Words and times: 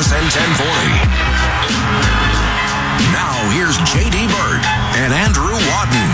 TSN 0.00 0.32
1040. 0.32 0.64
Now 3.12 3.36
here's 3.52 3.76
JD 3.84 4.28
Burke 4.32 4.64
and 4.96 5.12
Andrew 5.12 5.52
Wadden. 5.52 6.10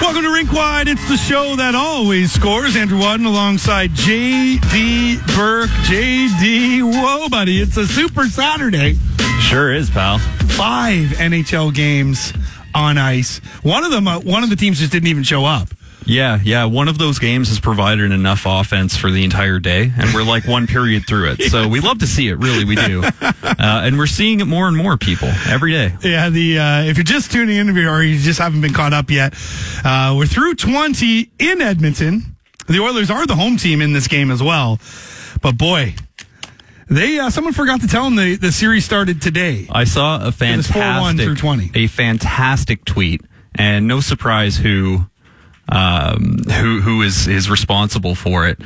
Welcome 0.00 0.22
to 0.22 0.32
Rink 0.32 0.52
Wide. 0.52 0.86
It's 0.86 1.08
the 1.08 1.16
show 1.16 1.56
that 1.56 1.74
always 1.74 2.30
scores. 2.30 2.76
Andrew 2.76 3.00
Wadden 3.00 3.26
alongside 3.26 3.90
JD 3.90 5.18
Burke. 5.34 5.68
JD, 5.90 6.84
whoa, 6.84 7.28
buddy. 7.28 7.60
It's 7.60 7.76
a 7.76 7.88
super 7.88 8.26
Saturday. 8.26 8.96
Sure 9.40 9.74
is, 9.74 9.90
pal. 9.90 10.20
Five 10.50 11.08
NHL 11.08 11.74
games 11.74 12.32
on 12.72 12.98
ice. 12.98 13.38
One 13.64 13.82
of 13.82 13.90
them, 13.90 14.06
uh, 14.06 14.20
one 14.20 14.44
of 14.44 14.50
the 14.50 14.54
teams 14.54 14.78
just 14.78 14.92
didn't 14.92 15.08
even 15.08 15.24
show 15.24 15.44
up. 15.44 15.70
Yeah, 16.08 16.40
yeah. 16.42 16.64
One 16.64 16.88
of 16.88 16.98
those 16.98 17.18
games 17.18 17.48
has 17.48 17.60
provided 17.60 18.10
enough 18.12 18.44
offense 18.46 18.96
for 18.96 19.10
the 19.10 19.24
entire 19.24 19.58
day, 19.58 19.92
and 19.96 20.14
we're 20.14 20.24
like 20.24 20.46
one 20.46 20.66
period 20.66 21.06
through 21.06 21.32
it. 21.32 21.42
So 21.50 21.68
we 21.68 21.80
love 21.80 21.98
to 21.98 22.06
see 22.06 22.28
it, 22.28 22.38
really, 22.38 22.64
we 22.64 22.74
do. 22.74 23.04
Uh, 23.58 23.82
and 23.82 23.98
we're 23.98 24.06
seeing 24.06 24.40
it 24.40 24.44
more 24.44 24.68
and 24.68 24.76
more, 24.76 24.96
people, 24.96 25.28
every 25.48 25.72
day. 25.72 25.92
Yeah, 26.02 26.28
the 26.28 26.58
uh, 26.58 26.82
if 26.82 26.96
you're 26.96 27.04
just 27.04 27.32
tuning 27.32 27.56
in 27.56 27.76
or 27.76 28.02
you 28.02 28.18
just 28.18 28.38
haven't 28.38 28.60
been 28.60 28.72
caught 28.72 28.92
up 28.92 29.10
yet, 29.10 29.34
uh, 29.84 30.14
we're 30.16 30.26
through 30.26 30.54
20 30.54 31.30
in 31.38 31.60
Edmonton. 31.60 32.36
The 32.68 32.78
Oilers 32.80 33.10
are 33.10 33.26
the 33.26 33.34
home 33.34 33.56
team 33.56 33.82
in 33.82 33.94
this 33.94 34.06
game 34.06 34.30
as 34.30 34.42
well. 34.42 34.78
But 35.42 35.58
boy, 35.58 35.94
they 36.88 37.18
uh, 37.18 37.30
someone 37.30 37.52
forgot 37.52 37.80
to 37.80 37.86
tell 37.88 38.04
them 38.04 38.16
the, 38.16 38.36
the 38.36 38.52
series 38.52 38.84
started 38.84 39.20
today. 39.20 39.66
I 39.70 39.84
saw 39.84 40.20
a 40.20 40.26
was 40.26 40.34
4-1 40.36 40.38
fantastic, 40.38 41.24
through 41.24 41.36
20. 41.36 41.70
a 41.74 41.86
fantastic 41.86 42.84
tweet, 42.84 43.22
and 43.54 43.88
no 43.88 44.00
surprise 44.00 44.56
who, 44.56 45.06
um, 45.68 46.38
who 46.44 46.80
who 46.80 47.02
is 47.02 47.28
is 47.28 47.50
responsible 47.50 48.14
for 48.14 48.46
it. 48.48 48.58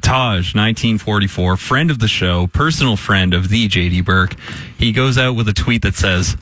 Taj, 0.00 0.54
1944, 0.54 1.56
friend 1.58 1.90
of 1.90 1.98
the 1.98 2.08
show, 2.08 2.46
personal 2.46 2.96
friend 2.96 3.34
of 3.34 3.50
the 3.50 3.68
JD 3.68 4.04
Burke. 4.04 4.34
He 4.78 4.92
goes 4.92 5.18
out 5.18 5.34
with 5.34 5.46
a 5.46 5.52
tweet 5.52 5.82
that 5.82 5.94
says, 5.94 6.38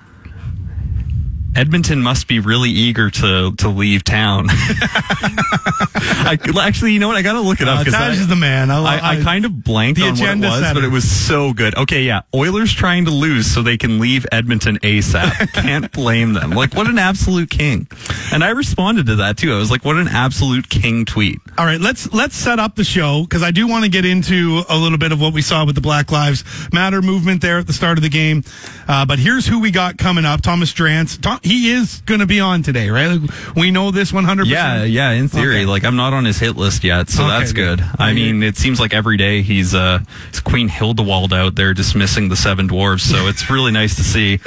Edmonton 1.59 2.01
must 2.01 2.28
be 2.28 2.39
really 2.39 2.70
eager 2.70 3.11
to 3.11 3.53
to 3.56 3.69
leave 3.69 4.05
town. 4.05 4.47
I, 4.51 6.39
actually, 6.61 6.92
you 6.92 7.01
know 7.01 7.09
what? 7.09 7.17
I 7.17 7.23
got 7.23 7.33
to 7.34 7.41
look 7.41 7.61
it 7.61 7.69
up 7.69 7.81
Uh, 7.81 7.84
'cause 7.84 7.92
Taj 7.95 8.17
I- 8.19 8.20
is 8.20 8.28
the 8.28 8.37
man. 8.37 8.70
I, 8.70 8.78
I, 8.98 9.11
I 9.19 9.23
kind 9.23 9.45
of 9.45 9.64
blanked 9.64 9.98
the 9.98 10.06
on 10.06 10.12
what 10.12 10.20
it 10.20 10.23
agenda 10.25 10.48
was, 10.48 10.61
setter. 10.61 10.75
but 10.81 10.84
it 10.84 10.91
was 10.92 11.11
so 11.11 11.53
good. 11.53 11.77
Okay, 11.77 12.03
yeah. 12.03 12.20
Oilers 12.34 12.73
trying 12.73 13.06
to 13.06 13.11
lose 13.11 13.47
so 13.53 13.62
they 13.62 13.77
can 13.77 13.98
leave 13.98 14.27
Edmonton 14.31 14.79
ASAP. 14.81 15.53
Can't 15.55 15.91
blame 15.92 16.33
them. 16.34 16.51
Like, 16.51 16.75
what 16.75 16.86
an 16.89 16.98
absolute 16.98 17.51
king. 17.51 17.89
And 18.33 18.45
I 18.45 18.51
responded 18.51 19.06
to 19.06 19.17
that 19.17 19.36
too. 19.36 19.53
I 19.53 19.59
was 19.59 19.70
like, 19.70 19.84
what 19.84 19.97
an 19.97 20.09
absolute 20.09 20.69
king 20.69 21.05
tweet. 21.05 21.39
All 21.56 21.64
right, 21.67 21.81
let's 21.81 22.12
let's 22.12 22.36
set 22.36 22.59
up 22.61 22.77
the 22.77 22.84
show 22.84 23.23
because 23.23 23.42
I 23.42 23.51
do 23.51 23.67
want 23.67 23.84
to 23.84 23.91
get 23.91 24.05
into 24.05 24.62
a 24.69 24.77
little 24.77 24.98
bit 24.98 25.12
of 25.12 25.20
what 25.20 25.33
we 25.33 25.42
saw 25.42 25.64
with 25.64 25.75
the 25.75 25.81
Black 25.81 26.12
Lives 26.12 26.45
Matter 26.73 27.03
movement 27.03 27.42
there 27.42 27.59
at 27.59 27.67
the 27.67 27.73
start 27.73 27.98
of 27.98 28.03
the 28.03 28.09
game. 28.09 28.45
Uh, 28.86 29.05
but 29.06 29.19
here's 29.19 29.47
who 29.47 29.59
we 29.61 29.70
got 29.70 29.98
coming 29.98 30.25
up: 30.25 30.41
Thomas 30.42 30.73
Drance. 30.73 31.20
Tom, 31.20 31.41
he 31.49 31.71
is 31.73 32.01
going 32.07 32.21
to 32.21 32.27
be 32.27 32.41
on 32.41 32.63
today, 32.63 32.91
right? 32.91 33.07
Like, 33.09 33.55
we 33.57 33.71
know 33.71 33.91
this 33.91 34.13
100. 34.13 34.47
Yeah, 34.47 34.85
yeah, 34.85 35.11
in 35.13 35.29
theory. 35.29 35.57
Okay. 35.63 35.67
Like, 35.67 35.85
I'm 35.85 35.97
not 35.97 36.13
on 36.13 36.25
his 36.25 36.39
hit 36.39 36.57
list 36.57 36.85
yet, 36.85 37.09
so 37.09 37.25
Okay, 37.25 37.39
that's 37.39 37.53
good. 37.53 37.79
good. 37.79 37.89
I 37.99 38.13
mean, 38.13 38.43
it 38.43 38.57
seems 38.57 38.79
like 38.81 38.93
every 38.95 39.17
day 39.17 39.43
he's, 39.43 39.75
uh, 39.75 40.01
it's 40.29 40.41
Queen 40.41 40.69
Hildewald 40.69 41.33
out 41.33 41.55
there 41.55 41.75
dismissing 41.75 42.29
the 42.29 42.37
seven 42.37 42.69
dwarves, 42.69 43.01
so 43.01 43.27
it's 43.29 43.49
really 43.51 43.73
nice 43.73 43.97
to 43.97 44.05
see. 44.05 44.39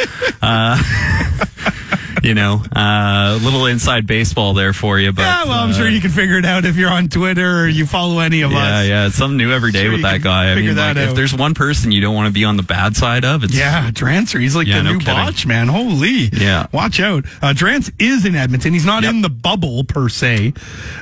Uh, 0.42 0.82
you 2.22 2.34
know, 2.34 2.64
uh, 2.76 3.38
a 3.40 3.44
little 3.44 3.66
inside 3.66 4.06
baseball 4.08 4.54
there 4.54 4.74
for 4.74 5.00
you, 5.00 5.12
but. 5.12 5.22
Yeah, 5.24 5.44
well, 5.46 5.60
I'm 5.60 5.72
uh, 5.72 5.74
sure 5.74 5.90
you 5.90 6.02
can 6.02 6.12
figure 6.12 6.38
it 6.38 6.46
out 6.46 6.66
if 6.66 6.76
you're 6.78 6.90
on 6.92 7.08
Twitter 7.10 7.62
or 7.62 7.68
you 7.68 7.86
follow 7.86 8.20
any 8.20 8.42
of 8.42 8.52
Yeah, 8.52 8.58
us. 8.80 8.88
yeah, 8.88 9.08
it's 9.08 9.16
something 9.16 9.38
new 9.38 9.52
every 9.52 9.72
day 9.72 9.84
Sure 9.84 9.92
with 9.94 10.02
that 10.04 10.22
guy. 10.22 10.52
I 10.52 10.56
mean, 10.56 10.76
like, 10.76 10.98
if 10.98 11.16
there's 11.16 11.34
one 11.36 11.54
person 11.54 11.92
you 11.92 12.02
don't 12.02 12.16
want 12.16 12.28
to 12.28 12.34
be 12.34 12.46
on 12.46 12.58
the 12.58 12.64
bad 12.64 12.96
side 12.96 13.26
of, 13.26 13.44
it's 13.44 13.56
Yeah, 13.56 13.90
Drancer. 13.92 14.40
He's 14.40 14.56
like 14.56 14.68
Yeah, 14.68 14.78
the 14.78 14.84
no 14.84 14.92
new 14.94 15.00
kidding. 15.00 15.14
botch, 15.16 15.46
man. 15.46 15.68
Holy. 15.68 16.30
Yeah. 16.32 16.68
Watch 16.72 17.00
out. 17.00 17.26
Uh, 17.42 17.54
Drance 17.54 17.92
is 18.00 18.26
in 18.26 18.36
Edmonton. 18.36 18.74
He's 18.74 18.86
not 18.86 19.04
Yep. 19.04 19.14
in 19.14 19.22
the 19.22 19.30
bubble 19.30 19.84
per 19.84 20.10
se, 20.10 20.54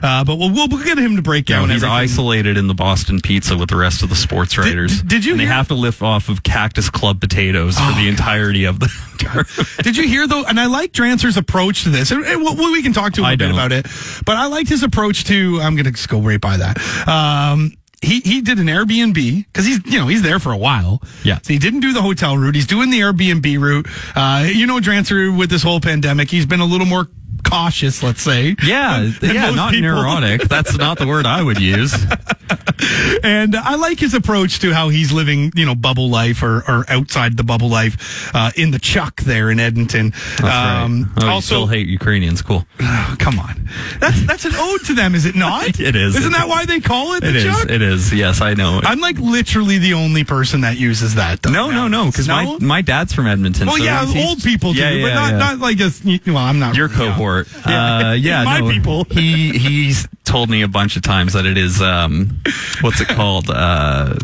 uh, 0.02 0.24
but 0.24 0.36
we'll, 0.38 0.52
we'll 0.52 0.68
we'll 0.70 0.84
get 0.84 0.98
him 0.98 1.16
to 1.18 1.22
break 1.22 1.46
down 1.46 1.70
he's 1.70 1.84
everything. 1.84 1.90
isolated 1.90 2.58
in 2.58 2.68
the 2.68 2.74
Boston 2.74 3.20
Pizza 3.22 3.58
with 3.58 3.70
the 3.70 3.76
rest 3.76 4.04
of 4.04 4.10
the 4.10 4.16
sports 4.16 4.58
writers. 4.58 5.02
did 5.02 5.26
you 5.26 5.32
And 5.32 5.40
they 5.40 5.46
hear- 5.46 5.54
have 5.54 5.68
to 5.70 5.74
live 5.76 6.02
off 6.04 6.30
of 6.30 6.44
Cactus 6.44 6.90
Club 6.90 7.20
potatoes 7.20 7.78
for 7.78 7.92
the 7.94 8.08
entirety 8.08 8.66
of 8.66 8.80
the. 8.80 8.90
Did 9.84 9.98
you 9.98 10.08
hear 10.08 10.28
though? 10.28 10.46
And 10.46 10.58
I 10.60 10.68
like 10.68 10.94
Drancer's 11.10 11.38
approach 11.38 11.84
to 11.84 11.90
this. 11.90 12.12
And, 12.12 12.24
and 12.26 12.42
we 12.44 12.84
can 12.84 12.94
talk 12.94 13.14
to 13.14 13.22
him 13.24 13.34
a 13.34 13.38
bit 13.38 13.52
about 13.52 13.72
it. 13.72 13.86
But 14.26 14.38
I 14.38 14.48
liked 14.48 14.70
his 14.70 14.84
approach 14.84 15.26
to. 15.26 15.60
I'm 15.62 15.76
going 15.76 15.86
to 15.86 15.92
just 15.92 16.10
go 16.10 16.20
right 16.20 16.40
by 16.40 16.58
that. 16.58 17.08
Um, 17.08 17.74
he 18.02 18.22
he 18.22 18.42
did 18.42 18.60
an 18.60 18.68
Airbnb 18.68 19.46
because 19.48 19.66
he's 19.66 19.86
you 19.86 20.00
know 20.00 20.08
he's 20.08 20.22
there 20.22 20.40
for 20.40 20.54
a 20.54 20.58
while. 20.58 21.02
Yeah. 21.24 21.40
So 21.42 21.52
he 21.52 21.60
didn't 21.60 21.82
do 21.82 21.92
the 21.92 22.02
hotel 22.02 22.38
route. 22.38 22.56
He's 22.56 22.68
doing 22.68 22.92
the 22.92 23.02
Airbnb 23.02 23.60
route. 23.60 23.88
Uh, 24.16 24.48
you 24.48 24.68
know, 24.68 24.80
Drancer 24.80 25.38
with 25.38 25.50
this 25.50 25.64
whole 25.64 25.82
pandemic, 25.82 26.32
he's 26.32 26.46
been 26.46 26.62
a 26.62 26.66
little 26.66 26.88
more 26.88 27.10
cautious. 27.44 28.02
Let's 28.02 28.22
say. 28.22 28.56
yeah, 28.64 29.12
than 29.20 29.36
yeah, 29.36 29.52
not 29.52 29.74
people. 29.74 29.90
neurotic. 29.90 30.44
That's 30.44 30.78
not 30.78 30.98
the 30.98 31.08
word 31.08 31.26
I 31.26 31.44
would 31.44 31.60
use. 31.60 31.94
And 33.22 33.56
I 33.56 33.76
like 33.76 34.00
his 34.00 34.14
approach 34.14 34.60
to 34.60 34.74
how 34.74 34.90
he's 34.90 35.12
living, 35.12 35.52
you 35.56 35.66
know, 35.66 35.76
bubble 35.76 36.10
life 36.10 36.42
or, 36.42 36.64
or 36.68 36.86
outside 36.88 37.36
the 37.38 37.44
bubble 37.44 37.70
life 37.70 38.32
uh, 38.34 38.52
in 38.56 38.72
the 38.72 38.80
Chuck 38.80 39.22
there 39.22 39.52
in 39.52 39.60
Edmonton. 39.60 40.14
Right. 40.42 40.86
Oh, 41.18 41.26
you 41.26 41.28
also, 41.28 41.46
still 41.46 41.68
hate 41.68 41.88
Ukrainians. 41.88 42.42
Cool. 42.42 42.66
Oh, 42.80 43.16
come 43.20 43.40
on. 43.40 43.68
That's 44.00 44.26
that's 44.26 44.46
an 44.46 44.54
ode 44.56 44.86
to 44.86 44.94
them, 44.94 45.16
is 45.16 45.26
it 45.26 45.36
not? 45.36 45.80
It 45.90 45.96
is. 45.96 46.16
Isn't 46.16 46.34
that 46.34 46.48
why 46.48 46.66
they 46.66 46.80
call 46.80 47.14
it 47.14 47.22
the 47.22 47.30
It 47.30 47.36
is. 47.38 47.44
Chuck? 47.44 47.70
It 47.70 47.82
is. 47.82 48.14
Yes, 48.14 48.42
I 48.42 48.54
know. 48.54 48.80
I'm 48.84 49.00
like 49.00 49.18
literally 49.18 49.78
the 49.78 49.94
only 49.94 50.24
person 50.24 50.62
that 50.62 50.78
uses 50.78 51.16
that. 51.16 51.42
Though, 51.42 51.52
no, 51.52 51.72
no, 51.72 51.88
no. 51.88 52.06
Because 52.06 52.28
my 52.28 52.58
my 52.60 52.82
dad's 52.82 53.14
from 53.14 53.28
Edmonton. 53.28 53.68
well, 53.68 53.78
so 53.78 53.84
yeah, 53.84 54.12
old 54.28 54.44
people 54.44 54.74
do, 54.74 54.80
Yeah, 54.80 54.92
yeah, 54.92 55.04
but 55.04 55.14
not 55.16 55.32
yeah. 55.32 55.38
not 55.38 55.60
like 55.60 55.80
a. 55.80 55.92
Well, 56.28 56.38
I'm 56.38 56.60
not 56.60 56.76
your 56.76 56.90
yeah. 56.90 56.96
cohort. 56.96 57.48
Yeah. 57.66 58.10
Uh, 58.10 58.14
yeah, 58.20 58.44
My 58.44 58.60
no, 58.60 58.70
people. 58.70 59.04
He 59.06 59.58
he's 59.58 60.08
told 60.30 60.50
me 60.50 60.62
a 60.62 60.68
bunch 60.68 60.96
of 60.96 61.02
times 61.02 61.34
that 61.34 61.46
it 61.46 61.58
is 61.58 61.82
um, 61.82 62.40
what's 62.82 63.02
it 63.02 63.08
called? 63.08 63.50
Uh, 63.50 64.16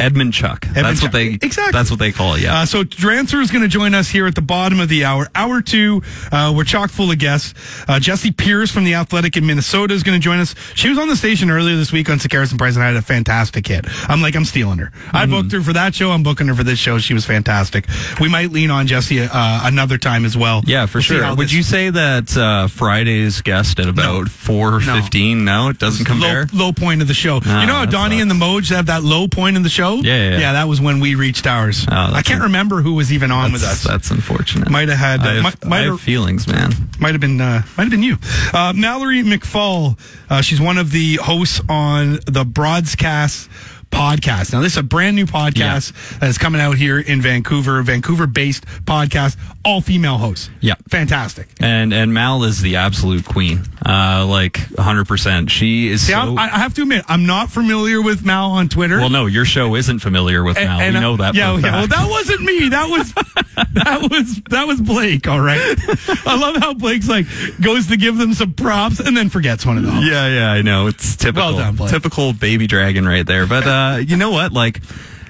Edmund 0.00 0.32
Chuck. 0.32 0.66
that's 0.72 1.00
Chuck. 1.00 1.04
what 1.04 1.12
they 1.12 1.26
Exactly. 1.40 1.72
That's 1.72 1.90
what 1.90 1.98
they 1.98 2.12
call 2.12 2.34
it. 2.34 2.42
Yeah. 2.42 2.60
Uh, 2.60 2.66
so 2.66 2.82
Drancer 2.84 3.40
is 3.40 3.50
going 3.50 3.62
to 3.62 3.68
join 3.68 3.94
us 3.94 4.08
here 4.08 4.26
at 4.26 4.34
the 4.34 4.42
bottom 4.42 4.80
of 4.80 4.88
the 4.88 5.04
hour. 5.04 5.28
Hour 5.34 5.60
two, 5.62 6.02
uh, 6.32 6.52
we're 6.56 6.64
chock 6.64 6.90
full 6.90 7.10
of 7.10 7.18
guests. 7.18 7.54
Uh, 7.88 7.98
Jessi 8.00 8.36
Pierce 8.36 8.70
from 8.70 8.84
the 8.84 8.94
Athletic 8.94 9.36
in 9.36 9.46
Minnesota 9.46 9.94
is 9.94 10.02
going 10.02 10.18
to 10.18 10.22
join 10.22 10.38
us. 10.40 10.54
She 10.74 10.88
was 10.88 10.98
on 10.98 11.08
the 11.08 11.16
station 11.16 11.50
earlier 11.50 11.76
this 11.76 11.92
week 11.92 12.08
on 12.10 12.18
Sekeres 12.18 12.50
and 12.50 12.58
Price 12.58 12.74
and 12.74 12.82
I 12.82 12.88
had 12.88 12.96
a 12.96 13.02
fantastic 13.02 13.66
hit. 13.66 13.84
I'm 14.08 14.20
like, 14.22 14.34
I'm 14.36 14.44
stealing 14.44 14.78
her. 14.78 14.90
I 15.12 15.24
Mm-hmm. 15.24 15.30
booked 15.32 15.52
her 15.52 15.60
for 15.62 15.72
that 15.74 15.94
show. 15.94 16.10
I'm 16.10 16.22
booking 16.22 16.48
her 16.48 16.54
for 16.54 16.64
this 16.64 16.78
show. 16.78 16.98
She 16.98 17.14
was 17.14 17.24
fantastic. 17.26 17.86
We 18.20 18.28
might 18.28 18.50
lean 18.50 18.70
on 18.70 18.86
Jessi 18.88 19.28
uh, 19.30 19.60
another 19.64 19.98
time 19.98 20.24
as 20.24 20.36
well. 20.36 20.62
yeah, 20.66 20.86
for 20.86 20.98
We'll 20.98 21.02
sure. 21.02 21.28
Would 21.36 21.46
this- 21.48 21.52
you 21.52 21.62
say 21.62 21.90
that 21.90 22.36
uh, 22.36 22.68
Friday's 22.68 23.42
guest 23.42 23.78
at 23.78 23.88
about 23.88 24.28
four 24.28 24.80
fifteen? 24.80 25.44
No, 25.44 25.68
it 25.68 25.78
doesn't 25.78 26.08
Low, 26.08 26.14
compare. 26.14 26.46
low 26.52 26.72
point 26.72 27.02
of 27.02 27.08
the 27.08 27.14
show. 27.14 27.40
Ah, 27.44 27.60
you 27.60 27.66
know 27.66 27.74
how 27.74 27.84
Donnie 27.84 28.16
sucks. 28.18 28.22
and 28.22 28.30
the 28.30 28.34
Moj 28.44 28.70
have 28.70 28.86
that 28.86 29.02
low 29.02 29.28
point 29.28 29.56
in 29.56 29.62
the 29.62 29.68
show? 29.68 29.89
Yeah, 29.98 30.16
yeah, 30.16 30.30
yeah. 30.30 30.38
Yeah, 30.38 30.52
that 30.54 30.68
was 30.68 30.80
when 30.80 31.00
we 31.00 31.14
reached 31.14 31.46
ours. 31.46 31.86
Oh, 31.90 31.94
I 31.94 32.22
can't 32.22 32.40
un- 32.40 32.46
remember 32.46 32.82
who 32.82 32.94
was 32.94 33.12
even 33.12 33.30
on 33.30 33.52
with 33.52 33.62
us. 33.62 33.82
that's 33.84 34.10
unfortunate. 34.10 34.70
Might 34.70 34.88
have 34.88 34.98
had- 34.98 35.20
I 35.20 35.34
have, 35.34 35.42
might- 35.42 35.64
might 35.64 35.78
have 35.80 35.90
have- 35.94 36.00
feelings, 36.00 36.46
man. 36.46 36.72
Might 36.98 37.12
have 37.12 37.20
been, 37.20 37.40
uh, 37.40 37.62
might 37.76 37.84
have 37.84 37.90
been 37.90 38.02
you. 38.02 38.18
Uh, 38.52 38.72
Mallory 38.74 39.22
McFall. 39.22 39.98
Uh, 40.28 40.40
she's 40.42 40.60
one 40.60 40.78
of 40.78 40.90
the 40.92 41.16
hosts 41.16 41.60
on 41.68 42.18
the 42.26 42.44
Broadscast 42.44 43.48
podcast. 43.90 44.52
Now, 44.52 44.60
this 44.60 44.72
is 44.72 44.78
a 44.78 44.82
brand 44.84 45.16
new 45.16 45.26
podcast 45.26 46.18
that 46.20 46.28
is 46.28 46.38
coming 46.38 46.60
out 46.60 46.76
here 46.76 47.00
in 47.00 47.20
Vancouver, 47.20 47.82
Vancouver 47.82 48.26
based 48.28 48.64
podcast, 48.84 49.36
all 49.64 49.80
female 49.80 50.16
hosts. 50.18 50.50
Yeah. 50.60 50.74
Fantastic. 50.88 51.48
And 51.60 51.92
and 51.92 52.14
Mal 52.14 52.44
is 52.44 52.62
the 52.62 52.76
absolute 52.76 53.24
queen. 53.24 53.62
Uh, 53.84 54.26
like 54.28 54.56
hundred 54.76 55.06
percent. 55.06 55.50
She 55.50 55.88
is 55.88 56.06
so. 56.06 56.36
I, 56.36 56.44
I 56.44 56.58
have 56.58 56.74
to 56.74 56.82
admit, 56.82 57.04
I'm 57.08 57.26
not 57.26 57.50
familiar 57.50 58.00
with 58.00 58.24
Mal 58.24 58.50
on 58.52 58.68
Twitter. 58.68 58.98
well, 58.98 59.10
no, 59.10 59.26
your 59.26 59.44
show 59.44 59.74
isn't 59.74 59.98
familiar 59.98 60.42
with 60.42 60.56
Mal. 60.56 60.92
we 60.92 60.98
know 60.98 61.16
that. 61.16 61.34
Yeah, 61.34 61.56
yeah. 61.56 61.72
Well, 61.72 61.86
that 61.86 62.08
wasn't 62.10 62.42
me. 62.42 62.68
That 62.70 62.88
was 62.88 63.12
that 63.74 64.08
was 64.10 64.40
that 64.50 64.66
was 64.66 64.80
Blake. 64.80 65.28
All 65.28 65.40
right. 65.40 65.60
I 66.26 66.38
love 66.38 66.56
how 66.56 66.74
Blake's 66.74 67.08
like 67.08 67.26
goes 67.60 67.88
to 67.88 67.96
give 67.96 68.16
them 68.16 68.34
some 68.34 68.54
props 68.54 69.00
and 69.00 69.16
then 69.16 69.28
forgets 69.28 69.66
one 69.66 69.78
of 69.78 69.84
them. 69.84 69.96
Yeah, 70.02 70.26
yeah, 70.28 70.50
I 70.52 70.62
know. 70.62 70.86
It's 70.86 71.16
typical. 71.16 71.50
Well 71.54 71.58
done, 71.58 71.76
Blake. 71.76 71.90
typical 71.90 72.32
baby 72.32 72.66
dragon 72.66 73.06
right 73.06 73.26
there. 73.26 73.46
But 73.46 73.66
uh, 73.66 73.96
you 73.98 74.16
know 74.16 74.30
what? 74.30 74.52
Like, 74.52 74.80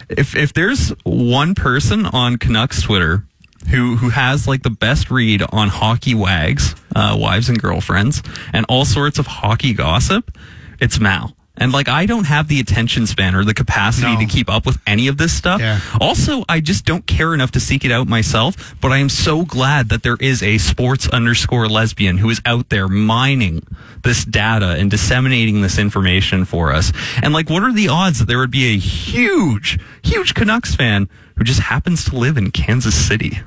if 0.09 0.37
if 0.37 0.53
there's 0.53 0.91
one 1.05 1.55
person 1.55 2.07
on 2.07 2.37
Canucks 2.37 2.83
Twitter 2.83 3.25
who 3.69 3.97
who 3.97 4.09
has 4.09 4.49
like 4.49 4.63
the 4.63 4.71
best 4.71 5.11
read 5.11 5.43
on 5.51 5.69
hockey 5.69 6.15
wags, 6.15 6.75
uh, 6.95 7.17
wives 7.19 7.49
and 7.49 7.61
girlfriends, 7.61 8.23
and 8.53 8.67
all 8.69 8.85
sorts 8.85 9.19
of 9.19 9.27
hockey 9.27 9.75
gossip, 9.75 10.37
it's 10.81 10.99
Mal. 10.99 11.37
And 11.61 11.73
like, 11.73 11.89
I 11.89 12.07
don't 12.07 12.25
have 12.25 12.49
the 12.49 12.59
attention 12.59 13.07
span 13.07 13.35
or 13.35 13.45
the 13.45 13.53
capacity 13.55 14.15
No. 14.15 14.19
to 14.19 14.27
keep 14.27 14.49
up 14.51 14.65
with 14.67 14.79
any 14.87 15.09
of 15.09 15.19
this 15.19 15.33
stuff. 15.33 15.61
Yeah. 15.61 15.79
Also, 16.01 16.43
I 16.49 16.61
just 16.61 16.87
don't 16.87 17.07
care 17.07 17.35
enough 17.35 17.51
to 17.53 17.61
seek 17.61 17.85
it 17.85 17.93
out 17.93 18.09
myself. 18.09 18.75
But 18.81 18.93
I 18.93 18.97
am 18.99 19.11
so 19.11 19.45
glad 19.45 19.91
that 19.91 20.03
there 20.03 20.17
is 20.19 20.43
a 20.43 20.57
sports 20.59 21.07
underscore 21.11 21.69
lesbian 21.69 22.17
who 22.19 22.31
is 22.31 22.41
out 22.47 22.71
there 22.71 22.89
mining 22.89 23.63
this 24.03 24.25
data 24.25 24.71
and 24.71 24.91
disseminating 24.91 25.61
this 25.61 25.79
information 25.79 26.47
for 26.47 26.73
us. 26.73 26.93
And 27.23 27.35
like, 27.35 27.51
what 27.51 27.63
are 27.63 27.73
the 27.73 27.89
odds 27.89 28.19
that 28.21 28.25
there 28.27 28.39
would 28.39 28.51
be 28.51 28.75
a 28.75 28.79
huge, 28.79 29.79
huge 30.03 30.33
Canucks 30.35 30.75
fan 30.75 31.09
who 31.37 31.45
just 31.45 31.61
happens 31.61 32.07
to 32.07 32.17
live 32.17 32.39
in 32.39 32.51
Kansas 32.51 32.95
City? 32.95 33.39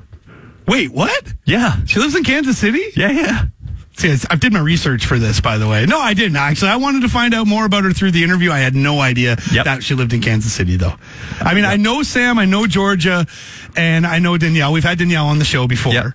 Wait, 0.68 0.92
what? 0.92 1.34
Yeah. 1.44 1.84
She 1.84 1.98
lives 1.98 2.14
in 2.14 2.24
Kansas 2.24 2.56
City? 2.56 2.82
Yeah, 2.96 3.10
yeah. 3.10 3.44
See, 3.96 4.08
it's- 4.08 4.26
I 4.28 4.34
did 4.34 4.52
my 4.52 4.58
research 4.58 5.06
for 5.06 5.18
this, 5.20 5.40
by 5.40 5.56
the 5.56 5.68
way. 5.68 5.86
No, 5.86 6.00
I 6.00 6.14
didn't 6.14 6.36
actually. 6.36 6.70
I 6.70 6.76
wanted 6.76 7.02
to 7.02 7.08
find 7.08 7.32
out 7.32 7.46
more 7.46 7.64
about 7.64 7.84
her 7.84 7.92
through 7.92 8.10
the 8.10 8.24
interview. 8.24 8.50
I 8.50 8.58
had 8.58 8.74
no 8.74 9.00
idea 9.00 9.36
Yep. 9.52 9.64
that 9.66 9.84
she 9.84 9.94
lived 9.94 10.12
in 10.12 10.20
Kansas 10.20 10.52
City, 10.52 10.76
though. 10.76 10.94
I 11.40 11.54
mean, 11.54 11.64
I 11.64 11.76
know 11.76 12.02
Sam, 12.02 12.38
I 12.38 12.44
know 12.44 12.66
Georgia, 12.66 13.24
and 13.76 14.04
I 14.04 14.18
know 14.18 14.36
Danielle. 14.36 14.72
We've 14.72 14.82
had 14.84 14.98
Danielle 14.98 15.26
on 15.28 15.38
the 15.38 15.44
show 15.44 15.68
before. 15.68 15.92
Yep. 15.92 16.06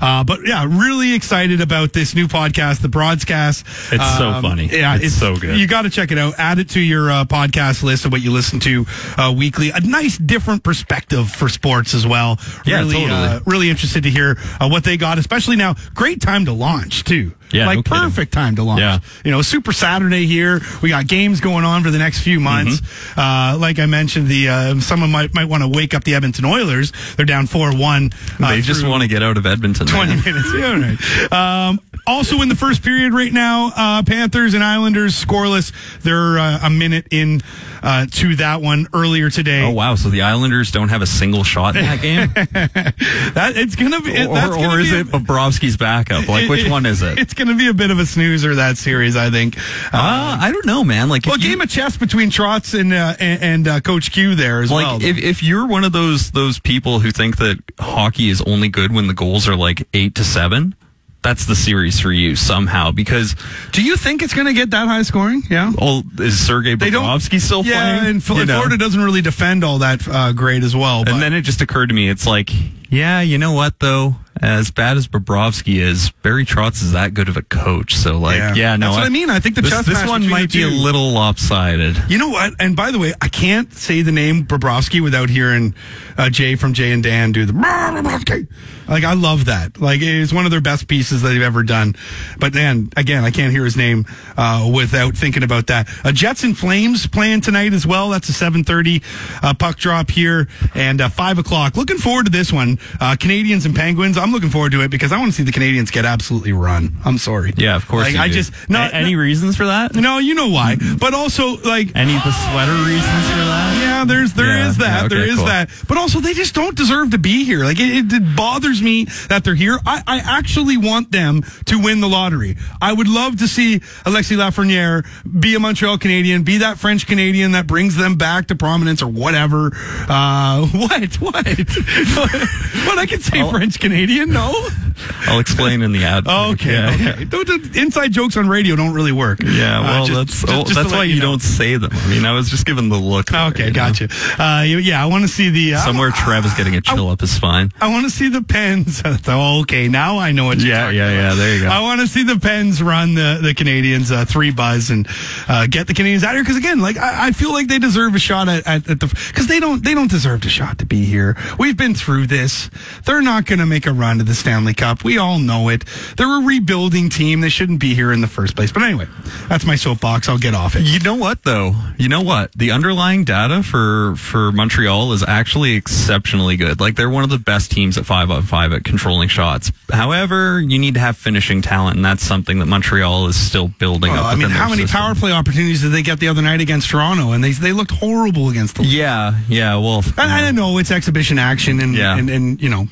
Uh, 0.00 0.24
but 0.24 0.40
yeah, 0.46 0.66
really 0.66 1.12
excited 1.14 1.60
about 1.60 1.92
this 1.92 2.14
new 2.14 2.26
podcast, 2.26 2.80
the 2.80 2.88
Broadscast. 2.88 3.66
It's 3.92 4.16
so 4.18 4.40
funny. 4.40 4.68
Yeah, 4.72 4.96
It's 5.00 5.14
so 5.14 5.36
good. 5.36 5.58
You 5.58 5.66
got 5.66 5.82
to 5.82 5.90
check 5.90 6.10
it 6.12 6.18
out. 6.18 6.34
Add 6.38 6.58
it 6.58 6.70
to 6.70 6.80
your 6.80 7.10
uh, 7.10 7.24
podcast 7.26 7.82
list 7.82 8.06
of 8.06 8.12
what 8.12 8.22
you 8.22 8.32
listen 8.32 8.60
to 8.60 8.86
uh, 9.18 9.34
weekly. 9.36 9.70
A 9.70 9.80
nice, 9.80 10.16
different 10.16 10.62
perspective 10.62 11.30
for 11.30 11.48
sports 11.50 11.92
as 11.94 12.06
well. 12.06 12.38
Yeah, 12.64 12.78
really, 12.78 12.94
totally. 12.94 13.10
uh, 13.12 13.40
really 13.44 13.68
interested 13.70 14.04
to 14.04 14.10
hear 14.10 14.38
uh, 14.60 14.68
what 14.68 14.84
they 14.84 14.96
got, 14.96 15.18
especially 15.18 15.56
now. 15.56 15.74
Great 15.94 16.20
time 16.22 16.46
to 16.46 16.52
launch 16.52 17.04
too. 17.04 17.25
Yeah, 17.52 17.66
like 17.66 17.76
no 17.76 17.82
kidding. 17.82 17.98
perfect 18.02 18.32
time 18.32 18.56
to 18.56 18.62
launch. 18.62 18.80
Yeah. 18.80 18.98
You 19.24 19.30
know, 19.30 19.42
Super 19.42 19.72
Saturday 19.72 20.26
here. 20.26 20.60
We 20.82 20.88
got 20.88 21.06
games 21.06 21.40
going 21.40 21.64
on 21.64 21.82
for 21.82 21.90
the 21.90 21.98
next 21.98 22.20
few 22.20 22.40
months. 22.40 22.80
Mm-hmm. 22.80 23.20
Uh, 23.20 23.58
like 23.58 23.78
I 23.78 23.86
mentioned, 23.86 24.28
the 24.28 24.48
uh, 24.48 24.80
someone 24.80 25.10
might 25.12 25.32
might 25.34 25.46
want 25.48 25.62
to 25.62 25.68
wake 25.68 25.94
up 25.94 26.04
the 26.04 26.14
Edmonton 26.14 26.44
Oilers. 26.44 26.92
They're 27.16 27.26
down 27.26 27.46
four 27.46 27.74
one. 27.76 28.10
Uh, 28.42 28.50
They 28.50 28.60
just 28.62 28.84
want 28.86 29.02
to 29.02 29.08
get 29.08 29.22
out 29.22 29.36
of 29.36 29.46
Edmonton. 29.46 29.86
20 29.86 30.14
man. 30.16 30.24
minutes. 30.24 30.52
Yeah, 30.54 30.96
right. 31.30 31.32
Um, 31.68 31.80
also 32.06 32.40
in 32.42 32.48
the 32.48 32.54
first 32.56 32.82
period 32.82 33.12
right 33.14 33.32
now, 33.32 33.72
uh, 33.76 34.02
Panthers 34.02 34.54
and 34.54 34.62
Islanders 34.62 35.14
scoreless. 35.14 35.72
They're 36.02 36.38
uh, 36.38 36.60
a 36.62 36.70
minute 36.70 37.06
in 37.10 37.40
uh, 37.82 38.06
to 38.10 38.36
that 38.36 38.60
one 38.62 38.86
earlier 38.92 39.30
today. 39.30 39.62
Oh 39.64 39.70
wow! 39.70 39.94
So 39.94 40.08
the 40.10 40.22
Islanders 40.22 40.70
don't 40.72 40.88
have 40.88 41.02
a 41.02 41.06
single 41.06 41.44
shot 41.44 41.76
in 41.76 41.84
that 41.84 42.00
game, 42.02 42.28
That 43.34 43.52
it's 43.56 43.76
gonna 43.76 44.00
be. 44.00 44.10
or, 44.12 44.34
that's 44.34 44.54
gonna 44.56 44.68
or 44.76 44.80
is 44.80 44.92
a- 44.92 45.00
it 45.00 45.06
Bobrovsky's 45.06 45.76
backup? 45.76 46.28
Like, 46.28 46.48
which 46.48 46.68
one 46.70 46.86
is 46.86 47.02
it? 47.02 47.18
It's 47.38 47.44
going 47.44 47.54
to 47.54 47.62
be 47.62 47.68
a 47.68 47.74
bit 47.74 47.90
of 47.90 47.98
a 47.98 48.06
snoozer 48.06 48.54
that 48.54 48.78
series, 48.78 49.14
I 49.14 49.28
think. 49.30 49.58
Uh, 49.92 49.98
Uh, 50.16 50.38
I 50.40 50.50
don't 50.52 50.64
know, 50.64 50.82
man. 50.84 51.10
Like, 51.10 51.26
if 51.26 51.30
well, 51.30 51.38
you- 51.38 51.50
game 51.50 51.60
of 51.60 51.68
chess 51.68 51.94
between 51.98 52.30
Trotz 52.30 52.72
and 52.78 52.94
uh, 52.94 53.14
and, 53.20 53.42
and 53.42 53.68
uh, 53.68 53.80
Coach 53.80 54.10
Q 54.10 54.34
there 54.34 54.62
as 54.62 54.70
like 54.70 54.86
well. 54.86 55.02
if, 55.02 55.18
if 55.18 55.42
you're 55.42 55.66
one 55.66 55.84
of 55.84 55.92
those 55.92 56.30
those 56.30 56.58
people 56.58 57.00
who 57.00 57.10
think 57.10 57.36
that 57.36 57.58
hockey 57.78 58.30
is 58.30 58.40
only 58.42 58.70
good 58.70 58.90
when 58.94 59.06
the 59.06 59.12
goals 59.12 59.46
are 59.48 59.54
like 59.56 59.86
eight 59.92 60.14
to 60.14 60.24
seven, 60.24 60.74
that's 61.20 61.44
the 61.44 61.54
series 61.54 62.00
for 62.00 62.10
you 62.10 62.36
somehow. 62.36 62.90
Because 62.90 63.36
Do 63.72 63.82
you 63.82 63.96
think 63.98 64.22
it's 64.22 64.32
going 64.32 64.46
to 64.46 64.54
get 64.54 64.70
that 64.70 64.88
high 64.88 65.02
scoring? 65.02 65.42
Yeah. 65.50 65.72
oh, 65.78 66.02
is 66.18 66.38
Sergei 66.46 66.74
They 66.74 66.88
don't. 66.88 67.04
Bobrovsky 67.04 67.38
still 67.38 67.66
yeah, 67.66 67.98
playing? 67.98 68.10
and 68.12 68.24
Fl- 68.24 68.34
You 68.38 68.46
know? 68.46 68.54
Florida 68.54 68.78
doesn't 68.78 69.02
really 69.02 69.20
defend 69.22 69.62
all 69.62 69.80
that 69.80 70.08
uh, 70.08 70.32
great 70.32 70.62
as 70.62 70.74
well. 70.74 71.04
But 71.04 71.12
And 71.14 71.22
then 71.22 71.34
it 71.34 71.42
just 71.42 71.60
occurred 71.60 71.90
to 71.90 71.94
me, 71.94 72.08
it's 72.08 72.26
like, 72.26 72.48
yeah, 72.88 73.20
you 73.20 73.36
know 73.36 73.52
what 73.52 73.78
though? 73.80 74.16
As 74.42 74.70
bad 74.70 74.96
as 74.98 75.08
Bobrovsky 75.08 75.80
is, 75.80 76.10
Barry 76.22 76.44
Trotz 76.44 76.82
is 76.82 76.92
that 76.92 77.14
good 77.14 77.28
of 77.28 77.36
a 77.36 77.42
coach. 77.42 77.94
So 77.94 78.18
like, 78.18 78.36
Yeah. 78.36 78.54
yeah, 78.54 78.76
no, 78.76 78.86
That's 78.88 78.98
what 78.98 79.06
I 79.06 79.10
mean. 79.10 79.30
I 79.30 79.40
think 79.40 79.54
the 79.54 79.62
this, 79.62 79.70
chess 79.70 79.86
this 79.86 80.06
one 80.06 80.28
might 80.28 80.52
be 80.52 80.62
a 80.62 80.68
little 80.68 81.10
lopsided. 81.12 81.96
You 82.08 82.18
know 82.18 82.28
what? 82.28 82.52
And 82.60 82.76
by 82.76 82.90
the 82.90 82.98
way, 82.98 83.14
I 83.22 83.28
can't 83.28 83.72
say 83.72 84.02
the 84.02 84.12
name 84.12 84.44
Bobrovsky 84.44 85.02
without 85.02 85.30
hearing 85.30 85.74
uh, 86.18 86.28
Jay 86.30 86.54
from 86.56 86.74
Jay 86.74 86.92
and 86.92 87.02
Dan 87.02 87.32
do 87.32 87.46
the 87.46 87.52
Bobrovsky. 87.52 88.46
Like 88.88 89.04
I 89.04 89.14
love 89.14 89.46
that. 89.46 89.80
Like 89.80 90.00
it's 90.02 90.32
one 90.32 90.44
of 90.44 90.50
their 90.50 90.60
best 90.60 90.86
pieces 90.86 91.22
that 91.22 91.30
they've 91.30 91.42
ever 91.42 91.62
done. 91.64 91.96
But 92.38 92.52
then 92.52 92.90
again, 92.96 93.24
I 93.24 93.30
can't 93.30 93.52
hear 93.52 93.64
his 93.64 93.76
name 93.76 94.04
uh, 94.36 94.70
without 94.72 95.16
thinking 95.16 95.42
about 95.42 95.66
that. 95.68 95.88
Uh, 96.04 96.12
Jets 96.12 96.44
and 96.44 96.56
Flames 96.56 97.06
playing 97.06 97.40
tonight 97.40 97.72
as 97.72 97.84
well. 97.86 98.10
That's 98.10 98.28
a 98.28 98.32
seven 98.32 98.62
thirty 98.64 99.02
uh, 99.42 99.54
puck 99.54 99.76
drop 99.78 100.10
here 100.10 100.46
and 100.74 101.00
uh, 101.00 101.08
five 101.08 101.38
o'clock. 101.38 101.76
Looking 101.76 101.98
forward 101.98 102.26
to 102.26 102.32
this 102.32 102.52
one. 102.52 102.78
Uh, 103.00 103.16
Canadiens 103.18 103.66
and 103.66 103.74
Penguins. 103.74 104.16
I'm 104.26 104.32
looking 104.32 104.50
forward 104.50 104.72
to 104.72 104.80
it 104.82 104.90
because 104.90 105.12
I 105.12 105.18
want 105.18 105.30
to 105.30 105.36
see 105.36 105.44
the 105.44 105.52
Canadiens 105.52 105.92
get 105.92 106.04
absolutely 106.04 106.52
run. 106.52 106.96
I'm 107.04 107.16
sorry. 107.18 107.52
Yeah, 107.56 107.76
of 107.76 107.86
course. 107.86 108.06
Like, 108.06 108.14
you 108.14 108.20
I 108.20 108.26
do. 108.28 108.34
just 108.34 108.52
not 108.68 108.90
A- 108.90 108.96
any 108.96 109.14
reasons 109.14 109.56
for 109.56 109.66
that? 109.66 109.94
no, 109.94 110.18
you 110.18 110.34
know 110.34 110.48
why. 110.48 110.76
But 110.98 111.14
also 111.14 111.56
like 111.58 111.94
Any 111.94 112.16
of 112.16 112.24
the 112.24 112.32
sweater 112.32 112.72
reasons 112.72 113.24
for 113.30 113.44
that? 113.46 113.78
yeah, 113.80 114.04
there's 114.04 114.32
there 114.34 114.66
is 114.66 114.76
Yeah, 114.78 114.84
that. 114.86 114.98
yeah, 115.00 115.06
okay, 115.06 115.14
there 115.14 115.28
is 115.28 115.36
cool. 115.36 115.44
that. 115.46 115.70
But 115.86 115.96
also 115.98 116.18
they 116.20 116.34
just 116.34 116.54
don't 116.54 116.76
deserve 116.76 117.12
to 117.12 117.18
be 117.18 117.44
here. 117.44 117.62
Like 117.64 117.78
it, 117.78 118.12
it 118.12 118.36
bothers 118.36 118.82
me 118.82 119.04
that 119.28 119.44
they're 119.44 119.54
here. 119.54 119.78
I, 119.86 120.02
I 120.06 120.18
actually 120.18 120.76
want 120.76 121.12
them 121.12 121.42
to 121.66 121.78
win 121.80 122.00
the 122.00 122.08
lottery. 122.08 122.56
I 122.82 122.92
would 122.92 123.08
love 123.08 123.38
to 123.38 123.46
see 123.48 123.80
Alexis 124.04 124.36
Lafreniere 124.36 125.06
be 125.40 125.54
a 125.54 125.60
Montreal 125.60 125.98
Canadien, 125.98 126.42
be 126.42 126.58
that 126.58 126.78
French 126.78 127.06
Canadian 127.06 127.52
that 127.52 127.66
brings 127.68 127.94
them 127.94 128.16
back 128.16 128.48
to 128.48 128.56
prominence 128.56 129.02
or 129.02 129.08
whatever. 129.08 129.70
Uh, 130.08 130.66
what? 130.72 131.14
What? 131.20 131.46
what? 131.46 132.98
I 132.98 133.06
can 133.08 133.20
say 133.20 133.48
French 133.50 133.78
Canadian? 133.78 134.15
No. 134.24 134.68
I'll 135.28 135.40
explain 135.40 135.82
in 135.82 135.92
the 135.92 136.04
ad. 136.04 136.26
Okay. 136.26 136.72
Yeah, 136.72 137.12
okay. 137.12 137.24
Don't- 137.26 137.76
inside 137.76 138.12
jokes 138.12 138.36
on 138.38 138.48
radio 138.48 138.76
don't 138.76 138.94
really 138.94 139.12
work. 139.12 139.40
Yeah, 139.42 139.78
Uh, 139.80 139.82
well, 139.82 140.06
just- 140.06 140.18
that's 140.18 140.40
just- 140.40 140.52
oh, 140.52 140.62
just 140.62 140.74
that's 140.74 140.92
why 140.92 141.04
you 141.04 141.16
know. 141.16 141.32
don't 141.32 141.42
say 141.42 141.76
them. 141.76 141.90
I 141.92 142.06
mean, 142.08 142.24
I 142.24 142.32
was 142.32 142.48
just 142.48 142.64
given 142.64 142.88
the 142.88 142.96
look. 142.96 143.26
there, 143.26 143.46
Okay, 143.48 143.64
you 143.64 143.70
know? 143.70 143.74
gotcha. 143.74 144.08
Uh, 144.42 144.62
you- 144.62 144.78
yeah, 144.78 145.02
I 145.02 145.06
want 145.06 145.22
to 145.24 145.28
see 145.28 145.50
the 145.50 145.74
uh, 145.74 145.80
Somewhere 145.84 146.10
Trev 146.12 146.46
is 146.46 146.54
getting 146.54 146.74
a 146.76 146.80
chill 146.80 147.10
up 147.10 147.20
his 147.20 147.30
spine. 147.30 147.72
I 147.80 147.88
want 147.90 148.04
to 148.04 148.10
see 148.10 148.28
the 148.30 148.40
Pens. 148.42 149.02
oh, 149.28 149.60
okay, 149.60 149.88
now 149.88 150.18
I 150.18 150.32
know 150.32 150.46
what 150.46 150.58
you're 150.60 150.68
Yeah, 150.68 150.82
talking 150.84 150.96
yeah, 150.98 151.10
yeah. 151.10 151.34
There 151.34 151.54
you 151.56 151.62
go. 151.64 151.68
I 151.68 151.80
want 151.80 152.00
to 152.00 152.06
see 152.06 152.22
the 152.24 152.38
Pens 152.38 152.82
run 152.82 153.14
the, 153.14 153.40
the 153.42 153.52
Canadiens 153.54 154.10
uh, 154.10 154.24
three 154.24 154.50
buzz 154.50 154.88
and 154.90 155.06
uh, 155.48 155.66
get 155.66 155.86
the 155.88 155.92
Canadiens 155.94 156.22
out 156.22 156.30
of 156.30 156.36
here. 156.36 156.42
Because 156.44 156.56
again, 156.56 156.80
like 156.80 156.96
I, 156.96 157.28
I 157.28 157.30
feel 157.32 157.52
like 157.52 157.68
they 157.68 157.78
deserve 157.78 158.14
a 158.14 158.18
shot 158.18 158.48
at, 158.48 158.66
at, 158.66 158.88
at 158.88 159.00
the 159.00 159.06
because 159.28 159.46
they 159.46 159.60
don't 159.60 159.84
they 159.84 159.92
don't 159.92 160.10
deserve 160.10 160.42
a 160.44 160.48
shot 160.48 160.78
to 160.78 160.86
be 160.86 161.04
here. 161.04 161.36
We've 161.58 161.76
been 161.76 161.94
through 161.94 162.28
this. 162.28 162.70
They're 163.04 163.20
not 163.22 163.44
going 163.44 163.58
to 163.58 163.66
make 163.66 163.84
a 163.86 163.92
run 163.92 164.05
to 164.18 164.24
the 164.24 164.34
Stanley 164.34 164.74
Cup. 164.74 165.04
We 165.04 165.18
all 165.18 165.38
know 165.38 165.68
it. 165.68 165.84
They're 166.16 166.40
a 166.40 166.44
rebuilding 166.44 167.08
team. 167.10 167.40
They 167.40 167.48
shouldn't 167.48 167.80
be 167.80 167.94
here 167.94 168.12
in 168.12 168.20
the 168.20 168.26
first 168.26 168.54
place. 168.56 168.72
But 168.72 168.82
anyway, 168.84 169.06
that's 169.48 169.64
my 169.66 169.76
soapbox. 169.76 170.28
I'll 170.28 170.38
get 170.38 170.54
off 170.54 170.76
it. 170.76 170.82
You 170.82 171.00
know 171.00 171.16
what 171.16 171.42
though? 171.42 171.72
You 171.98 172.08
know 172.08 172.22
what? 172.22 172.52
The 172.52 172.70
underlying 172.70 173.24
data 173.24 173.62
for 173.62 174.14
for 174.16 174.52
Montreal 174.52 175.12
is 175.12 175.22
actually 175.22 175.74
exceptionally 175.74 176.56
good. 176.56 176.80
Like 176.80 176.94
they're 176.96 177.10
one 177.10 177.24
of 177.24 177.30
the 177.30 177.38
best 177.38 177.70
teams 177.70 177.98
at 177.98 178.06
five 178.06 178.30
on 178.30 178.42
five 178.42 178.72
at 178.72 178.84
controlling 178.84 179.28
shots. 179.28 179.72
However, 179.92 180.60
you 180.60 180.78
need 180.78 180.94
to 180.94 181.00
have 181.00 181.16
finishing 181.16 181.62
talent, 181.62 181.96
and 181.96 182.04
that's 182.04 182.22
something 182.22 182.58
that 182.60 182.66
Montreal 182.66 183.26
is 183.26 183.36
still 183.36 183.68
building 183.68 184.12
Well, 184.12 184.24
up. 184.24 184.32
I 184.32 184.36
mean, 184.36 184.50
how 184.50 184.68
many 184.68 184.82
system. 184.82 185.00
power 185.00 185.14
play 185.14 185.32
opportunities 185.32 185.82
did 185.82 185.90
they 185.92 186.02
get 186.02 186.20
the 186.20 186.28
other 186.28 186.42
night 186.42 186.60
against 186.60 186.90
Toronto? 186.90 187.32
And 187.32 187.42
they 187.42 187.52
they 187.52 187.72
looked 187.72 187.90
horrible 187.92 188.48
against 188.50 188.76
the. 188.76 188.84
Yeah, 188.84 189.38
yeah. 189.48 189.76
Well, 189.76 190.02
I, 190.16 190.48
I 190.48 190.50
know 190.52 190.78
it's 190.78 190.90
exhibition 190.90 191.38
action 191.38 191.80
and, 191.80 191.94
Yeah. 191.94 192.16
and 192.16 192.28
and 192.30 192.60
you 192.62 192.68
know 192.68 192.86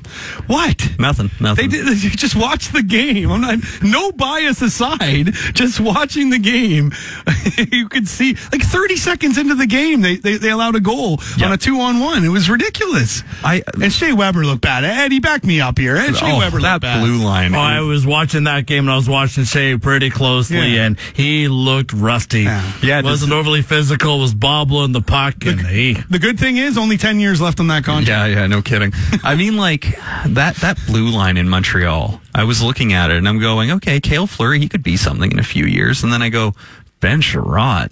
what 0.47 0.88
nothing, 1.04 1.30
they 1.56 1.66
did. 1.66 1.87
They 1.87 1.94
just 2.11 2.34
watch 2.37 2.68
the 2.73 2.82
game. 2.82 3.30
I'm 3.30 3.40
not 3.40 3.58
no 3.82 4.11
bias 4.12 4.62
aside. 4.62 5.32
Just 5.54 5.80
watching 5.80 6.30
the 6.30 6.38
game, 6.38 6.92
you 7.73 7.88
could 7.88 8.08
see 8.08 8.34
like 8.52 8.62
30 8.62 8.96
seconds 8.96 9.38
into 9.38 9.54
the 9.54 9.66
game, 9.66 10.00
they 10.00 10.16
they, 10.16 10.37
they 10.37 10.50
allowed 10.50 10.75
a 10.76 10.80
goal 10.80 11.20
Yeah. 11.37 11.46
on 11.46 11.52
a 11.52 11.56
two 11.56 11.78
on 11.80 12.00
one. 12.00 12.25
It 12.25 12.28
was 12.28 12.49
ridiculous. 12.50 13.23
I- 13.42 13.62
and 13.80 13.92
Shea 13.92 14.12
Weber 14.12 14.44
looked 14.44 14.62
bad. 14.62 14.84
Eddie, 14.84 15.20
back 15.20 15.44
me 15.44 15.61
up 15.61 15.78
here. 15.78 15.96
And 15.96 16.16
Shea 16.16 16.32
oh, 16.32 16.38
Weber 16.38 16.61
that 16.61 16.73
looked 16.75 16.82
bad. 16.82 17.00
blue 17.04 17.18
line. 17.18 17.54
Oh, 17.54 17.58
I 17.58 17.80
was 17.80 18.06
watching 18.06 18.44
that 18.44 18.66
game 18.66 18.84
and 18.84 18.90
I 18.90 18.96
was 18.96 19.08
watching 19.08 19.44
Shea 19.44 19.76
pretty 19.76 20.11
closely, 20.11 20.56
Yeah. 20.75 20.87
and 20.87 20.99
he 21.14 21.49
looked 21.49 21.92
rusty. 21.92 22.42
Yeah. 22.42 22.73
Yeah, 22.82 23.02
wasn't 23.02 23.32
overly 23.32 23.62
physical. 23.62 24.18
Was 24.18 24.34
bobbling 24.34 24.92
the 24.92 25.00
puck, 25.02 25.34
and 25.44 25.61
he. 25.61 25.94
The 25.94 26.18
good 26.18 26.38
thing 26.38 26.56
is 26.56 26.78
only 26.78 26.96
10 26.96 27.20
years 27.20 27.40
left 27.40 27.61
on 27.61 27.66
that 27.68 27.84
contract. 27.84 28.08
Yeah, 28.08 28.40
yeah, 28.40 28.46
no 28.46 28.62
kidding. 28.62 28.92
I 29.23 29.34
mean, 29.34 29.56
like 29.56 29.82
that 30.26 30.56
that 30.56 30.78
blue 30.94 31.10
line 31.10 31.36
in 31.36 31.48
Montreal. 31.48 32.20
I 32.36 32.44
was 32.44 32.62
looking 32.62 32.92
at 32.92 33.10
it 33.10 33.16
and 33.16 33.28
I'm 33.28 33.40
going, 33.40 33.72
okay, 33.72 33.98
Cale 33.98 34.28
Fleury, 34.28 34.60
he 34.60 34.68
could 34.68 34.84
be 34.84 34.96
something 34.96 35.32
in 35.32 35.40
a 35.40 35.42
few 35.42 35.64
years. 35.66 36.04
And 36.04 36.12
then 36.12 36.22
I 36.22 36.28
go, 36.28 36.52
Ben 37.00 37.20
Chiarot, 37.20 37.90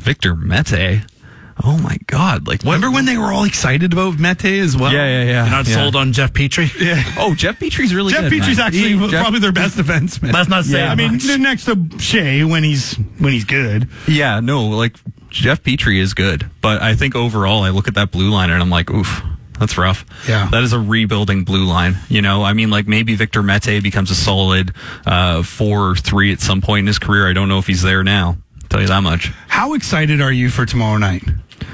Victor 0.00 0.36
Mete. 0.36 1.02
Oh 1.64 1.76
my 1.78 1.98
God! 2.06 2.46
Like, 2.46 2.62
what? 2.62 2.74
Remember 2.74 2.94
when 2.94 3.04
they 3.04 3.18
were 3.18 3.32
all 3.32 3.42
excited 3.42 3.92
about 3.92 4.16
Mete 4.20 4.44
as 4.60 4.76
well? 4.76 4.92
Yeah, 4.92 5.04
yeah, 5.04 5.24
yeah. 5.24 5.42
You're 5.42 5.50
not 5.50 5.66
yeah. 5.66 5.74
sold 5.74 5.96
on 5.96 6.12
Jeff 6.12 6.32
Petry. 6.32 6.70
Yeah. 6.80 7.02
Oh, 7.18 7.34
Jeff 7.34 7.58
Petry's 7.58 7.92
really 7.92 8.12
good. 8.12 8.20
Jeff 8.20 8.30
good. 8.30 8.42
Petry's 8.42 8.58
man. 8.58 8.66
actually 8.68 8.96
He- 8.96 9.08
Jeff- 9.08 9.22
probably 9.22 9.40
their 9.40 9.50
best 9.50 9.76
defenseman. 9.76 10.30
That's 10.30 10.48
not 10.48 10.64
saying 10.64 10.88
I 10.88 10.94
mean, 10.94 11.14
much. 11.14 11.38
next 11.40 11.64
to 11.64 11.98
Shea 11.98 12.44
when 12.44 12.62
he's 12.62 12.94
when 13.18 13.32
he's 13.32 13.44
good. 13.44 13.88
Yeah, 14.06 14.38
no, 14.38 14.68
like 14.68 14.94
Jeff 15.30 15.64
Petry 15.64 15.98
is 15.98 16.14
good, 16.14 16.48
but 16.60 16.80
I 16.80 16.94
think 16.94 17.16
overall, 17.16 17.64
I 17.64 17.70
look 17.70 17.88
at 17.88 17.94
that 17.94 18.12
blue 18.12 18.30
line 18.30 18.50
and 18.50 18.62
I'm 18.62 18.70
like, 18.70 18.88
oof. 18.92 19.20
That's 19.58 19.76
rough. 19.76 20.04
Yeah. 20.28 20.48
That 20.50 20.62
is 20.62 20.72
a 20.72 20.78
rebuilding 20.78 21.44
blue 21.44 21.64
line. 21.64 21.96
You 22.08 22.22
know, 22.22 22.42
I 22.44 22.52
mean, 22.52 22.70
like 22.70 22.86
maybe 22.86 23.14
Victor 23.14 23.42
Mete 23.42 23.82
becomes 23.82 24.10
a 24.10 24.14
solid 24.14 24.72
uh, 25.06 25.42
four 25.42 25.90
or 25.90 25.96
three 25.96 26.32
at 26.32 26.40
some 26.40 26.60
point 26.60 26.80
in 26.80 26.86
his 26.86 26.98
career. 26.98 27.28
I 27.28 27.32
don't 27.32 27.48
know 27.48 27.58
if 27.58 27.66
he's 27.66 27.82
there 27.82 28.04
now. 28.04 28.36
Tell 28.68 28.80
you 28.80 28.86
that 28.88 29.02
much. 29.02 29.32
How 29.48 29.74
excited 29.74 30.20
are 30.20 30.32
you 30.32 30.50
for 30.50 30.66
tomorrow 30.66 30.98
night? 30.98 31.22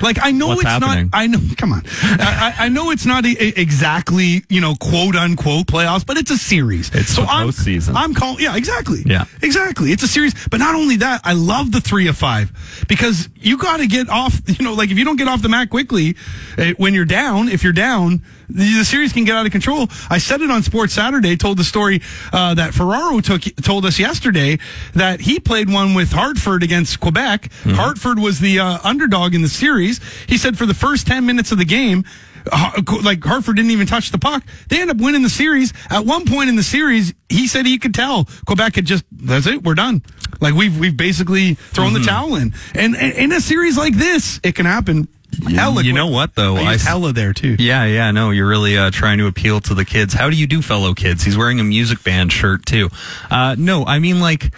Like 0.03 0.19
I 0.23 0.31
know 0.33 0.49
What's 0.49 0.63
it's 0.63 0.71
happening? 0.71 1.11
not. 1.13 1.19
I 1.19 1.27
know. 1.27 1.39
Come 1.57 1.73
on. 1.73 1.83
I, 2.03 2.55
I 2.59 2.69
know 2.69 2.91
it's 2.91 3.07
not 3.07 3.25
a, 3.25 3.29
a- 3.31 3.61
exactly 3.61 4.43
you 4.49 4.61
know 4.61 4.75
quote 4.75 5.15
unquote 5.17 5.67
playoffs, 5.67 6.05
but 6.07 6.17
it's 6.17 6.31
a 6.31 6.37
series. 6.39 6.91
It's 6.95 7.17
the 7.17 7.23
I'm, 7.23 7.49
postseason. 7.49 7.95
I'm 7.95 8.15
calling. 8.15 8.43
Yeah, 8.43 8.57
exactly. 8.57 9.03
Yeah. 9.07 9.25
exactly. 9.43 9.93
It's 9.93 10.03
a 10.03 10.09
series. 10.09 10.35
But 10.49 10.59
not 10.61 10.75
only 10.75 10.97
that, 10.97 11.21
I 11.25 11.33
love 11.35 11.73
the 11.73 11.81
three 11.81 12.09
of 12.09 12.17
five 12.17 12.53
because 12.89 13.29
you 13.37 13.57
got 13.59 13.79
to 13.79 13.87
get 13.87 14.09
off. 14.09 14.41
You 14.55 14.65
know, 14.65 14.75
like 14.75 14.91
if 14.91 14.99
you 14.99 15.05
don't 15.05 15.17
get 15.17 15.27
off 15.27 15.43
the 15.43 15.49
mat 15.49 15.69
quickly 15.69 16.17
eh, 16.59 16.75
when 16.77 16.95
you're 16.95 17.05
down, 17.05 17.49
if 17.49 17.65
you're 17.65 17.73
down, 17.73 18.23
the, 18.49 18.79
the 18.79 18.85
series 18.85 19.13
can 19.13 19.25
get 19.25 19.37
out 19.37 19.47
of 19.47 19.53
control. 19.53 19.89
I 20.11 20.19
said 20.19 20.41
it 20.41 20.51
on 20.51 20.63
Sports 20.63 20.93
Saturday. 20.95 21.37
Told 21.37 21.59
the 21.59 21.65
story 21.65 22.01
uh, 22.33 22.55
that 22.55 22.75
Ferraro 22.75 23.21
took 23.21 23.43
told 23.63 23.85
us 23.87 23.99
yesterday 23.99 24.59
that 24.95 25.21
he 25.21 25.41
played 25.41 25.71
one 25.71 25.95
with 25.95 26.13
Hartford 26.13 26.63
against 26.63 27.01
Quebec. 27.01 27.43
Mm-hmm. 27.43 27.71
Hartford 27.71 28.19
was 28.19 28.41
the 28.41 28.59
uh, 28.61 28.79
underdog 28.85 29.35
in 29.35 29.43
the 29.43 29.49
series. 29.49 30.01
He 30.29 30.37
said 30.39 30.57
for 30.59 30.67
the 30.67 30.75
first 30.75 31.07
ten 31.07 31.27
minutes 31.27 31.53
of 31.53 31.59
the 31.59 31.65
game. 31.65 32.05
Like 33.03 33.25
Hartford 33.25 33.57
didn't 33.57 33.71
even 33.71 33.87
touch 33.87 34.11
the 34.11 34.19
puck. 34.19 34.45
They 34.69 34.79
end 34.83 34.91
up 34.91 34.99
winning 34.99 35.23
the 35.23 35.31
series. 35.31 35.73
At 35.89 36.05
one 36.05 36.27
point 36.27 36.51
in 36.51 36.57
the 36.57 36.63
series, 36.63 37.15
he 37.31 37.47
said 37.49 37.65
he 37.65 37.79
could 37.79 37.95
tell 37.95 38.29
Quebec 38.47 38.75
had 38.77 38.85
just 38.85 39.05
that's 39.11 39.47
it. 39.47 39.63
We're 39.63 39.75
done. 39.75 40.03
Like 40.43 40.53
we've 40.53 40.79
we've 40.79 40.95
basically 40.97 41.55
thrown 41.55 41.95
Mm-hmm. 41.95 42.03
the 42.03 42.07
towel 42.07 42.35
in. 42.37 42.53
And, 42.75 42.97
and 42.97 43.13
in 43.15 43.33
a 43.33 43.41
series 43.41 43.79
like 43.79 43.95
this, 43.95 44.41
it 44.43 44.55
can 44.55 44.67
happen. 44.67 45.09
Hella 45.55 45.83
you 45.83 45.93
know 45.93 46.09
what, 46.09 46.35
though? 46.35 46.57
I 46.57 46.73
I 46.73 46.79
hella 46.79 47.13
there 47.13 47.33
too. 47.33 47.57
Yeah, 47.59 47.85
yeah, 47.85 48.11
no, 48.11 48.31
you're 48.31 48.49
really 48.49 48.77
uh, 48.77 48.91
trying 48.91 49.19
to 49.19 49.27
appeal 49.27 49.61
to 49.63 49.75
the 49.75 49.85
kids. 49.85 50.15
How 50.15 50.31
do 50.31 50.37
you 50.37 50.47
do, 50.47 50.63
fellow 50.63 50.95
kids? 50.95 51.23
He's 51.23 51.37
wearing 51.37 51.61
a 51.61 51.65
music 51.65 52.03
band 52.03 52.33
shirt 52.33 52.67
too. 52.67 52.91
Uh, 53.31 53.57
no, 53.59 53.85
I 53.85 53.99
mean 53.99 54.21
like. 54.21 54.53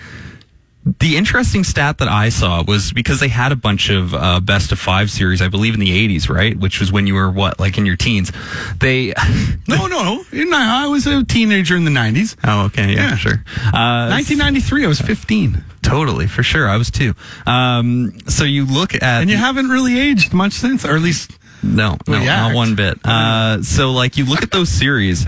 The 1.00 1.16
interesting 1.16 1.64
stat 1.64 1.99
that 1.99 2.07
I 2.07 2.28
saw 2.28 2.62
was 2.62 2.93
because 2.93 3.19
they 3.19 3.26
had 3.26 3.50
a 3.50 3.57
bunch 3.57 3.90
of 3.90 4.14
uh, 4.14 4.38
best 4.38 4.71
of 4.71 4.78
five 4.78 5.11
series, 5.11 5.43
I 5.43 5.49
believe 5.49 5.75
in 5.75 5.81
the 5.81 5.90
80s, 6.09 6.28
right? 6.28 6.57
Which 6.57 6.78
was 6.78 6.93
when 6.93 7.09
you 7.09 7.14
were 7.14 7.28
what, 7.28 7.59
like 7.59 7.76
in 7.76 7.85
your 7.87 7.97
teens. 7.97 8.31
They, 8.78 9.12
No, 9.69 9.88
no, 9.88 10.25
no. 10.33 10.57
I 10.57 10.87
was 10.87 11.07
a 11.09 11.25
teenager 11.25 11.76
in 11.76 11.85
the 11.85 11.90
nineties. 11.90 12.37
oh, 12.45 12.66
okay, 12.66 12.93
yeah, 12.95 13.11
Yeah. 13.11 13.16
sure. 13.16 13.43
Uh, 13.66 14.09
1993, 14.14 14.85
I 14.85 14.88
was 14.88 15.00
15. 15.00 15.64
totally, 15.83 16.28
for 16.28 16.45
sure. 16.45 16.69
I 16.69 16.76
was 16.76 16.90
too. 16.93 17.14
Um, 17.49 18.16
so 18.28 18.45
you 18.45 18.64
look 18.64 18.95
at, 18.95 19.02
And 19.02 19.28
you 19.28 19.37
haven't 19.37 19.69
really 19.71 19.99
aged 19.99 20.33
much 20.33 20.52
since, 20.52 20.85
or 20.85 20.95
at 20.95 21.02
least 21.02 21.33
No, 21.64 21.97
no, 22.07 22.23
not 22.25 22.55
one 22.55 22.76
bit. 22.76 22.99
Uh, 23.05 23.61
so 23.62 23.90
like 23.90 24.16
you 24.19 24.25
look 24.25 24.45
at 24.45 24.52
those 24.52 24.69
series, 24.69 25.26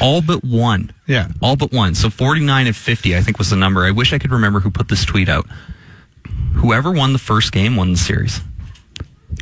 all 0.00 0.20
but 0.22 0.44
one. 0.44 0.92
Yeah. 1.06 1.28
All 1.42 1.56
but 1.56 1.72
one. 1.72 1.94
So 1.94 2.10
49 2.10 2.66
of 2.68 2.76
50, 2.76 3.16
I 3.16 3.20
think 3.20 3.38
was 3.38 3.50
the 3.50 3.56
number. 3.56 3.84
I 3.84 3.90
wish 3.90 4.12
I 4.12 4.18
could 4.18 4.32
remember 4.32 4.60
who 4.60 4.70
put 4.70 4.88
this 4.88 5.04
tweet 5.04 5.28
out. 5.28 5.46
Whoever 6.56 6.90
won 6.90 7.12
the 7.12 7.18
first 7.18 7.52
game 7.52 7.76
won 7.76 7.92
the 7.92 7.98
series. 7.98 8.40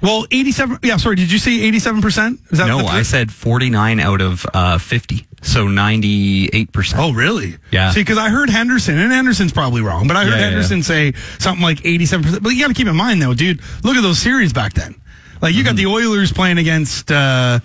well, 0.02 0.26
87. 0.30 0.78
Yeah, 0.82 0.96
sorry. 0.96 1.16
Did 1.16 1.30
you 1.30 1.38
say 1.38 1.60
87 1.62 2.02
percent? 2.02 2.40
Is 2.50 2.58
that 2.58 2.66
No, 2.66 2.78
I 2.78 3.02
said 3.02 3.30
49 3.32 4.00
out 4.00 4.20
of 4.20 4.44
uh, 4.52 4.78
50. 4.78 5.26
So 5.42 5.66
98%. 5.66 6.94
Oh, 6.96 7.12
really? 7.12 7.56
Yeah. 7.70 7.90
See, 7.90 8.00
because 8.00 8.16
I 8.18 8.30
heard 8.30 8.48
Henderson, 8.48 8.98
and 8.98 9.12
Henderson's 9.12 9.52
probably 9.52 9.82
wrong, 9.82 10.08
but 10.08 10.16
I 10.16 10.24
heard 10.24 10.30
Yeah, 10.30 10.36
yeah, 10.38 10.44
Henderson 10.46 10.82
say 10.82 11.12
something 11.38 11.62
like 11.62 11.78
87%. 11.78 12.42
But 12.42 12.50
you 12.50 12.62
got 12.62 12.68
to 12.68 12.74
keep 12.74 12.86
in 12.86 12.96
mind, 12.96 13.20
though, 13.20 13.34
dude, 13.34 13.60
look 13.84 13.96
at 13.96 14.02
those 14.02 14.18
series 14.18 14.52
back 14.54 14.72
then. 14.72 14.94
Like, 15.42 15.54
you 15.54 15.62
got 15.62 15.70
Mm-hmm. 15.76 15.76
the 15.76 15.86
Oilers 15.86 16.32
playing 16.32 16.56
against, 16.58 17.12
uh, 17.12 17.60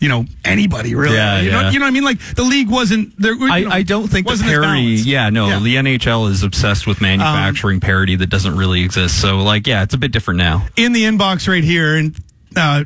you 0.00 0.08
know, 0.08 0.24
anybody, 0.44 0.94
really. 0.94 1.16
Yeah, 1.16 1.40
you, 1.40 1.50
Know, 1.50 1.70
you 1.70 1.78
know 1.78 1.84
what 1.84 1.88
I 1.88 1.92
mean? 1.92 2.04
Like, 2.04 2.20
the 2.36 2.44
league 2.44 2.68
wasn't 2.70 3.20
there. 3.20 3.34
I, 3.40 3.60
know, 3.64 3.70
I 3.70 3.82
don't 3.82 4.06
think 4.08 4.26
the 4.28 4.36
parody. 4.36 4.82
Yeah, 5.04 5.30
no, 5.30 5.48
Yeah. 5.48 5.58
the 5.60 5.76
NHL 5.76 6.30
is 6.30 6.42
obsessed 6.42 6.86
with 6.86 7.00
manufacturing 7.00 7.80
parody 7.80 8.14
that 8.16 8.28
doesn't 8.28 8.56
really 8.56 8.82
exist. 8.82 9.20
So, 9.20 9.38
like, 9.38 9.66
yeah, 9.66 9.82
it's 9.82 9.94
a 9.94 9.98
bit 9.98 10.12
different 10.12 10.38
now. 10.38 10.66
in 10.76 10.92
the 10.92 11.02
inbox 11.04 11.48
right 11.48 11.64
here, 11.64 11.96
and 11.96 12.16
uh, 12.56 12.84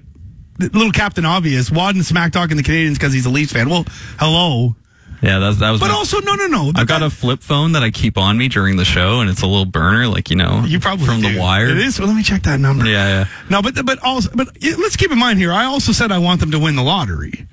little 0.58 0.92
Captain 0.92 1.24
Obvious, 1.24 1.70
Wadden 1.70 2.02
smack 2.02 2.32
talking 2.32 2.56
the 2.56 2.62
Canadiens 2.62 2.94
because 2.94 3.12
he's 3.12 3.26
a 3.26 3.30
Leafs 3.30 3.52
fan. 3.52 3.68
Well, 3.68 3.84
hello. 4.18 4.74
Yeah, 5.22 5.38
that, 5.38 5.58
that 5.60 5.70
was. 5.70 5.80
But 5.80 5.88
my- 5.88 5.94
also, 5.94 6.18
no, 6.20 6.34
no, 6.34 6.46
no. 6.48 6.72
I've 6.74 6.88
got 6.88 7.02
a 7.02 7.08
flip 7.10 7.42
phone 7.42 7.72
that 7.72 7.82
I 7.84 7.90
keep 7.92 8.18
on 8.18 8.36
me 8.36 8.48
during 8.48 8.76
the 8.76 8.84
show, 8.84 9.20
and 9.20 9.30
it's 9.30 9.42
a 9.42 9.46
little 9.46 9.64
burner, 9.64 10.08
like 10.08 10.30
you 10.30 10.36
know, 10.36 10.64
You 10.66 10.80
probably 10.80 11.06
from 11.06 11.20
do. 11.20 11.32
the 11.32 11.38
wire. 11.38 11.68
It 11.68 11.78
is. 11.78 11.98
Well, 11.98 12.08
let 12.08 12.16
me 12.16 12.22
check 12.24 12.42
that 12.42 12.58
number. 12.58 12.84
Yeah, 12.86 13.06
yeah. 13.08 13.24
No, 13.48 13.62
but 13.62 13.84
but 13.86 14.00
also, 14.02 14.30
but 14.34 14.48
let's 14.60 14.96
keep 14.96 15.12
in 15.12 15.18
mind 15.18 15.38
here. 15.38 15.52
I 15.52 15.64
also 15.64 15.92
said 15.92 16.10
I 16.10 16.18
want 16.18 16.40
them 16.40 16.50
to 16.50 16.58
win 16.58 16.74
the 16.74 16.82
lottery 16.82 17.46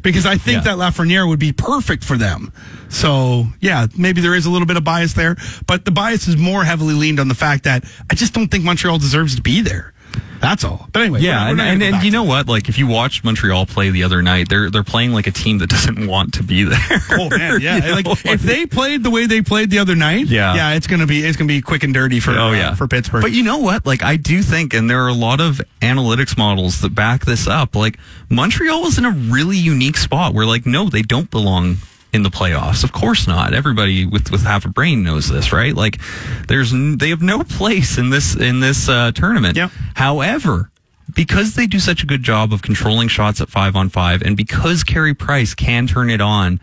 because 0.00 0.24
I 0.24 0.38
think 0.38 0.64
Yeah. 0.64 0.74
that 0.74 0.78
Lafreniere 0.78 1.28
would 1.28 1.38
be 1.38 1.52
perfect 1.52 2.04
for 2.04 2.16
them. 2.16 2.54
So 2.88 3.44
yeah, 3.60 3.86
maybe 3.98 4.22
there 4.22 4.34
is 4.34 4.46
a 4.46 4.50
little 4.50 4.66
bit 4.66 4.78
of 4.78 4.84
bias 4.84 5.12
there, 5.12 5.36
but 5.66 5.84
the 5.84 5.90
bias 5.90 6.26
is 6.26 6.38
more 6.38 6.64
heavily 6.64 6.94
leaned 6.94 7.20
on 7.20 7.28
the 7.28 7.34
fact 7.34 7.64
that 7.64 7.84
I 8.10 8.14
just 8.14 8.32
don't 8.32 8.48
think 8.50 8.64
Montreal 8.64 8.98
deserves 8.98 9.36
to 9.36 9.42
be 9.42 9.60
there. 9.60 9.92
That's 10.40 10.64
all. 10.64 10.88
But 10.92 11.02
anyway, 11.02 11.20
Yeah, 11.20 11.32
we're- 11.32 11.44
we're 11.44 11.50
and, 11.50 11.78
not 11.80 11.86
and, 11.86 11.94
and 11.96 12.04
you 12.04 12.10
know 12.10 12.22
what? 12.24 12.48
Like, 12.48 12.70
if 12.70 12.78
you 12.78 12.86
watched 12.86 13.24
Montreal 13.24 13.66
play 13.66 13.90
the 13.90 14.04
other 14.04 14.22
night, 14.22 14.48
they're 14.48 14.70
they're 14.70 14.82
playing 14.82 15.12
like 15.12 15.26
a 15.26 15.30
team 15.30 15.58
that 15.58 15.68
doesn't 15.76 16.06
want 16.06 16.32
to 16.34 16.42
be 16.42 16.64
there. 16.64 16.78
Oh 17.10 17.28
man, 17.28 17.60
yeah. 17.60 17.76
You 17.86 17.92
like 17.94 18.06
if 18.24 18.40
they 18.40 18.64
played 18.64 19.02
the 19.02 19.10
way 19.10 19.26
they 19.26 19.42
played 19.42 19.68
the 19.70 19.78
other 19.80 19.94
night, 19.94 20.26
Yeah. 20.28 20.54
yeah, 20.54 20.72
it's 20.74 20.86
gonna 20.86 21.06
be 21.06 21.20
it's 21.26 21.36
gonna 21.36 21.48
be 21.48 21.60
quick 21.60 21.82
and 21.82 21.92
dirty 21.92 22.20
for 22.20 22.30
oh 22.32 22.48
uh, 22.48 22.52
yeah 22.52 22.74
for 22.74 22.88
Pittsburgh. 22.88 23.20
But 23.22 23.32
you 23.32 23.42
know 23.42 23.58
what? 23.58 23.84
Like, 23.84 24.02
I 24.02 24.16
do 24.16 24.42
think, 24.42 24.72
and 24.72 24.88
there 24.88 25.02
are 25.04 25.08
a 25.08 25.12
lot 25.14 25.40
of 25.42 25.60
analytics 25.82 26.38
models 26.38 26.80
that 26.80 26.94
back 26.94 27.26
this 27.26 27.46
up. 27.46 27.76
Like, 27.76 27.98
Montreal 28.30 28.86
is 28.86 28.96
in 28.96 29.04
a 29.04 29.10
really 29.10 29.58
unique 29.58 29.98
spot 29.98 30.32
where, 30.32 30.46
like, 30.46 30.64
no, 30.64 30.88
they 30.88 31.02
don't 31.02 31.30
belong 31.30 31.76
in 32.12 32.22
the 32.22 32.30
playoffs. 32.30 32.82
Of 32.84 32.92
course 32.92 33.26
not. 33.26 33.54
Everybody 33.54 34.04
with 34.06 34.30
with 34.30 34.42
half 34.42 34.64
a 34.64 34.68
brain 34.68 35.02
knows 35.02 35.28
this, 35.28 35.52
right? 35.52 35.74
Like, 35.74 36.00
there's 36.48 36.72
n- 36.72 36.98
they 36.98 37.10
have 37.10 37.22
no 37.22 37.42
place 37.44 37.98
in 37.98 38.10
this 38.10 38.34
in 38.36 38.60
this 38.60 38.88
uh, 38.88 39.12
tournament. 39.12 39.56
Yep. 39.56 39.70
However. 39.94 40.70
Because 41.12 41.56
they 41.56 41.66
do 41.66 41.80
such 41.80 42.04
a 42.04 42.06
good 42.06 42.22
job 42.22 42.52
of 42.52 42.62
controlling 42.62 43.08
shots 43.08 43.40
at 43.40 43.48
five 43.48 43.74
on 43.74 43.88
five, 43.88 44.22
and 44.22 44.36
because 44.36 44.84
Carey 44.84 45.12
Price 45.12 45.54
can 45.54 45.88
turn 45.88 46.08
it 46.08 46.20
on 46.20 46.60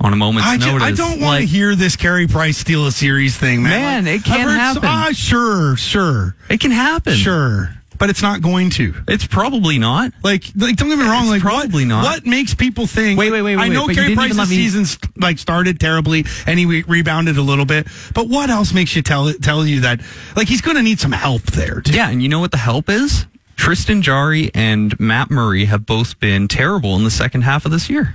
on 0.00 0.12
a 0.12 0.16
moment's 0.16 0.46
I, 0.48 0.56
notice, 0.56 0.82
I 0.84 0.92
don't 0.92 1.20
want 1.20 1.20
to 1.20 1.26
like, 1.26 1.48
hear 1.48 1.74
this 1.74 1.96
Carey 1.96 2.28
Price 2.28 2.58
steal 2.58 2.86
a 2.86 2.92
series 2.92 3.36
thing, 3.36 3.64
man. 3.64 4.04
Man, 4.04 4.04
Like, 4.04 4.20
it 4.20 4.24
can 4.24 4.40
heard 4.48 4.56
happen. 4.56 4.82
Ah, 4.84 5.10
sure, 5.12 5.76
sure, 5.76 6.36
it 6.48 6.60
can 6.60 6.70
happen. 6.70 7.14
sure, 7.14 7.74
but 7.98 8.10
it's 8.10 8.22
not 8.22 8.42
going 8.42 8.70
to. 8.70 8.94
it's 9.08 9.26
probably 9.26 9.78
not. 9.78 10.12
Like, 10.22 10.44
like 10.56 10.76
don't 10.76 10.88
get 10.88 10.98
me 10.98 11.04
wrong. 11.04 11.24
It's 11.24 11.30
like, 11.30 11.42
probably 11.42 11.84
what, 11.84 11.88
not. 11.88 12.04
What 12.04 12.26
makes 12.26 12.54
people 12.54 12.86
think? 12.86 13.18
Wait, 13.18 13.30
wait, 13.30 13.42
wait, 13.42 13.56
I 13.56 13.68
wait, 13.68 13.74
know 13.74 13.86
Carey 13.86 14.14
Price's 14.14 14.48
season's 14.48 14.98
like 15.16 15.38
started 15.38 15.80
terribly, 15.80 16.24
and 16.46 16.58
he 16.58 16.66
re- 16.66 16.84
rebounded 16.86 17.36
a 17.38 17.42
little 17.42 17.64
bit. 17.64 17.86
But 18.14 18.28
what 18.28 18.50
else 18.50 18.72
makes 18.72 18.94
you 18.96 19.02
tell 19.02 19.32
tell 19.34 19.66
you 19.66 19.80
that? 19.80 20.00
Like, 20.34 20.48
he's 20.48 20.60
going 20.60 20.76
to 20.76 20.82
need 20.82 21.00
some 21.00 21.12
help 21.12 21.42
there. 21.42 21.80
Too. 21.80 21.92
Yeah, 21.92 22.10
and 22.10 22.22
you 22.22 22.28
know 22.28 22.40
what 22.40 22.50
the 22.50 22.58
help 22.58 22.88
is? 22.88 23.26
Tristan 23.56 24.02
Jarry 24.02 24.50
and 24.54 24.98
Matt 25.00 25.30
Murray 25.30 25.64
have 25.64 25.86
both 25.86 26.20
been 26.20 26.46
terrible 26.46 26.94
in 26.96 27.04
the 27.04 27.10
second 27.10 27.42
half 27.42 27.64
of 27.64 27.72
this 27.72 27.88
year. 27.88 28.14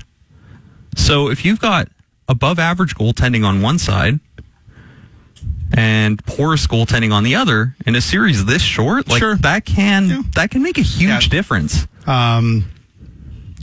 So 0.95 1.29
if 1.29 1.43
you've 1.45 1.59
got 1.59 1.87
above 2.27 2.59
average 2.59 2.95
goaltending 2.95 3.45
on 3.45 3.61
one 3.61 3.79
side 3.79 4.19
and 5.73 6.23
porous 6.25 6.67
goaltending 6.67 7.11
on 7.13 7.23
the 7.23 7.35
other 7.35 7.75
in 7.85 7.95
a 7.95 8.01
series 8.01 8.45
this 8.45 8.61
short, 8.61 9.07
like 9.07 9.19
Sure. 9.19 9.35
that 9.37 9.65
can 9.65 10.09
Yeah. 10.09 10.21
that 10.35 10.51
can 10.51 10.61
make 10.63 10.77
a 10.77 10.81
huge 10.81 11.09
Yeah. 11.25 11.29
difference. 11.29 11.87
Um, 12.07 12.65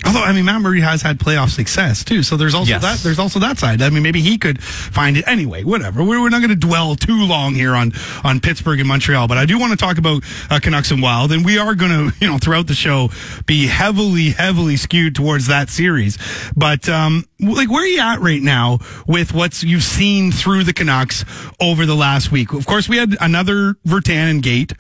although 0.07 0.23
I 0.23 0.33
mean, 0.33 0.45
Matt 0.45 0.61
Murray 0.61 0.81
has 0.81 1.03
had 1.03 1.19
playoff 1.19 1.51
success 1.51 2.05
too, 2.05 2.23
so 2.23 2.37
there's 2.37 2.55
also 2.55 2.71
Yes. 2.71 2.83
that. 2.83 2.99
There's 2.99 3.19
also 3.19 3.39
that 3.41 3.59
side. 3.59 3.83
I 3.83 3.91
mean, 3.91 4.03
maybe 4.03 4.21
he 4.21 4.39
could 4.39 4.63
find 4.63 5.17
it 5.17 5.25
anyway. 5.27 5.65
Whatever. 5.65 6.03
We're, 6.05 6.21
we're 6.21 6.29
not 6.31 6.39
going 6.41 6.51
to 6.51 6.57
dwell 6.57 6.95
too 6.97 7.25
long 7.27 7.55
here 7.55 7.75
on 7.75 7.93
on 8.25 8.41
Pittsburgh 8.41 8.79
and 8.81 8.89
Montreal, 8.89 9.29
but 9.29 9.39
I 9.39 9.47
do 9.47 9.59
want 9.59 9.71
to 9.73 9.77
talk 9.77 9.99
about 9.99 10.23
uh, 10.51 10.61
Canucks 10.61 10.91
and 10.91 11.03
Wild, 11.03 11.33
and 11.33 11.45
we 11.45 11.59
are 11.59 11.75
going 11.75 11.91
to, 12.11 12.17
you 12.21 12.27
know, 12.29 12.39
throughout 12.39 12.67
the 12.67 12.75
show, 12.75 13.11
be 13.47 13.67
heavily, 13.67 14.31
heavily 14.31 14.77
skewed 14.77 15.15
towards 15.15 15.47
that 15.49 15.69
series. 15.71 16.19
But 16.57 16.89
um, 16.89 17.25
like, 17.41 17.71
where 17.71 17.83
are 17.83 17.87
you 17.87 18.01
at 18.01 18.21
right 18.21 18.43
now 18.43 18.79
with 19.07 19.33
what's 19.33 19.63
you've 19.63 19.83
seen 19.83 20.33
through 20.33 20.65
the 20.65 20.73
Canucks 20.73 21.25
over 21.61 21.87
the 21.87 21.95
last 21.97 22.31
week? 22.31 22.53
Of 22.53 22.67
course, 22.67 22.89
we 22.89 22.97
had 22.99 23.17
another 23.21 23.75
Virtanen 23.87 24.43
gate. 24.43 24.73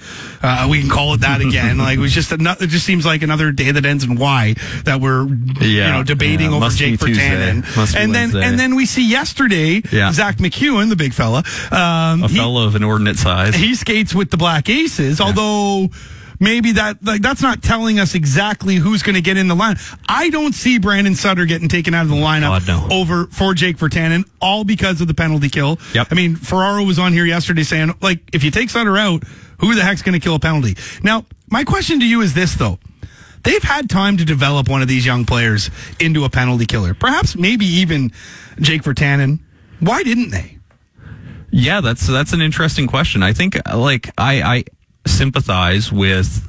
Uh, 0.43 0.67
we 0.71 0.81
can 0.81 0.91
call 0.91 1.15
it 1.15 1.21
that 1.23 1.41
again. 1.41 1.79
like 1.79 1.97
it 1.99 2.01
was 2.01 2.13
just 2.13 2.33
another. 2.33 2.65
It 2.65 2.69
just 2.69 2.85
seems 2.85 3.07
like 3.07 3.23
another 3.23 3.53
day 3.53 3.71
that 3.71 3.85
ends 3.85 4.05
in 4.05 4.17
Y 4.17 4.55
that 4.85 5.01
we're 5.01 5.08
you 5.25 5.55
Yeah, 5.61 5.93
know 5.93 6.03
debating 6.03 6.51
yeah, 6.51 6.57
over 6.57 6.69
Jake. 6.71 6.99
Virtanen. 7.01 7.95
And 7.97 8.15
then 8.15 8.31
Wednesday. 8.33 8.45
and 8.45 8.59
then 8.59 8.75
we 8.77 8.87
see 8.87 9.09
yesterday 9.09 9.83
Yeah. 9.93 10.13
Zack 10.13 10.39
MacEwen, 10.39 10.89
the 10.89 10.97
big 10.97 11.13
fella. 11.15 11.39
Um, 11.71 12.23
A 12.25 12.29
he- 12.29 12.37
fellow 12.37 12.67
of 12.67 12.75
inordinate 12.77 13.17
size. 13.19 13.55
he 13.55 13.75
skates 13.75 14.15
with 14.15 14.31
the 14.31 14.37
Black 14.37 14.69
Aces, 14.69 15.21
although 15.21 15.89
maybe 16.41 16.73
that 16.73 17.03
like 17.05 17.21
that's 17.21 17.43
not 17.43 17.63
telling 17.63 17.99
us 17.99 18.15
exactly 18.15 18.77
who's 18.77 19.03
going 19.03 19.15
to 19.17 19.21
get 19.21 19.37
in 19.37 19.49
the 19.49 19.55
line. 19.57 19.77
I 20.09 20.31
don't 20.31 20.55
see 20.55 20.79
Brandon 20.79 21.15
Sutter 21.15 21.47
getting 21.47 21.69
taken 21.69 21.95
out 21.95 22.03
of 22.03 22.09
the 22.11 22.15
lineup 22.17 22.65
God, 22.67 22.69
no. 22.69 22.97
over 22.97 23.27
for 23.27 23.55
Jake 23.55 23.77
Virtanen, 23.77 24.25
all 24.41 24.65
because 24.65 25.01
of 25.01 25.09
the 25.09 25.15
penalty 25.15 25.49
kill. 25.49 25.79
Yep. 25.95 26.09
I 26.11 26.15
mean, 26.15 26.37
Ferraro 26.37 26.85
was 26.85 26.99
on 26.99 27.13
here 27.13 27.25
yesterday 27.25 27.63
saying 27.65 27.95
like 28.01 28.21
if 28.33 28.45
you 28.45 28.51
take 28.51 28.71
Sutter 28.71 28.97
out, 28.97 29.25
who 29.59 29.75
the 29.75 29.83
heck's 29.83 30.03
going 30.03 30.13
to 30.13 30.21
kill 30.21 30.37
a 30.37 30.39
penalty? 30.41 30.77
Now, 31.03 31.25
my 31.51 31.65
question 31.65 31.99
to 32.01 32.07
you 32.07 32.21
is 32.21 32.35
this 32.35 32.55
though. 32.55 32.79
They've 33.43 33.63
had 33.63 33.89
time 33.89 34.17
to 34.19 34.25
develop 34.25 34.69
one 34.69 34.83
of 34.83 34.89
these 34.89 35.07
young 35.07 35.25
players 35.25 35.71
into 36.01 36.25
a 36.25 36.31
penalty 36.31 36.67
killer. 36.67 36.95
Perhaps 36.95 37.37
maybe 37.37 37.67
even 37.67 38.13
Jake 38.61 38.83
Virtanen. 38.83 39.41
Why 39.81 40.03
didn't 40.03 40.31
they? 40.31 40.59
Yeah, 41.51 41.81
that's 41.81 42.07
that's 42.07 42.33
an 42.33 42.43
interesting 42.43 42.87
question. 42.87 43.23
I 43.23 43.33
think 43.33 43.57
like 43.73 44.11
I, 44.19 44.43
I 44.43 44.65
sympathize 45.07 45.91
with 45.91 46.47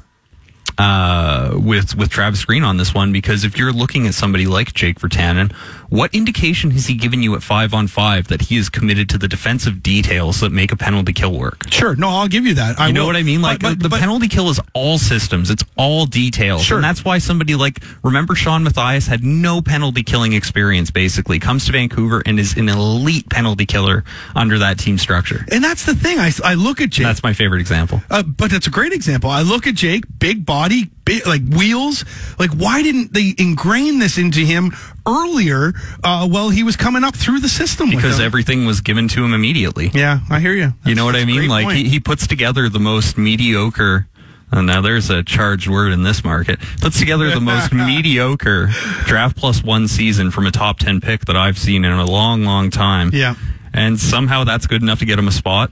uh, 0.84 1.58
with 1.62 1.94
with 1.94 2.08
Travis 2.08 2.44
Green 2.44 2.64
on 2.64 2.78
this 2.78 2.94
one 2.94 3.12
because 3.12 3.44
if 3.44 3.58
you're 3.58 3.72
looking 3.72 4.06
at 4.06 4.14
somebody 4.14 4.46
like 4.46 4.72
Jake 4.72 4.98
Virtanen, 4.98 5.52
what 5.90 6.14
indication 6.14 6.70
has 6.70 6.86
he 6.86 6.94
given 6.94 7.22
you 7.22 7.34
at 7.34 7.42
five 7.42 7.74
on 7.74 7.86
five 7.86 8.28
that 8.28 8.40
he 8.40 8.56
is 8.56 8.68
committed 8.70 9.08
to 9.10 9.18
the 9.18 9.28
defensive 9.28 9.82
details 9.82 10.40
that 10.40 10.50
make 10.52 10.72
a 10.72 10.76
penalty 10.76 11.12
kill 11.12 11.38
work? 11.38 11.70
Sure, 11.70 11.94
no, 11.96 12.08
I'll 12.08 12.28
give 12.28 12.46
you 12.46 12.54
that. 12.54 12.80
I 12.80 12.86
You 12.86 12.92
know 12.94 13.00
will. 13.02 13.08
what 13.08 13.16
I 13.16 13.22
mean? 13.22 13.42
Like 13.42 13.60
But- 13.60 13.70
but- 13.78 13.82
the 13.82 13.88
but- 13.90 14.00
penalty 14.00 14.28
kill 14.28 14.48
is 14.48 14.58
all 14.72 14.96
systems. 14.98 15.50
It's 15.50 15.64
all 15.76 16.06
details. 16.06 16.62
Sure. 16.64 16.78
And 16.78 16.84
that's 16.84 17.04
why 17.04 17.18
somebody 17.18 17.54
like 17.56 17.82
remember 18.02 18.34
Shawn 18.34 18.64
Matthias 18.64 19.06
had 19.06 19.22
no 19.22 19.60
penalty 19.60 20.02
killing 20.02 20.32
experience 20.32 20.90
basically. 20.90 21.38
Comes 21.38 21.66
to 21.66 21.72
Vancouver 21.72 22.22
and 22.24 22.40
is 22.40 22.56
an 22.56 22.68
elite 22.70 23.28
penalty 23.28 23.66
killer 23.66 24.02
under 24.34 24.58
that 24.58 24.78
team 24.78 24.96
structure. 24.96 25.44
and 25.52 25.62
that's 25.62 25.84
the 25.84 25.94
thing. 25.94 26.18
I, 26.18 26.32
I 26.42 26.54
look 26.54 26.80
at 26.80 26.88
Jake. 26.90 27.04
That's 27.06 27.22
my 27.22 27.34
favorite 27.34 27.60
example. 27.60 28.00
Uh, 28.10 28.22
but 28.22 28.50
that's 28.50 28.66
a 28.66 28.70
great 28.70 28.92
example. 28.92 29.28
I 29.28 29.42
look 29.42 29.66
at 29.66 29.74
Jake, 29.74 30.04
big 30.18 30.46
body, 30.46 30.69
big, 31.04 31.26
like 31.26 31.42
wheels. 31.48 32.04
Like, 32.38 32.50
why 32.50 32.82
didn't 32.82 33.12
they 33.12 33.34
ingrain 33.38 33.98
this 33.98 34.16
into 34.18 34.40
him 34.40 34.72
earlier 35.06 35.72
uh, 36.04 36.28
while 36.28 36.50
he 36.50 36.62
was 36.62 36.76
coming 36.76 37.04
up 37.04 37.14
through 37.16 37.40
the 37.40 37.48
system? 37.48 37.90
Because 37.90 38.20
everything 38.20 38.66
was 38.66 38.80
given 38.80 39.08
to 39.08 39.24
him 39.24 39.32
immediately. 39.34 39.90
yeah, 39.92 40.20
I 40.30 40.40
hear 40.40 40.52
you. 40.54 40.72
You 40.86 40.94
know 40.94 41.04
what 41.04 41.16
I 41.16 41.24
mean? 41.24 41.48
Like 41.48 41.74
he, 41.76 41.88
he 41.88 42.00
puts 42.00 42.26
together 42.26 42.68
the 42.68 42.80
most 42.80 43.18
mediocre. 43.18 44.06
Uh, 44.52 44.62
now 44.62 44.80
there's 44.80 45.10
a 45.10 45.22
charged 45.22 45.68
word 45.68 45.92
in 45.92 46.02
this 46.02 46.24
market. 46.24 46.58
Puts 46.80 46.98
together 46.98 47.30
the 47.30 47.40
most 47.40 47.72
mediocre 47.72 48.66
draft 49.06 49.36
plus 49.36 49.62
one 49.62 49.86
season 49.86 50.30
from 50.32 50.46
a 50.46 50.50
top 50.50 50.78
ten 50.78 51.00
pick 51.00 51.26
that 51.26 51.36
I've 51.36 51.56
seen 51.58 51.84
in 51.84 51.92
a 51.92 52.04
long, 52.04 52.42
long 52.44 52.70
time. 52.70 53.10
Yeah. 53.12 53.34
and 53.72 53.98
somehow 54.00 54.42
that's 54.44 54.66
good 54.66 54.82
enough 54.82 54.98
to 55.00 55.04
get 55.04 55.18
him 55.18 55.28
a 55.28 55.32
spot 55.32 55.70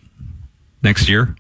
next 0.83 1.09
year. 1.09 1.35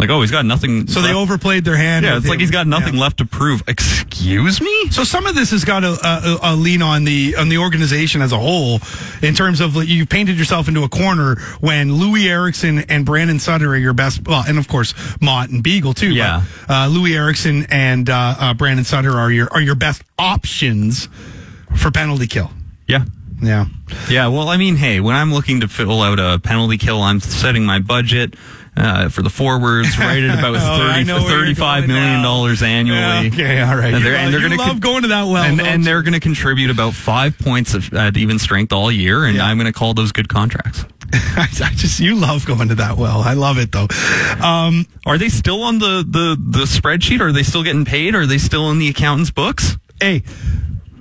Like, 0.00 0.08
oh, 0.08 0.22
he's 0.22 0.30
got 0.30 0.46
nothing. 0.46 0.86
so 0.88 1.02
they 1.02 1.12
overplayed 1.12 1.62
their 1.66 1.76
hand. 1.76 2.06
Yeah, 2.06 2.16
it's 2.16 2.26
like 2.26 2.40
he's 2.40 2.50
got 2.50 2.66
nothing 2.66 2.94
Yeah. 2.94 3.02
left 3.02 3.18
to 3.18 3.26
prove. 3.26 3.62
Excuse 3.68 4.60
me. 4.60 4.88
So 4.90 5.04
some 5.04 5.26
of 5.26 5.34
this 5.34 5.50
has 5.50 5.64
got 5.66 5.84
a, 5.84 5.92
a, 6.02 6.38
a 6.54 6.56
lean 6.56 6.80
on 6.80 7.04
the 7.04 7.36
on 7.36 7.50
the 7.50 7.58
organization 7.58 8.22
as 8.22 8.32
a 8.32 8.38
whole, 8.38 8.80
in 9.22 9.34
terms 9.34 9.60
of 9.60 9.76
you 9.84 10.06
painted 10.06 10.38
yourself 10.38 10.68
into 10.68 10.84
a 10.84 10.88
corner 10.88 11.36
when 11.60 11.90
Loui 11.90 12.24
Eriksson 12.28 12.78
and 12.88 13.04
Brandon 13.04 13.38
Sutter 13.38 13.68
are 13.74 13.76
your 13.76 13.92
best. 13.92 14.26
Well, 14.26 14.42
and 14.48 14.58
of 14.58 14.68
course 14.68 14.94
Motte 15.20 15.50
and 15.50 15.62
Beagle 15.62 15.92
too. 15.92 16.14
Yeah. 16.14 16.44
But, 16.66 16.72
uh, 16.72 16.88
Loui 16.88 17.14
Eriksson 17.14 17.66
and 17.68 18.08
uh, 18.08 18.34
uh, 18.38 18.54
Brandon 18.54 18.86
Sutter 18.86 19.12
are 19.12 19.30
your 19.30 19.52
are 19.52 19.60
your 19.60 19.74
best 19.74 20.02
options 20.18 21.10
for 21.76 21.90
penalty 21.90 22.26
kill. 22.26 22.50
Yeah. 22.88 23.04
Yeah. 23.42 23.66
Yeah, 24.10 24.28
well, 24.28 24.48
I 24.48 24.56
mean, 24.58 24.76
hey, 24.76 25.00
when 25.00 25.14
I'm 25.16 25.32
looking 25.32 25.60
to 25.60 25.68
fill 25.68 26.02
out 26.02 26.18
a 26.18 26.38
penalty 26.38 26.76
kill, 26.76 27.00
I'm 27.00 27.20
setting 27.20 27.64
my 27.64 27.78
budget 27.78 28.34
uh, 28.76 29.08
for 29.08 29.22
the 29.22 29.30
forwards 29.30 29.98
right 29.98 30.22
at 30.22 30.38
about 30.38 30.54
Oh, 30.60 30.88
I 30.88 30.94
30, 30.94 31.04
know 31.04 31.14
where 31.14 31.22
you're 31.22 31.30
thirty-five 31.40 31.86
going 31.86 31.88
million 32.00 32.22
now. 32.22 32.22
dollars 32.22 32.62
annually. 32.62 33.28
Okay. 33.28 33.60
All 33.60 33.76
right. 33.76 33.94
And 33.94 34.04
they're, 34.04 34.12
love- 34.14 34.24
and 34.24 34.34
they're 34.34 34.48
to 34.48 34.56
love 34.56 34.80
going 34.80 35.02
to 35.02 35.08
that 35.08 35.24
well, 35.24 35.42
and, 35.42 35.60
and 35.60 35.84
they're 35.84 36.02
going 36.02 36.12
to 36.14 36.20
contribute 36.20 36.70
about 36.70 36.94
five 36.94 37.38
points 37.38 37.74
of, 37.74 37.92
at 37.94 38.16
even 38.16 38.38
strength 38.38 38.72
all 38.72 38.90
year, 38.90 39.24
and 39.24 39.36
Yeah. 39.36 39.44
I'm 39.46 39.56
going 39.58 39.66
to 39.72 39.78
call 39.78 39.94
those 39.94 40.12
good 40.12 40.28
contracts. 40.28 40.84
I, 41.12 41.48
I 41.64 41.70
just 41.74 41.98
you 41.98 42.14
love 42.14 42.46
going 42.46 42.68
to 42.68 42.76
that 42.76 42.96
well. 42.96 43.20
I 43.20 43.34
love 43.34 43.58
it 43.58 43.72
though. 43.72 43.88
Um, 44.44 44.86
Are 45.04 45.18
they 45.18 45.28
still 45.28 45.62
on 45.64 45.80
the, 45.80 46.04
the, 46.08 46.36
the 46.40 46.64
spreadsheet? 46.66 47.20
Are 47.20 47.32
they 47.32 47.42
still 47.42 47.64
getting 47.64 47.84
paid? 47.84 48.14
Are 48.14 48.26
they 48.26 48.38
still 48.38 48.70
in 48.70 48.78
the 48.78 48.88
accountant's 48.88 49.30
books? 49.32 49.76
hey. 50.00 50.22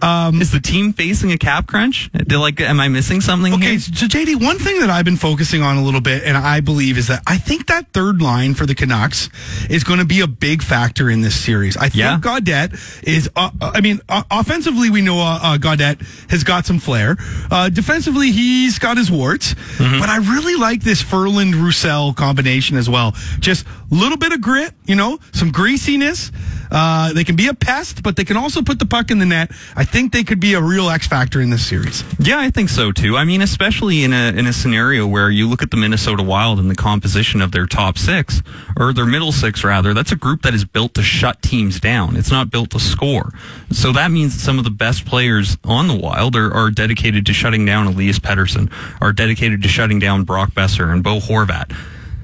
Is 0.01 0.51
the 0.51 0.59
team 0.59 0.93
facing 0.93 1.31
a 1.31 1.37
cap 1.37 1.67
crunch? 1.67 2.09
They're 2.13 2.37
like, 2.37 2.59
am 2.61 2.79
I 2.79 2.87
missing 2.87 3.21
something 3.21 3.53
Okay, 3.53 3.71
here? 3.71 3.79
so 3.79 4.05
JD, 4.07 4.43
one 4.43 4.57
thing 4.59 4.79
that 4.79 4.89
I've 4.89 5.05
been 5.05 5.17
focusing 5.17 5.61
on 5.61 5.77
a 5.77 5.83
little 5.83 6.01
bit, 6.01 6.23
and 6.23 6.37
I 6.37 6.59
believe 6.61 6.97
is 6.97 7.07
that 7.07 7.21
I 7.27 7.37
think 7.37 7.67
that 7.67 7.91
third 7.93 8.21
line 8.21 8.53
for 8.53 8.65
the 8.65 8.75
Canucks 8.75 9.29
is 9.69 9.83
going 9.83 9.99
to 9.99 10.05
be 10.05 10.21
a 10.21 10.27
big 10.27 10.61
factor 10.63 11.09
in 11.09 11.21
this 11.21 11.35
series. 11.35 11.75
I 11.77 11.89
think 11.89 11.95
Yeah. 11.95 12.67
Is, 13.03 13.29
uh, 13.35 13.49
uh, 13.61 13.71
I 13.73 13.81
mean, 13.81 13.99
uh, 14.09 14.23
offensively, 14.31 14.89
we 14.89 15.01
know 15.01 15.19
uh, 15.19 15.39
uh, 15.59 15.95
has 16.29 16.43
got 16.43 16.65
some 16.65 16.79
flair. 16.79 17.17
Uh, 17.51 17.69
defensively, 17.69 18.31
he's 18.31 18.79
got 18.79 18.97
his 18.97 19.11
warts, 19.11 19.53
Mm-hmm. 19.53 19.99
but 19.99 20.09
I 20.09 20.17
really 20.17 20.55
like 20.55 20.81
this 20.83 21.01
Ferland 21.01 21.55
Roussel 21.55 22.13
combination 22.13 22.77
as 22.77 22.89
well. 22.89 23.13
Just 23.39 23.65
a 23.65 23.95
little 23.95 24.17
bit 24.17 24.31
of 24.33 24.41
grit, 24.41 24.73
you 24.85 24.95
know, 24.95 25.19
some 25.31 25.51
greasiness. 25.51 26.31
Uh, 26.71 27.13
they 27.13 27.23
can 27.23 27.35
be 27.35 27.47
a 27.47 27.53
pest, 27.53 28.03
but 28.03 28.15
they 28.15 28.25
can 28.25 28.37
also 28.37 28.61
put 28.61 28.79
the 28.79 28.85
puck 28.85 29.11
in 29.11 29.19
the 29.19 29.25
net. 29.25 29.51
I 29.75 29.85
think 29.85 30.13
they 30.13 30.23
could 30.23 30.39
be 30.39 30.53
a 30.53 30.61
real 30.61 30.89
X 30.89 31.07
factor 31.07 31.41
in 31.41 31.49
this 31.49 31.65
series. 31.65 32.03
Yeah, 32.19 32.39
I 32.39 32.49
think 32.49 32.69
so 32.69 32.91
too. 32.91 33.17
I 33.17 33.25
mean, 33.25 33.41
especially 33.41 34.03
in 34.03 34.13
a 34.13 34.31
in 34.37 34.45
a 34.45 34.53
scenario 34.53 35.07
where 35.07 35.29
you 35.29 35.47
look 35.49 35.61
at 35.61 35.71
the 35.71 35.77
Minnesota 35.77 36.23
Wild 36.23 36.59
and 36.59 36.69
the 36.69 36.75
composition 36.75 37.41
of 37.41 37.51
their 37.51 37.65
top 37.65 37.97
six 37.97 38.41
or 38.77 38.93
their 38.93 39.05
middle 39.05 39.31
six 39.31 39.63
rather, 39.63 39.93
that's 39.93 40.11
a 40.11 40.15
group 40.15 40.43
that 40.43 40.53
is 40.53 40.65
built 40.65 40.93
to 40.95 41.03
shut 41.03 41.41
teams 41.41 41.79
down. 41.79 42.15
It's 42.15 42.31
not 42.31 42.51
built 42.51 42.71
to 42.71 42.79
score. 42.79 43.31
So 43.71 43.91
that 43.93 44.11
means 44.11 44.33
that 44.35 44.39
some 44.39 44.57
of 44.57 44.63
the 44.63 44.71
best 44.71 45.05
players 45.05 45.57
on 45.63 45.87
the 45.87 45.95
Wild 45.95 46.35
are, 46.35 46.53
are 46.53 46.71
dedicated 46.71 47.25
to 47.25 47.33
shutting 47.33 47.65
down 47.65 47.87
Elias 47.87 48.19
Pettersson, 48.19 48.71
are 49.01 49.11
dedicated 49.11 49.61
to 49.63 49.67
shutting 49.67 49.99
down 49.99 50.23
Brock 50.23 50.51
Boeser 50.51 50.91
and 50.91 51.03
Bo 51.03 51.19
Horvat. 51.19 51.75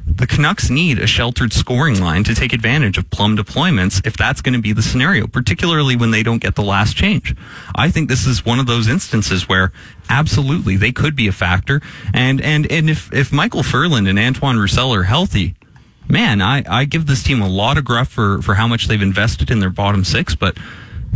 The 0.07 0.27
Canucks 0.27 0.69
need 0.69 0.99
a 0.99 1.07
sheltered 1.07 1.51
scoring 1.51 1.99
line 1.99 2.23
to 2.25 2.35
take 2.35 2.53
advantage 2.53 2.97
of 2.97 3.09
plum 3.09 3.35
deployments 3.35 4.05
if 4.05 4.15
that's 4.15 4.41
going 4.41 4.53
to 4.53 4.61
be 4.61 4.71
the 4.71 4.83
scenario, 4.83 5.25
particularly 5.25 5.95
when 5.95 6.11
they 6.11 6.21
don't 6.21 6.41
get 6.41 6.55
the 6.55 6.63
last 6.63 6.95
change. 6.95 7.35
I 7.75 7.89
think 7.89 8.07
this 8.07 8.27
is 8.27 8.45
one 8.45 8.59
of 8.59 8.67
those 8.67 8.87
instances 8.87 9.49
where 9.49 9.71
absolutely 10.09 10.77
they 10.77 10.91
could 10.91 11.15
be 11.15 11.27
a 11.27 11.31
factor. 11.31 11.81
And 12.13 12.39
and 12.39 12.71
and 12.71 12.89
if 12.89 13.11
if 13.11 13.33
Michael 13.33 13.63
Ferland 13.63 14.07
and 14.07 14.19
Antoine 14.19 14.57
Roussel 14.57 14.93
are 14.93 15.03
healthy, 15.03 15.55
man, 16.07 16.41
I, 16.41 16.63
I 16.67 16.85
give 16.85 17.07
this 17.07 17.23
team 17.23 17.41
a 17.41 17.49
lot 17.49 17.77
of 17.77 17.85
gruff 17.85 18.09
for, 18.09 18.41
for 18.41 18.55
how 18.55 18.67
much 18.67 18.87
they've 18.87 19.01
invested 19.01 19.49
in 19.49 19.59
their 19.59 19.69
bottom 19.69 20.03
six, 20.03 20.35
but 20.35 20.57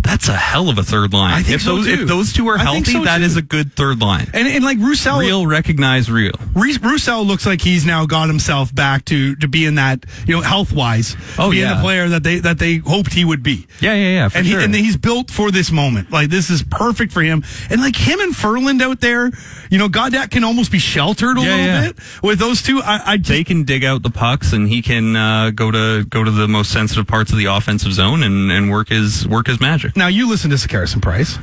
that's 0.04 0.28
a 0.30 0.36
hell 0.36 0.70
of 0.70 0.78
a 0.78 0.84
third 0.84 1.14
line. 1.14 1.34
I 1.34 1.42
think 1.44 1.56
if 1.56 1.62
so, 1.62 1.76
those 1.78 1.86
too. 1.86 1.94
if 2.04 2.08
those 2.08 2.34
two 2.34 2.48
are 2.48 2.58
healthy, 2.58 2.92
so, 2.92 3.04
that 3.04 3.20
too. 3.20 3.24
is 3.24 3.38
a 3.38 3.42
good 3.42 3.74
third 3.74 4.02
line. 4.02 4.28
And, 4.34 4.48
and 4.48 4.64
like 4.64 4.78
Roussel, 4.80 5.20
Real 5.20 5.46
recognize 5.48 6.10
real. 6.10 6.34
Roussel 6.56 7.26
looks 7.26 7.46
like 7.46 7.62
he's 7.62 7.86
now 7.86 8.06
got 8.06 8.28
himself 8.28 8.74
back 8.74 9.06
to 9.06 9.36
to 9.38 9.48
being 9.48 9.76
that 9.76 10.06
you 10.26 10.36
know 10.36 10.42
health 10.42 10.72
wise, 10.72 11.16
Oh, 11.38 11.52
being 11.52 11.64
yeah. 11.64 11.76
the 11.76 11.82
player 11.82 12.10
that 12.10 12.24
they 12.24 12.40
that 12.40 12.60
they 12.60 12.78
hoped 12.78 13.14
he 13.14 13.26
would 13.26 13.44
be. 13.44 13.68
Yeah, 13.82 13.94
yeah, 13.94 14.10
yeah. 14.10 14.30
For 14.30 14.38
and, 14.40 14.48
sure. 14.48 14.60
he, 14.60 14.66
and 14.66 14.76
he's 14.76 14.98
built 14.98 15.32
for 15.32 15.52
this 15.52 15.72
moment. 15.72 16.12
Like 16.12 16.30
this 16.30 16.50
is 16.50 16.64
perfect 16.64 17.12
for 17.12 17.22
him. 17.22 17.44
And 17.70 17.82
like 17.82 17.96
him 17.96 18.20
and 18.20 18.36
Ferland 18.36 18.82
out 18.82 19.00
there, 19.02 19.32
you 19.70 19.78
know, 19.78 19.88
Gaudette 19.90 20.32
can 20.32 20.44
almost 20.44 20.72
be 20.72 20.80
sheltered 20.80 21.38
a 21.38 21.42
Yeah, 21.42 21.48
little 21.50 21.66
yeah. 21.66 21.88
bit 21.88 21.98
with 22.24 22.40
those 22.40 22.62
two. 22.62 22.82
I, 22.84 23.14
I 23.14 23.18
just, 23.18 23.30
they 23.30 23.44
can 23.44 23.64
dig 23.64 23.84
out 23.84 24.04
the 24.04 24.10
pucks 24.10 24.54
and 24.54 24.68
he 24.68 24.82
can 24.82 25.16
uh, 25.16 25.52
go 25.52 25.72
to 25.72 26.06
go 26.06 26.24
to 26.24 26.32
the 26.32 26.48
most 26.48 26.72
sensitive 26.72 27.08
parts 27.08 27.32
of 27.32 27.38
the 27.38 27.46
offensive 27.46 27.94
zone 27.94 28.24
and, 28.24 28.52
and 28.52 28.70
work 28.72 28.90
his 28.90 29.28
work 29.28 29.48
his 29.48 29.60
magic. 29.60 29.89
Now 29.96 30.08
you 30.08 30.30
listen 30.30 30.50
to 30.52 30.68
Carson 30.68 31.02
Price. 31.02 31.38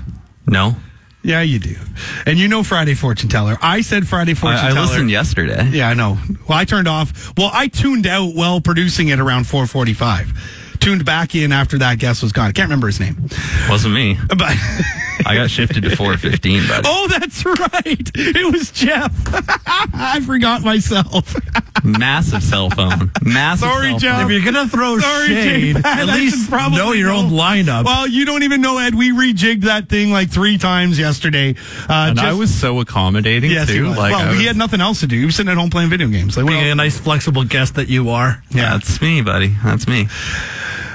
No, 0.46 0.76
Yeah, 1.22 1.42
you 1.42 1.58
do. 1.58 1.74
And 2.24 2.38
you 2.38 2.46
know 2.48 2.62
Friday 2.62 2.94
Fortune 2.94 3.28
Teller. 3.28 3.56
I 3.60 3.80
said 3.80 4.06
Friday 4.06 4.34
Fortune 4.34 4.60
I, 4.60 4.68
I 4.68 4.72
Teller. 4.72 4.86
listened 4.86 5.10
yesterday. 5.10 5.68
Yeah, 5.70 5.88
I 5.88 5.94
know. 5.94 6.18
Well, 6.48 6.56
I 6.58 6.64
turned 6.64 6.86
off. 6.88 7.32
Well, 7.36 7.50
I 7.52 7.66
tuned 7.68 8.06
out 8.06 8.34
while 8.34 8.60
producing 8.60 9.08
it 9.08 9.18
around 9.18 9.44
445. 9.48 10.76
Tuned 10.78 11.04
back 11.04 11.34
in 11.34 11.50
after 11.52 11.78
that 11.78 11.98
guest 11.98 12.22
was 12.22 12.32
gone. 12.32 12.46
I 12.48 12.52
can't 12.52 12.68
remember 12.68 12.86
his 12.86 13.00
name. 13.00 13.16
Wasn't 13.68 13.92
me. 13.92 14.16
But 14.28 14.40
I 15.24 15.34
got 15.36 15.50
shifted 15.50 15.82
to 15.84 15.96
415, 15.96 16.64
but 16.68 16.82
oh, 16.86 17.06
that's 17.08 17.44
right. 17.44 18.10
It 18.14 18.52
was 18.52 18.70
Jeff. 18.70 19.12
I 19.94 20.20
forgot 20.20 20.62
myself. 20.62 21.34
massive 21.84 22.42
cell 22.42 22.70
phone. 22.70 23.10
Massive 23.22 23.68
Sorry, 23.68 23.90
cell 23.90 23.98
Jeff. 23.98 24.16
phone. 24.20 24.30
If 24.30 24.30
you're 24.44 24.52
gonna 24.52 24.68
throw 24.68 24.98
Sorry, 24.98 25.26
shade, 25.28 25.76
Jake. 25.76 25.84
at 25.86 26.06
least 26.06 26.48
probably 26.50 26.78
know 26.78 26.92
your 26.92 27.10
own 27.10 27.30
lineup. 27.30 27.84
Well, 27.84 28.06
you 28.06 28.24
don't 28.24 28.42
even 28.42 28.60
know, 28.60 28.78
Ed. 28.78 28.94
We 28.94 29.12
rejigged 29.12 29.62
that 29.62 29.88
thing 29.88 30.10
like 30.10 30.30
three 30.30 30.58
times 30.58 30.98
yesterday. 30.98 31.54
Uh, 31.88 32.08
And 32.10 32.20
I 32.20 32.32
was 32.34 32.52
so 32.54 32.80
accommodating 32.80 33.50
Yes, 33.50 33.68
too. 33.68 33.86
Like 33.88 34.12
well, 34.12 34.32
I 34.32 34.34
he 34.36 34.44
had 34.46 34.56
nothing 34.56 34.80
else 34.80 35.00
to 35.00 35.06
do. 35.06 35.18
He 35.18 35.24
was 35.24 35.36
sitting 35.36 35.50
at 35.50 35.56
home 35.58 35.70
playing 35.70 35.90
video 35.90 36.08
games. 36.08 36.36
Like, 36.36 36.46
Being 36.46 36.60
well, 36.62 36.72
a 36.72 36.74
nice 36.74 36.98
flexible 36.98 37.44
guest 37.44 37.76
that 37.76 37.88
you 37.88 38.10
are. 38.10 38.42
yeah. 38.50 38.70
That's 38.72 39.00
me, 39.00 39.22
buddy. 39.22 39.54
That's 39.64 39.86
me. 39.88 40.08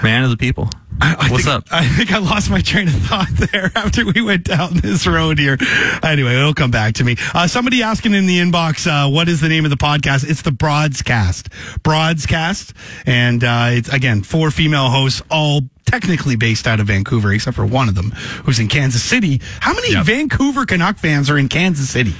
Man 0.03 0.23
of 0.23 0.29
the 0.29 0.37
people. 0.37 0.69
I, 1.03 1.15
I 1.19 1.31
What's 1.31 1.45
think, 1.45 1.55
up? 1.55 1.63
I 1.71 1.85
think 1.87 2.11
I 2.13 2.19
lost 2.19 2.49
my 2.49 2.61
train 2.61 2.87
of 2.87 2.93
thought 2.93 3.27
there 3.51 3.71
after 3.75 4.05
we 4.05 4.21
went 4.21 4.43
down 4.45 4.75
this 4.75 5.07
road 5.07 5.39
here. 5.39 5.57
Anyway, 6.03 6.35
it'll 6.35 6.53
come 6.53 6.71
back 6.71 6.93
to 6.95 7.03
me. 7.03 7.15
Uh, 7.33 7.47
somebody 7.47 7.81
asking 7.83 8.13
in 8.13 8.27
the 8.27 8.37
inbox, 8.37 8.85
uh, 8.87 9.09
what 9.09 9.27
is 9.27 9.41
the 9.41 9.49
name 9.49 9.65
of 9.65 9.71
the 9.71 9.77
podcast? 9.77 10.29
It's 10.29 10.43
the 10.43 10.51
Broadscast. 10.51 11.49
Broadscast. 11.83 12.73
And 13.05 13.43
uh, 13.43 13.69
it's, 13.71 13.89
again, 13.89 14.21
four 14.23 14.51
female 14.51 14.89
hosts, 14.89 15.21
all 15.31 15.61
technically 15.85 16.35
based 16.35 16.67
out 16.67 16.79
of 16.79 16.87
Vancouver, 16.87 17.33
except 17.33 17.55
for 17.55 17.65
one 17.65 17.89
of 17.89 17.95
them 17.95 18.11
who's 18.45 18.59
in 18.59 18.67
Kansas 18.67 19.03
City. 19.03 19.41
How 19.59 19.73
many 19.73 19.93
Yep. 19.93 20.05
Vancouver 20.05 20.65
Canuck 20.65 20.97
fans 20.97 21.29
are 21.29 21.37
in 21.37 21.49
Kansas 21.49 21.89
City? 21.89 22.13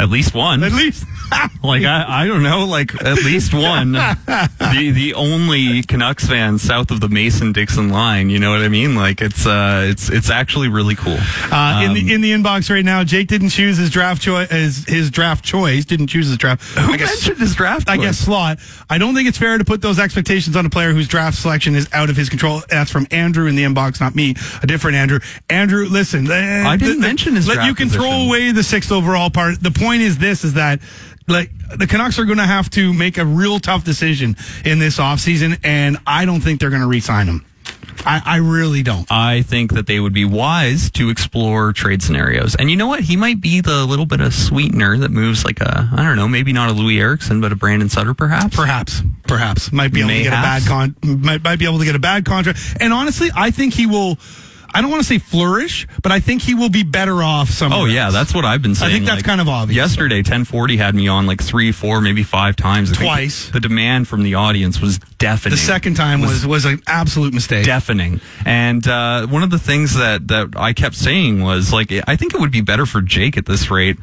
At 0.00 0.08
least 0.08 0.34
one. 0.34 0.62
At 0.64 0.72
least. 0.72 1.04
Like 1.62 1.84
I, 1.84 2.24
I 2.24 2.26
don't 2.26 2.42
know, 2.42 2.64
like 2.64 2.92
at 3.04 3.18
least 3.18 3.54
one. 3.54 3.92
the 3.92 4.90
the 4.92 5.14
only 5.14 5.82
Canucks 5.82 6.26
fan 6.26 6.58
south 6.58 6.90
of 6.90 7.00
the 7.00 7.08
Mason 7.08 7.52
Dixon 7.52 7.90
line. 7.90 8.30
You 8.30 8.40
know 8.40 8.50
what 8.50 8.62
I 8.62 8.68
mean? 8.68 8.96
Like 8.96 9.20
it's 9.20 9.46
uh 9.46 9.86
it's 9.88 10.08
it's 10.10 10.28
actually 10.28 10.68
really 10.68 10.96
cool. 10.96 11.18
Uh, 11.52 11.82
in 11.84 11.90
Um, 11.90 11.94
the 11.94 12.14
in 12.14 12.20
the 12.22 12.32
inbox 12.32 12.68
right 12.68 12.84
now, 12.84 13.04
Jake 13.04 13.28
didn't 13.28 13.50
choose 13.50 13.76
his 13.76 13.90
draft 13.90 14.20
choice. 14.22 14.50
His, 14.50 14.84
his 14.88 15.10
draft 15.10 15.44
choice 15.44 15.84
didn't 15.84 16.08
choose 16.08 16.26
his 16.28 16.36
draft. 16.38 16.62
Who 16.78 16.94
I 16.94 16.96
guess, 16.96 17.10
mentioned 17.10 17.38
his 17.38 17.54
draft? 17.54 17.88
I 17.88 17.96
choice? 17.96 18.06
guess 18.06 18.18
slot. 18.18 18.58
I 18.88 18.98
don't 18.98 19.14
think 19.14 19.28
it's 19.28 19.38
fair 19.38 19.56
to 19.58 19.64
put 19.64 19.82
those 19.82 19.98
expectations 20.00 20.56
on 20.56 20.66
a 20.66 20.70
player 20.70 20.92
whose 20.92 21.06
draft 21.06 21.36
selection 21.38 21.76
is 21.76 21.88
out 21.92 22.10
of 22.10 22.16
his 22.16 22.28
control. 22.28 22.62
That's 22.70 22.90
from 22.90 23.06
Andrew 23.12 23.46
in 23.46 23.54
the 23.54 23.62
inbox, 23.62 24.00
not 24.00 24.16
me. 24.16 24.34
A 24.62 24.66
different 24.66 24.96
Andrew. 24.96 25.20
Andrew, 25.48 25.84
listen. 25.86 26.28
I 26.30 26.76
didn't 26.76 27.00
mention 27.00 27.36
his 27.36 27.46
Let, 27.46 27.66
You 27.66 27.74
can 27.74 27.88
throw 27.88 28.10
away 28.26 28.50
the 28.50 28.64
sixth 28.64 28.90
overall 28.90 29.30
part. 29.30 29.62
The 29.62 29.70
point 29.70 29.89
is 29.98 30.18
this: 30.18 30.44
is 30.44 30.54
that 30.54 30.80
like 31.26 31.50
the 31.76 31.86
Canucks 31.86 32.18
are 32.18 32.24
going 32.24 32.38
to 32.38 32.46
have 32.46 32.70
to 32.70 32.92
make 32.92 33.18
a 33.18 33.24
real 33.24 33.58
tough 33.58 33.84
decision 33.84 34.36
in 34.64 34.78
this 34.78 34.98
offseason, 34.98 35.58
and 35.64 35.98
I 36.06 36.24
don't 36.24 36.40
think 36.40 36.60
they're 36.60 36.70
going 36.70 36.82
to 36.82 36.88
re-sign 36.88 37.26
him. 37.26 37.44
I, 38.04 38.22
I 38.24 38.36
really 38.38 38.82
don't. 38.82 39.10
I 39.10 39.42
think 39.42 39.74
that 39.74 39.86
they 39.86 40.00
would 40.00 40.14
be 40.14 40.24
wise 40.24 40.90
to 40.92 41.10
explore 41.10 41.72
trade 41.72 42.02
scenarios. 42.02 42.54
And 42.54 42.70
you 42.70 42.76
know 42.76 42.86
what? 42.86 43.00
He 43.00 43.16
might 43.16 43.40
be 43.40 43.60
the 43.60 43.84
little 43.84 44.06
bit 44.06 44.20
of 44.20 44.32
sweetener 44.32 44.96
that 44.98 45.10
moves 45.10 45.44
like 45.44 45.60
a, 45.60 45.90
I 45.92 46.02
don't 46.02 46.16
know, 46.16 46.28
maybe 46.28 46.52
not 46.52 46.70
a 46.70 46.72
Loui 46.72 46.98
Eriksson, 46.98 47.40
but 47.40 47.52
a 47.52 47.56
Brandon 47.56 47.88
Sutter 47.88 48.14
perhaps. 48.14 48.56
Perhaps, 48.56 49.02
perhaps 49.24 49.70
might 49.72 49.92
be 49.92 50.00
able 50.00 50.10
to 50.10 50.22
get 50.22 50.28
a 50.28 50.30
bad 50.30 50.66
con, 50.66 50.96
might, 51.02 51.44
might 51.44 51.58
be 51.58 51.66
able 51.66 51.78
to 51.78 51.84
get 51.84 51.94
a 51.94 52.00
bad 52.00 52.24
contract. 52.24 52.58
And 52.80 52.92
honestly, 52.92 53.28
I 53.34 53.50
think 53.50 53.74
he 53.74 53.86
will. 53.86 54.18
I 54.74 54.80
don't 54.80 54.90
want 54.90 55.02
to 55.02 55.06
say 55.08 55.18
flourish, 55.18 55.86
but 56.02 56.12
I 56.12 56.20
think 56.20 56.42
he 56.42 56.54
will 56.54 56.68
be 56.68 56.82
better 56.82 57.22
off 57.22 57.50
somewhere. 57.50 57.80
Oh 57.80 57.84
yeah, 57.86 58.06
else. 58.06 58.14
that's 58.14 58.34
what 58.34 58.44
I've 58.44 58.62
been 58.62 58.74
saying. 58.74 58.90
I 58.90 58.94
think 58.94 59.06
that's 59.06 59.16
Like, 59.18 59.24
kind 59.24 59.40
of 59.40 59.48
obvious. 59.48 59.76
Yesterday, 59.76 60.18
1040 60.18 60.76
had 60.76 60.94
me 60.94 61.08
on 61.08 61.26
like 61.26 61.42
three, 61.42 61.72
four, 61.72 62.00
maybe 62.00 62.22
five 62.22 62.56
times. 62.56 62.92
I 62.92 63.02
Twice. 63.02 63.50
The 63.50 63.60
demand 63.60 64.08
from 64.08 64.22
the 64.22 64.34
audience 64.34 64.80
was 64.80 64.98
deafening. 65.18 65.50
the 65.52 65.56
second 65.56 65.94
time 65.94 66.20
was 66.20 66.46
was 66.46 66.64
an 66.64 66.82
absolute 66.86 67.34
mistake. 67.34 67.64
deafening. 67.64 68.20
And 68.44 68.86
uh, 68.86 69.26
one 69.26 69.42
of 69.42 69.50
the 69.50 69.58
things 69.58 69.94
that 69.96 70.28
that 70.28 70.54
I 70.56 70.72
kept 70.72 70.94
saying 70.94 71.42
was 71.42 71.72
like, 71.72 71.92
I 72.06 72.16
think 72.16 72.34
it 72.34 72.40
would 72.40 72.52
be 72.52 72.60
better 72.62 72.86
for 72.86 73.00
Jake 73.00 73.36
at 73.36 73.46
this 73.46 73.70
rate 73.70 73.96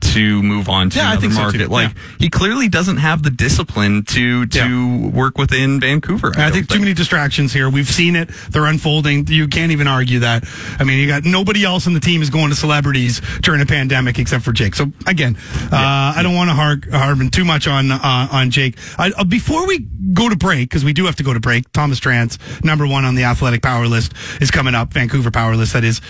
to 0.00 0.42
move 0.42 0.68
on 0.68 0.90
to 0.90 0.98
Yeah, 0.98 1.04
I 1.04 1.06
another 1.12 1.20
think 1.20 1.32
so, 1.34 1.40
market. 1.42 1.58
too. 1.58 1.66
Like 1.68 1.88
Yeah. 1.90 2.02
he 2.18 2.30
clearly 2.30 2.68
doesn't 2.68 2.98
have 2.98 3.22
the 3.22 3.30
discipline 3.30 4.02
to 4.04 4.46
to 4.46 5.08
work 5.08 5.38
within 5.38 5.80
Vancouver. 5.80 6.32
I 6.36 6.42
don't 6.42 6.52
think 6.52 6.68
too 6.68 6.78
many 6.80 6.94
distractions 6.94 7.52
here. 7.52 7.68
We've 7.70 7.88
seen 7.88 8.16
it. 8.16 8.30
They're 8.50 8.66
unfolding. 8.66 9.26
You 9.28 9.48
can't 9.48 9.72
even 9.72 9.86
argue 9.86 10.20
that. 10.20 10.44
I 10.78 10.84
mean, 10.84 10.98
you 11.00 11.06
got 11.06 11.24
nobody 11.24 11.64
else 11.64 11.86
on 11.86 11.94
the 11.94 12.00
team 12.00 12.22
is 12.22 12.30
going 12.30 12.50
to 12.50 12.56
celebrities 12.56 13.20
during 13.42 13.60
a 13.60 13.66
pandemic 13.66 14.18
except 14.18 14.44
for 14.44 14.52
Jake. 14.52 14.74
So 14.74 14.92
again, 15.06 15.36
uh, 15.72 16.14
I 16.16 16.20
don't 16.22 16.34
want 16.34 16.50
to 16.50 16.54
har- 16.54 16.80
harm 16.98 17.28
too 17.30 17.44
much 17.44 17.66
on 17.66 17.90
uh, 17.90 18.28
on 18.30 18.50
Jake. 18.50 18.76
I, 18.98 19.10
uh, 19.16 19.24
before 19.24 19.66
we 19.66 19.80
go 20.12 20.28
to 20.28 20.36
break, 20.36 20.68
because 20.68 20.84
we 20.84 20.92
do 20.92 21.06
have 21.06 21.16
to 21.16 21.22
go 21.22 21.32
to 21.34 21.40
break. 21.40 21.70
Thomas 21.72 22.00
Drance, 22.00 22.38
number 22.64 22.86
one 22.86 23.04
on 23.04 23.14
the 23.14 23.24
athletic 23.24 23.62
power 23.62 23.86
list, 23.86 24.12
is 24.40 24.50
coming 24.50 24.74
up. 24.74 24.92
Vancouver 24.92 25.30
power 25.30 25.56
list, 25.56 25.72
that 25.72 25.84
is. 25.84 26.00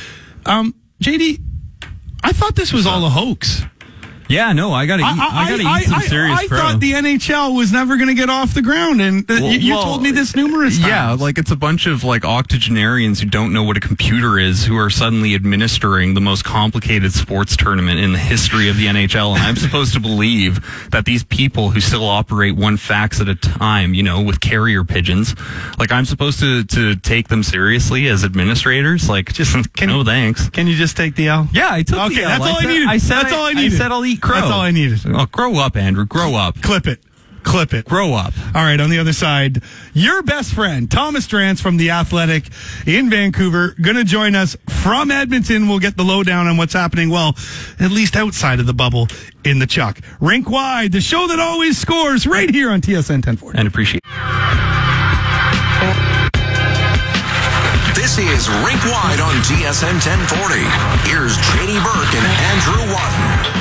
Um, 0.47 0.75
JD, 1.03 1.41
I 2.23 2.33
thought 2.33 2.55
this 2.55 2.73
was 2.73 2.87
all 2.87 3.05
a 3.07 3.11
hoax. 3.11 3.63
Yeah, 4.29 4.53
no, 4.53 4.73
I 4.73 4.87
gotta 4.87 5.03
eat. 5.03 5.07
I, 5.07 5.49
gotta 5.51 5.81
eat 5.83 5.89
some 5.89 6.01
serious 6.03 6.39
I 6.39 6.47
thought 6.49 6.81
the 6.81 6.93
NHL 6.93 7.57
was 7.57 7.73
never 7.73 7.97
going 7.97 8.09
to 8.09 8.15
get 8.15 8.31
off 8.31 8.55
the 8.55 8.63
ground, 8.63 9.01
and 9.01 9.27
Well- 9.29 9.41
you, 9.53 9.59
you 9.59 9.75
well, 9.75 9.85
told 9.85 10.03
me 10.03 10.11
this 10.13 10.35
numerous 10.35 10.77
times. 10.79 10.89
Yeah, 10.89 11.13
like 11.13 11.39
it's 11.39 11.51
a 11.51 11.57
bunch 11.57 11.87
of 11.87 12.05
like 12.05 12.25
octogenarians 12.25 13.21
who 13.21 13.27
don't 13.29 13.53
know 13.53 13.63
what 13.63 13.77
a 13.77 13.81
computer 13.81 14.39
is 14.39 14.65
who 14.65 14.77
are 14.77 14.91
suddenly 14.91 15.35
administering 15.35 16.15
the 16.15 16.21
most 16.21 16.45
complicated 16.45 17.13
sports 17.13 17.57
tournament 17.57 18.01
in 18.01 18.13
the 18.13 18.19
history 18.19 18.69
of 18.69 18.77
the 18.77 18.87
NHL. 18.87 19.35
And 19.35 19.43
I'm 19.43 19.57
supposed 19.57 19.93
to 19.95 20.01
believe 20.01 20.61
that 20.91 21.05
these 21.05 21.25
people 21.25 21.71
who 21.71 21.81
still 21.81 22.07
operate 22.09 22.57
one 22.57 22.77
fax 22.77 23.21
at 23.21 23.29
a 23.29 23.35
time, 23.35 23.95
you 23.95 24.03
know, 24.03 24.23
with 24.23 24.41
carrier 24.41 24.85
pigeons, 24.85 25.35
like 25.79 25.93
I'm 25.93 26.05
supposed 26.05 26.41
to 26.41 26.65
to 26.65 26.97
take 26.97 27.29
them 27.29 27.43
seriously 27.43 28.09
as 28.09 28.25
administrators. 28.25 29.09
Like, 29.09 29.33
just 29.33 29.55
Can- 29.75 29.89
no 29.89 30.03
thanks. 30.05 30.49
Can 30.51 30.67
you 30.67 30.77
just 30.77 30.97
take 30.97 31.15
the 31.15 31.29
L? 31.29 31.49
Yeah, 31.53 31.69
I 31.73 31.83
took 31.83 31.99
Okay, 31.99 32.15
the 32.17 32.23
L. 32.23 32.31
Okay, 32.31 32.39
that's 32.39 32.41
all 32.45 32.57
I 32.57 32.61
said- 32.63 32.69
needed. 32.69 32.89
I 32.89 32.99
said 32.99 33.15
That's 33.23 33.33
all 33.33 33.45
I 33.47 33.53
needed. 33.53 33.73
I 33.75 33.77
said 33.77 33.93
I'll 33.93 34.05
eat 34.05 34.14
crow. 34.21 34.41
That's 34.41 34.51
all 34.53 34.61
I 34.61 34.71
needed. 34.71 35.01
Oh, 35.07 35.27
grow 35.27 35.57
up, 35.57 35.77
Andrew. 35.77 36.05
Grow 36.05 36.35
up. 36.35 36.61
Clip 36.63 36.87
it. 36.87 37.01
Clip 37.43 37.75
it. 37.75 37.85
Grow 37.85 38.15
up. 38.15 38.33
All 38.55 38.63
right, 38.65 38.81
on 38.81 38.89
the 38.91 38.99
other 38.99 39.13
side, 39.13 39.63
your 39.93 40.23
best 40.23 40.55
friend, 40.55 40.91
Thomas 40.91 41.27
Drance 41.29 41.61
from 41.61 41.77
The 41.77 41.91
Athletic 41.91 42.49
in 42.87 43.11
Vancouver, 43.11 43.75
going 43.81 43.97
to 43.97 44.05
join 44.05 44.35
us 44.35 44.57
from 44.83 45.11
Edmonton. 45.11 45.69
We'll 45.69 45.79
get 45.79 45.97
the 45.97 46.05
lowdown 46.05 46.47
on 46.47 46.57
what's 46.57 46.73
happening, 46.73 47.11
well, 47.11 47.37
at 47.79 47.91
least 47.91 48.17
outside 48.17 48.61
of 48.61 48.67
the 48.67 48.73
bubble 48.73 49.09
in 49.45 49.59
the 49.59 49.67
Chuck. 49.67 50.01
Rink 50.21 50.49
Wide, 50.49 50.93
the 50.93 51.03
show 51.03 51.27
that 51.29 51.39
always 51.39 51.77
scores, 51.77 52.27
right 52.27 52.51
here 52.51 52.71
on 52.71 52.81
TSN 52.81 53.25
1040. 53.27 53.59
And 53.59 53.69
appreciate. 53.69 54.01
This 57.95 58.19
is 58.19 58.49
Rink 58.65 58.83
Wide 58.85 59.21
on 59.21 59.35
TSN 59.43 60.01
1040. 60.01 60.61
Here's 61.11 61.37
JD 61.37 61.83
Burke 61.83 62.15
and 62.15 62.27
Andrew 62.53 62.95
Wadden. 62.95 63.54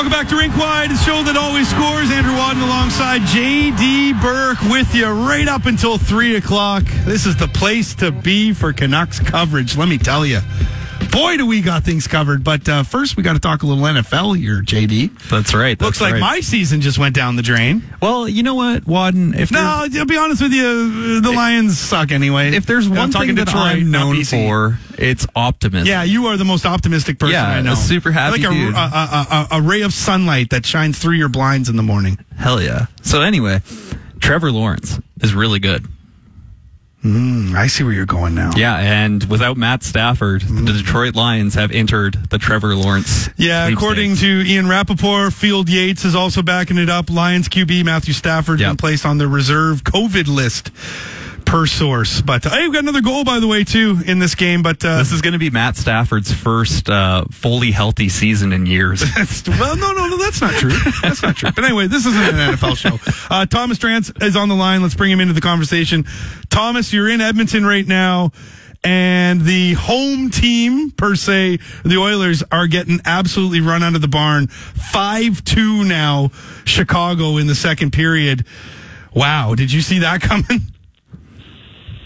Welcome 0.00 0.18
back 0.18 0.28
to 0.28 0.36
Rink 0.36 0.56
Wide, 0.56 0.88
the 0.88 0.96
show 0.96 1.22
that 1.24 1.36
always 1.36 1.68
scores. 1.68 2.10
Andrew 2.10 2.32
Wadden 2.32 2.62
alongside 2.62 3.20
JD 3.20 4.18
Burke 4.22 4.58
with 4.72 4.94
you 4.94 5.06
right 5.06 5.46
up 5.46 5.66
until 5.66 5.98
3 5.98 6.36
o'clock. 6.36 6.84
This 7.04 7.26
is 7.26 7.36
the 7.36 7.48
place 7.48 7.94
to 7.96 8.10
be 8.10 8.54
for 8.54 8.72
Canucks 8.72 9.20
coverage, 9.20 9.76
let 9.76 9.90
me 9.90 9.98
tell 9.98 10.24
you. 10.24 10.40
Boy, 11.10 11.36
do 11.36 11.46
we 11.46 11.60
got 11.60 11.82
things 11.84 12.06
covered. 12.06 12.44
But 12.44 12.68
uh, 12.68 12.82
first, 12.84 13.16
we 13.16 13.22
got 13.22 13.32
to 13.32 13.40
talk 13.40 13.62
a 13.62 13.66
little 13.66 13.82
NFL 13.82 14.38
here, 14.38 14.62
JD. 14.62 15.28
That's 15.28 15.52
right. 15.54 15.76
That's 15.78 15.86
Looks 15.86 16.00
like 16.00 16.12
right. 16.14 16.20
my 16.20 16.40
season 16.40 16.80
just 16.80 16.98
went 16.98 17.14
down 17.16 17.36
the 17.36 17.42
drain. 17.42 17.82
Well, 18.00 18.28
you 18.28 18.42
know 18.42 18.54
what, 18.54 18.86
Wadden? 18.86 19.34
If 19.34 19.50
No, 19.50 19.60
I'll 19.60 20.04
be 20.06 20.16
honest 20.16 20.40
with 20.42 20.52
you, 20.52 21.20
the 21.20 21.32
Lions 21.32 21.78
suck 21.78 22.12
anyway. 22.12 22.54
if 22.54 22.64
there's 22.66 22.88
one 22.88 23.10
thing 23.10 23.34
that 23.34 23.46
Detroit, 23.46 23.62
I'm 23.62 23.90
known 23.90 24.22
for, 24.24 24.78
it's 24.98 25.26
optimism. 25.34 25.88
Yeah, 25.88 26.04
you 26.04 26.26
are 26.26 26.36
the 26.36 26.44
most 26.44 26.64
optimistic 26.64 27.18
person 27.18 27.34
Yeah, 27.34 27.48
I 27.48 27.60
know. 27.60 27.74
super 27.74 28.12
happy 28.12 28.42
like. 28.42 28.56
A, 28.56 28.76
a, 28.76 29.56
a, 29.56 29.58
a 29.58 29.62
ray 29.62 29.82
of 29.82 29.92
sunlight 29.92 30.50
that 30.50 30.64
shines 30.64 30.98
through 30.98 31.14
your 31.14 31.28
blinds 31.28 31.68
in 31.68 31.76
the 31.76 31.82
morning. 31.82 32.18
Hell 32.36 32.62
yeah. 32.62 32.86
So 33.02 33.22
anyway, 33.22 33.62
Trevor 34.20 34.52
Lawrence 34.52 34.98
is 35.20 35.34
really 35.34 35.58
good. 35.58 35.86
Mm, 37.04 37.54
I 37.54 37.66
see 37.66 37.82
where 37.82 37.94
you're 37.94 38.04
going 38.04 38.34
now. 38.34 38.50
Yeah, 38.54 38.76
and 38.76 39.24
without 39.24 39.56
Matt 39.56 39.82
Stafford, 39.82 40.42
the 40.42 40.46
mm. 40.46 40.66
Detroit 40.66 41.14
Lions 41.14 41.54
have 41.54 41.70
entered 41.70 42.18
the 42.28 42.36
Trevor 42.36 42.74
Lawrence. 42.74 43.30
Yeah, 43.38 43.68
according 43.68 44.16
to 44.16 44.42
Ian 44.42 44.68
Rapoport, 44.68 45.32
Field 45.32 45.70
Yates 45.70 46.04
is 46.04 46.14
also 46.14 46.42
backing 46.42 46.76
it 46.76 46.90
up. 46.90 47.08
Lions 47.08 47.48
QB 47.48 47.84
Matthew 47.84 48.12
Stafford 48.12 48.60
Yep. 48.60 48.70
been 48.70 48.76
placed 48.76 49.06
on 49.06 49.16
the 49.16 49.28
reserve 49.28 49.82
COVID 49.82 50.28
list 50.28 50.70
per 51.50 51.66
source. 51.66 52.20
But 52.22 52.44
hey, 52.44 52.62
we've 52.62 52.72
got 52.72 52.84
another 52.84 53.00
goal, 53.00 53.24
by 53.24 53.40
the 53.40 53.48
way, 53.48 53.64
too, 53.64 53.98
in 54.06 54.20
this 54.20 54.36
game. 54.36 54.62
But 54.62 54.84
uh, 54.84 54.98
this 54.98 55.10
is 55.10 55.20
going 55.20 55.32
to 55.32 55.38
be 55.38 55.50
Matt 55.50 55.76
Stafford's 55.76 56.32
first 56.32 56.88
uh, 56.88 57.24
fully 57.32 57.72
healthy 57.72 58.08
season 58.08 58.52
in 58.52 58.66
years. 58.66 59.02
Well, 59.60 59.76
no, 59.76 59.92
no, 59.92 60.06
no, 60.06 60.16
that's 60.16 60.40
not 60.40 60.52
true. 60.54 60.72
That's 61.02 61.22
not 61.22 61.36
true. 61.36 61.50
But 61.54 61.64
anyway, 61.64 61.86
this 61.86 62.06
isn't 62.06 62.22
an 62.22 62.54
NFL 62.54 62.76
show. 62.76 62.98
Uh, 63.34 63.46
Thomas 63.46 63.78
Drance 63.78 64.22
is 64.22 64.36
on 64.36 64.48
the 64.48 64.54
line. 64.54 64.80
Let's 64.82 64.94
bring 64.94 65.10
him 65.10 65.20
into 65.20 65.34
the 65.34 65.40
conversation. 65.40 66.04
Thomas, 66.50 66.92
you're 66.92 67.08
in 67.08 67.20
Edmonton 67.20 67.64
right 67.66 67.86
now. 67.86 68.32
And 68.84 69.42
the 69.42 69.74
home 69.74 70.30
team, 70.30 70.90
per 70.92 71.14
se, 71.16 71.58
the 71.84 71.98
Oilers 71.98 72.42
are 72.50 72.66
getting 72.66 73.00
absolutely 73.04 73.60
run 73.60 73.82
out 73.82 73.94
of 73.94 74.00
the 74.00 74.08
barn. 74.08 74.46
5-2 74.46 75.86
now, 75.86 76.30
Chicago 76.64 77.36
in 77.36 77.46
the 77.46 77.54
second 77.54 77.92
period. 77.92 78.46
Wow. 79.14 79.54
Did 79.54 79.72
you 79.72 79.80
see 79.80 80.00
that 80.00 80.20
coming? 80.22 80.60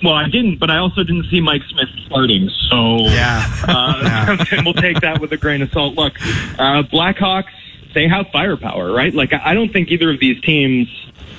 Well, 0.02 0.14
I 0.14 0.28
didn't, 0.28 0.59
but 0.59 0.70
I 0.70 0.78
also 0.78 1.02
didn't 1.02 1.26
see 1.30 1.40
Mike 1.40 1.62
Smith 1.70 1.88
starting. 2.07 2.50
So 2.68 2.98
Yeah. 3.09 3.46
uh, 3.66 4.37
we'll 4.64 4.74
take 4.74 5.00
that 5.00 5.20
with 5.20 5.33
a 5.33 5.37
grain 5.37 5.62
of 5.62 5.72
salt. 5.72 5.94
Look, 5.94 6.20
uh, 6.59 6.83
Blackhawks, 6.83 7.52
they 7.94 8.09
have 8.09 8.26
firepower, 8.33 8.92
right? 8.92 9.14
Like, 9.14 9.33
I 9.33 9.54
don't 9.54 9.72
think 9.72 9.90
either 9.90 10.11
of 10.11 10.20
these 10.20 10.40
teams. 10.42 10.88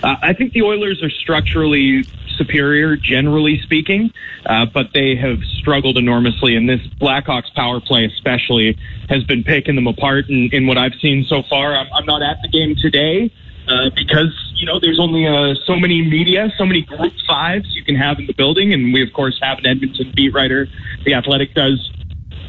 Uh, 0.02 0.16
I 0.22 0.34
think 0.34 0.54
the 0.54 0.64
Oilers 0.64 1.04
are 1.04 1.10
structurally 1.10 2.04
superior, 2.38 2.96
generally 2.96 3.60
speaking, 3.62 4.12
uh, 4.46 4.66
but 4.66 4.88
they 4.94 5.16
have 5.16 5.40
struggled 5.60 5.98
enormously, 5.98 6.56
and 6.56 6.68
this 6.68 6.82
Blackhawks 7.00 7.54
power 7.54 7.80
play, 7.80 8.06
especially, 8.06 8.78
has 9.10 9.24
been 9.24 9.44
picking 9.44 9.76
them 9.76 9.88
apart. 9.88 10.30
In, 10.30 10.50
in 10.52 10.68
what 10.68 10.78
I've 10.78 10.96
seen 11.02 11.26
so 11.26 11.44
far, 11.44 11.76
I'm, 11.76 11.88
I'm 11.94 12.06
not 12.06 12.22
at 12.22 12.42
the 12.42 12.48
game 12.48 12.76
today. 12.76 13.32
Uh, 13.68 13.90
because 13.96 14.32
you 14.56 14.66
know 14.66 14.80
there's 14.80 15.00
only 15.00 15.26
uh, 15.26 15.56
so 15.66 15.76
many 15.76 16.02
media, 16.04 16.54
so 16.58 16.66
many 16.66 16.82
group 16.82 17.14
fives 17.28 17.76
you 17.76 17.84
can 17.84 17.96
have 17.96 18.20
in 18.20 18.28
the 18.28 18.34
building, 18.34 18.74
and 18.74 18.94
we 18.94 19.02
of 19.02 19.12
course 19.14 19.40
have 19.42 19.58
an 19.58 19.66
Edmonton 19.66 20.12
beat 20.16 20.34
writer, 20.34 20.68
the 21.04 21.16
Athletic 21.16 21.54
does 21.56 21.92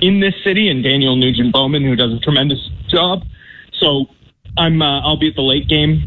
in 0.03 0.21
this 0.21 0.35
city, 0.45 0.69
and 0.69 0.85
Daniel 0.85 1.17
Nugent 1.17 1.53
Bowman 1.53 1.85
who 1.85 1.97
does 1.97 2.13
a 2.13 2.19
tremendous 2.19 2.61
job. 2.89 3.25
So 3.73 4.07
I'm 4.59 4.83
uh, 4.83 5.01
I'll 5.01 5.17
be 5.17 5.29
at 5.29 5.37
the 5.37 5.43
late 5.43 5.69
game, 5.69 6.03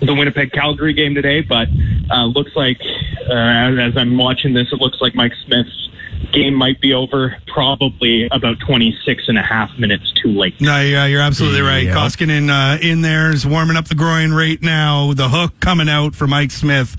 the 0.00 0.14
Winnipeg 0.14 0.52
Calgary 0.52 0.94
game 0.94 1.14
today, 1.14 1.42
but 1.42 1.68
uh, 2.10 2.24
looks 2.24 2.56
like 2.56 2.80
uh, 3.28 3.34
as, 3.34 3.78
as 3.78 3.96
I'm 3.96 4.16
watching 4.16 4.54
this, 4.54 4.72
it 4.72 4.80
looks 4.80 5.02
like 5.02 5.14
Mike 5.14 5.34
Smith's 5.44 5.90
game 6.32 6.54
might 6.54 6.80
be 6.80 6.92
over 6.94 7.36
probably 7.46 8.28
about 8.30 8.58
26 8.60 9.28
and 9.28 9.38
a 9.38 9.42
half 9.42 9.70
minutes 9.78 10.12
too 10.12 10.30
late. 10.30 10.60
No, 10.60 10.80
yeah, 10.80 11.06
you're 11.06 11.20
absolutely 11.20 11.62
right. 11.62 11.84
Yeah. 11.84 11.94
Koskinen 11.94 12.50
uh, 12.50 12.78
in 12.80 13.02
there 13.02 13.30
is 13.30 13.46
warming 13.46 13.76
up 13.76 13.88
the 13.88 13.94
groin 13.94 14.32
right 14.32 14.60
now. 14.62 15.12
The 15.14 15.28
hook 15.28 15.58
coming 15.60 15.88
out 15.88 16.14
for 16.14 16.26
Mike 16.26 16.50
Smith. 16.50 16.96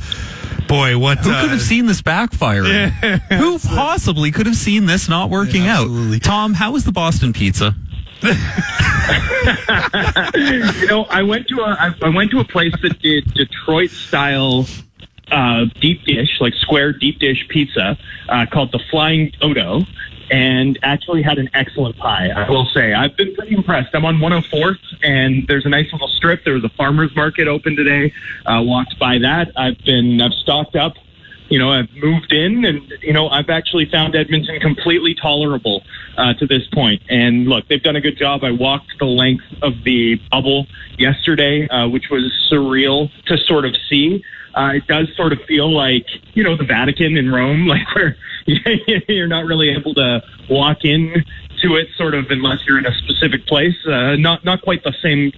Boy, 0.67 0.97
what 0.97 1.19
Who 1.19 1.31
uh, 1.31 1.41
could 1.41 1.51
have 1.51 1.61
seen 1.61 1.85
this 1.85 2.01
backfire? 2.01 2.63
Who 3.29 3.59
possibly 3.59 4.31
could 4.31 4.45
have 4.45 4.55
seen 4.55 4.85
this 4.85 5.09
not 5.09 5.29
working 5.29 5.63
Yeah, 5.63 5.81
out? 5.81 6.21
Tom, 6.21 6.53
how 6.53 6.71
was 6.71 6.85
the 6.85 6.91
Boston 6.91 7.33
pizza? 7.33 7.75
you 8.23 8.29
know, 10.87 11.05
I 11.09 11.23
went 11.23 11.47
to 11.47 11.59
a 11.61 11.65
I, 11.65 11.93
I 12.03 12.09
went 12.09 12.31
to 12.31 12.39
a 12.39 12.45
place 12.45 12.73
that 12.83 12.99
did 12.99 13.33
Detroit 13.33 13.89
style 13.89 14.67
uh, 15.31 15.65
deep 15.79 16.03
dish, 16.05 16.39
like 16.39 16.53
square 16.55 16.93
deep 16.93 17.19
dish 17.19 17.47
pizza, 17.49 17.97
uh, 18.29 18.45
called 18.51 18.71
the 18.71 18.79
Flying 18.89 19.31
Dodo, 19.39 19.81
and 20.29 20.77
actually 20.83 21.21
had 21.21 21.37
an 21.37 21.49
excellent 21.53 21.97
pie. 21.97 22.29
I 22.29 22.49
will 22.49 22.65
say, 22.67 22.93
I've 22.93 23.15
been 23.17 23.35
pretty 23.35 23.55
impressed. 23.55 23.89
I'm 23.93 24.05
on 24.05 24.17
104th, 24.17 24.79
and 25.03 25.47
there's 25.47 25.65
a 25.65 25.69
nice 25.69 25.91
little 25.91 26.07
strip. 26.07 26.43
There 26.45 26.53
was 26.53 26.63
a 26.63 26.69
farmers 26.69 27.15
market 27.15 27.47
open 27.47 27.75
today. 27.75 28.13
Uh, 28.45 28.61
walked 28.63 28.97
by 28.99 29.17
that. 29.19 29.51
I've 29.55 29.77
been 29.83 30.21
I've 30.21 30.33
stocked 30.33 30.75
up 30.75 30.95
you 31.51 31.59
know, 31.59 31.69
I've 31.69 31.91
moved 31.93 32.31
in 32.31 32.63
and, 32.63 32.93
you 33.01 33.11
know, 33.11 33.27
I've 33.27 33.49
actually 33.49 33.85
found 33.85 34.15
Edmonton 34.15 34.61
completely 34.61 35.13
tolerable 35.13 35.83
uh, 36.17 36.33
to 36.35 36.47
this 36.47 36.65
point. 36.67 37.01
And 37.09 37.45
look, 37.45 37.67
they've 37.67 37.83
done 37.83 37.97
a 37.97 38.01
good 38.01 38.17
job. 38.17 38.45
I 38.45 38.51
walked 38.51 38.97
the 38.99 39.05
length 39.05 39.43
of 39.61 39.83
the 39.83 40.15
bubble 40.31 40.65
yesterday, 40.97 41.67
uh, 41.67 41.89
which 41.89 42.09
was 42.09 42.31
surreal 42.49 43.11
to 43.25 43.37
sort 43.37 43.65
of 43.65 43.75
see. 43.89 44.23
Uh, 44.53 44.71
it 44.75 44.87
does 44.87 45.07
sort 45.15 45.33
of 45.33 45.39
feel 45.47 45.71
like, 45.71 46.05
you 46.33 46.43
know, 46.43 46.57
the 46.57 46.63
Vatican 46.63 47.17
in 47.17 47.31
Rome, 47.31 47.67
like 47.73 47.87
where 47.95 48.17
you're 49.07 49.27
not 49.27 49.45
really 49.45 49.69
able 49.69 49.93
to 49.95 50.21
walk 50.49 50.83
in 50.83 51.23
to 51.61 51.75
it 51.75 51.87
sort 51.95 52.15
of 52.15 52.25
unless 52.29 52.65
you're 52.67 52.77
in 52.77 52.85
a 52.85 52.93
specific 52.95 53.45
place. 53.47 53.75
Uh, 53.85 54.15
not, 54.15 54.43
not 54.43 54.61
quite 54.61 54.83
the 54.83 54.93
same 55.01 55.31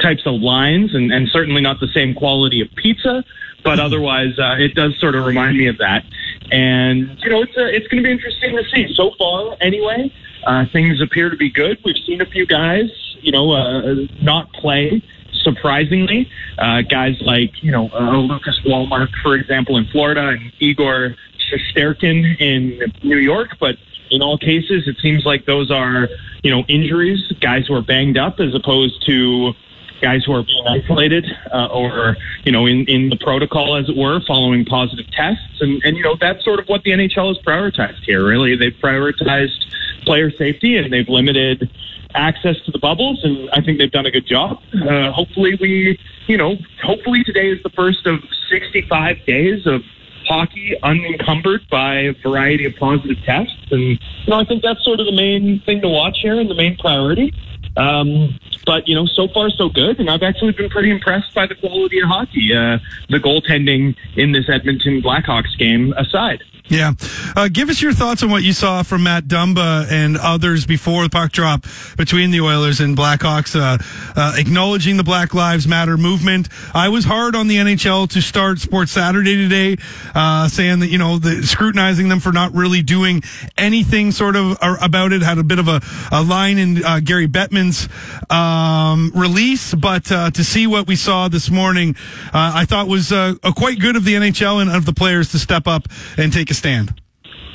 types 0.00 0.22
of 0.26 0.34
lines 0.34 0.94
and, 0.94 1.12
and 1.12 1.28
certainly 1.28 1.60
not 1.60 1.80
the 1.80 1.88
same 1.88 2.14
quality 2.14 2.60
of 2.60 2.68
pizza, 2.76 3.24
but 3.64 3.80
otherwise 3.80 4.38
uh, 4.38 4.56
it 4.58 4.74
does 4.74 4.98
sort 4.98 5.14
of 5.14 5.24
remind 5.24 5.56
me 5.56 5.66
of 5.66 5.78
that. 5.78 6.04
And 6.52 7.18
you 7.22 7.30
know, 7.30 7.42
it's 7.42 7.56
uh, 7.56 7.64
it's 7.64 7.88
going 7.88 8.02
to 8.02 8.06
be 8.06 8.12
interesting 8.12 8.56
to 8.56 8.62
see. 8.72 8.94
So 8.94 9.12
far, 9.18 9.56
anyway, 9.60 10.12
uh, 10.46 10.66
things 10.72 11.00
appear 11.00 11.30
to 11.30 11.36
be 11.36 11.50
good. 11.50 11.78
We've 11.84 11.96
seen 12.06 12.20
a 12.20 12.26
few 12.26 12.46
guys, 12.46 12.88
you 13.20 13.32
know, 13.32 13.50
uh, 13.52 14.06
not 14.22 14.52
play. 14.52 15.02
Surprisingly, 15.46 16.28
uh, 16.58 16.82
guys 16.82 17.14
like 17.20 17.62
you 17.62 17.70
know 17.70 17.88
uh, 17.90 18.16
Lucas 18.16 18.60
Wallmark, 18.66 19.10
for 19.22 19.36
example, 19.36 19.76
in 19.76 19.86
Florida, 19.86 20.30
and 20.30 20.52
Igor 20.58 21.14
Shesterkin 21.38 22.40
in 22.40 22.92
New 23.04 23.18
York, 23.18 23.50
but 23.60 23.76
in 24.10 24.22
all 24.22 24.38
cases, 24.38 24.88
it 24.88 24.96
seems 25.00 25.24
like 25.24 25.46
those 25.46 25.70
are, 25.70 26.08
you 26.42 26.50
know, 26.50 26.64
injuries, 26.68 27.20
guys 27.40 27.66
who 27.66 27.74
are 27.74 27.82
banged 27.82 28.18
up 28.18 28.40
as 28.40 28.54
opposed 28.54 29.04
to 29.06 29.52
guys 30.00 30.24
who 30.24 30.32
are 30.32 30.42
being 30.42 30.66
isolated 30.66 31.24
uh, 31.52 31.66
or, 31.66 32.16
you 32.44 32.52
know, 32.52 32.66
in, 32.66 32.84
in 32.86 33.08
the 33.08 33.16
protocol, 33.16 33.76
as 33.76 33.88
it 33.88 33.96
were, 33.96 34.20
following 34.26 34.64
positive 34.64 35.10
tests. 35.10 35.60
And, 35.60 35.82
and, 35.84 35.96
you 35.96 36.02
know, 36.02 36.16
that's 36.20 36.44
sort 36.44 36.60
of 36.60 36.66
what 36.66 36.82
the 36.82 36.90
NHL 36.90 37.28
has 37.28 37.38
prioritized 37.44 38.04
here, 38.04 38.26
really. 38.26 38.56
They've 38.56 38.74
prioritized 38.74 39.64
player 40.04 40.30
safety 40.30 40.76
and 40.76 40.92
they've 40.92 41.08
limited 41.08 41.70
access 42.16 42.56
to 42.64 42.72
the 42.72 42.78
bubbles, 42.78 43.22
and 43.22 43.48
I 43.50 43.60
think 43.60 43.78
they've 43.78 43.90
done 43.90 44.06
a 44.06 44.10
good 44.10 44.26
job. 44.26 44.60
Uh, 44.74 45.12
hopefully, 45.12 45.56
we, 45.60 45.98
you 46.26 46.36
know, 46.36 46.56
hopefully 46.82 47.22
today 47.24 47.50
is 47.50 47.62
the 47.62 47.70
first 47.70 48.06
of 48.06 48.20
65 48.50 49.24
days 49.26 49.66
of 49.66 49.82
hockey 50.26 50.76
unencumbered 50.82 51.68
by 51.70 52.00
a 52.00 52.12
variety 52.22 52.66
of 52.66 52.74
positive 52.76 53.16
tests. 53.24 53.54
And, 53.70 53.82
you 53.90 53.98
know, 54.28 54.40
I 54.40 54.44
think 54.44 54.62
that's 54.62 54.84
sort 54.84 55.00
of 55.00 55.06
the 55.06 55.12
main 55.12 55.60
thing 55.60 55.80
to 55.82 55.88
watch 55.88 56.18
here 56.20 56.38
and 56.38 56.50
the 56.50 56.54
main 56.54 56.76
priority. 56.76 57.32
Um, 57.76 58.38
but, 58.64 58.88
you 58.88 58.94
know, 58.94 59.06
so 59.06 59.28
far 59.28 59.50
so 59.50 59.68
good. 59.68 60.00
And 60.00 60.10
I've 60.10 60.22
actually 60.22 60.52
been 60.52 60.70
pretty 60.70 60.90
impressed 60.90 61.34
by 61.34 61.46
the 61.46 61.54
quality 61.54 62.00
of 62.00 62.08
hockey, 62.08 62.54
uh, 62.54 62.78
the 63.08 63.18
goaltending 63.18 63.94
in 64.16 64.32
this 64.32 64.48
Edmonton 64.48 65.02
Blackhawks 65.02 65.56
game 65.58 65.92
aside. 65.96 66.42
Yeah. 66.68 66.94
Uh, 67.36 67.48
give 67.48 67.68
us 67.70 67.80
your 67.80 67.92
thoughts 67.92 68.24
on 68.24 68.30
what 68.30 68.42
you 68.42 68.52
saw 68.52 68.82
from 68.82 69.04
Matt 69.04 69.24
Dumba 69.24 69.86
and 69.88 70.16
others 70.16 70.66
before 70.66 71.04
the 71.04 71.10
puck 71.10 71.30
drop 71.30 71.64
between 71.96 72.32
the 72.32 72.40
Oilers 72.40 72.80
and 72.80 72.96
Blackhawks, 72.96 73.54
uh, 73.54 73.78
uh, 74.16 74.34
acknowledging 74.36 74.96
the 74.96 75.04
Black 75.04 75.32
Lives 75.32 75.68
Matter 75.68 75.96
movement. 75.96 76.48
I 76.74 76.88
was 76.88 77.04
hard 77.04 77.36
on 77.36 77.46
the 77.46 77.56
NHL 77.56 78.08
to 78.10 78.20
start 78.20 78.58
Sports 78.58 78.90
Saturday 78.90 79.36
today, 79.36 79.76
uh, 80.14 80.48
saying 80.48 80.80
that, 80.80 80.88
you 80.88 80.98
know, 80.98 81.18
the, 81.18 81.42
scrutinizing 81.46 82.08
them 82.08 82.18
for 82.18 82.32
not 82.32 82.52
really 82.52 82.82
doing 82.82 83.22
anything 83.56 84.10
sort 84.10 84.34
of 84.34 84.58
uh, 84.60 84.76
about 84.82 85.12
it. 85.12 85.22
Had 85.22 85.38
a 85.38 85.44
bit 85.44 85.60
of 85.60 85.68
a, 85.68 85.80
a 86.10 86.22
line 86.22 86.58
in 86.58 86.84
uh, 86.84 86.98
Gary 86.98 87.28
Bettman's 87.28 87.88
um, 88.28 89.12
release, 89.14 89.72
but 89.72 90.06
to 90.06 90.44
see 90.44 90.66
what 90.66 90.88
we 90.88 90.96
saw 90.96 91.28
this 91.28 91.48
morning, 91.48 91.94
uh, 92.26 92.52
I 92.54 92.64
thought 92.64 92.88
was 92.88 93.12
quite 93.54 93.78
good 93.78 93.94
of 93.94 94.04
the 94.04 94.14
NHL 94.14 94.60
and 94.60 94.70
of 94.70 94.84
the 94.84 94.92
players 94.92 95.30
to 95.30 95.38
step 95.38 95.68
up 95.68 95.84
and 96.16 96.32
take 96.32 96.50
a 96.50 96.55
stand. 96.56 97.00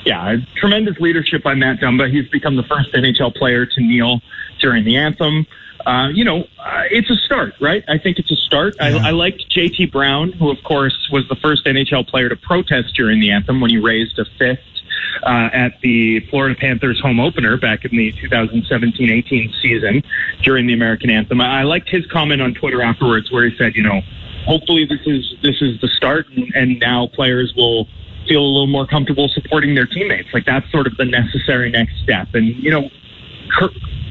yeah, 0.04 0.36
tremendous 0.56 0.98
leadership 0.98 1.42
by 1.42 1.54
Matt 1.54 1.80
Dumba. 1.80 2.10
He's 2.10 2.28
become 2.28 2.56
the 2.56 2.62
first 2.64 2.92
NHL 2.92 3.34
player 3.34 3.66
to 3.66 3.80
kneel 3.80 4.20
during 4.60 4.84
the 4.84 4.96
anthem. 4.96 5.46
Uh, 5.86 6.08
you 6.12 6.24
know, 6.24 6.44
uh, 6.58 6.84
it's 6.90 7.10
a 7.10 7.16
start, 7.16 7.54
right? 7.60 7.84
I 7.88 7.98
think 7.98 8.18
it's 8.18 8.30
a 8.30 8.36
start. 8.36 8.76
I, 8.80 9.08
I 9.08 9.10
liked 9.10 9.50
JT 9.50 9.90
Brown, 9.90 10.32
who, 10.32 10.50
of 10.50 10.62
course, 10.62 11.08
was 11.10 11.28
the 11.28 11.36
first 11.36 11.64
NHL 11.66 12.06
player 12.06 12.28
to 12.28 12.36
protest 12.36 12.94
during 12.94 13.20
the 13.20 13.30
anthem 13.30 13.60
when 13.60 13.70
he 13.70 13.78
raised 13.78 14.18
a 14.18 14.24
fist 14.38 14.62
uh, 15.24 15.50
at 15.52 15.80
the 15.80 16.20
Florida 16.30 16.54
Panthers 16.54 17.00
home 17.00 17.20
opener 17.20 17.56
back 17.56 17.84
in 17.84 17.96
the 17.96 18.12
2017-18 18.12 19.60
season 19.60 20.02
during 20.42 20.66
the 20.66 20.72
American 20.74 21.10
anthem. 21.10 21.40
I, 21.40 21.60
I 21.60 21.62
liked 21.62 21.88
his 21.88 22.06
comment 22.06 22.40
on 22.40 22.54
Twitter 22.54 22.82
afterwards, 22.82 23.30
where 23.32 23.48
he 23.48 23.56
said, 23.56 23.74
you 23.74 23.82
know, 23.82 24.02
hopefully 24.44 24.84
this 24.84 25.00
is 25.06 25.34
this 25.42 25.60
is 25.60 25.80
the 25.80 25.88
start, 25.88 26.28
and, 26.28 26.52
and 26.54 26.78
now 26.78 27.08
players 27.08 27.52
will 27.56 27.88
feel 28.26 28.40
a 28.40 28.52
little 28.52 28.66
more 28.66 28.86
comfortable 28.86 29.28
supporting 29.28 29.74
their 29.74 29.86
teammates. 29.86 30.28
Like 30.32 30.44
that's 30.44 30.70
sort 30.70 30.86
of 30.86 30.96
the 30.96 31.04
necessary 31.04 31.70
next 31.70 31.94
step. 32.02 32.28
And 32.34 32.48
you 32.56 32.70
know, 32.70 32.90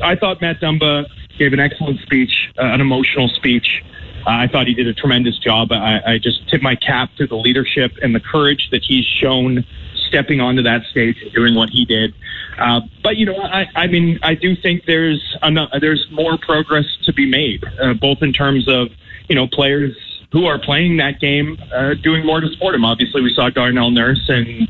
I 0.02 0.16
thought 0.16 0.42
Matt 0.42 0.60
Dumba 0.60 1.06
gave 1.38 1.54
an 1.54 1.60
excellent 1.60 2.00
speech, 2.02 2.52
uh, 2.58 2.66
an 2.66 2.82
emotional 2.82 3.28
speech. 3.30 3.84
Uh, 4.28 4.30
I 4.30 4.48
thought 4.48 4.68
he 4.68 4.74
did 4.74 4.88
a 4.88 4.94
tremendous 4.94 5.38
job. 5.40 5.72
I, 5.72 6.02
I 6.06 6.18
just 6.20 6.48
tip 6.50 6.62
my 6.62 6.76
cap 6.76 7.10
to 7.18 7.26
the 7.26 7.36
leadership 7.36 7.94
and 8.02 8.14
the 8.14 8.20
courage 8.20 8.70
that 8.72 8.84
he's 8.84 9.06
shown 9.06 9.66
stepping 10.08 10.42
onto 10.42 10.62
that 10.62 10.84
stage 10.92 11.18
and 11.22 11.32
doing 11.32 11.56
what 11.56 11.70
he 11.70 11.86
did. 11.86 12.14
Uh, 12.60 12.82
but 13.02 13.18
you 13.18 13.26
know, 13.26 13.38
I, 13.38 13.66
I 13.76 13.88
mean, 13.88 14.20
I 14.22 14.36
do 14.36 14.56
think 14.56 14.86
there's 14.86 15.38
there's 15.80 16.06
more 16.12 16.38
progress 16.38 16.86
to 17.04 17.14
be 17.14 17.26
made, 17.26 17.64
uh, 17.82 17.94
both 17.94 18.22
in 18.22 18.34
terms 18.34 18.68
of 18.68 18.90
you 19.30 19.36
know 19.36 19.48
players 19.48 19.96
who 20.32 20.46
are 20.46 20.60
playing 20.60 20.98
that 20.98 21.20
game 21.20 21.58
uh, 21.74 21.94
doing 21.96 22.26
more 22.26 22.40
to 22.40 22.50
support 22.50 22.76
him. 22.76 22.86
Obviously, 22.86 23.22
we 23.22 23.34
saw 23.34 23.50
Darnell 23.50 23.92
Nurse 23.92 24.30
and 24.30 24.68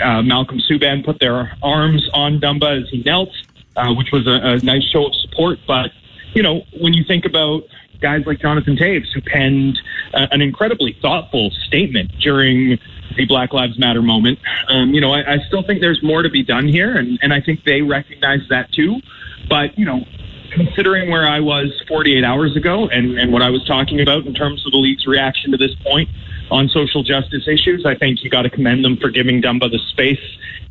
uh, 0.00 0.22
Malcolm 0.22 0.58
Subban 0.58 1.04
put 1.04 1.18
their 1.18 1.56
arms 1.62 2.08
on 2.14 2.40
Dumba 2.40 2.82
as 2.82 2.88
he 2.88 3.02
knelt, 3.02 3.30
uh, 3.76 3.92
which 3.94 4.12
was 4.12 4.26
a, 4.26 4.30
a 4.30 4.58
nice 4.58 4.84
show 4.84 5.06
of 5.06 5.14
support. 5.14 5.58
But 5.66 5.90
you 6.34 6.42
know, 6.42 6.62
when 6.80 6.94
you 6.94 7.04
think 7.04 7.24
about 7.24 7.64
guys 8.00 8.24
like 8.26 8.40
Jonathan 8.40 8.76
Toews, 8.76 9.12
who 9.14 9.20
penned 9.20 9.80
uh, 10.14 10.26
an 10.30 10.40
incredibly 10.40 10.96
thoughtful 11.00 11.50
statement 11.66 12.10
during 12.20 12.78
the 13.16 13.26
Black 13.26 13.52
Lives 13.52 13.78
Matter 13.78 14.02
moment, 14.02 14.38
um, 14.68 14.94
you 14.94 15.00
know, 15.00 15.12
I, 15.12 15.34
I 15.34 15.38
still 15.46 15.62
think 15.62 15.80
there's 15.80 16.02
more 16.02 16.22
to 16.22 16.30
be 16.30 16.42
done 16.42 16.68
here, 16.68 16.96
and, 16.96 17.18
and 17.22 17.32
I 17.32 17.40
think 17.40 17.64
they 17.64 17.82
recognize 17.82 18.40
that 18.50 18.72
too. 18.72 19.00
But 19.48 19.76
you 19.78 19.84
know, 19.84 20.04
considering 20.52 21.10
where 21.10 21.26
I 21.26 21.40
was 21.40 21.82
48 21.88 22.24
hours 22.24 22.56
ago 22.56 22.88
and, 22.88 23.18
and 23.18 23.32
what 23.32 23.42
I 23.42 23.50
was 23.50 23.64
talking 23.64 24.00
about 24.00 24.26
in 24.26 24.34
terms 24.34 24.64
of 24.66 24.72
the 24.72 24.78
league's 24.78 25.06
reaction 25.06 25.50
to 25.52 25.56
this 25.56 25.74
point 25.82 26.08
on 26.50 26.68
social 26.68 27.02
justice 27.02 27.48
issues, 27.48 27.84
I 27.86 27.94
think 27.94 28.22
you 28.22 28.30
got 28.30 28.42
to 28.42 28.50
commend 28.50 28.84
them 28.84 28.96
for 28.98 29.08
giving 29.08 29.40
Dumba 29.40 29.70
the 29.70 29.80
space 29.90 30.20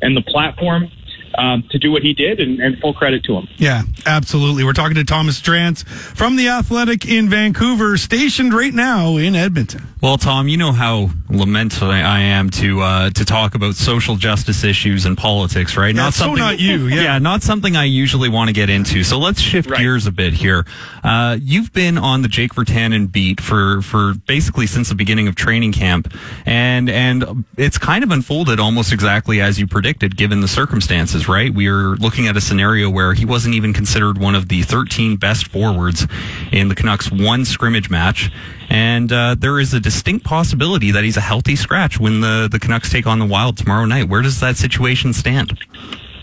and 0.00 0.16
the 0.16 0.22
platform 0.22 0.90
um, 1.36 1.64
to 1.70 1.78
do 1.78 1.90
what 1.90 2.02
he 2.02 2.12
did, 2.14 2.40
and, 2.40 2.60
and 2.60 2.78
full 2.78 2.94
credit 2.94 3.24
to 3.24 3.34
him. 3.36 3.48
Yeah, 3.56 3.82
absolutely. 4.06 4.64
We're 4.64 4.72
talking 4.72 4.96
to 4.96 5.04
Thomas 5.04 5.40
Drance 5.40 5.86
from 5.86 6.36
the 6.36 6.48
Athletic 6.48 7.06
in 7.06 7.28
Vancouver, 7.28 7.96
stationed 7.96 8.52
right 8.54 8.74
now 8.74 9.16
in 9.16 9.34
Edmonton. 9.34 9.86
Well, 10.00 10.18
Tom, 10.18 10.48
you 10.48 10.56
know 10.56 10.72
how 10.72 11.10
lamentable 11.30 11.90
I 11.92 12.20
am 12.20 12.50
to 12.50 12.80
uh, 12.80 13.10
to 13.10 13.24
talk 13.24 13.54
about 13.54 13.76
social 13.76 14.16
justice 14.16 14.64
issues 14.64 15.06
and 15.06 15.16
politics, 15.16 15.76
right? 15.76 15.94
Yeah, 15.94 16.10
so 16.10 16.34
not 16.34 16.58
you, 16.58 16.88
yeah. 16.88 17.18
not 17.18 17.42
something 17.42 17.76
I 17.76 17.84
usually 17.84 18.28
want 18.28 18.48
to 18.48 18.52
get 18.52 18.68
into. 18.68 19.04
So 19.04 19.18
let's 19.18 19.40
shift 19.40 19.70
Right. 19.70 19.78
gears 19.78 20.06
a 20.08 20.10
bit 20.12 20.32
here. 20.34 20.66
Uh, 21.04 21.38
you've 21.40 21.72
been 21.72 21.98
on 21.98 22.22
the 22.22 22.28
Jake 22.28 22.52
Virtanen 22.54 23.10
beat 23.12 23.40
for 23.40 23.80
for 23.82 24.14
basically 24.26 24.66
since 24.66 24.88
the 24.88 24.94
beginning 24.96 25.28
of 25.28 25.36
training 25.36 25.72
camp, 25.72 26.12
and 26.46 26.90
and 26.90 27.44
it's 27.56 27.78
kind 27.78 28.02
of 28.02 28.10
unfolded 28.10 28.58
almost 28.58 28.92
exactly 28.92 29.40
as 29.40 29.58
you 29.60 29.68
predicted, 29.68 30.16
given 30.16 30.40
the 30.40 30.48
circumstances, 30.48 31.21
resources, 31.22 31.28
right? 31.28 31.54
We 31.54 31.68
are 31.68 31.96
looking 31.96 32.26
at 32.28 32.36
a 32.36 32.40
scenario 32.40 32.90
where 32.90 33.14
he 33.14 33.24
wasn't 33.24 33.54
even 33.54 33.72
considered 33.72 34.18
one 34.18 34.34
of 34.34 34.48
the 34.48 34.62
13 34.62 35.16
best 35.16 35.48
forwards 35.48 36.06
in 36.50 36.68
the 36.68 36.74
Canucks 36.74 37.10
one 37.10 37.44
scrimmage 37.44 37.90
match. 37.90 38.30
And 38.68 39.12
uh, 39.12 39.36
there 39.38 39.60
is 39.60 39.74
a 39.74 39.80
distinct 39.80 40.24
possibility 40.24 40.92
that 40.92 41.04
he's 41.04 41.16
a 41.16 41.20
healthy 41.20 41.56
scratch 41.56 42.00
when 42.00 42.20
the, 42.20 42.48
the 42.50 42.58
Canucks 42.58 42.90
take 42.90 43.06
on 43.06 43.18
the 43.18 43.26
Wild 43.26 43.56
tomorrow 43.56 43.84
night. 43.84 44.08
Where 44.08 44.22
does 44.22 44.40
that 44.40 44.56
situation 44.56 45.12
stand? 45.12 45.58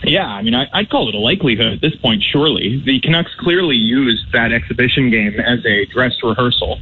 Yeah, 0.02 0.26
I 0.26 0.42
mean, 0.42 0.54
I, 0.54 0.66
I'd 0.72 0.88
call 0.88 1.08
it 1.10 1.14
a 1.14 1.18
likelihood 1.18 1.74
at 1.74 1.80
this 1.82 1.94
point, 1.96 2.22
surely. 2.22 2.82
The 2.84 3.00
Canucks 3.00 3.34
clearly 3.38 3.76
used 3.76 4.32
that 4.32 4.50
exhibition 4.50 5.10
game 5.10 5.38
as 5.38 5.64
a 5.66 5.84
dress 5.86 6.14
rehearsal. 6.22 6.80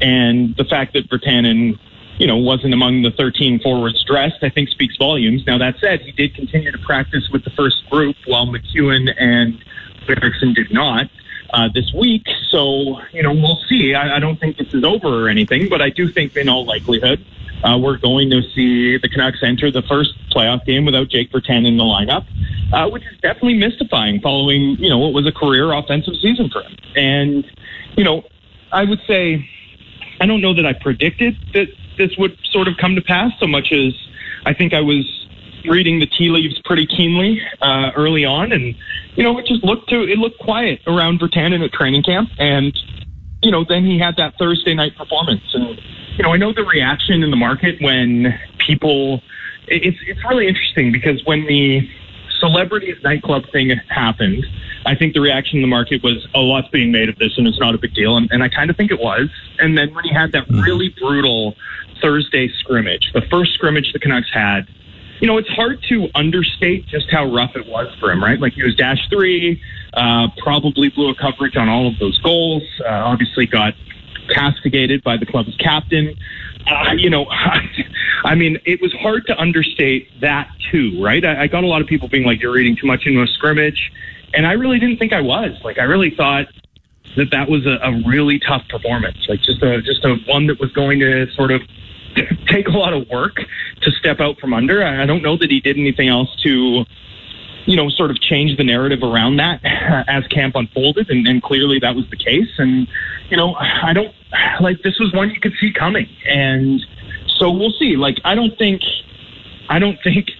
And 0.00 0.56
the 0.56 0.64
fact 0.64 0.92
that 0.94 1.10
Virtanen, 1.10 1.78
you 2.20 2.26
know, 2.26 2.36
wasn't 2.36 2.74
among 2.74 3.00
the 3.00 3.10
13 3.10 3.60
forwards 3.60 4.04
dressed, 4.04 4.42
I 4.42 4.50
think 4.50 4.68
speaks 4.68 4.94
volumes. 4.98 5.46
Now, 5.46 5.56
that 5.56 5.80
said, 5.80 6.02
he 6.02 6.12
did 6.12 6.34
continue 6.34 6.70
to 6.70 6.78
practice 6.78 7.30
with 7.32 7.44
the 7.44 7.50
first 7.50 7.88
group 7.88 8.14
while 8.26 8.46
MacEwen 8.46 9.14
and 9.18 9.58
Eriksson 10.06 10.52
did 10.52 10.70
not. 10.70 11.08
Uh, 11.52 11.68
this 11.74 11.92
week, 11.92 12.24
so 12.48 13.00
you 13.10 13.24
know 13.24 13.32
we'll 13.32 13.58
see. 13.68 13.92
I, 13.92 14.18
I 14.18 14.18
don't 14.20 14.38
think 14.38 14.56
this 14.56 14.72
is 14.72 14.84
over 14.84 15.24
or 15.24 15.28
anything, 15.28 15.68
but 15.68 15.82
I 15.82 15.90
do 15.90 16.08
think, 16.08 16.36
in 16.36 16.48
all 16.48 16.64
likelihood, 16.64 17.24
uh, 17.64 17.76
we're 17.76 17.96
going 17.96 18.30
to 18.30 18.40
see 18.54 18.98
the 18.98 19.08
Canucks 19.08 19.42
enter 19.42 19.68
the 19.68 19.82
first 19.82 20.14
playoff 20.30 20.64
game 20.64 20.84
without 20.84 21.08
Jake 21.08 21.32
Virtanen 21.32 21.66
in 21.66 21.76
the 21.76 21.82
lineup, 21.82 22.24
uh, 22.72 22.88
which 22.88 23.02
is 23.02 23.18
definitely 23.20 23.54
mystifying 23.54 24.20
following, 24.20 24.76
you 24.78 24.88
know, 24.88 24.98
what 24.98 25.12
was 25.12 25.26
a 25.26 25.32
career 25.32 25.72
offensive 25.72 26.14
season 26.22 26.50
for 26.50 26.62
him. 26.62 26.76
And, 26.94 27.44
you 27.96 28.04
know, 28.04 28.22
I 28.70 28.84
would 28.84 29.00
say 29.08 29.44
I 30.20 30.26
don't 30.26 30.42
know 30.42 30.54
that 30.54 30.66
I 30.66 30.74
predicted 30.74 31.36
that 31.54 31.68
this 32.00 32.16
would 32.16 32.36
sort 32.50 32.66
of 32.66 32.76
come 32.78 32.94
to 32.94 33.02
pass 33.02 33.32
so 33.38 33.46
much 33.46 33.72
as 33.72 33.92
I 34.46 34.54
think 34.54 34.72
I 34.72 34.80
was 34.80 35.04
reading 35.68 36.00
the 36.00 36.06
tea 36.06 36.30
leaves 36.30 36.58
pretty 36.64 36.86
keenly 36.86 37.42
uh, 37.60 37.90
early 37.94 38.24
on, 38.24 38.52
and 38.52 38.74
you 39.14 39.22
know, 39.22 39.38
it 39.38 39.46
just 39.46 39.62
looked 39.62 39.90
to 39.90 40.02
it 40.02 40.18
looked 40.18 40.38
quiet 40.38 40.80
around 40.86 41.20
Virtanen 41.20 41.64
at 41.64 41.72
training 41.72 42.02
camp, 42.02 42.30
and 42.38 42.76
you 43.42 43.50
know, 43.50 43.64
then 43.68 43.84
he 43.84 43.98
had 43.98 44.16
that 44.16 44.34
Thursday 44.38 44.74
night 44.74 44.96
performance, 44.96 45.42
and 45.54 45.78
you 46.16 46.22
know, 46.22 46.32
I 46.32 46.36
know 46.36 46.52
the 46.52 46.64
reaction 46.64 47.22
in 47.22 47.30
the 47.30 47.36
market 47.36 47.80
when 47.80 48.38
people. 48.58 49.22
It's 49.72 49.98
it's 50.06 50.20
really 50.28 50.48
interesting 50.48 50.90
because 50.90 51.24
when 51.24 51.46
the 51.46 51.88
celebrities 52.40 52.96
nightclub 53.04 53.44
thing 53.52 53.70
happened, 53.88 54.44
I 54.84 54.94
think 54.96 55.14
the 55.14 55.20
reaction 55.20 55.58
in 55.58 55.62
the 55.62 55.68
market 55.68 56.02
was, 56.02 56.26
"Oh, 56.34 56.42
lot's 56.42 56.68
being 56.68 56.90
made 56.90 57.08
of 57.08 57.16
this, 57.18 57.36
and 57.36 57.46
it's 57.46 57.60
not 57.60 57.74
a 57.74 57.78
big 57.78 57.94
deal." 57.94 58.16
And, 58.16 58.28
and 58.32 58.42
I 58.42 58.48
kind 58.48 58.70
of 58.70 58.76
think 58.76 58.90
it 58.90 58.98
was. 58.98 59.28
And 59.58 59.76
then 59.78 59.94
when 59.94 60.04
he 60.04 60.12
had 60.12 60.32
that 60.32 60.48
really 60.48 60.88
brutal 60.88 61.56
Thursday 62.00 62.48
scrimmage, 62.58 63.12
the 63.12 63.22
first 63.30 63.54
scrimmage 63.54 63.92
the 63.92 63.98
Canucks 63.98 64.32
had, 64.32 64.68
you 65.20 65.26
know, 65.26 65.36
it's 65.36 65.48
hard 65.48 65.82
to 65.90 66.08
understate 66.14 66.86
just 66.86 67.10
how 67.10 67.30
rough 67.30 67.54
it 67.54 67.66
was 67.66 67.94
for 68.00 68.10
him, 68.10 68.22
right? 68.22 68.40
Like 68.40 68.54
he 68.54 68.62
was 68.62 68.74
dash 68.74 69.06
three, 69.10 69.60
uh, 69.92 70.28
probably 70.38 70.88
blew 70.88 71.10
a 71.10 71.14
coverage 71.14 71.56
on 71.56 71.68
all 71.68 71.88
of 71.88 71.98
those 71.98 72.18
goals. 72.18 72.62
Uh, 72.80 72.88
obviously, 72.88 73.46
got 73.46 73.74
castigated 74.34 75.02
by 75.02 75.16
the 75.16 75.26
club's 75.26 75.54
captain. 75.56 76.16
Uh, 76.66 76.92
you 76.96 77.10
know, 77.10 77.26
I 78.24 78.34
mean, 78.34 78.58
it 78.64 78.80
was 78.80 78.92
hard 78.94 79.26
to 79.26 79.38
understate 79.38 80.08
that 80.20 80.50
too, 80.70 81.02
right? 81.02 81.24
I, 81.24 81.42
I 81.42 81.46
got 81.46 81.64
a 81.64 81.66
lot 81.66 81.82
of 81.82 81.86
people 81.86 82.08
being 82.08 82.24
like, 82.24 82.40
"You're 82.40 82.52
reading 82.52 82.76
too 82.76 82.86
much 82.86 83.06
into 83.06 83.22
a 83.22 83.26
scrimmage," 83.26 83.92
and 84.32 84.46
I 84.46 84.52
really 84.52 84.78
didn't 84.78 84.98
think 84.98 85.12
I 85.12 85.20
was. 85.20 85.52
Like, 85.64 85.78
I 85.78 85.84
really 85.84 86.10
thought 86.10 86.46
that 87.16 87.30
that 87.32 87.48
was 87.48 87.66
a, 87.66 87.78
a 87.82 88.02
really 88.06 88.38
tough 88.38 88.62
performance, 88.68 89.18
like 89.28 89.40
just 89.42 89.62
a 89.62 89.82
just 89.82 90.04
a 90.04 90.16
one 90.26 90.46
that 90.46 90.60
was 90.60 90.72
going 90.72 91.00
to 91.00 91.30
sort 91.32 91.50
of 91.50 91.62
take 92.48 92.68
a 92.68 92.72
lot 92.72 92.92
of 92.92 93.08
work 93.08 93.36
to 93.82 93.90
step 93.92 94.20
out 94.20 94.38
from 94.38 94.52
under. 94.52 94.84
I 94.84 95.06
don't 95.06 95.22
know 95.22 95.36
that 95.36 95.50
he 95.50 95.60
did 95.60 95.76
anything 95.76 96.08
else 96.08 96.28
to, 96.42 96.84
you 97.66 97.76
know, 97.76 97.88
sort 97.88 98.10
of 98.10 98.20
change 98.20 98.56
the 98.56 98.64
narrative 98.64 99.02
around 99.02 99.36
that 99.36 99.60
as 100.08 100.26
camp 100.28 100.56
unfolded, 100.56 101.10
and, 101.10 101.26
and 101.26 101.42
clearly 101.42 101.78
that 101.80 101.94
was 101.94 102.08
the 102.10 102.16
case. 102.16 102.50
And 102.58 102.88
you 103.30 103.36
know, 103.36 103.54
I 103.54 103.92
don't 103.92 104.14
like 104.60 104.82
this 104.82 104.98
was 104.98 105.12
one 105.12 105.30
you 105.30 105.40
could 105.40 105.54
see 105.60 105.72
coming, 105.72 106.08
and 106.26 106.80
so 107.40 107.50
we'll 107.50 107.72
see. 107.78 107.96
Like, 107.96 108.20
I 108.24 108.34
don't 108.34 108.56
think, 108.58 108.82
I 109.68 109.78
don't 109.78 109.98
think 110.04 110.30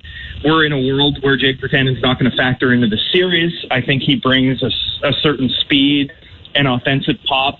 we're 0.44 0.64
in 0.64 0.72
a 0.72 0.78
world 0.78 1.22
where 1.22 1.36
Jake 1.36 1.60
Virtanen's 1.60 2.02
not 2.02 2.18
going 2.18 2.30
to 2.30 2.36
factor 2.36 2.72
into 2.72 2.88
the 2.88 2.98
series. 3.12 3.52
I 3.70 3.80
think 3.80 4.02
he 4.02 4.16
brings 4.16 4.62
a, 4.62 4.70
a 5.06 5.12
certain 5.12 5.48
speed 5.48 6.12
and 6.54 6.68
offensive 6.68 7.16
pop 7.24 7.58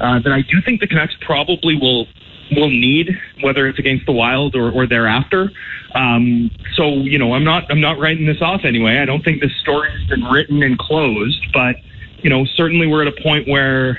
uh, 0.00 0.20
that 0.20 0.32
I 0.32 0.42
do 0.42 0.60
think 0.62 0.80
the 0.80 0.86
Canucks 0.86 1.14
probably 1.20 1.76
will 1.76 2.06
will 2.52 2.70
need, 2.70 3.18
whether 3.42 3.66
it's 3.66 3.78
against 3.78 4.06
the 4.06 4.12
Wild 4.12 4.54
or, 4.54 4.70
or 4.70 4.86
thereafter. 4.86 5.50
Um, 5.94 6.50
so 6.74 6.88
you 6.88 7.18
know, 7.18 7.34
I'm 7.34 7.44
not 7.44 7.70
I'm 7.70 7.80
not 7.80 7.98
writing 7.98 8.26
this 8.26 8.40
off 8.40 8.62
anyway. 8.64 8.98
I 8.98 9.04
don't 9.04 9.24
think 9.24 9.40
this 9.40 9.54
story 9.56 9.90
has 9.90 10.08
been 10.08 10.24
written 10.24 10.62
and 10.62 10.78
closed, 10.78 11.46
but 11.52 11.76
you 12.22 12.30
know, 12.30 12.44
certainly 12.44 12.86
we're 12.86 13.02
at 13.02 13.08
a 13.08 13.22
point 13.22 13.48
where 13.48 13.98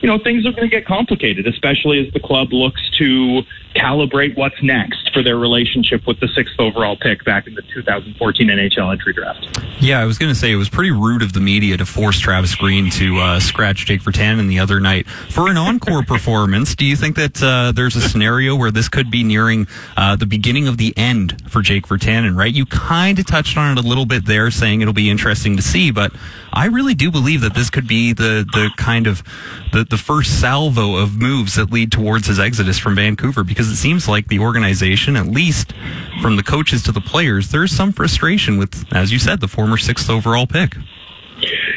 you 0.00 0.08
know, 0.08 0.18
things 0.18 0.46
are 0.46 0.52
going 0.52 0.68
to 0.68 0.74
get 0.74 0.86
complicated, 0.86 1.46
especially 1.46 2.06
as 2.06 2.12
the 2.12 2.20
club 2.20 2.52
looks 2.52 2.88
to 2.98 3.42
calibrate 3.78 4.36
what's 4.36 4.60
next 4.62 5.10
for 5.12 5.22
their 5.22 5.36
relationship 5.36 6.06
with 6.06 6.20
the 6.20 6.28
sixth 6.28 6.54
overall 6.58 6.96
pick 6.96 7.24
back 7.24 7.46
in 7.46 7.54
the 7.54 7.62
2014 7.62 8.48
NHL 8.48 8.92
entry 8.92 9.12
draft. 9.12 9.46
Yeah, 9.80 10.00
I 10.00 10.04
was 10.04 10.18
going 10.18 10.32
to 10.32 10.38
say 10.38 10.50
it 10.50 10.56
was 10.56 10.68
pretty 10.68 10.90
rude 10.90 11.22
of 11.22 11.32
the 11.32 11.40
media 11.40 11.76
to 11.76 11.86
force 11.86 12.18
Travis 12.18 12.54
Green 12.54 12.90
to 12.90 13.18
uh, 13.18 13.40
scratch 13.40 13.86
Jake 13.86 14.02
Virtanen 14.02 14.48
the 14.48 14.58
other 14.58 14.80
night 14.80 15.08
for 15.08 15.48
an 15.48 15.56
encore 15.56 16.02
performance. 16.06 16.74
Do 16.74 16.84
you 16.84 16.96
think 16.96 17.16
that 17.16 17.42
uh, 17.42 17.72
there's 17.72 17.96
a 17.96 18.00
scenario 18.00 18.56
where 18.56 18.70
this 18.70 18.88
could 18.88 19.10
be 19.10 19.22
nearing 19.22 19.66
uh, 19.96 20.16
the 20.16 20.26
beginning 20.26 20.68
of 20.68 20.78
the 20.78 20.92
end 20.96 21.50
for 21.50 21.62
Jake 21.62 21.86
Virtanen? 21.86 22.36
Right? 22.36 22.52
You 22.52 22.66
kind 22.66 23.18
of 23.18 23.26
touched 23.26 23.56
on 23.56 23.76
it 23.76 23.84
a 23.84 23.86
little 23.86 24.06
bit 24.06 24.26
there, 24.26 24.50
saying 24.50 24.80
it'll 24.80 24.94
be 24.94 25.10
interesting 25.10 25.56
to 25.56 25.62
see, 25.62 25.90
but 25.90 26.12
I 26.52 26.66
really 26.66 26.94
do 26.94 27.10
believe 27.10 27.42
that 27.42 27.54
this 27.54 27.70
could 27.70 27.86
be 27.86 28.12
the 28.12 28.46
the 28.52 28.70
kind 28.76 29.06
of 29.06 29.22
the, 29.72 29.84
the 29.84 29.98
first 29.98 30.40
salvo 30.40 30.96
of 30.96 31.16
moves 31.16 31.54
that 31.54 31.70
lead 31.70 31.92
towards 31.92 32.26
his 32.26 32.38
exodus 32.38 32.78
from 32.78 32.96
Vancouver 32.96 33.44
because 33.44 33.67
it 33.68 33.76
seems 33.76 34.08
like 34.08 34.28
the 34.28 34.38
organization, 34.38 35.16
at 35.16 35.26
least 35.26 35.72
from 36.22 36.36
the 36.36 36.42
coaches 36.42 36.82
to 36.84 36.92
the 36.92 37.00
players, 37.00 37.50
there's 37.50 37.72
some 37.72 37.92
frustration 37.92 38.58
with, 38.58 38.84
as 38.92 39.12
you 39.12 39.18
said, 39.18 39.40
the 39.40 39.48
former 39.48 39.76
sixth 39.76 40.10
overall 40.10 40.46
pick. 40.46 40.76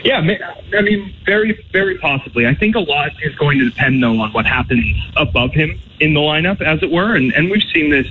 Yeah, 0.03 0.17
I 0.17 0.81
mean, 0.81 1.13
very, 1.25 1.63
very 1.71 1.97
possibly. 1.99 2.47
I 2.47 2.55
think 2.55 2.75
a 2.75 2.79
lot 2.79 3.11
is 3.21 3.35
going 3.35 3.59
to 3.59 3.69
depend, 3.69 4.01
though, 4.01 4.19
on 4.19 4.33
what 4.33 4.45
happens 4.45 4.97
above 5.15 5.51
him 5.51 5.79
in 5.99 6.15
the 6.15 6.19
lineup, 6.19 6.61
as 6.61 6.81
it 6.81 6.89
were. 6.89 7.15
And, 7.15 7.31
and 7.33 7.51
we've 7.51 7.63
seen 7.71 7.91
this, 7.91 8.07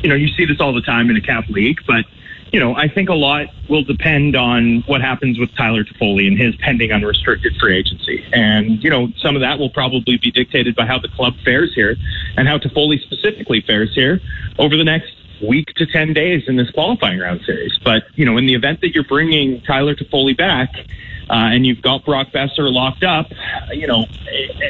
you 0.00 0.08
know, 0.08 0.14
you 0.14 0.28
see 0.28 0.44
this 0.44 0.60
all 0.60 0.72
the 0.72 0.82
time 0.82 1.10
in 1.10 1.16
a 1.16 1.20
cap 1.20 1.48
league, 1.48 1.80
but 1.86 2.04
you 2.52 2.60
know, 2.60 2.76
I 2.76 2.86
think 2.86 3.08
a 3.08 3.14
lot 3.14 3.46
will 3.68 3.82
depend 3.82 4.36
on 4.36 4.82
what 4.86 5.00
happens 5.00 5.38
with 5.38 5.54
Tyler 5.56 5.84
Toffoli 5.84 6.26
and 6.26 6.38
his 6.38 6.54
pending 6.56 6.92
unrestricted 6.92 7.56
free 7.58 7.78
agency. 7.78 8.24
And, 8.32 8.84
you 8.84 8.90
know, 8.90 9.08
some 9.18 9.34
of 9.34 9.40
that 9.40 9.58
will 9.58 9.70
probably 9.70 10.18
be 10.18 10.30
dictated 10.30 10.76
by 10.76 10.84
how 10.84 10.98
the 10.98 11.08
club 11.08 11.32
fares 11.44 11.74
here 11.74 11.96
and 12.36 12.46
how 12.46 12.58
Toffoli 12.58 13.00
specifically 13.00 13.62
fares 13.62 13.94
here 13.94 14.20
over 14.58 14.76
the 14.76 14.84
next 14.84 15.14
week 15.42 15.68
to 15.76 15.86
10 15.86 16.12
days 16.12 16.42
in 16.46 16.56
this 16.56 16.70
qualifying 16.70 17.18
round 17.18 17.40
series. 17.46 17.78
But, 17.82 18.04
you 18.16 18.26
know, 18.26 18.36
in 18.36 18.44
the 18.44 18.54
event 18.54 18.82
that 18.82 18.94
you're 18.94 19.04
bringing 19.04 19.62
Tyler 19.62 19.94
Toffoli 19.94 20.36
back, 20.36 20.74
uh, 21.30 21.48
and 21.54 21.66
you've 21.66 21.80
got 21.80 22.04
Brock 22.04 22.28
Boeser 22.34 22.70
locked 22.70 23.02
up, 23.02 23.32
you 23.72 23.86
know, 23.86 24.04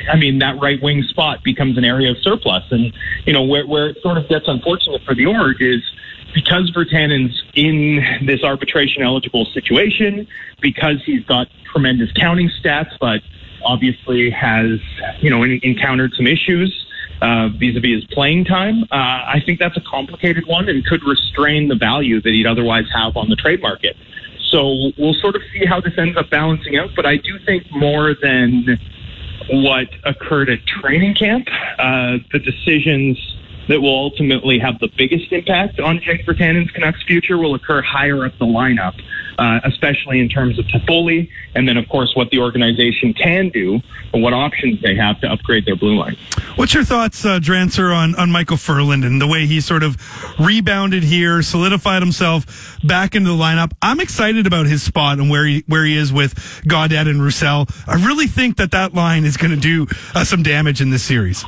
I 0.09 0.17
mean, 0.17 0.39
that 0.39 0.61
right 0.61 0.81
wing 0.81 1.03
spot 1.03 1.43
becomes 1.43 1.77
an 1.77 1.85
area 1.85 2.13
of 2.13 2.19
surplus. 2.19 2.63
And, 2.71 2.93
you 3.27 3.33
know, 3.33 3.43
where, 3.43 3.67
where 3.67 3.89
it 3.89 3.99
sort 4.03 4.19
of 4.19 4.29
gets 4.29 4.47
unfortunate 4.47 5.03
for 5.03 5.17
the 5.17 5.27
org 5.27 5.61
is 5.61 5.83
because 6.35 6.71
Virtanen's 6.71 7.43
in 7.55 8.27
this 8.27 8.43
arbitration 8.43 9.03
eligible 9.03 9.47
situation, 9.47 10.27
because 10.61 11.03
he's 11.05 11.25
got 11.25 11.49
tremendous 11.73 12.11
counting 12.13 12.51
stats, 12.63 12.97
but 13.01 13.21
obviously 13.65 14.31
has, 14.31 14.81
you 15.21 15.31
know, 15.31 15.43
encountered 15.43 16.13
some 16.15 16.27
issues 16.27 16.87
uh, 17.23 17.49
vis-a-vis 17.49 18.03
his 18.03 18.05
playing 18.07 18.45
time. 18.45 18.83
Uh, 18.85 18.97
I 18.97 19.43
think 19.47 19.61
that's 19.61 19.77
a 19.77 19.81
complicated 19.81 20.47
one 20.47 20.69
and 20.69 20.85
could 20.85 21.05
restrain 21.05 21.69
the 21.69 21.77
value 21.77 22.21
that 22.21 22.31
he'd 22.31 22.47
otherwise 22.47 22.87
have 22.95 23.17
on 23.17 23.29
the 23.29 23.37
trade 23.37 23.63
market. 23.63 23.97
So 24.51 24.91
we'll 24.99 25.15
sort 25.15 25.37
of 25.37 25.43
see 25.53 25.65
how 25.65 25.81
this 25.81 25.95
ends 25.97 26.17
up 26.17 26.29
balancing 26.31 26.77
out. 26.77 26.91
But 26.95 27.07
I 27.07 27.17
do 27.17 27.39
think 27.47 27.71
more 27.71 28.15
than 28.21 28.79
what 29.51 29.89
occurred 30.05 30.51
at 30.51 30.67
training 30.67 31.15
camp, 31.15 31.49
uh, 31.79 32.19
the 32.33 32.39
decisions 32.39 33.19
that 33.69 33.81
will 33.81 33.97
ultimately 33.97 34.59
have 34.59 34.79
the 34.79 34.89
biggest 34.97 35.33
impact 35.33 35.81
on 35.81 36.01
Jake 36.01 36.27
Virtanen's 36.27 36.71
Canucks 36.71 37.03
future 37.05 37.39
will 37.39 37.55
occur 37.55 37.83
higher 37.83 38.25
up 38.25 38.37
the 38.39 38.47
lineup, 38.47 39.01
uh, 39.39 39.61
especially 39.65 40.21
in 40.21 40.29
terms 40.29 40.59
of 40.59 40.67
Toffoli, 40.67 41.29
and 41.55 41.69
then 41.69 41.77
of 41.77 41.89
course 41.89 42.15
what 42.15 42.31
the 42.31 42.39
organization 42.39 43.15
can 43.15 43.49
do 43.51 43.81
and 44.13 44.23
what 44.23 44.33
options 44.33 44.81
they 44.83 44.95
have 44.97 45.21
to 45.21 45.31
upgrade 45.31 45.65
their 45.65 45.77
blue 45.77 45.99
line. 45.99 46.17
What's 46.57 46.75
your 46.75 46.85
thoughts, 46.85 47.25
uh, 47.25 47.39
Drancer, 47.39 47.95
on, 47.95 48.15
on 48.17 48.31
Michael 48.31 48.57
Ferland 48.57 49.05
and 49.05 49.21
the 49.21 49.27
way 49.27 49.47
he 49.47 49.61
sort 49.61 49.83
of 49.83 49.97
rebounded 50.39 51.03
here, 51.03 51.43
solidified 51.43 52.03
himself 52.03 52.79
back 52.85 53.15
into 53.15 53.31
the 53.31 53.37
lineup? 53.37 53.73
I'm 53.81 54.01
excited 54.01 54.47
about 54.47 54.67
his 54.67 54.83
spot 54.83 55.19
and 55.19 55.31
where 55.31 55.47
he 55.47 55.65
where 55.67 55.85
he 55.85 55.97
is 55.97 56.13
with 56.13 56.35
Gaudette 56.67 57.09
and 57.09 57.23
Roussel. 57.23 57.67
I 57.87 57.95
really 58.05 58.27
think 58.27 58.57
that 58.57 58.73
that 58.73 58.93
line 58.95 59.25
is 59.25 59.37
going 59.37 59.53
to 59.53 59.57
do 59.57 59.87
uh, 60.15 60.25
some 60.25 60.43
damage 60.43 60.81
in 60.81 60.91
this 60.91 61.03
series. 61.03 61.45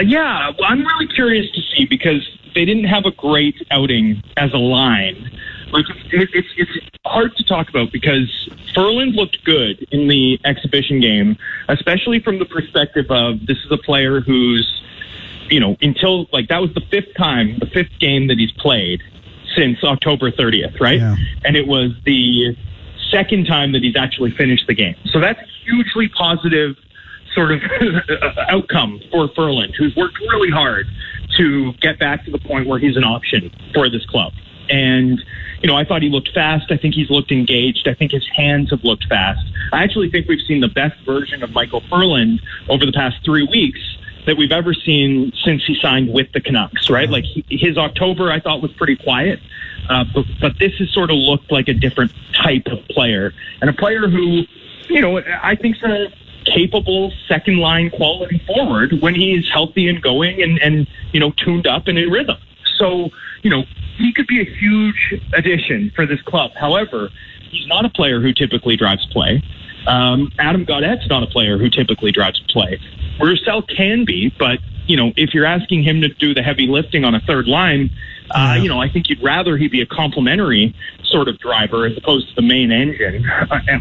Uh, 0.00 0.02
yeah, 0.02 0.50
well, 0.58 0.68
I'm 0.68 0.84
really 0.84 1.06
curious 1.06 1.50
to 1.52 1.60
see 1.74 1.84
because 1.84 2.28
they 2.54 2.64
didn't 2.64 2.84
have 2.84 3.04
a 3.04 3.12
great 3.12 3.54
outing 3.70 4.22
as 4.36 4.52
a 4.52 4.58
line 4.58 5.30
like 5.72 5.84
it, 6.12 6.28
it's 6.32 6.48
it's 6.56 6.86
hard 7.04 7.36
to 7.36 7.44
talk 7.44 7.68
about 7.68 7.92
because 7.92 8.48
Ferland 8.74 9.14
looked 9.14 9.42
good 9.44 9.86
in 9.90 10.08
the 10.08 10.38
exhibition 10.44 11.00
game, 11.00 11.36
especially 11.68 12.20
from 12.20 12.38
the 12.38 12.44
perspective 12.44 13.06
of 13.10 13.46
this 13.46 13.58
is 13.58 13.70
a 13.70 13.78
player 13.78 14.20
who's, 14.20 14.82
you 15.48 15.60
know, 15.60 15.76
until 15.80 16.26
like 16.32 16.48
that 16.48 16.60
was 16.60 16.72
the 16.74 16.82
fifth 16.90 17.14
time, 17.16 17.58
the 17.58 17.66
fifth 17.66 17.98
game 17.98 18.28
that 18.28 18.38
he's 18.38 18.52
played 18.52 19.02
since 19.56 19.82
October 19.82 20.30
30th, 20.30 20.80
right? 20.80 21.00
Yeah. 21.00 21.16
And 21.44 21.56
it 21.56 21.66
was 21.66 21.92
the 22.04 22.56
second 23.10 23.46
time 23.46 23.72
that 23.72 23.82
he's 23.82 23.96
actually 23.96 24.30
finished 24.30 24.66
the 24.66 24.74
game. 24.74 24.94
So 25.06 25.20
that's 25.20 25.40
hugely 25.64 26.08
positive 26.08 26.76
sort 27.34 27.52
of 27.52 27.60
outcome 28.48 29.00
for 29.10 29.28
Ferland, 29.34 29.74
who's 29.76 29.94
worked 29.96 30.18
really 30.20 30.50
hard 30.50 30.86
to 31.36 31.72
get 31.74 31.98
back 31.98 32.24
to 32.24 32.30
the 32.30 32.38
point 32.38 32.66
where 32.66 32.78
he's 32.78 32.96
an 32.96 33.04
option 33.04 33.50
for 33.74 33.88
this 33.88 34.04
club. 34.06 34.32
And, 34.68 35.20
you 35.62 35.66
know, 35.66 35.76
I 35.76 35.84
thought 35.84 36.02
he 36.02 36.08
looked 36.08 36.30
fast. 36.32 36.70
I 36.70 36.76
think 36.76 36.94
he's 36.94 37.10
looked 37.10 37.32
engaged. 37.32 37.88
I 37.88 37.94
think 37.94 38.12
his 38.12 38.26
hands 38.34 38.70
have 38.70 38.84
looked 38.84 39.06
fast. 39.06 39.44
I 39.72 39.82
actually 39.82 40.10
think 40.10 40.28
we've 40.28 40.44
seen 40.46 40.60
the 40.60 40.68
best 40.68 41.00
version 41.04 41.42
of 41.42 41.50
Michael 41.50 41.82
Ferland 41.88 42.40
over 42.68 42.86
the 42.86 42.92
past 42.92 43.16
three 43.24 43.46
weeks 43.50 43.80
that 44.26 44.36
we've 44.36 44.52
ever 44.52 44.74
seen 44.74 45.32
since 45.44 45.64
he 45.66 45.76
signed 45.80 46.12
with 46.12 46.30
the 46.32 46.40
Canucks, 46.40 46.90
right? 46.90 47.08
Like 47.08 47.24
he, 47.24 47.44
his 47.48 47.78
October, 47.78 48.30
I 48.30 48.38
thought 48.38 48.62
was 48.62 48.72
pretty 48.74 48.96
quiet. 48.96 49.40
Uh, 49.88 50.04
but, 50.14 50.24
but 50.40 50.58
this 50.58 50.72
has 50.78 50.90
sort 50.90 51.10
of 51.10 51.16
looked 51.16 51.50
like 51.50 51.68
a 51.68 51.74
different 51.74 52.12
type 52.32 52.66
of 52.66 52.86
player 52.88 53.32
and 53.60 53.68
a 53.68 53.72
player 53.72 54.08
who, 54.08 54.44
you 54.88 55.00
know, 55.00 55.18
I 55.18 55.56
think's 55.56 55.82
a 55.82 56.12
capable 56.44 57.12
second 57.28 57.58
line 57.58 57.90
quality 57.90 58.42
forward 58.46 58.94
when 59.00 59.14
he's 59.14 59.48
healthy 59.50 59.88
and 59.88 60.02
going 60.02 60.42
and, 60.42 60.58
and, 60.60 60.86
you 61.12 61.20
know, 61.20 61.32
tuned 61.32 61.66
up 61.66 61.86
and 61.86 61.98
in 61.98 62.10
rhythm. 62.10 62.38
So, 62.76 63.10
you 63.42 63.50
know, 63.50 63.64
he 63.98 64.12
could 64.12 64.26
be 64.26 64.40
a 64.40 64.44
huge 64.44 65.20
addition 65.34 65.92
for 65.94 66.06
this 66.06 66.20
club. 66.22 66.52
However, 66.54 67.10
he's 67.50 67.66
not 67.66 67.84
a 67.84 67.90
player 67.90 68.20
who 68.20 68.32
typically 68.32 68.76
drives 68.76 69.06
play. 69.06 69.42
Um, 69.86 70.32
Adam 70.38 70.64
Gaudette's 70.64 71.08
not 71.08 71.22
a 71.22 71.26
player 71.26 71.58
who 71.58 71.68
typically 71.70 72.12
drives 72.12 72.40
play. 72.48 72.80
Roussel 73.20 73.62
can 73.62 74.04
be, 74.04 74.32
but 74.38 74.58
you 74.86 74.96
know, 74.96 75.12
if 75.16 75.34
you're 75.34 75.46
asking 75.46 75.82
him 75.84 76.00
to 76.00 76.08
do 76.08 76.34
the 76.34 76.42
heavy 76.42 76.66
lifting 76.66 77.04
on 77.04 77.14
a 77.14 77.20
third 77.20 77.46
line, 77.46 77.90
uh, 78.30 78.58
you 78.60 78.68
know, 78.68 78.80
I 78.80 78.88
think 78.88 79.08
you'd 79.08 79.22
rather 79.22 79.56
he 79.56 79.68
be 79.68 79.80
a 79.80 79.86
complementary 79.86 80.74
sort 81.04 81.28
of 81.28 81.38
driver 81.38 81.86
as 81.86 81.96
opposed 81.96 82.28
to 82.28 82.34
the 82.36 82.42
main 82.42 82.70
engine 82.70 83.28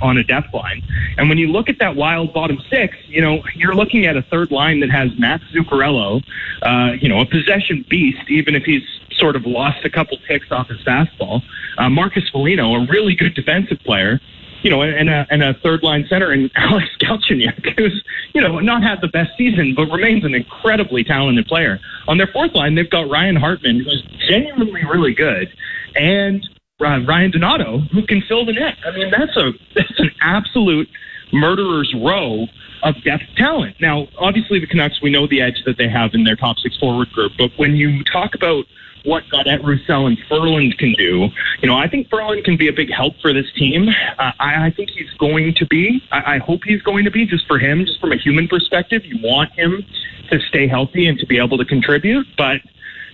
on 0.02 0.18
a 0.18 0.24
depth 0.24 0.54
line. 0.54 0.84
And 1.18 1.30
when 1.30 1.38
you 1.38 1.48
look 1.48 1.70
at 1.70 1.80
that 1.80 1.96
wild 1.96 2.34
bottom 2.34 2.60
six, 2.70 2.98
you 3.08 3.22
know, 3.22 3.44
you're 3.56 3.76
looking 3.76 4.06
at 4.06 4.18
a 4.18 4.22
third 4.24 4.52
line 4.52 4.80
that 4.80 4.90
has 4.90 5.12
Matt 5.18 5.42
Zuccarello, 5.54 6.24
uh, 6.64 6.94
you 7.00 7.08
know, 7.08 7.22
a 7.22 7.26
possession 7.26 7.86
beast, 7.90 8.30
even 8.30 8.56
if 8.56 8.64
he's 8.64 8.84
sort 9.12 9.36
of 9.36 9.46
lost 9.46 9.86
a 9.86 9.90
couple 9.90 10.18
ticks 10.28 10.48
off 10.52 10.68
his 10.70 10.80
fastball. 10.80 11.42
Uh, 11.78 11.90
Marcus 11.90 12.28
Foligno, 12.30 12.74
a 12.76 12.88
really 12.88 13.16
good 13.16 13.36
defensive 13.36 13.80
player, 13.82 14.20
you 14.62 14.70
know, 14.70 14.82
and 14.82 15.10
a, 15.10 15.26
and 15.30 15.44
a 15.44 15.54
third 15.56 15.84
line 15.84 16.06
center 16.10 16.32
and 16.32 16.52
Alex 16.56 16.88
Galchenyuk, 17.00 17.78
who's, 17.78 18.04
you 18.34 18.42
know, 18.42 18.60
not 18.60 18.84
had 18.84 19.02
the 19.02 19.08
best 19.08 19.32
season, 19.38 19.74
but 19.76 19.86
remains 19.90 20.26
an 20.26 20.36
incredibly 20.36 21.04
talented 21.04 21.46
player. 21.48 21.80
On 22.08 22.18
their 22.18 22.28
fourth 22.28 22.54
line, 22.54 22.76
they've 22.76 22.90
got 22.90 23.10
Ryan 23.10 23.36
Hartman, 23.36 23.80
who's 23.80 24.04
genuinely 24.28 24.84
really 24.86 25.14
good, 25.14 25.54
and 25.96 26.48
uh, 26.82 27.00
Ryan 27.06 27.32
Donato, 27.32 27.80
who 27.92 28.06
can 28.06 28.22
fill 28.28 28.46
the 28.46 28.54
net. 28.54 28.78
I 28.86 28.92
mean, 28.92 29.12
that's 29.12 29.36
a, 29.36 29.52
that's 29.76 30.00
an 30.00 30.12
absolute 30.22 30.90
murderer's 31.32 31.94
row 31.96 32.48
of 32.84 32.96
depth 33.04 33.24
talent. 33.36 33.76
Now, 33.82 34.08
obviously 34.18 34.60
the 34.60 34.68
Canucks, 34.68 35.02
we 35.02 35.10
know 35.10 35.28
the 35.28 35.42
edge 35.42 35.62
that 35.66 35.78
they 35.78 35.90
have 35.90 36.14
in 36.14 36.24
their 36.24 36.36
top 36.36 36.58
six 36.60 36.78
forward 36.78 37.12
group, 37.12 37.34
but 37.38 37.52
when 37.58 37.76
you 37.76 38.04
talk 38.06 38.36
about 38.36 38.66
what 39.06 39.24
Gaudette, 39.32 39.64
Roussel, 39.64 40.08
and 40.08 40.18
Ferland 40.28 40.78
can 40.78 40.94
do. 40.94 41.30
You 41.62 41.68
know, 41.68 41.78
I 41.78 41.88
think 41.88 42.10
Ferland 42.10 42.44
can 42.44 42.58
be 42.58 42.68
a 42.68 42.74
big 42.74 42.92
help 42.92 43.16
for 43.22 43.34
this 43.34 43.52
team. 43.56 43.90
Uh, 44.18 44.32
I, 44.40 44.68
I 44.68 44.72
think 44.72 44.90
he's 44.92 45.10
going 45.18 45.54
to 45.56 45.66
be. 45.66 46.02
I, 46.12 46.36
I 46.36 46.38
hope 46.40 46.62
he's 46.66 46.82
going 46.82 47.06
to 47.06 47.12
be 47.12 47.26
just 47.26 47.48
for 47.48 47.60
him, 47.60 47.86
just 47.86 48.00
from 48.00 48.12
a 48.12 48.18
human 48.18 48.48
perspective. 48.48 49.06
You 49.06 49.20
want 49.24 49.52
him 49.54 49.86
to 50.30 50.40
stay 50.42 50.68
healthy 50.68 51.08
and 51.08 51.18
to 51.20 51.26
be 51.26 51.38
able 51.38 51.58
to 51.58 51.66
contribute, 51.66 52.28
but 52.38 52.62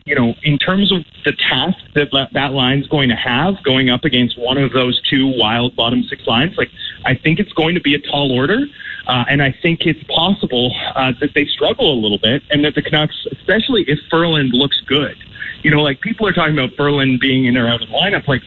you 0.06 0.14
know, 0.14 0.36
in 0.44 0.60
terms 0.60 0.92
of 0.92 1.04
the 1.24 1.32
task 1.32 1.80
that 1.96 2.10
that 2.34 2.52
line's 2.52 2.88
going 2.88 3.10
to 3.10 3.16
have 3.16 3.62
going 3.64 3.90
up 3.90 4.06
against 4.06 4.38
one 4.38 4.58
of 4.58 4.72
those 4.72 5.02
two 5.02 5.34
wild 5.36 5.76
bottom 5.76 6.04
six 6.04 6.28
lines, 6.28 6.56
like 6.58 6.70
I 7.06 7.16
think 7.16 7.40
it's 7.40 7.54
going 7.54 7.74
to 7.74 7.82
be 7.82 7.96
a 7.96 8.00
tall 8.00 8.32
order. 8.32 8.68
Uh, 9.08 9.24
and 9.30 9.41
I 9.41 9.56
think 9.62 9.86
it's 9.86 10.03
possible 10.06 10.76
uh, 10.95 11.14
that 11.20 11.34
they 11.36 11.45
struggle 11.45 11.93
a 11.93 11.99
little 11.99 12.18
bit 12.18 12.41
and 12.49 12.66
that 12.66 12.76
the 12.76 12.82
Canucks, 12.82 13.28
especially 13.32 13.84
if 13.88 13.99
Ferland 14.10 14.53
looks 14.53 14.82
good, 14.82 15.16
you 15.64 15.72
know, 15.72 15.82
like 15.82 16.01
people 16.01 16.28
are 16.28 16.34
talking 16.34 16.58
about 16.58 16.76
Ferland 16.76 17.20
being 17.20 17.45
in 17.45 17.58
or 17.58 17.68
out 17.68 17.82
of 17.82 17.89
the 17.89 17.93
lineup. 17.93 18.28
Like, 18.28 18.41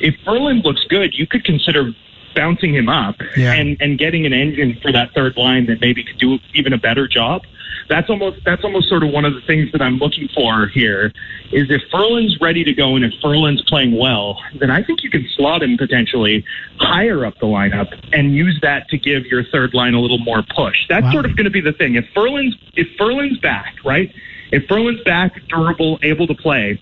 if 0.00 0.14
Ferland 0.24 0.64
looks 0.64 0.84
good, 0.88 1.14
you 1.14 1.26
could 1.26 1.44
consider 1.44 1.92
bouncing 2.34 2.74
him 2.74 2.88
up 2.88 3.16
Yeah. 3.36 3.52
and 3.54 3.76
and 3.80 3.98
getting 3.98 4.26
an 4.26 4.32
engine 4.32 4.78
for 4.82 4.92
that 4.92 5.12
third 5.14 5.36
line 5.36 5.66
that 5.66 5.80
maybe 5.80 6.02
could 6.04 6.18
do 6.18 6.38
even 6.54 6.72
a 6.72 6.78
better 6.78 7.06
job. 7.08 7.42
That's 7.88 8.08
almost 8.08 8.44
that's 8.44 8.62
almost 8.62 8.88
sort 8.88 9.02
of 9.02 9.10
one 9.10 9.24
of 9.24 9.34
the 9.34 9.40
things 9.42 9.72
that 9.72 9.82
I'm 9.82 9.96
looking 9.98 10.28
for 10.34 10.68
here. 10.68 11.12
Is 11.50 11.68
if 11.70 11.82
Ferland's 11.90 12.40
ready 12.40 12.62
to 12.62 12.72
go 12.72 12.94
and 12.94 13.04
if 13.04 13.12
Ferland's 13.20 13.62
playing 13.62 13.96
well, 13.98 14.40
then 14.60 14.70
I 14.70 14.82
think 14.84 15.02
you 15.02 15.10
can 15.10 15.26
slot 15.36 15.62
him 15.62 15.76
potentially 15.76 16.44
higher 16.78 17.24
up 17.26 17.38
the 17.40 17.46
lineup 17.46 17.92
and 18.12 18.32
use 18.34 18.58
that 18.62 18.88
to 18.90 18.98
give 18.98 19.26
your 19.26 19.42
third 19.44 19.74
line 19.74 19.94
a 19.94 20.00
little 20.00 20.18
more 20.18 20.42
push. 20.54 20.86
That's 20.88 21.04
Wow. 21.06 21.12
sort 21.12 21.24
of 21.26 21.34
going 21.36 21.46
to 21.46 21.50
be 21.50 21.60
the 21.60 21.72
thing. 21.72 21.96
If 21.96 22.06
Ferland's 22.14 22.56
if 22.76 22.86
Ferland's 22.96 23.38
back, 23.38 23.74
right? 23.84 24.12
If 24.52 24.66
Ferland's 24.66 25.02
back, 25.04 25.32
durable, 25.48 25.98
able 26.02 26.26
to 26.26 26.34
play, 26.34 26.80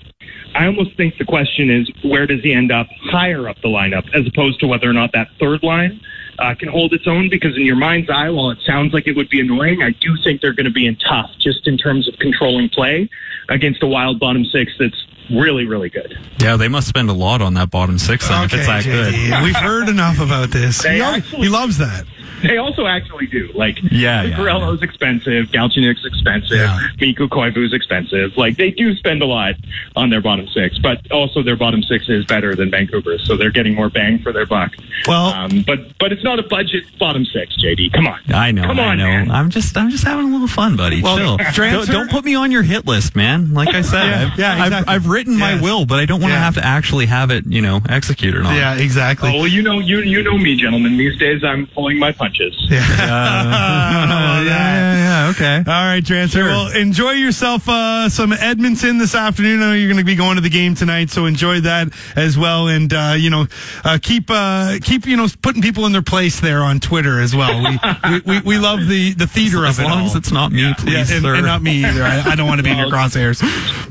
I 0.54 0.66
almost 0.66 0.96
think 0.96 1.18
the 1.18 1.24
question 1.24 1.70
is 1.70 1.90
where 2.02 2.26
does 2.26 2.40
he 2.42 2.52
end 2.52 2.72
up 2.72 2.86
higher 3.10 3.48
up 3.48 3.56
the 3.62 3.68
lineup 3.68 4.04
as 4.14 4.26
opposed 4.26 4.60
to 4.60 4.66
whether 4.66 4.88
or 4.88 4.92
not 4.94 5.12
that 5.12 5.28
third 5.38 5.62
line 5.62 6.00
uh, 6.38 6.54
can 6.54 6.68
hold 6.68 6.92
its 6.94 7.06
own 7.06 7.28
because 7.28 7.56
in 7.56 7.64
your 7.66 7.76
mind's 7.76 8.08
eye, 8.08 8.30
while 8.30 8.50
it 8.50 8.58
sounds 8.66 8.92
like 8.94 9.06
it 9.06 9.16
would 9.16 9.28
be 9.28 9.40
annoying, 9.40 9.82
I 9.82 9.90
do 9.90 10.16
think 10.24 10.40
they're 10.40 10.52
going 10.54 10.66
to 10.66 10.72
be 10.72 10.86
in 10.86 10.96
tough 10.96 11.30
just 11.38 11.66
in 11.66 11.76
terms 11.76 12.08
of 12.08 12.14
controlling 12.18 12.68
play 12.70 13.08
against 13.48 13.82
a 13.82 13.86
wild 13.86 14.18
bottom 14.20 14.44
six 14.44 14.72
that's 14.78 15.06
really, 15.30 15.66
really 15.66 15.90
good. 15.90 16.16
Yeah, 16.40 16.56
they 16.56 16.68
must 16.68 16.88
spend 16.88 17.10
a 17.10 17.12
lot 17.12 17.42
on 17.42 17.54
that 17.54 17.70
bottom 17.70 17.98
six 17.98 18.28
then 18.28 18.44
if 18.44 18.54
it's 18.54 18.66
that 18.66 18.84
good. 18.84 19.42
We've 19.44 19.54
heard 19.56 19.88
enough 19.88 20.20
about 20.20 20.50
this. 20.50 20.82
He, 20.82 21.00
actually- 21.00 21.42
he 21.42 21.48
loves 21.48 21.78
that. 21.78 22.04
They 22.42 22.56
also 22.58 22.86
actually 22.86 23.26
do. 23.26 23.50
Like, 23.54 23.78
Yeah, 23.90 24.22
yeah, 24.22 24.36
Zuccarello's 24.36 24.82
expensive, 24.82 25.46
Galchenyuk's 25.46 26.04
expensive, 26.04 26.58
Yeah. 26.58 26.78
Mikko 27.00 27.28
Koivu's 27.28 27.72
expensive. 27.72 28.36
Like, 28.36 28.56
they 28.56 28.70
do 28.70 28.94
spend 28.96 29.22
a 29.22 29.26
lot 29.26 29.54
on 29.96 30.10
their 30.10 30.20
bottom 30.20 30.46
six, 30.48 30.78
but 30.78 31.10
also 31.10 31.42
their 31.42 31.56
bottom 31.56 31.82
six 31.82 32.08
is 32.08 32.24
better 32.26 32.54
than 32.54 32.70
Vancouver's, 32.70 33.26
so 33.26 33.36
they're 33.36 33.50
getting 33.50 33.74
more 33.74 33.88
bang 33.90 34.18
for 34.20 34.32
their 34.32 34.46
buck. 34.46 34.72
Well- 35.06 35.26
um, 35.34 35.62
but 35.66 35.98
but 35.98 36.12
it's 36.12 36.24
not 36.24 36.38
a 36.38 36.42
budget 36.42 36.84
bottom 36.98 37.24
six, 37.24 37.56
JD. 37.62 37.92
Come 37.92 38.06
on. 38.06 38.18
I 38.32 38.50
know, 38.52 38.62
Come 38.62 38.80
I 38.80 38.94
know. 38.94 39.04
man. 39.06 39.30
I'm 39.30 39.50
just, 39.50 39.76
I'm 39.76 39.90
just 39.90 40.04
having 40.04 40.28
a 40.28 40.32
little 40.32 40.48
fun, 40.48 40.76
buddy. 40.76 41.02
Well, 41.02 41.16
Chill. 41.18 41.38
transfer- 41.52 41.92
Don't, 41.92 42.08
don't 42.08 42.10
put 42.10 42.24
me 42.24 42.34
on 42.34 42.50
your 42.52 42.62
hit 42.62 42.86
list, 42.86 43.14
man. 43.16 43.52
Like 43.54 43.74
I 43.74 43.82
said, 43.82 43.98
Yeah, 44.38 44.52
I've, 44.62 44.70
yeah, 44.72 44.78
I've. 44.78 44.88
I've 44.88 45.06
written 45.06 45.36
my 45.36 45.60
will, 45.60 45.86
but 45.86 45.98
I 45.98 46.04
don't 46.06 46.20
want 46.20 46.30
to 46.30 46.36
Yeah. 46.36 46.44
have 46.44 46.54
to 46.54 46.64
actually 46.64 47.06
have 47.06 47.30
it, 47.30 47.44
you 47.46 47.60
know, 47.62 47.80
executed 47.88 48.42
on. 48.44 48.54
Yeah, 48.54 48.74
exactly. 48.74 49.30
Oh, 49.34 49.38
well, 49.38 49.46
you 49.46 49.62
know, 49.62 49.78
you 49.80 49.98
you 50.00 50.22
know 50.22 50.36
me, 50.38 50.56
gentlemen. 50.56 50.96
These 50.96 51.18
days, 51.18 51.42
I'm 51.44 51.66
pulling 51.66 51.98
my 51.98 52.12
punches. 52.12 52.27
yeah, 52.38 52.48
yeah, 52.98 54.42
yeah, 54.42 54.94
yeah. 55.24 55.30
Okay. 55.30 55.56
All 55.58 55.64
right, 55.86 56.04
transfer. 56.04 56.44
Well, 56.44 56.74
enjoy 56.76 57.12
yourself 57.12 57.68
uh, 57.68 58.08
some 58.08 58.32
Edmonton 58.32 58.98
this 58.98 59.14
afternoon. 59.14 59.62
I 59.62 59.66
know 59.66 59.72
you're 59.74 59.88
going 59.88 59.98
to 59.98 60.04
be 60.04 60.14
going 60.16 60.36
to 60.36 60.40
the 60.40 60.48
game 60.50 60.74
tonight, 60.74 61.10
so 61.10 61.26
enjoy 61.26 61.60
that 61.60 61.88
as 62.16 62.38
well. 62.38 62.68
And 62.68 62.92
uh, 62.92 63.14
you 63.18 63.30
know, 63.30 63.46
uh, 63.84 63.98
keep 64.02 64.26
uh, 64.30 64.78
keep 64.82 65.06
you 65.06 65.16
know 65.16 65.26
putting 65.42 65.62
people 65.62 65.86
in 65.86 65.92
their 65.92 66.02
place 66.02 66.40
there 66.40 66.62
on 66.62 66.80
Twitter 66.80 67.20
as 67.20 67.34
well. 67.36 67.62
We 67.62 67.78
we, 68.10 68.20
we, 68.26 68.40
we 68.40 68.58
love 68.58 68.86
the 68.88 69.12
the 69.14 69.26
theater 69.26 69.64
As 69.66 69.78
of 69.78 69.84
it 69.84 69.88
long 69.88 70.00
all. 70.00 70.06
as 70.06 70.14
it's 70.16 70.32
not 70.32 70.50
me, 70.52 70.62
yeah, 70.62 70.74
please, 70.78 71.10
and, 71.10 71.22
sir. 71.22 71.34
and 71.34 71.44
not 71.44 71.62
me 71.62 71.84
either. 71.84 72.02
I, 72.02 72.32
I 72.32 72.34
don't 72.34 72.46
want 72.48 72.58
to 72.58 72.62
be 72.64 72.70
in 72.70 72.78
your 72.78 72.88
crosshairs. 72.88 73.42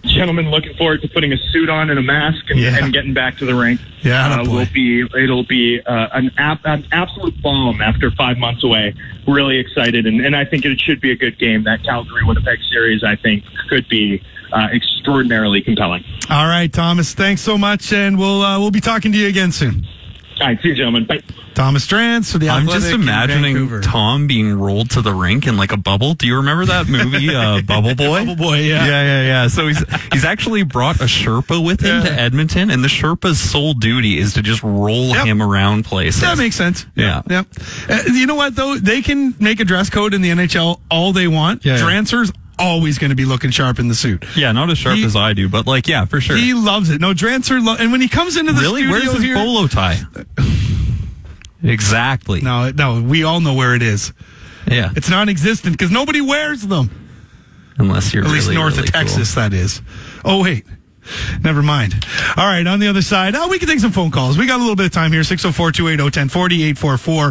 Gentlemen, 0.03 0.49
looking 0.49 0.73
forward 0.75 1.01
to 1.03 1.07
putting 1.09 1.31
a 1.33 1.37
suit 1.51 1.69
on 1.69 1.89
and 1.89 1.99
a 1.99 2.03
mask 2.03 2.49
and, 2.49 2.59
Yeah. 2.59 2.77
and 2.83 2.91
getting 2.93 3.13
back 3.13 3.37
to 3.37 3.45
the 3.45 3.53
rink. 3.55 3.79
Yeah, 4.01 4.41
uh, 4.41 4.49
will 4.49 4.65
be 4.73 5.01
it'll 5.01 5.43
be 5.45 5.79
uh, 5.85 6.07
an, 6.13 6.31
ab- 6.37 6.65
an 6.65 6.87
absolute 6.91 7.39
bomb 7.41 7.81
after 7.81 8.09
five 8.11 8.26
months 8.35 8.63
away. 8.63 8.93
Really 9.27 9.57
excited, 9.57 10.05
and, 10.05 10.25
and 10.25 10.35
I 10.35 10.45
think 10.45 10.65
it 10.65 10.79
should 10.79 10.99
be 10.99 11.11
a 11.11 11.15
good 11.15 11.37
game. 11.37 11.63
That 11.63 11.83
Calgary 11.83 12.23
Winnipeg 12.25 12.59
series, 12.71 13.03
I 13.03 13.15
think, 13.15 13.43
could 13.69 13.87
be 13.87 14.21
uh, 14.51 14.69
extraordinarily 14.73 15.61
compelling. 15.61 16.03
All 16.29 16.47
right, 16.47 16.71
Thomas. 16.71 17.13
Thanks 17.13 17.41
so 17.41 17.57
much, 17.57 17.93
and 17.93 18.17
we'll 18.17 18.41
uh, 18.41 18.59
we'll 18.59 18.71
be 18.71 18.81
talking 18.81 19.11
to 19.11 19.17
you 19.17 19.27
again 19.27 19.51
soon. 19.51 19.85
All 20.39 20.47
right, 20.47 20.61
see 20.61 20.69
you, 20.69 20.75
gentlemen. 20.75 21.05
Bye. 21.05 21.21
Thomas 21.55 21.87
Drance 21.87 22.31
for 22.31 22.37
the 22.37 22.49
I'm 22.49 22.63
Athletic 22.63 22.83
just 22.83 22.93
imagining 22.93 23.81
Tom 23.81 24.27
being 24.27 24.53
rolled 24.59 24.91
to 24.91 25.01
the 25.01 25.11
rink 25.13 25.47
in 25.47 25.57
like 25.57 25.71
a 25.71 25.77
bubble. 25.77 26.13
Do 26.13 26.27
you 26.27 26.35
remember 26.35 26.65
that 26.65 26.87
movie, 26.87 27.33
uh, 27.33 27.61
Bubble 27.65 27.95
Boy? 27.95 28.19
Bubble 28.19 28.35
Boy, 28.35 28.57
yeah. 28.59 28.85
yeah, 28.85 29.03
yeah, 29.03 29.23
yeah. 29.23 29.47
So 29.47 29.67
he's 29.67 29.83
he's 30.13 30.23
actually 30.25 30.61
brought 30.61 30.97
a 31.01 31.05
Sherpa 31.05 31.63
with 31.65 31.81
him 31.81 32.03
Yeah. 32.03 32.09
to 32.09 32.21
Edmonton, 32.21 32.69
and 32.69 32.83
the 32.83 32.87
Sherpa's 32.87 33.39
sole 33.39 33.73
duty 33.73 34.19
is 34.19 34.33
to 34.35 34.43
just 34.43 34.61
roll 34.61 35.07
Yep. 35.15 35.25
him 35.25 35.41
around 35.41 35.85
places. 35.85 36.21
That 36.21 36.37
makes 36.37 36.55
sense. 36.55 36.85
Yeah. 36.95 37.23
Yep. 37.27 37.47
Uh, 37.89 37.99
you 38.13 38.27
know 38.27 38.35
what 38.35 38.55
though? 38.55 38.75
They 38.77 39.01
can 39.01 39.33
make 39.39 39.59
a 39.59 39.65
dress 39.65 39.89
code 39.89 40.13
in 40.13 40.21
the 40.21 40.29
NHL 40.29 40.79
all 40.91 41.11
they 41.13 41.27
want. 41.27 41.65
Yeah, 41.65 41.77
yeah. 41.77 41.79
Always 42.59 42.97
going 42.97 43.09
to 43.11 43.15
be 43.15 43.25
looking 43.25 43.51
sharp 43.51 43.77
in 43.79 43.87
the 43.87 43.93
suit. 43.95 44.25
Yeah, 44.35 44.51
not 44.51 44.69
as 44.71 44.77
sharp 44.79 44.97
He- 44.97 45.03
as 45.05 45.15
I 45.15 45.33
do, 45.33 45.47
but 45.47 45.67
like, 45.67 45.87
yeah, 45.87 46.05
for 46.05 46.19
sure. 46.19 46.35
He 46.37 46.53
loves 46.53 46.89
it. 46.89 46.99
No, 46.99 47.13
Drancer, 47.13 47.63
lo- 47.63 47.75
and 47.79 47.91
when 47.91 48.01
he 48.01 48.07
comes 48.07 48.35
into 48.35 48.51
the 48.53 48.61
really? 48.61 48.81
studio 48.81 48.91
Where's 48.99 49.13
his 49.13 49.21
here, 49.23 49.35
bolo 49.35 49.67
tie? 49.67 49.99
exactly. 51.63 52.41
no, 52.41 52.71
no, 52.71 53.01
we 53.01 53.23
all 53.23 53.39
know 53.41 53.53
where 53.53 53.75
it 53.75 53.81
is. 53.81 54.13
Yeah. 54.69 54.91
It's 54.95 55.09
non-existent 55.09 55.73
because 55.77 55.91
nobody 55.91 56.19
wears 56.21 56.61
them. 56.63 56.89
Unless 57.77 58.13
you're 58.13 58.25
At 58.25 58.31
least 58.31 58.47
really, 58.47 58.55
north 58.59 58.75
really 58.77 58.87
of 58.87 58.93
cool. 58.93 59.01
Texas, 59.03 59.35
that 59.35 59.53
is. 59.53 59.81
Oh, 60.25 60.41
wait. 60.41 60.65
Never 61.43 61.61
mind. 61.61 61.95
All 62.35 62.45
right, 62.45 62.65
on 62.65 62.79
the 62.79 62.87
other 62.87 63.01
side, 63.01 63.35
oh, 63.35 63.47
we 63.47 63.59
can 63.59 63.67
take 63.67 63.79
some 63.79 63.91
phone 63.91 64.11
calls. 64.11 64.37
We 64.37 64.47
got 64.47 64.57
a 64.57 64.63
little 64.63 64.75
bit 64.75 64.85
of 64.85 64.91
time 64.91 65.11
here 65.11 65.23
604 65.23 65.71
280 65.71 66.03
1040 66.03 66.63
844 66.63 67.27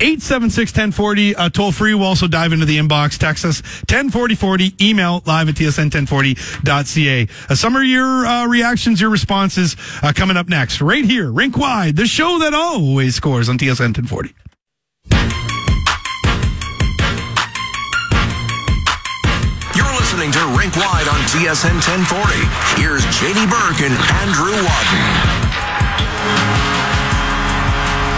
876 0.00 0.70
1040. 0.72 1.36
Uh, 1.36 1.48
toll 1.50 1.72
free. 1.72 1.94
We'll 1.94 2.06
also 2.06 2.26
dive 2.28 2.52
into 2.52 2.66
the 2.66 2.78
inbox. 2.78 3.18
Text 3.18 3.44
us 3.44 3.62
104040. 3.88 4.74
Email 4.80 5.22
live 5.26 5.48
at 5.48 5.54
tsn1040.ca. 5.56 7.28
Uh, 7.48 7.54
some 7.54 7.76
of 7.76 7.84
your 7.84 8.26
uh, 8.26 8.46
reactions, 8.46 9.00
your 9.00 9.10
responses 9.10 9.76
uh, 10.02 10.12
coming 10.14 10.36
up 10.36 10.48
next. 10.48 10.80
Right 10.80 11.04
here, 11.04 11.30
Rink 11.30 11.56
Wide, 11.56 11.96
the 11.96 12.06
show 12.06 12.38
that 12.40 12.54
always 12.54 13.14
scores 13.14 13.48
on 13.48 13.58
TSN 13.58 13.96
1040. 13.96 14.45
Listening 20.26 20.50
to 20.50 20.58
Rink 20.58 20.74
Wide 20.76 21.08
on 21.08 21.20
TSN 21.28 21.74
1040. 21.74 22.80
Here's 22.80 23.04
JD 23.06 23.48
Burke 23.48 23.80
and 23.82 23.94
Andrew 24.22 24.52
Wadden. 24.52 26.55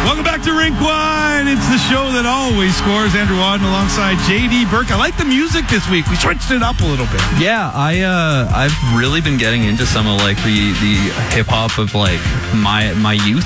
Welcome 0.07 0.25
back 0.25 0.43
to 0.45 0.53
Rink 0.57 0.75
Wide. 0.81 1.45
It's 1.47 1.69
the 1.69 1.77
show 1.91 2.11
that 2.17 2.25
always 2.25 2.75
scores. 2.75 3.15
Andrew 3.15 3.37
Wadden 3.37 3.67
alongside 3.67 4.17
JD 4.25 4.71
Burke. 4.71 4.91
I 4.91 4.97
like 4.97 5.17
the 5.19 5.25
music 5.25 5.67
this 5.69 5.85
week. 5.91 6.07
We 6.09 6.17
switched 6.17 6.51
it 6.51 6.63
up 6.63 6.81
a 6.81 6.85
little 6.87 7.05
bit. 7.13 7.21
Yeah, 7.39 7.71
I 7.75 8.01
uh, 8.01 8.49
I've 8.49 8.75
really 8.97 9.21
been 9.21 9.37
getting 9.37 9.65
into 9.65 9.85
some 9.85 10.07
of 10.07 10.17
like 10.25 10.39
the 10.49 10.73
the 10.81 10.95
hip 11.37 11.47
hop 11.49 11.77
of 11.79 11.95
like 11.95 12.21
my 12.57 12.95
my 12.95 13.13
youth. 13.21 13.45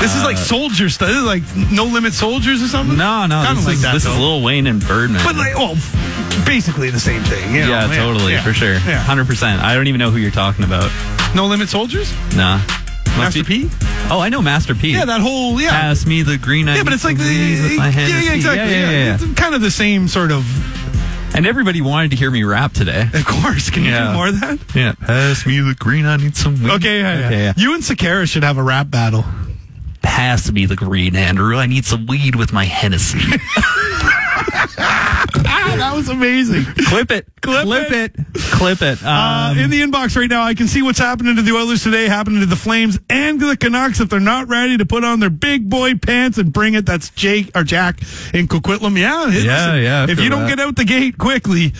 This 0.00 0.16
is 0.16 0.24
like 0.24 0.38
soldier 0.38 0.88
stuff. 0.88 1.08
This 1.08 1.18
is 1.18 1.24
like 1.28 1.42
No 1.70 1.84
Limit 1.84 2.14
Soldiers 2.14 2.62
or 2.62 2.68
something. 2.68 2.96
No, 2.96 3.26
no, 3.26 3.42
Kinda 3.44 3.56
this, 3.60 3.66
like 3.66 3.74
is, 3.76 3.82
that, 3.82 3.92
this 3.92 4.06
is 4.06 4.14
though. 4.14 4.38
Lil 4.38 4.42
Wayne 4.42 4.66
and 4.66 4.80
Birdman. 4.80 5.20
but 5.26 5.36
like, 5.36 5.54
well, 5.58 5.76
basically 6.46 6.88
the 6.88 7.00
same 7.00 7.22
thing. 7.24 7.52
you 7.54 7.62
know? 7.62 7.68
yeah, 7.68 7.86
totally, 7.94 8.32
yeah, 8.32 8.42
for 8.42 8.54
sure, 8.54 8.74
Yeah. 8.88 9.02
hundred 9.04 9.26
percent. 9.26 9.60
I 9.62 9.74
don't 9.74 9.88
even 9.88 9.98
know 9.98 10.10
who 10.10 10.18
you're 10.18 10.30
talking 10.30 10.64
about. 10.64 10.88
No 11.34 11.46
Limit 11.46 11.68
Soldiers. 11.68 12.10
Nah, 12.34 12.62
Master 13.18 13.44
P. 13.44 13.68
Oh, 14.10 14.20
I 14.20 14.28
know 14.28 14.40
Master 14.42 14.74
P. 14.74 14.92
Yeah, 14.92 15.04
that 15.04 15.20
whole 15.20 15.60
yeah. 15.60 15.70
Pass 15.70 16.06
me 16.06 16.22
the 16.22 16.38
green. 16.38 16.68
I 16.68 16.76
yeah, 16.76 16.82
but 16.82 16.90
need 16.90 16.94
it's 16.94 17.04
like 17.04 17.18
the 17.18 17.24
some 17.24 17.32
weed 17.32 17.62
with 17.62 17.78
my 17.78 17.88
yeah, 17.90 18.06
yeah, 18.20 18.32
exactly. 18.34 18.58
Yeah, 18.58 18.90
yeah, 18.90 18.90
yeah, 18.90 19.14
It's 19.14 19.34
kind 19.40 19.54
of 19.54 19.60
the 19.60 19.70
same 19.70 20.08
sort 20.08 20.30
of. 20.32 20.44
And 21.36 21.46
everybody 21.46 21.82
wanted 21.82 22.10
to 22.12 22.16
hear 22.16 22.30
me 22.30 22.42
rap 22.42 22.72
today. 22.72 23.08
Of 23.12 23.26
course, 23.26 23.68
can 23.68 23.84
you 23.84 23.90
do 23.90 24.12
more 24.12 24.28
of 24.28 24.40
that? 24.40 24.58
Yeah, 24.74 24.92
pass 24.92 25.44
me 25.46 25.60
the 25.60 25.74
green. 25.78 26.06
I 26.06 26.16
need 26.16 26.36
some 26.36 26.54
weed. 26.62 26.70
Okay, 26.72 27.00
yeah, 27.00 27.18
yeah. 27.18 27.26
Okay, 27.26 27.42
yeah. 27.44 27.52
You 27.56 27.74
and 27.74 27.82
Sekeres 27.82 28.28
should 28.28 28.44
have 28.44 28.56
a 28.56 28.62
rap 28.62 28.90
battle. 28.90 29.24
Pass 30.00 30.50
me 30.50 30.64
the 30.64 30.74
green, 30.76 31.14
Andrew. 31.16 31.56
I 31.56 31.66
need 31.66 31.84
some 31.84 32.06
weed 32.06 32.34
with 32.34 32.52
my 32.52 32.64
Hennessy. 32.64 33.18
Ah, 34.80 35.74
that 35.78 35.92
was 35.94 36.08
amazing. 36.08 36.64
Clip 36.86 37.10
it. 37.10 37.26
Clip 37.40 37.64
Clip 37.64 37.90
it. 37.92 38.14
it. 38.18 38.26
Clip 38.52 38.80
it. 38.82 39.02
Uh, 39.04 39.08
Um, 39.50 39.58
in 39.58 39.70
the 39.70 39.80
inbox 39.80 40.16
right 40.16 40.28
now, 40.28 40.42
I 40.42 40.54
can 40.54 40.68
see 40.68 40.82
what's 40.82 40.98
happening 40.98 41.36
to 41.36 41.42
the 41.42 41.52
Oilers 41.52 41.82
today, 41.82 42.06
happening 42.08 42.40
to 42.40 42.46
the 42.46 42.56
Flames 42.56 42.98
and 43.08 43.38
to 43.40 43.46
the 43.46 43.56
Canucks 43.56 44.00
if 44.00 44.08
they're 44.08 44.20
not 44.20 44.48
ready 44.48 44.76
to 44.76 44.86
put 44.86 45.04
on 45.04 45.20
their 45.20 45.30
big 45.30 45.68
boy 45.68 45.94
pants 45.96 46.38
and 46.38 46.52
bring 46.52 46.74
it. 46.74 46.86
That's 46.86 47.10
Jake 47.10 47.50
or 47.54 47.64
Jack 47.64 48.00
in 48.34 48.48
Coquitlam. 48.48 48.98
Yeah, 48.98 49.26
Yeah, 49.28 49.74
yeah, 49.76 50.00
I 50.08 50.10
If 50.10 50.20
you 50.20 50.28
don't 50.28 50.42
that. 50.46 50.56
get 50.56 50.60
out 50.60 50.76
the 50.76 50.84
gate 50.84 51.18
quickly, 51.18 51.72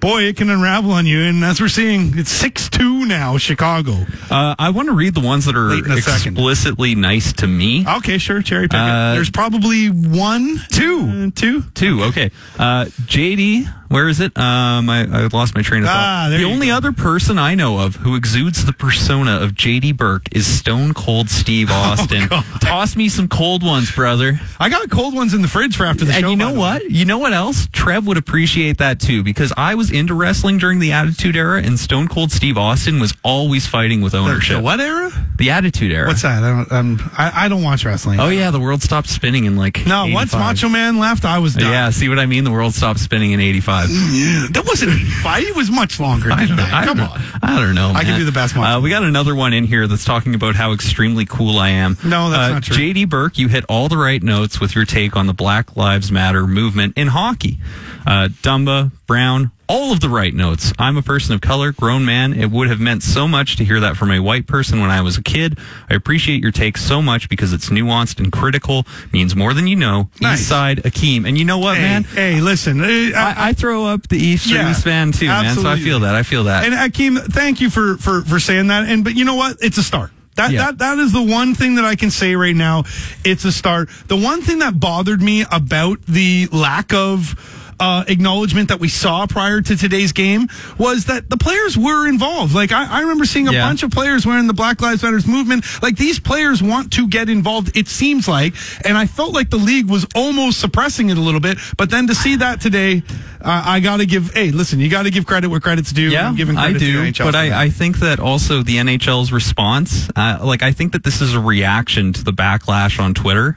boy, 0.00 0.22
it 0.24 0.36
can 0.36 0.50
unravel 0.50 0.92
on 0.92 1.06
you. 1.06 1.20
And 1.22 1.44
as 1.44 1.60
we're 1.60 1.68
seeing, 1.68 2.18
it's 2.18 2.30
six 2.30 2.68
two 2.68 3.04
now, 3.06 3.36
Chicago. 3.38 3.92
uh, 4.30 4.54
I 4.58 4.70
want 4.70 4.88
to 4.88 4.94
read 4.94 5.14
the 5.14 5.20
ones 5.20 5.44
that 5.44 5.56
are 5.56 5.68
the 5.80 6.00
second. 6.02 6.32
explicitly 6.38 6.94
nice 6.94 7.32
to 7.34 7.46
me. 7.46 7.86
Okay, 7.86 8.18
sure, 8.18 8.42
cherry 8.42 8.68
pick. 8.68 8.78
Uh, 8.80 9.14
There's 9.14 9.30
probably 9.30 9.88
one, 9.88 10.58
Two. 10.70 11.28
uh, 11.28 11.30
two. 11.34 11.62
Two. 11.74 12.04
Okay. 12.04 12.30
Uh, 12.58 12.86
JD, 13.06 13.72
where 13.90 14.08
is 14.08 14.20
it? 14.20 14.36
Um, 14.38 14.88
I, 14.88 15.00
I 15.02 15.26
lost 15.32 15.54
my 15.54 15.62
train 15.62 15.82
of 15.82 15.88
thought. 15.88 15.96
Ah, 15.96 16.26
there 16.30 16.38
the 16.38 16.44
only 16.44 16.68
go. 16.68 16.76
other 16.76 16.92
person 16.92 17.38
I 17.38 17.54
know 17.56 17.78
of 17.80 17.96
who 17.96 18.14
exudes 18.14 18.64
the 18.64 18.72
persona 18.72 19.40
of 19.40 19.50
JD 19.52 19.96
Burke 19.96 20.28
is 20.32 20.46
Stone 20.46 20.94
Cold 20.94 21.28
Steve 21.28 21.70
Austin. 21.72 22.28
Oh, 22.30 22.58
Toss 22.60 22.94
me 22.96 23.08
some 23.08 23.26
cold 23.28 23.62
ones, 23.64 23.90
brother. 23.90 24.40
I 24.58 24.68
got 24.68 24.88
cold 24.90 25.14
ones 25.14 25.34
in 25.34 25.42
the 25.42 25.48
fridge 25.48 25.76
for 25.76 25.84
after 25.86 26.04
the 26.04 26.12
And 26.12 26.20
show. 26.22 26.30
you 26.30 26.36
know 26.36 26.52
the 26.52 26.58
what? 26.58 26.90
You 26.90 27.04
know 27.04 27.18
what 27.18 27.32
else? 27.32 27.66
Trev 27.72 28.06
would 28.06 28.16
appreciate 28.16 28.78
that 28.78 29.00
too 29.00 29.22
because 29.24 29.52
I 29.56 29.74
was 29.74 29.90
into 29.90 30.14
wrestling 30.14 30.58
during 30.58 30.78
the 30.78 30.92
Attitude 30.92 31.34
Era, 31.34 31.60
and 31.62 31.78
Stone 31.78 32.08
Cold 32.08 32.30
Steve 32.32 32.56
Austin 32.56 33.00
was 33.00 33.12
always 33.24 33.66
fighting 33.66 34.00
with 34.02 34.14
ownership. 34.14 34.58
the 34.58 34.62
what 34.62 34.78
era? 34.80 35.10
The 35.36 35.50
Attitude 35.50 35.90
Era. 35.90 36.06
What's 36.06 36.22
that? 36.22 36.44
I 36.44 36.48
don't. 36.48 36.72
Um, 36.72 37.10
I, 37.18 37.46
I 37.46 37.48
don't 37.48 37.62
watch 37.64 37.84
wrestling. 37.84 38.20
Oh 38.20 38.28
yeah, 38.28 38.50
the 38.52 38.60
world 38.60 38.82
stopped 38.82 39.08
spinning 39.08 39.46
in 39.46 39.56
like 39.56 39.84
no, 39.84 40.06
once 40.12 40.32
Macho 40.32 40.68
Man 40.68 40.98
left, 41.00 41.24
I 41.24 41.38
was 41.38 41.54
done. 41.54 41.72
Yeah, 41.72 41.90
see 41.90 42.08
what 42.08 42.18
I 42.20 42.26
mean? 42.26 42.44
The 42.44 42.50
world 42.52 42.72
stopped 42.74 43.00
spinning 43.00 43.32
in 43.32 43.40
'85. 43.40 43.79
Yeah, 43.88 44.46
that 44.50 44.64
wasn't 44.66 44.92
85. 44.92 45.42
It 45.44 45.56
was 45.56 45.70
much 45.70 45.98
longer 46.00 46.28
than 46.28 46.56
that. 46.56 46.72
I 46.72 46.84
Come 46.84 46.98
don't, 46.98 47.08
on. 47.10 47.20
I 47.42 47.60
don't 47.60 47.74
know. 47.74 47.92
I 47.94 48.04
can 48.04 48.18
do 48.18 48.24
the 48.24 48.32
best 48.32 48.56
one. 48.56 48.66
Uh, 48.66 48.80
we 48.80 48.90
got 48.90 49.02
another 49.02 49.34
one 49.34 49.52
in 49.52 49.64
here 49.64 49.86
that's 49.86 50.04
talking 50.04 50.34
about 50.34 50.54
how 50.56 50.72
extremely 50.72 51.24
cool 51.26 51.58
I 51.58 51.70
am. 51.70 51.96
No, 52.04 52.30
that's 52.30 52.50
Uh, 52.50 52.54
not 52.54 52.62
true. 52.64 52.76
JD 52.76 53.08
Burke, 53.08 53.38
you 53.38 53.48
hit 53.48 53.64
all 53.68 53.88
the 53.88 53.96
right 53.96 54.22
notes 54.22 54.60
with 54.60 54.74
your 54.74 54.84
take 54.84 55.16
on 55.16 55.26
the 55.26 55.34
Black 55.34 55.76
Lives 55.76 56.10
Matter 56.12 56.46
movement 56.46 56.96
in 56.96 57.08
hockey. 57.08 57.58
Uh, 58.06 58.28
Dumba, 58.42 58.90
Brown, 59.06 59.50
all 59.70 59.92
of 59.92 60.00
the 60.00 60.08
right 60.08 60.34
notes. 60.34 60.72
I'm 60.80 60.96
a 60.96 61.02
person 61.02 61.32
of 61.32 61.40
color, 61.40 61.70
grown 61.70 62.04
man. 62.04 62.32
It 62.32 62.50
would 62.50 62.68
have 62.68 62.80
meant 62.80 63.04
so 63.04 63.28
much 63.28 63.54
to 63.56 63.64
hear 63.64 63.78
that 63.78 63.96
from 63.96 64.10
a 64.10 64.18
white 64.18 64.48
person 64.48 64.80
when 64.80 64.90
I 64.90 65.00
was 65.00 65.16
a 65.16 65.22
kid. 65.22 65.60
I 65.88 65.94
appreciate 65.94 66.42
your 66.42 66.50
take 66.50 66.76
so 66.76 67.00
much 67.00 67.28
because 67.28 67.52
it's 67.52 67.70
nuanced 67.70 68.18
and 68.18 68.32
critical, 68.32 68.84
means 69.12 69.36
more 69.36 69.54
than 69.54 69.68
you 69.68 69.76
know. 69.76 70.10
Nice. 70.20 70.40
East 70.40 70.48
Side, 70.48 70.78
Akeem. 70.82 71.24
And 71.26 71.38
you 71.38 71.44
know 71.44 71.58
what, 71.58 71.76
Hey, 71.76 71.82
man? 71.82 72.02
hey, 72.02 72.40
listen. 72.40 72.80
uh, 72.80 72.84
I, 72.84 73.10
I, 73.14 73.34
I 73.50 73.52
throw 73.52 73.84
up 73.86 74.08
the 74.08 74.18
Eastern 74.18 74.56
Yeah, 74.56 74.74
fan 74.74 75.12
too, 75.12 75.26
man. 75.28 75.54
So 75.56 75.68
I 75.68 75.76
feel 75.78 76.00
that. 76.00 76.16
I 76.16 76.24
feel 76.24 76.44
that. 76.44 76.64
and 76.64 76.74
Akeem, 76.74 77.18
thank 77.32 77.60
you 77.60 77.70
for, 77.70 77.96
for, 77.98 78.22
for 78.22 78.40
saying 78.40 78.66
that. 78.66 78.88
And 78.88 79.04
but 79.04 79.14
you 79.14 79.24
know 79.24 79.36
what? 79.36 79.58
It's 79.62 79.78
a 79.78 79.84
start. 79.84 80.10
That, 80.34 80.50
Yeah. 80.50 80.64
that 80.66 80.78
that 80.78 80.98
is 80.98 81.12
the 81.12 81.22
one 81.22 81.54
thing 81.54 81.76
that 81.76 81.84
I 81.84 81.94
can 81.94 82.10
say 82.10 82.34
right 82.34 82.56
now. 82.56 82.84
It's 83.24 83.44
a 83.44 83.52
start. 83.52 83.88
The 84.08 84.16
one 84.16 84.42
thing 84.42 84.58
that 84.60 84.80
bothered 84.80 85.22
me 85.22 85.44
about 85.50 86.02
the 86.06 86.48
lack 86.50 86.92
of 86.92 87.34
uh, 87.80 88.04
acknowledgement 88.06 88.68
that 88.68 88.78
we 88.78 88.88
saw 88.88 89.26
prior 89.26 89.60
to 89.60 89.76
today's 89.76 90.12
game 90.12 90.48
was 90.78 91.06
that 91.06 91.28
the 91.30 91.36
players 91.36 91.76
were 91.78 92.06
involved. 92.06 92.54
Like 92.54 92.70
I, 92.72 92.98
I 92.98 93.00
remember 93.00 93.24
seeing 93.24 93.48
a 93.48 93.52
Yeah. 93.52 93.66
bunch 93.66 93.82
of 93.82 93.90
players 93.90 94.24
wearing 94.26 94.46
the 94.46 94.52
Black 94.54 94.80
Lives 94.82 95.02
Matters 95.02 95.26
movement. 95.26 95.64
Like 95.82 95.96
these 95.96 96.20
players 96.20 96.62
want 96.62 96.92
to 96.92 97.08
get 97.08 97.28
involved. 97.28 97.76
It 97.76 97.88
seems 97.88 98.28
like, 98.28 98.54
and 98.84 98.96
I 98.96 99.06
felt 99.06 99.32
like 99.34 99.50
the 99.50 99.56
league 99.56 99.88
was 99.88 100.06
almost 100.14 100.60
suppressing 100.60 101.10
it 101.10 101.16
a 101.18 101.20
little 101.20 101.40
bit. 101.40 101.58
But 101.76 101.90
then 101.90 102.06
to 102.08 102.14
see 102.14 102.36
that 102.36 102.60
today, 102.60 103.02
uh, 103.40 103.62
I 103.66 103.80
got 103.80 103.96
to 103.98 104.06
give. 104.06 104.34
Hey, 104.34 104.50
listen, 104.50 104.80
you 104.80 104.90
got 104.90 105.04
to 105.04 105.10
give 105.10 105.24
credit 105.26 105.48
where 105.48 105.60
credit's 105.60 105.92
due. 105.92 106.10
Yeah, 106.10 106.28
I'm 106.28 106.36
giving 106.36 106.58
I 106.58 106.64
credit 106.72 106.78
to 106.80 106.84
the 107.04 107.12
do, 107.12 107.24
but. 107.24 107.34
I, 107.34 107.64
I 107.64 107.68
think 107.70 108.00
that 108.00 108.20
also 108.20 108.62
the 108.62 108.76
NHL's 108.76 109.32
response, 109.32 110.10
uh, 110.14 110.40
like 110.42 110.62
I 110.62 110.72
think 110.72 110.92
that 110.92 111.04
this 111.04 111.22
is 111.22 111.34
a 111.34 111.40
reaction 111.40 112.12
to 112.12 112.22
the 112.22 112.32
backlash 112.32 113.00
on 113.02 113.14
Twitter, 113.14 113.56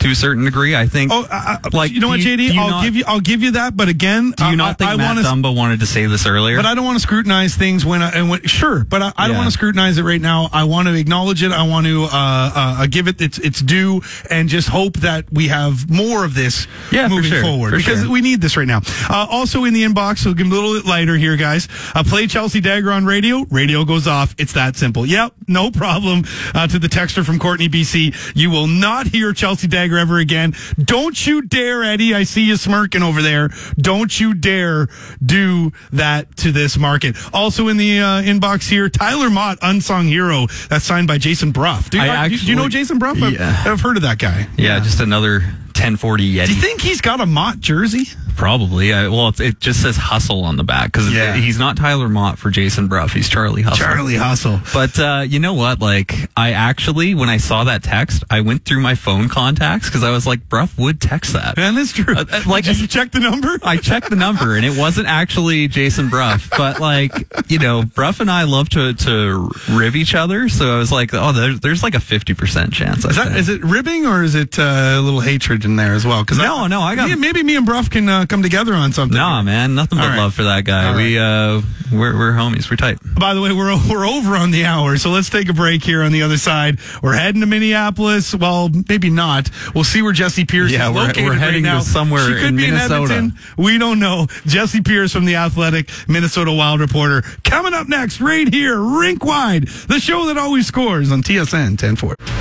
to 0.00 0.10
a 0.10 0.14
certain 0.14 0.44
degree. 0.44 0.74
I 0.76 0.86
think. 0.86 1.10
Oh, 1.12 1.22
uh, 1.30 1.56
uh, 1.64 1.70
like 1.72 1.90
you 1.92 2.00
know 2.00 2.08
what, 2.08 2.20
JD? 2.20 2.52
you 2.54 2.60
I'll 2.60 2.70
not- 2.70 2.84
give 2.84 2.96
you. 2.96 3.04
I'll 3.06 3.20
give 3.20 3.42
you 3.42 3.52
that. 3.52 3.76
But 3.76 3.88
again, 3.88 4.32
Do 4.36 4.44
you 4.44 4.50
I- 4.50 4.54
not 4.54 4.78
think 4.78 4.90
I, 4.90 4.96
Matt 4.96 5.16
want 5.16 5.26
to? 5.26 5.48
Dumba 5.48 5.54
wanted 5.56 5.80
to 5.80 5.86
say 5.86 6.06
this 6.06 6.26
earlier? 6.26 6.56
But 6.56 6.66
I 6.66 6.74
don't 6.74 6.84
want 6.84 6.96
to 6.96 7.02
scrutinize 7.02 7.54
things 7.56 7.84
when 7.84 8.02
I, 8.02 8.10
and 8.10 8.28
when, 8.28 8.42
sure, 8.42 8.84
but 8.84 9.02
I, 9.02 9.12
I 9.16 9.28
don't 9.28 9.36
want 9.36 9.46
to 9.48 9.52
scrutinize 9.52 9.98
it 9.98 10.02
right 10.02 10.20
now. 10.20 10.48
I 10.52 10.64
want 10.64 10.88
to 10.88 10.94
acknowledge 10.94 11.42
it. 11.42 11.52
I 11.52 11.66
want 11.66 11.86
to 11.86 12.04
uh, 12.04 12.08
uh, 12.12 12.86
give 12.86 13.08
it 13.08 13.20
its 13.20 13.38
its 13.38 13.60
due, 13.60 14.02
and 14.30 14.48
just 14.48 14.68
hope 14.68 14.94
that 14.98 15.32
we 15.32 15.48
have 15.48 15.88
more 15.90 16.24
of 16.24 16.34
this 16.34 16.66
Yeah, 16.90 17.08
moving 17.08 17.30
sure, 17.30 17.42
forward 17.42 17.70
for 17.70 17.76
because 17.76 18.00
sure. 18.02 18.10
we 18.10 18.20
need 18.20 18.40
this 18.40 18.56
right 18.56 18.66
now. 18.68 18.80
Uh, 19.08 19.26
also 19.30 19.64
in 19.64 19.74
the 19.74 19.82
inbox, 19.84 20.18
so 20.18 20.30
give 20.34 20.48
them 20.48 20.52
a 20.52 20.54
little 20.60 20.74
bit 20.74 20.86
lighter 20.88 21.16
here, 21.16 21.36
guys. 21.36 21.68
Uh, 21.94 22.02
play 22.02 22.26
Chelsea 22.26 22.60
Dagger 22.60 22.90
on 22.92 23.06
radio. 23.06 23.44
Radio 23.50 23.84
goes 23.84 24.06
off. 24.06 24.34
It's 24.38 24.52
that 24.54 24.76
simple. 24.76 25.06
Yep, 25.06 25.32
no 25.46 25.70
problem. 25.70 26.24
Uh, 26.54 26.66
to 26.66 26.78
the 26.78 26.88
texter 26.88 27.24
from 27.24 27.38
Courtenay, 27.38 27.68
BC, 27.68 28.14
you 28.34 28.50
will 28.50 28.66
not 28.66 29.06
hear 29.06 29.32
Chelsea 29.32 29.66
Dagger 29.68 29.83
ever 29.92 30.18
again. 30.18 30.54
Don't 30.82 31.26
you 31.26 31.42
dare, 31.42 31.82
Eddie. 31.84 32.14
I 32.14 32.24
see 32.24 32.42
you 32.44 32.56
smirking 32.56 33.02
over 33.02 33.22
there. 33.22 33.50
Don't 33.76 34.18
you 34.18 34.34
dare 34.34 34.88
do 35.24 35.72
that 35.92 36.34
to 36.38 36.52
this 36.52 36.76
market. 36.76 37.16
Also 37.32 37.68
in 37.68 37.76
the 37.76 38.00
uh, 38.00 38.22
inbox 38.22 38.68
here, 38.68 38.88
Tyler 38.88 39.30
Motte, 39.30 39.58
unsung 39.62 40.06
hero. 40.06 40.46
That's 40.68 40.84
signed 40.84 41.08
by 41.08 41.18
Jason 41.18 41.52
Brough. 41.52 41.80
Do, 41.90 41.98
you- 41.98 42.04
I 42.04 42.24
uh, 42.26 42.28
do 42.28 42.34
you- 42.36 42.54
know 42.56 42.68
Jason 42.68 42.98
Brough? 42.98 43.12
I've, 43.14 43.32
Yeah. 43.32 43.62
I've 43.66 43.80
heard 43.80 43.96
of 43.96 44.02
that 44.02 44.18
guy. 44.18 44.46
yeah, 44.56 44.80
just 44.80 45.00
another 45.00 45.42
1040 45.74 46.34
Yeti. 46.34 46.46
Do 46.46 46.54
you 46.54 46.60
think 46.60 46.80
he's 46.80 47.00
got 47.00 47.20
a 47.20 47.26
Motte 47.26 47.60
jersey? 47.60 48.04
Probably. 48.36 48.92
I, 48.92 49.06
well, 49.08 49.28
it's, 49.28 49.38
it 49.40 49.60
just 49.60 49.80
says 49.82 49.96
Hustle 49.96 50.44
on 50.44 50.56
the 50.56 50.64
back 50.64 50.90
because 50.92 51.12
Yeah. 51.12 51.34
he's 51.36 51.58
not 51.58 51.76
Tyler 51.76 52.08
Motte 52.08 52.36
for 52.38 52.50
Jason 52.50 52.88
Brough. 52.88 53.06
He's 53.06 53.28
Charlie 53.28 53.62
Hustle. 53.62 53.84
Charlie 53.86 54.16
Hustle. 54.16 54.60
But 54.72 54.98
uh, 54.98 55.24
you 55.26 55.38
know 55.38 55.54
what? 55.54 55.80
Like, 55.80 56.12
I 56.36 56.50
actually, 56.52 57.14
when 57.14 57.28
I 57.28 57.36
saw 57.36 57.64
that 57.64 57.82
text, 57.84 58.24
I 58.30 58.40
went 58.40 58.64
through 58.64 58.80
my 58.80 58.96
phone 58.96 59.28
contacts 59.28 59.88
because 59.88 60.02
I 60.02 60.10
was 60.10 60.26
like, 60.26 60.48
Brough 60.48 60.68
would 60.78 61.00
text 61.00 61.32
that. 61.34 61.58
And 61.58 61.76
that's 61.76 61.92
true. 61.92 62.14
Uh, 62.16 62.24
uh, 62.30 62.42
like- 62.46 62.64
Did 62.64 62.80
you 62.80 62.88
check 62.88 63.12
the 63.12 63.20
number? 63.20 63.56
I 63.62 63.76
checked 63.76 64.10
the 64.10 64.16
number 64.16 64.56
and 64.56 64.64
it 64.66 64.76
wasn't 64.76 65.06
actually 65.06 65.68
Jason 65.68 66.08
Brough, 66.08 66.38
but 66.56 66.80
like, 66.80 67.12
you 67.48 67.58
know, 67.60 67.84
Brough 67.84 68.14
and 68.18 68.30
I 68.30 68.44
love 68.44 68.68
to, 68.70 68.94
to 68.94 69.50
rib 69.70 69.94
each 69.94 70.14
other. 70.16 70.48
So 70.48 70.74
I 70.74 70.78
was 70.78 70.90
like, 70.90 71.10
oh, 71.14 71.32
there's, 71.32 71.60
there's 71.60 71.82
like 71.84 71.94
a 71.94 71.98
50% 71.98 72.72
chance. 72.72 73.04
Is 73.04 73.14
that 73.16 73.36
is 73.36 73.48
it 73.48 73.62
ribbing 73.62 74.06
or 74.06 74.22
is 74.24 74.34
it 74.34 74.58
uh, 74.58 74.96
a 74.96 75.00
little 75.00 75.20
hatred 75.20 75.63
in 75.64 75.76
there 75.76 75.94
as 75.94 76.04
well? 76.04 76.22
Because 76.22 76.38
No, 76.38 76.66
no, 76.66 76.80
I 76.80 76.94
got- 76.96 77.08
maybe, 77.08 77.20
maybe 77.20 77.42
me 77.42 77.56
and 77.56 77.66
Brough 77.66 77.84
can 77.84 78.08
uh, 78.08 78.26
come 78.26 78.42
together 78.42 78.74
on 78.74 78.92
something. 78.92 79.16
Nah, 79.16 79.42
man, 79.42 79.74
nothing 79.74 79.98
but 79.98 80.08
right. 80.08 80.16
love 80.18 80.34
for 80.34 80.44
that 80.44 80.64
guy. 80.64 80.88
All 80.88 80.96
We, 80.96 81.18
uh, 81.18 81.60
we're, 81.92 82.16
we're 82.18 82.32
homies. 82.32 82.70
We're 82.70 82.76
tight. 82.76 82.98
By 83.18 83.34
the 83.34 83.40
way, 83.40 83.52
we're 83.52 83.74
we're 83.88 84.06
over 84.06 84.34
on 84.36 84.50
the 84.50 84.64
hour, 84.64 84.96
so 84.96 85.10
let's 85.10 85.30
take 85.30 85.48
a 85.48 85.52
break 85.52 85.84
here 85.84 86.02
on 86.02 86.10
the 86.12 86.22
other 86.22 86.36
side. 86.38 86.78
We're 87.02 87.14
heading 87.14 87.40
to 87.42 87.46
Minneapolis. 87.46 88.34
Well, 88.34 88.70
maybe 88.88 89.10
not. 89.10 89.50
We'll 89.74 89.84
see 89.84 90.02
where 90.02 90.12
Jessi 90.12 90.48
Pierce 90.48 90.72
Yeah, 90.72 90.88
is 90.88 90.94
we're- 90.94 91.06
located 91.06 91.24
we're 91.24 91.30
right 91.32 91.38
heading 91.40 91.64
to 91.64 91.80
somewhere 91.82 92.26
she 92.26 92.34
could 92.34 92.44
in 92.46 92.56
be 92.56 92.70
Minnesota. 92.70 92.94
in 92.96 93.02
Edmonton. 93.12 93.38
We 93.56 93.78
don't 93.78 94.00
know. 94.00 94.26
Jessi 94.44 94.84
Pierce 94.84 95.12
from 95.12 95.24
the 95.26 95.36
Athletic, 95.36 95.88
Minnesota 96.08 96.52
Wild 96.52 96.80
reporter, 96.80 97.22
coming 97.44 97.74
up 97.74 97.88
next, 97.88 98.20
right 98.20 98.52
here, 98.52 98.78
rink 98.80 99.24
wide, 99.24 99.68
the 99.68 100.00
show 100.00 100.26
that 100.26 100.36
always 100.38 100.66
scores 100.66 101.12
on 101.12 101.22
TSN 101.22 101.76
1040. 101.80 102.33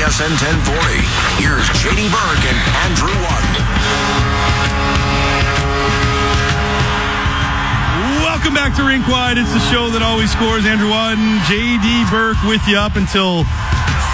Wide 0.00 0.06
on 0.06 0.12
TSN 0.12 0.32
1040. 0.32 0.96
Here's 1.42 1.66
JD 1.76 2.08
Burke 2.08 2.44
and 2.48 2.58
Andrew 2.88 3.12
Wadden. 3.20 4.70
Welcome 8.24 8.54
back 8.54 8.74
to 8.76 8.84
Rink 8.84 9.06
Wide. 9.08 9.36
It's 9.36 9.52
the 9.52 9.60
show 9.70 9.90
that 9.90 10.00
always 10.02 10.32
scores. 10.32 10.64
Andrew 10.64 10.88
Wadden, 10.88 11.38
JD 11.40 12.10
Burke 12.10 12.42
with 12.44 12.66
you 12.66 12.78
up 12.78 12.96
until 12.96 13.44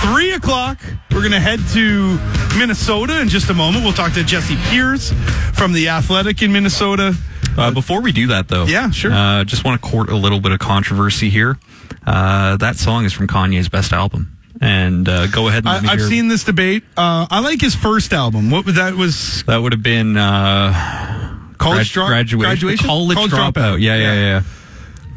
three 0.02 0.32
o'clock. 0.32 0.78
We're 1.12 1.20
going 1.20 1.32
to 1.32 1.40
head 1.40 1.60
to 1.74 2.18
Minnesota 2.58 3.20
in 3.20 3.28
just 3.28 3.48
a 3.50 3.54
moment. 3.54 3.84
We'll 3.84 3.92
talk 3.94 4.12
to 4.14 4.20
Jessi 4.22 4.56
Pierce 4.70 5.12
from 5.54 5.72
the 5.72 5.88
Athletic 5.88 6.42
in 6.42 6.52
Minnesota. 6.52 7.14
Uh, 7.56 7.70
before 7.70 8.02
we 8.02 8.10
do 8.12 8.26
that, 8.28 8.48
though, 8.48 8.64
Yeah, 8.64 8.90
sure. 8.90 9.12
Uh, 9.12 9.44
just 9.44 9.64
want 9.64 9.80
to 9.80 9.88
court 9.88 10.10
a 10.10 10.16
little 10.16 10.40
bit 10.40 10.50
of 10.52 10.58
controversy 10.58 11.30
here. 11.30 11.56
Uh, 12.04 12.56
that 12.56 12.76
song 12.76 13.04
is 13.04 13.12
from 13.12 13.26
Kanye's 13.28 13.68
best 13.68 13.92
album, 13.92 14.35
and 14.60 15.08
uh, 15.08 15.26
go 15.28 15.48
ahead 15.48 15.64
and 15.64 15.86
I, 15.86 15.92
I've 15.92 16.02
seen 16.02 16.28
this 16.28 16.44
debate. 16.44 16.84
Uh, 16.96 17.26
I 17.30 17.40
like 17.40 17.60
his 17.60 17.74
first 17.74 18.12
album. 18.12 18.50
What 18.50 18.64
was 18.64 18.76
that? 18.76 18.94
Was 18.94 19.44
that 19.44 19.58
would 19.58 19.72
have 19.72 19.82
been 19.82 20.16
uh, 20.16 21.52
college 21.58 21.92
grad- 21.92 22.08
graduation, 22.08 22.38
graduation, 22.38 22.86
college, 22.86 23.18
dropout. 23.18 23.80
Yeah, 23.80 23.96
yeah, 23.96 24.14
yeah. 24.14 24.42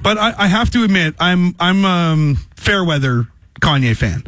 But 0.02 0.18
I, 0.18 0.34
I 0.38 0.48
have 0.48 0.70
to 0.72 0.84
admit, 0.84 1.16
I'm 1.20 1.56
I'm 1.60 1.86
um, 1.86 2.36
fair 2.56 2.84
weather 2.84 3.28
Kanye 3.62 3.96
fan. 3.96 4.24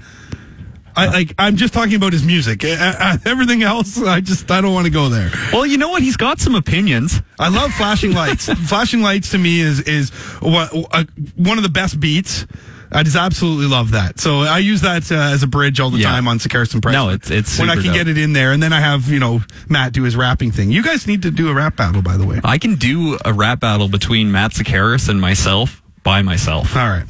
I 0.96 1.06
like. 1.08 1.34
I'm 1.38 1.56
just 1.56 1.74
talking 1.74 1.96
about 1.96 2.14
his 2.14 2.24
music. 2.24 2.64
Uh, 2.64 2.76
uh, 2.80 3.18
everything 3.26 3.64
else, 3.64 4.02
I 4.02 4.22
just 4.22 4.50
I 4.52 4.62
don't 4.62 4.74
want 4.74 4.86
to 4.86 4.92
go 4.92 5.10
there. 5.10 5.32
Well, 5.54 5.66
you 5.66 5.78
know 5.78 5.90
what? 5.90 6.02
He's 6.02 6.18
got 6.18 6.40
some 6.40 6.56
opinions. 6.56 7.22
I 7.40 7.50
love 7.50 7.72
flashing 7.74 8.14
lights. 8.14 8.52
flashing 8.68 9.02
lights 9.02 9.32
to 9.32 9.38
me 9.38 9.62
is 9.62 9.82
is 9.82 10.10
what 10.40 10.72
uh, 10.92 11.06
one 11.36 11.58
of 11.58 11.64
the 11.64 11.70
best 11.70 12.00
beats. 12.00 12.46
I 12.92 13.04
just 13.04 13.16
absolutely 13.16 13.68
love 13.68 13.92
that. 13.92 14.20
So 14.20 14.42
I 14.42 14.58
use 14.60 14.82
that 14.82 15.10
uh, 15.12 15.16
as 15.16 15.44
a 15.44 15.48
bridge 15.48 15.80
all 15.80 15.90
the 15.92 16.00
Yeah. 16.00 16.10
time 16.12 16.28
on 16.28 16.40
Sekeres 16.40 16.74
and 16.74 16.82
Price. 16.84 16.94
No, 16.94 17.10
it's- 17.12 17.32
it's 17.32 17.58
when 17.58 17.70
I 17.70 17.76
can 17.76 17.86
dope. 17.86 17.94
get 17.94 18.08
it 18.08 18.18
in 18.18 18.34
there, 18.34 18.52
and 18.52 18.62
then 18.62 18.74
I 18.74 18.82
have 18.82 19.10
you 19.10 19.20
know 19.20 19.42
Matt 19.70 19.94
do 19.94 20.04
his 20.04 20.16
rapping 20.16 20.52
thing. 20.52 20.72
You 20.72 20.84
guys 20.84 21.08
need 21.08 21.22
to 21.24 21.32
do 21.32 21.50
a 21.50 21.54
rap 21.54 21.76
battle, 21.78 22.02
by 22.02 22.18
the 22.18 22.26
way. 22.26 22.42
I 22.44 22.58
can 22.58 22.76
do 22.76 23.18
a 23.24 23.32
rap 23.34 23.60
battle 23.62 23.88
between 23.88 24.32
Matt 24.32 24.52
Sekeres 24.54 25.08
and 25.10 25.22
myself 25.22 25.82
by 26.04 26.24
myself. 26.24 26.76
All 26.76 26.88
right. 26.90 27.04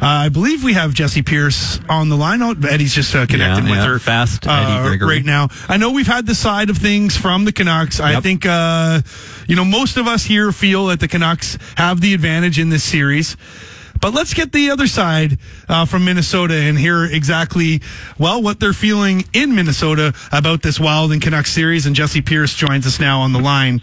Uh, 0.00 0.06
I 0.06 0.28
believe 0.28 0.62
we 0.62 0.74
have 0.74 0.94
Jessi 0.94 1.26
Pierce 1.26 1.80
on 1.88 2.08
the 2.10 2.16
line. 2.16 2.40
Oh, 2.42 2.54
Eddie's 2.68 2.94
just 2.94 3.12
uh, 3.12 3.26
connecting 3.26 3.64
Yeah, 3.64 3.70
with 3.72 3.80
yeah. 3.80 3.86
her 3.86 3.98
Fast 3.98 4.46
uh, 4.46 4.82
Gregory. 4.86 5.16
right 5.16 5.24
now. 5.24 5.48
I 5.68 5.78
know 5.78 5.90
we've 5.90 6.06
had 6.06 6.26
the 6.26 6.34
side 6.36 6.70
of 6.70 6.78
things 6.78 7.16
from 7.16 7.44
the 7.44 7.50
Canucks. 7.50 7.98
I 7.98 8.20
think, 8.20 8.46
uh, 8.46 9.00
you 9.48 9.56
know, 9.56 9.64
most 9.64 9.96
of 9.96 10.06
us 10.06 10.22
here 10.24 10.52
feel 10.52 10.86
that 10.86 11.00
the 11.00 11.08
Canucks 11.08 11.58
have 11.76 12.00
the 12.00 12.14
advantage 12.14 12.60
in 12.60 12.68
this 12.70 12.84
series. 12.84 13.36
But 14.00 14.14
let's 14.14 14.34
get 14.34 14.52
the 14.52 14.70
other 14.70 14.86
side 14.86 15.38
uh, 15.68 15.84
from 15.84 16.04
Minnesota 16.04 16.54
and 16.54 16.78
hear 16.78 17.04
exactly, 17.04 17.82
well, 18.18 18.42
what 18.42 18.60
they're 18.60 18.72
feeling 18.72 19.24
in 19.32 19.54
Minnesota 19.54 20.14
about 20.32 20.62
this 20.62 20.78
Wild 20.78 21.12
and 21.12 21.20
Canucks 21.20 21.52
series. 21.52 21.86
And 21.86 21.96
Jessi 21.96 22.24
Pierce 22.24 22.54
joins 22.54 22.86
us 22.86 23.00
now 23.00 23.20
on 23.20 23.32
the 23.32 23.40
line 23.40 23.80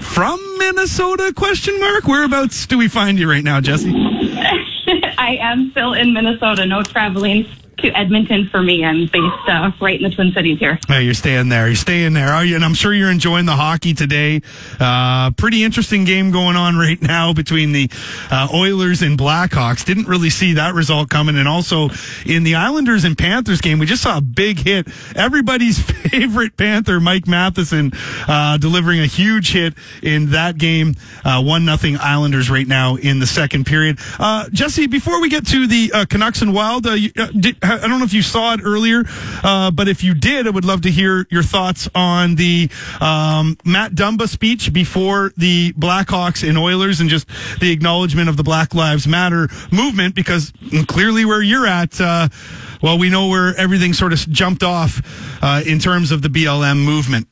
from 0.00 0.40
Minnesota? 0.58 1.32
Question 1.34 1.78
mark. 1.80 2.06
Whereabouts 2.06 2.66
do 2.66 2.78
we 2.78 2.88
find 2.88 3.18
you 3.18 3.28
right 3.28 3.44
now, 3.44 3.60
Jessi? 3.60 3.92
I 5.18 5.38
am 5.40 5.70
still 5.70 5.94
in 5.94 6.12
Minnesota. 6.12 6.66
No 6.66 6.82
traveling 6.82 7.46
to 7.82 7.98
Edmonton 7.98 8.48
for 8.48 8.62
me. 8.62 8.84
I'm 8.84 9.06
based 9.06 9.48
uh, 9.48 9.72
right 9.80 10.00
in 10.00 10.08
the 10.08 10.14
Twin 10.14 10.32
Cities 10.32 10.58
here. 10.58 10.78
Hey, 10.88 11.02
you're 11.02 11.14
staying 11.14 11.48
there. 11.48 11.66
You're 11.66 11.76
staying 11.76 12.12
there, 12.12 12.28
are 12.28 12.44
you? 12.44 12.54
And 12.54 12.64
I'm 12.64 12.74
sure 12.74 12.94
you're 12.94 13.10
enjoying 13.10 13.44
the 13.44 13.56
hockey 13.56 13.92
today. 13.92 14.40
Uh, 14.78 15.32
pretty 15.32 15.64
interesting 15.64 16.04
game 16.04 16.30
going 16.30 16.56
on 16.56 16.76
right 16.76 17.00
now 17.02 17.32
between 17.32 17.72
the 17.72 17.90
uh, 18.30 18.48
Oilers 18.54 19.02
and 19.02 19.18
Blackhawks. 19.18 19.84
Didn't 19.84 20.06
really 20.06 20.30
see 20.30 20.54
that 20.54 20.74
result 20.74 21.10
coming. 21.10 21.36
And 21.36 21.48
also 21.48 21.90
in 22.24 22.44
the 22.44 22.54
Islanders 22.54 23.04
and 23.04 23.18
Panthers 23.18 23.60
game, 23.60 23.78
we 23.78 23.86
just 23.86 24.02
saw 24.02 24.18
a 24.18 24.22
big 24.22 24.60
hit. 24.60 24.86
Everybody's 25.16 25.80
favorite 26.10 26.56
Panther, 26.56 27.00
Mike 27.00 27.26
Matheson, 27.26 27.92
uh, 28.28 28.58
delivering 28.58 29.00
a 29.00 29.06
huge 29.06 29.52
hit 29.52 29.74
in 30.02 30.30
that 30.30 30.56
game. 30.56 30.94
Uh, 31.24 31.42
one 31.42 31.64
nothing 31.64 31.98
Islanders 31.98 32.48
right 32.48 32.66
now 32.66 32.94
in 32.94 33.18
the 33.18 33.26
second 33.26 33.66
period. 33.66 33.98
Uh, 34.20 34.46
Jessi, 34.50 34.88
before 34.88 35.20
we 35.20 35.28
get 35.28 35.46
to 35.48 35.66
the 35.66 36.06
Canucks 36.08 36.42
and 36.42 36.54
Wild, 36.54 36.86
you, 36.86 37.10
did, 37.10 37.56
I 37.72 37.88
don't 37.88 37.98
know 37.98 38.04
if 38.04 38.12
you 38.12 38.22
saw 38.22 38.54
it 38.54 38.60
earlier, 38.62 39.04
uh, 39.42 39.70
but 39.70 39.88
if 39.88 40.04
you 40.04 40.14
did, 40.14 40.46
I 40.46 40.50
would 40.50 40.64
love 40.64 40.82
to 40.82 40.90
hear 40.90 41.26
your 41.30 41.42
thoughts 41.42 41.88
on 41.94 42.34
the 42.34 42.70
um, 43.00 43.56
Matt 43.64 43.92
Dumba 43.92 44.28
speech 44.28 44.72
before 44.72 45.32
the 45.36 45.72
Blackhawks 45.74 46.46
and 46.46 46.58
Oilers 46.58 47.00
and 47.00 47.08
just 47.08 47.26
the 47.60 47.72
acknowledgement 47.72 48.28
of 48.28 48.36
the 48.36 48.42
Black 48.42 48.74
Lives 48.74 49.06
Matter 49.06 49.48
movement 49.70 50.14
because 50.14 50.52
clearly 50.86 51.24
where 51.24 51.42
you're 51.42 51.66
at, 51.66 52.00
uh, 52.00 52.28
well, 52.82 52.98
we 52.98 53.10
know 53.10 53.28
where 53.28 53.56
everything 53.56 53.92
sort 53.92 54.12
of 54.12 54.18
jumped 54.18 54.62
off 54.62 55.00
uh, 55.42 55.62
in 55.66 55.78
terms 55.78 56.10
of 56.10 56.22
the 56.22 56.28
BLM 56.28 56.84
movement. 56.84 57.28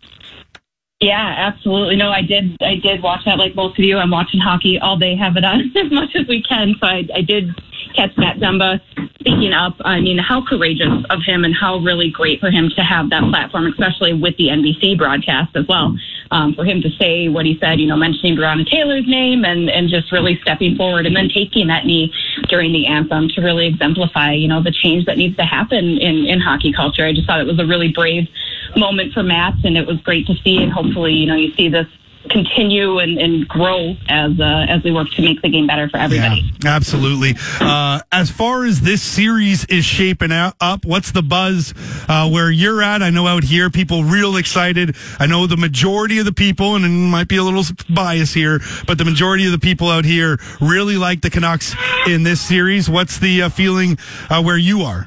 Yeah, 1.01 1.35
absolutely. 1.39 1.97
No, 1.97 2.11
I 2.11 2.21
did. 2.21 2.57
I 2.61 2.75
did 2.75 3.03
watch 3.03 3.25
that 3.25 3.39
like 3.39 3.55
most 3.55 3.79
of 3.79 3.85
you. 3.85 3.97
I'm 3.97 4.11
watching 4.11 4.39
hockey 4.39 4.79
all 4.79 4.99
day, 4.99 5.17
have 5.17 5.37
it 5.37 5.45
on 5.45 5.73
as 5.77 5.91
much 5.91 6.15
as 6.15 6.29
we 6.29 6.43
can. 6.43 6.75
So 6.79 6.87
I, 6.87 7.09
I 7.15 7.23
did 7.23 7.59
catch 7.95 8.17
Matt 8.17 8.39
Dumba 8.39 8.81
speaking 9.21 9.53
up. 9.53 9.75
I 9.85 10.01
mean, 10.01 10.19
how 10.19 10.45
courageous 10.45 11.05
of 11.11 11.23
him 11.23 11.45
and 11.45 11.55
how 11.55 11.79
really 11.79 12.11
great 12.11 12.41
for 12.41 12.51
him 12.51 12.71
to 12.77 12.83
have 12.83 13.11
that 13.11 13.23
platform, 13.31 13.67
especially 13.67 14.15
with 14.15 14.37
the 14.39 14.49
NBC 14.49 14.97
broadcast 14.97 15.55
as 15.57 15.67
well. 15.69 15.97
Um, 16.33 16.55
for 16.55 16.65
him 16.65 16.81
to 16.83 16.91
say 16.91 17.29
what 17.29 17.45
he 17.45 17.59
said, 17.61 17.81
you 17.81 17.87
know, 17.87 17.97
mentioning 17.97 18.37
Breonna 18.37 18.69
Taylor's 18.69 19.07
name 19.07 19.45
and, 19.45 19.69
and 19.69 19.89
just 19.89 20.13
really 20.13 20.39
stepping 20.43 20.77
forward 20.77 21.05
and 21.05 21.17
then 21.17 21.29
taking 21.29 21.67
that 21.67 21.85
knee 21.87 22.13
during 22.49 22.73
the 22.73 22.87
anthem 22.87 23.29
to 23.31 23.41
really 23.41 23.67
exemplify, 23.67 24.33
you 24.33 24.47
know, 24.47 24.63
the 24.63 24.71
change 24.71 25.07
that 25.07 25.19
needs 25.19 25.37
to 25.37 25.45
happen 25.45 25.99
in, 25.99 26.27
in 26.27 26.41
hockey 26.41 26.73
culture. 26.73 27.05
I 27.05 27.13
just 27.13 27.27
thought 27.27 27.41
it 27.41 27.47
was 27.47 27.59
a 27.59 27.67
really 27.67 27.89
brave 27.89 28.29
moment 28.77 29.13
for 29.13 29.25
Matt 29.25 29.55
and 29.65 29.77
it 29.77 29.87
was 29.87 30.01
great 30.03 30.27
to 30.29 30.35
see 30.45 30.63
and 30.63 30.73
hopefully, 30.73 31.15
you 31.15 31.27
know, 31.27 31.35
you 31.35 31.53
see 31.55 31.69
this 31.69 31.87
continue 32.29 32.99
and, 32.99 33.19
and 33.19 33.49
grow 33.49 33.97
as 34.09 34.39
uh, 34.39 34.67
as 34.69 34.83
we 34.85 34.93
work 34.93 35.09
to 35.11 35.23
make 35.23 35.41
the 35.43 35.49
game 35.49 35.67
better 35.67 35.89
for 35.89 35.97
everybody. 35.97 36.53
Yeah, 36.63 36.75
absolutely. 36.75 37.35
Uh, 37.61 38.01
as 38.13 38.31
far 38.31 38.65
as 38.65 38.81
this 38.81 39.03
series 39.03 39.65
is 39.67 39.85
shaping 39.85 40.31
up, 40.33 40.85
what's 40.85 41.13
the 41.13 41.23
buzz 41.23 41.75
uh, 42.09 42.29
where 42.29 42.51
you're 42.51 42.83
at? 42.83 43.03
I 43.03 43.11
know 43.11 43.27
out 43.27 43.45
here 43.45 43.71
people 43.71 44.05
real 44.05 44.37
excited. 44.37 44.97
I 45.19 45.27
know 45.27 45.47
the 45.47 45.57
majority 45.57 46.19
of 46.19 46.25
the 46.25 46.33
people, 46.33 46.77
and 46.77 46.85
it 46.85 46.89
might 46.89 47.29
be 47.29 47.37
a 47.37 47.43
little 47.43 47.65
bias 47.89 48.33
here, 48.35 48.61
but 48.87 48.99
the 48.99 49.05
majority 49.05 49.47
of 49.47 49.53
the 49.53 49.59
people 49.59 49.89
out 49.89 50.05
here 50.05 50.39
really 50.61 50.97
like 50.97 51.23
the 51.23 51.31
Canucks 51.31 51.75
in 52.07 52.23
this 52.23 52.41
series. 52.41 52.91
What's 52.91 53.19
the 53.19 53.43
uh, 53.43 53.49
feeling 53.49 53.99
uh, 54.29 54.43
where 54.43 54.59
you 54.59 54.83
are? 54.83 55.07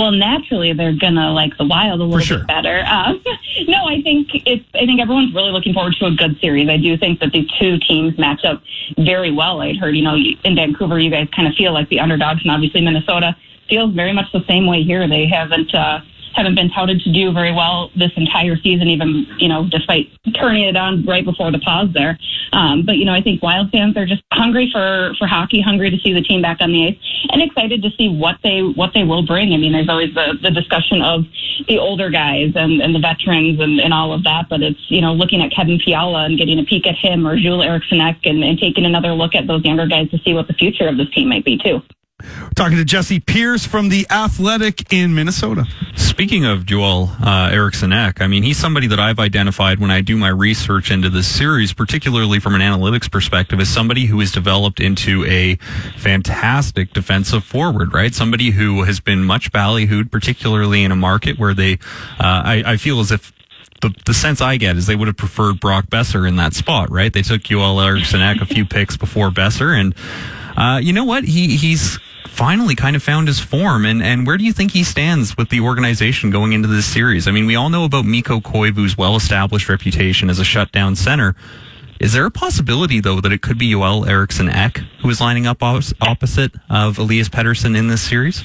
Well, 0.00 0.12
naturally, 0.12 0.72
they're 0.72 0.94
gonna 0.94 1.30
like 1.30 1.58
the 1.58 1.66
Wild 1.66 2.00
a 2.00 2.04
little 2.04 2.20
sure. 2.20 2.38
bit 2.38 2.46
better. 2.46 2.84
Um, 2.90 3.22
no, 3.68 3.84
I 3.86 4.00
think 4.02 4.28
it's. 4.46 4.64
I 4.74 4.86
think 4.86 5.00
everyone's 5.00 5.34
really 5.34 5.50
looking 5.50 5.74
forward 5.74 5.94
to 6.00 6.06
a 6.06 6.10
good 6.10 6.38
series. 6.40 6.68
I 6.68 6.76
do 6.76 6.96
think 6.96 7.20
that 7.20 7.32
these 7.32 7.48
two 7.58 7.78
teams 7.78 8.18
match 8.18 8.44
up 8.44 8.62
very 8.98 9.30
well. 9.30 9.60
I'd 9.60 9.76
heard, 9.76 9.96
you 9.96 10.02
know, 10.02 10.16
in 10.16 10.54
Vancouver, 10.54 10.98
you 10.98 11.10
guys 11.10 11.28
kind 11.34 11.46
of 11.48 11.54
feel 11.54 11.72
like 11.72 11.88
the 11.88 12.00
underdogs, 12.00 12.42
and 12.42 12.50
obviously 12.50 12.80
Minnesota 12.80 13.36
feels 13.68 13.94
very 13.94 14.12
much 14.12 14.26
the 14.32 14.44
same 14.46 14.66
way 14.66 14.82
here. 14.82 15.06
They 15.08 15.26
haven't. 15.26 15.74
Uh, 15.74 16.00
haven't 16.34 16.54
been 16.54 16.70
touted 16.70 17.00
to 17.00 17.12
do 17.12 17.32
very 17.32 17.52
well 17.52 17.90
this 17.96 18.12
entire 18.16 18.56
season, 18.56 18.88
even 18.88 19.26
you 19.38 19.48
know, 19.48 19.68
despite 19.70 20.10
turning 20.34 20.64
it 20.64 20.76
on 20.76 21.04
right 21.04 21.24
before 21.24 21.50
the 21.50 21.58
pause 21.58 21.88
there. 21.92 22.18
Um, 22.52 22.84
but 22.84 22.96
you 22.96 23.04
know, 23.04 23.14
I 23.14 23.22
think 23.22 23.42
Wild 23.42 23.70
fans 23.70 23.96
are 23.96 24.06
just 24.06 24.22
hungry 24.32 24.70
for 24.72 25.14
for 25.18 25.26
hockey, 25.26 25.60
hungry 25.60 25.90
to 25.90 25.98
see 25.98 26.12
the 26.12 26.22
team 26.22 26.42
back 26.42 26.58
on 26.60 26.72
the 26.72 26.88
ice, 26.88 26.96
and 27.30 27.42
excited 27.42 27.82
to 27.82 27.90
see 27.96 28.08
what 28.08 28.36
they 28.42 28.62
what 28.62 28.92
they 28.94 29.04
will 29.04 29.24
bring. 29.24 29.52
I 29.52 29.56
mean, 29.56 29.72
there's 29.72 29.88
always 29.88 30.14
the, 30.14 30.38
the 30.42 30.50
discussion 30.50 31.02
of 31.02 31.24
the 31.68 31.78
older 31.78 32.10
guys 32.10 32.52
and, 32.54 32.80
and 32.80 32.94
the 32.94 32.98
veterans 32.98 33.60
and, 33.60 33.80
and 33.80 33.94
all 33.94 34.12
of 34.12 34.24
that, 34.24 34.48
but 34.48 34.62
it's 34.62 34.90
you 34.90 35.00
know 35.00 35.12
looking 35.12 35.42
at 35.42 35.52
Kevin 35.52 35.78
Fiala 35.78 36.24
and 36.24 36.38
getting 36.38 36.58
a 36.58 36.64
peek 36.64 36.86
at 36.86 36.96
him 36.96 37.26
or 37.26 37.38
Joel 37.38 37.62
Eriksson 37.62 38.00
and, 38.00 38.42
and 38.42 38.58
taking 38.58 38.84
another 38.84 39.12
look 39.12 39.34
at 39.34 39.46
those 39.46 39.64
younger 39.64 39.86
guys 39.86 40.10
to 40.10 40.18
see 40.18 40.34
what 40.34 40.48
the 40.48 40.54
future 40.54 40.88
of 40.88 40.96
this 40.96 41.10
team 41.10 41.28
might 41.28 41.44
be 41.44 41.58
too. 41.58 41.82
Talking 42.54 42.78
to 42.78 42.84
Jessi 42.84 43.24
Pierce 43.24 43.66
from 43.66 43.88
the 43.88 44.06
Athletic 44.10 44.92
in 44.92 45.14
Minnesota. 45.14 45.66
Speaking 45.94 46.44
of 46.44 46.66
Joel 46.66 47.10
uh, 47.24 47.50
Eriksson 47.52 47.92
Ek, 47.92 48.20
I 48.20 48.26
mean, 48.26 48.42
he's 48.42 48.58
somebody 48.58 48.86
that 48.88 49.00
I've 49.00 49.18
identified 49.18 49.78
when 49.78 49.90
I 49.90 50.00
do 50.00 50.16
my 50.16 50.28
research 50.28 50.90
into 50.90 51.08
this 51.08 51.26
series, 51.26 51.72
particularly 51.72 52.40
from 52.40 52.54
an 52.54 52.60
analytics 52.60 53.10
perspective, 53.10 53.60
as 53.60 53.68
somebody 53.68 54.06
who 54.06 54.20
has 54.20 54.32
developed 54.32 54.80
into 54.80 55.24
a 55.26 55.56
fantastic 55.96 56.92
defensive 56.92 57.44
forward, 57.44 57.94
right? 57.94 58.14
Somebody 58.14 58.50
who 58.50 58.82
has 58.82 59.00
been 59.00 59.24
much 59.24 59.52
ballyhooed, 59.52 60.10
particularly 60.10 60.84
in 60.84 60.92
a 60.92 60.96
market 60.96 61.38
where 61.38 61.54
they, 61.54 61.74
uh, 61.74 62.42
I, 62.44 62.62
I 62.66 62.76
feel 62.76 63.00
as 63.00 63.10
if 63.10 63.32
the, 63.80 63.94
the 64.04 64.14
sense 64.14 64.40
I 64.40 64.56
get 64.56 64.76
is 64.76 64.86
they 64.86 64.96
would 64.96 65.08
have 65.08 65.16
preferred 65.16 65.60
Brock 65.60 65.86
Boeser 65.86 66.28
in 66.28 66.36
that 66.36 66.54
spot, 66.54 66.90
right? 66.90 67.12
They 67.12 67.22
took 67.22 67.42
Joel 67.42 67.80
Eriksson 67.80 68.20
Ek 68.20 68.40
a 68.40 68.46
few 68.46 68.64
picks 68.66 68.96
before 68.96 69.30
Boeser, 69.30 69.78
and 69.78 69.94
uh, 70.56 70.78
you 70.78 70.92
know 70.92 71.04
what? 71.04 71.24
He 71.24 71.56
he's 71.56 71.98
finally 72.30 72.74
kind 72.74 72.96
of 72.96 73.02
found 73.02 73.28
his 73.28 73.38
form. 73.38 73.84
And, 73.84 74.02
and 74.02 74.26
where 74.26 74.38
do 74.38 74.44
you 74.44 74.52
think 74.52 74.70
he 74.70 74.84
stands 74.84 75.36
with 75.36 75.50
the 75.50 75.60
organization 75.60 76.30
going 76.30 76.52
into 76.52 76.68
this 76.68 76.86
series? 76.86 77.28
I 77.28 77.32
mean, 77.32 77.46
we 77.46 77.56
all 77.56 77.68
know 77.68 77.84
about 77.84 78.04
Mikko 78.06 78.40
Koivu's 78.40 78.96
well 78.96 79.16
established 79.16 79.68
reputation 79.68 80.30
as 80.30 80.38
a 80.38 80.44
shutdown 80.44 80.96
center. 80.96 81.34
Is 82.00 82.14
there 82.14 82.24
a 82.24 82.30
possibility, 82.30 83.00
though, 83.00 83.20
that 83.20 83.30
it 83.30 83.42
could 83.42 83.58
be 83.58 83.72
Joel 83.72 84.06
Eriksson 84.06 84.48
Ek 84.48 84.78
who 85.02 85.10
is 85.10 85.20
lining 85.20 85.46
up 85.46 85.62
opposite 85.62 86.52
of 86.70 86.96
Elias 86.98 87.28
Pettersson 87.28 87.76
in 87.76 87.88
this 87.88 88.00
series? 88.00 88.42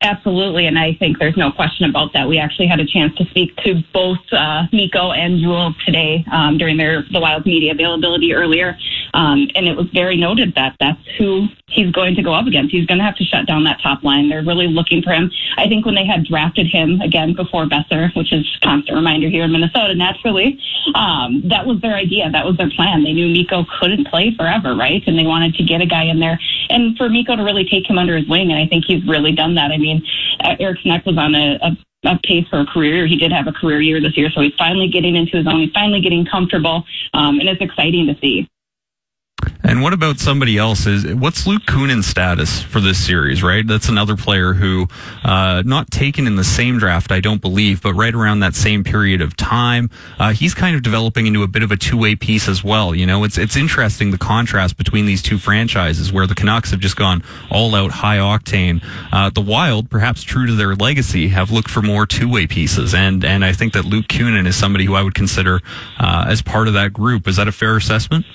Absolutely, 0.00 0.66
and 0.66 0.78
I 0.78 0.94
think 0.94 1.18
there's 1.18 1.36
no 1.36 1.52
question 1.52 1.88
about 1.88 2.12
that. 2.12 2.28
We 2.28 2.38
actually 2.38 2.66
had 2.66 2.80
a 2.80 2.86
chance 2.86 3.14
to 3.16 3.24
speak 3.26 3.56
to 3.58 3.82
both 3.92 4.18
uh, 4.32 4.64
Mikko 4.72 5.12
and 5.12 5.40
Joel 5.40 5.74
today 5.86 6.24
um, 6.32 6.58
during 6.58 6.76
their 6.76 7.04
the 7.12 7.20
Wild 7.20 7.46
media 7.46 7.72
availability 7.72 8.34
earlier, 8.34 8.76
um, 9.14 9.48
and 9.54 9.66
it 9.66 9.76
was 9.76 9.86
very 9.92 10.16
noted 10.16 10.54
that 10.54 10.76
that's 10.80 11.00
who 11.18 11.46
he's 11.68 11.90
going 11.92 12.14
to 12.14 12.22
go 12.22 12.34
up 12.34 12.46
against. 12.46 12.72
He's 12.72 12.86
going 12.86 12.98
to 12.98 13.04
have 13.04 13.16
to 13.16 13.24
shut 13.24 13.46
down 13.46 13.64
that 13.64 13.80
top 13.82 14.02
line. 14.02 14.28
They're 14.28 14.44
really 14.44 14.68
looking 14.68 15.02
for 15.02 15.10
him. 15.10 15.30
I 15.56 15.68
think 15.68 15.84
when 15.84 15.94
they 15.94 16.04
had 16.04 16.24
drafted 16.24 16.66
him 16.66 17.00
again 17.00 17.34
before 17.34 17.66
Boeser, 17.66 18.14
which 18.16 18.32
is 18.32 18.46
constant 18.62 18.96
reminder 18.96 19.28
here 19.28 19.44
in 19.44 19.52
Minnesota, 19.52 19.94
naturally, 19.94 20.58
um, 20.94 21.42
that 21.48 21.66
was 21.66 21.80
their 21.80 21.94
idea. 21.94 22.30
That 22.30 22.44
was 22.44 22.56
their 22.56 22.70
plan. 22.70 23.04
They 23.04 23.12
knew 23.12 23.28
Mikko 23.28 23.66
couldn't 23.80 24.08
play 24.08 24.34
forever, 24.36 24.74
right? 24.74 25.02
And 25.06 25.18
they 25.18 25.26
wanted 25.26 25.54
to 25.54 25.64
get 25.64 25.80
a 25.80 25.86
guy 25.86 26.04
in 26.04 26.20
there 26.20 26.38
and 26.70 26.96
for 26.96 27.08
Mikko 27.08 27.36
to 27.36 27.42
really 27.42 27.64
take 27.64 27.88
him 27.88 27.98
under 27.98 28.16
his 28.16 28.28
wing. 28.28 28.50
And 28.50 28.58
I 28.58 28.66
think 28.66 28.84
he's 28.86 29.04
really 29.06 29.32
done 29.32 29.54
that. 29.56 29.70
I 29.70 29.78
mean, 29.78 30.02
Eric 30.40 30.78
Ek 30.84 31.06
was 31.06 31.18
on 31.18 31.34
a, 31.34 31.58
a 31.62 31.76
a 32.04 32.18
pace 32.24 32.46
for 32.48 32.60
a 32.60 32.66
career. 32.66 33.06
He 33.06 33.16
did 33.16 33.30
have 33.30 33.46
a 33.46 33.52
career 33.52 33.80
year 33.80 34.00
this 34.00 34.16
year, 34.16 34.28
so 34.30 34.40
he's 34.40 34.54
finally 34.58 34.88
getting 34.88 35.14
into 35.14 35.36
his 35.36 35.46
own. 35.46 35.60
He's 35.60 35.70
finally 35.72 36.00
getting 36.00 36.26
comfortable, 36.26 36.84
um, 37.14 37.38
and 37.38 37.48
it's 37.48 37.60
exciting 37.60 38.08
to 38.08 38.18
see. 38.20 38.48
And 39.64 39.80
what 39.80 39.92
about 39.92 40.18
somebody 40.18 40.58
else? 40.58 40.86
Is 40.86 41.14
what's 41.14 41.46
Luke 41.46 41.62
Kunin's 41.66 42.06
status 42.06 42.62
for 42.62 42.80
this 42.80 43.04
series? 43.04 43.42
Right, 43.42 43.66
that's 43.66 43.88
another 43.88 44.16
player 44.16 44.52
who, 44.52 44.88
uh, 45.24 45.62
not 45.64 45.90
taken 45.90 46.26
in 46.26 46.36
the 46.36 46.44
same 46.44 46.78
draft, 46.78 47.12
I 47.12 47.20
don't 47.20 47.40
believe, 47.40 47.80
but 47.80 47.94
right 47.94 48.14
around 48.14 48.40
that 48.40 48.54
same 48.54 48.82
period 48.82 49.20
of 49.20 49.36
time, 49.36 49.88
uh, 50.18 50.32
he's 50.32 50.52
kind 50.54 50.74
of 50.74 50.82
developing 50.82 51.26
into 51.26 51.42
a 51.42 51.48
bit 51.48 51.62
of 51.62 51.70
a 51.70 51.76
two-way 51.76 52.16
piece 52.16 52.48
as 52.48 52.64
well. 52.64 52.94
You 52.94 53.06
know, 53.06 53.24
it's 53.24 53.38
it's 53.38 53.56
interesting 53.56 54.10
the 54.10 54.18
contrast 54.18 54.76
between 54.76 55.06
these 55.06 55.22
two 55.22 55.38
franchises, 55.38 56.12
where 56.12 56.26
the 56.26 56.34
Canucks 56.34 56.70
have 56.72 56.80
just 56.80 56.96
gone 56.96 57.22
all 57.50 57.74
out 57.74 57.92
high 57.92 58.18
octane. 58.18 58.82
Uh, 59.12 59.30
the 59.30 59.40
Wild, 59.40 59.90
perhaps 59.90 60.22
true 60.22 60.46
to 60.46 60.54
their 60.54 60.74
legacy, 60.74 61.28
have 61.28 61.50
looked 61.50 61.70
for 61.70 61.82
more 61.82 62.04
two-way 62.04 62.46
pieces, 62.46 62.94
and 62.94 63.24
and 63.24 63.44
I 63.44 63.52
think 63.52 63.74
that 63.74 63.84
Luke 63.84 64.06
Kunin 64.06 64.46
is 64.46 64.56
somebody 64.56 64.84
who 64.84 64.94
I 64.94 65.02
would 65.02 65.14
consider 65.14 65.60
uh, 65.98 66.26
as 66.28 66.42
part 66.42 66.68
of 66.68 66.74
that 66.74 66.92
group. 66.92 67.28
Is 67.28 67.36
that 67.36 67.48
a 67.48 67.52
fair 67.52 67.76
assessment? 67.76 68.26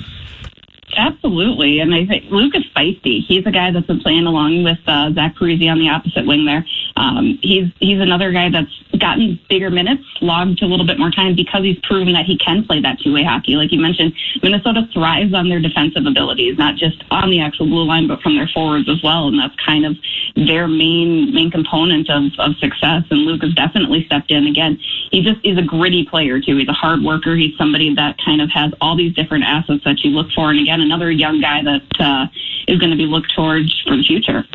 Absolutely, 0.96 1.80
and 1.80 1.94
I 1.94 2.06
think 2.06 2.32
Luke 2.32 2.56
is 2.56 2.64
feisty. 2.76 3.20
He's 3.28 3.46
a 3.46 3.52
guy 3.52 3.72
that's 3.72 3.86
been 3.88 4.00
playing 4.00 4.26
along 4.26 4.64
with 4.64 4.78
uh, 4.88 5.12
Zach 5.14 5.36
Parise 5.36 5.70
on 5.70 5.80
the 5.80 5.90
opposite 5.90 6.26
wing 6.26 6.46
there. 6.46 6.66
Um, 6.96 7.38
he's 7.42 7.68
he's 7.80 8.00
another 8.00 8.32
guy 8.32 8.50
that's 8.50 8.72
gotten 8.98 9.38
bigger 9.50 9.70
minutes, 9.70 10.04
logged 10.22 10.62
a 10.64 10.66
little 10.66 10.86
bit 10.86 10.98
more 10.98 11.12
time 11.12 11.36
because 11.36 11.64
he's 11.64 11.78
proven 11.84 12.14
that 12.14 12.26
he 12.26 12.38
can 12.38 12.64
play 12.64 12.82
that 12.82 13.00
two 13.04 13.14
way 13.14 13.24
hockey. 13.24 13.58
Like 13.58 13.74
you 13.74 13.82
mentioned, 13.82 14.14
Minnesota 14.42 14.88
thrives 14.94 15.34
on 15.34 15.50
their 15.50 15.60
defensive 15.60 16.06
abilities, 16.06 16.58
not 16.58 16.78
just 16.78 17.04
on 17.12 17.30
the 17.32 17.42
actual 17.42 17.68
blue 17.68 17.84
line, 17.84 18.08
but 18.08 18.22
from 18.22 18.36
their 18.36 18.48
forwards 18.48 18.88
as 18.88 19.04
well, 19.04 19.28
and 19.28 19.38
that's 19.38 19.56
kind 19.64 19.86
of 19.86 19.98
their 20.36 20.70
main 20.70 21.34
main 21.34 21.52
component 21.52 22.10
of, 22.10 22.32
of 22.40 22.56
success. 22.58 23.04
And 23.12 23.28
Luke 23.28 23.44
has 23.44 23.54
definitely 23.54 24.06
stepped 24.06 24.32
in 24.32 24.48
again. 24.48 24.80
He 25.12 25.22
just 25.22 25.44
is 25.44 25.58
a 25.58 25.64
gritty 25.64 26.06
player 26.06 26.40
too. 26.40 26.56
He's 26.56 26.70
a 26.70 26.74
hard 26.74 27.04
worker. 27.04 27.36
He's 27.36 27.58
somebody 27.58 27.94
that 27.96 28.16
kind 28.24 28.42
of 28.42 28.50
has 28.52 28.72
all 28.80 28.96
these 28.96 29.14
different 29.14 29.44
assets 29.44 29.84
that 29.84 30.00
you 30.00 30.12
look 30.12 30.32
for. 30.32 30.50
And 30.50 30.60
again, 30.60 30.77
another 30.82 31.12
young 31.12 31.42
guy 31.42 31.64
that 31.64 32.00
uh, 32.00 32.28
is 32.68 32.80
going 32.80 32.92
to 32.92 32.98
be 32.98 33.06
looked 33.06 33.34
towards 33.36 33.82
for 33.82 33.96
the 33.96 34.04
future. 34.04 34.46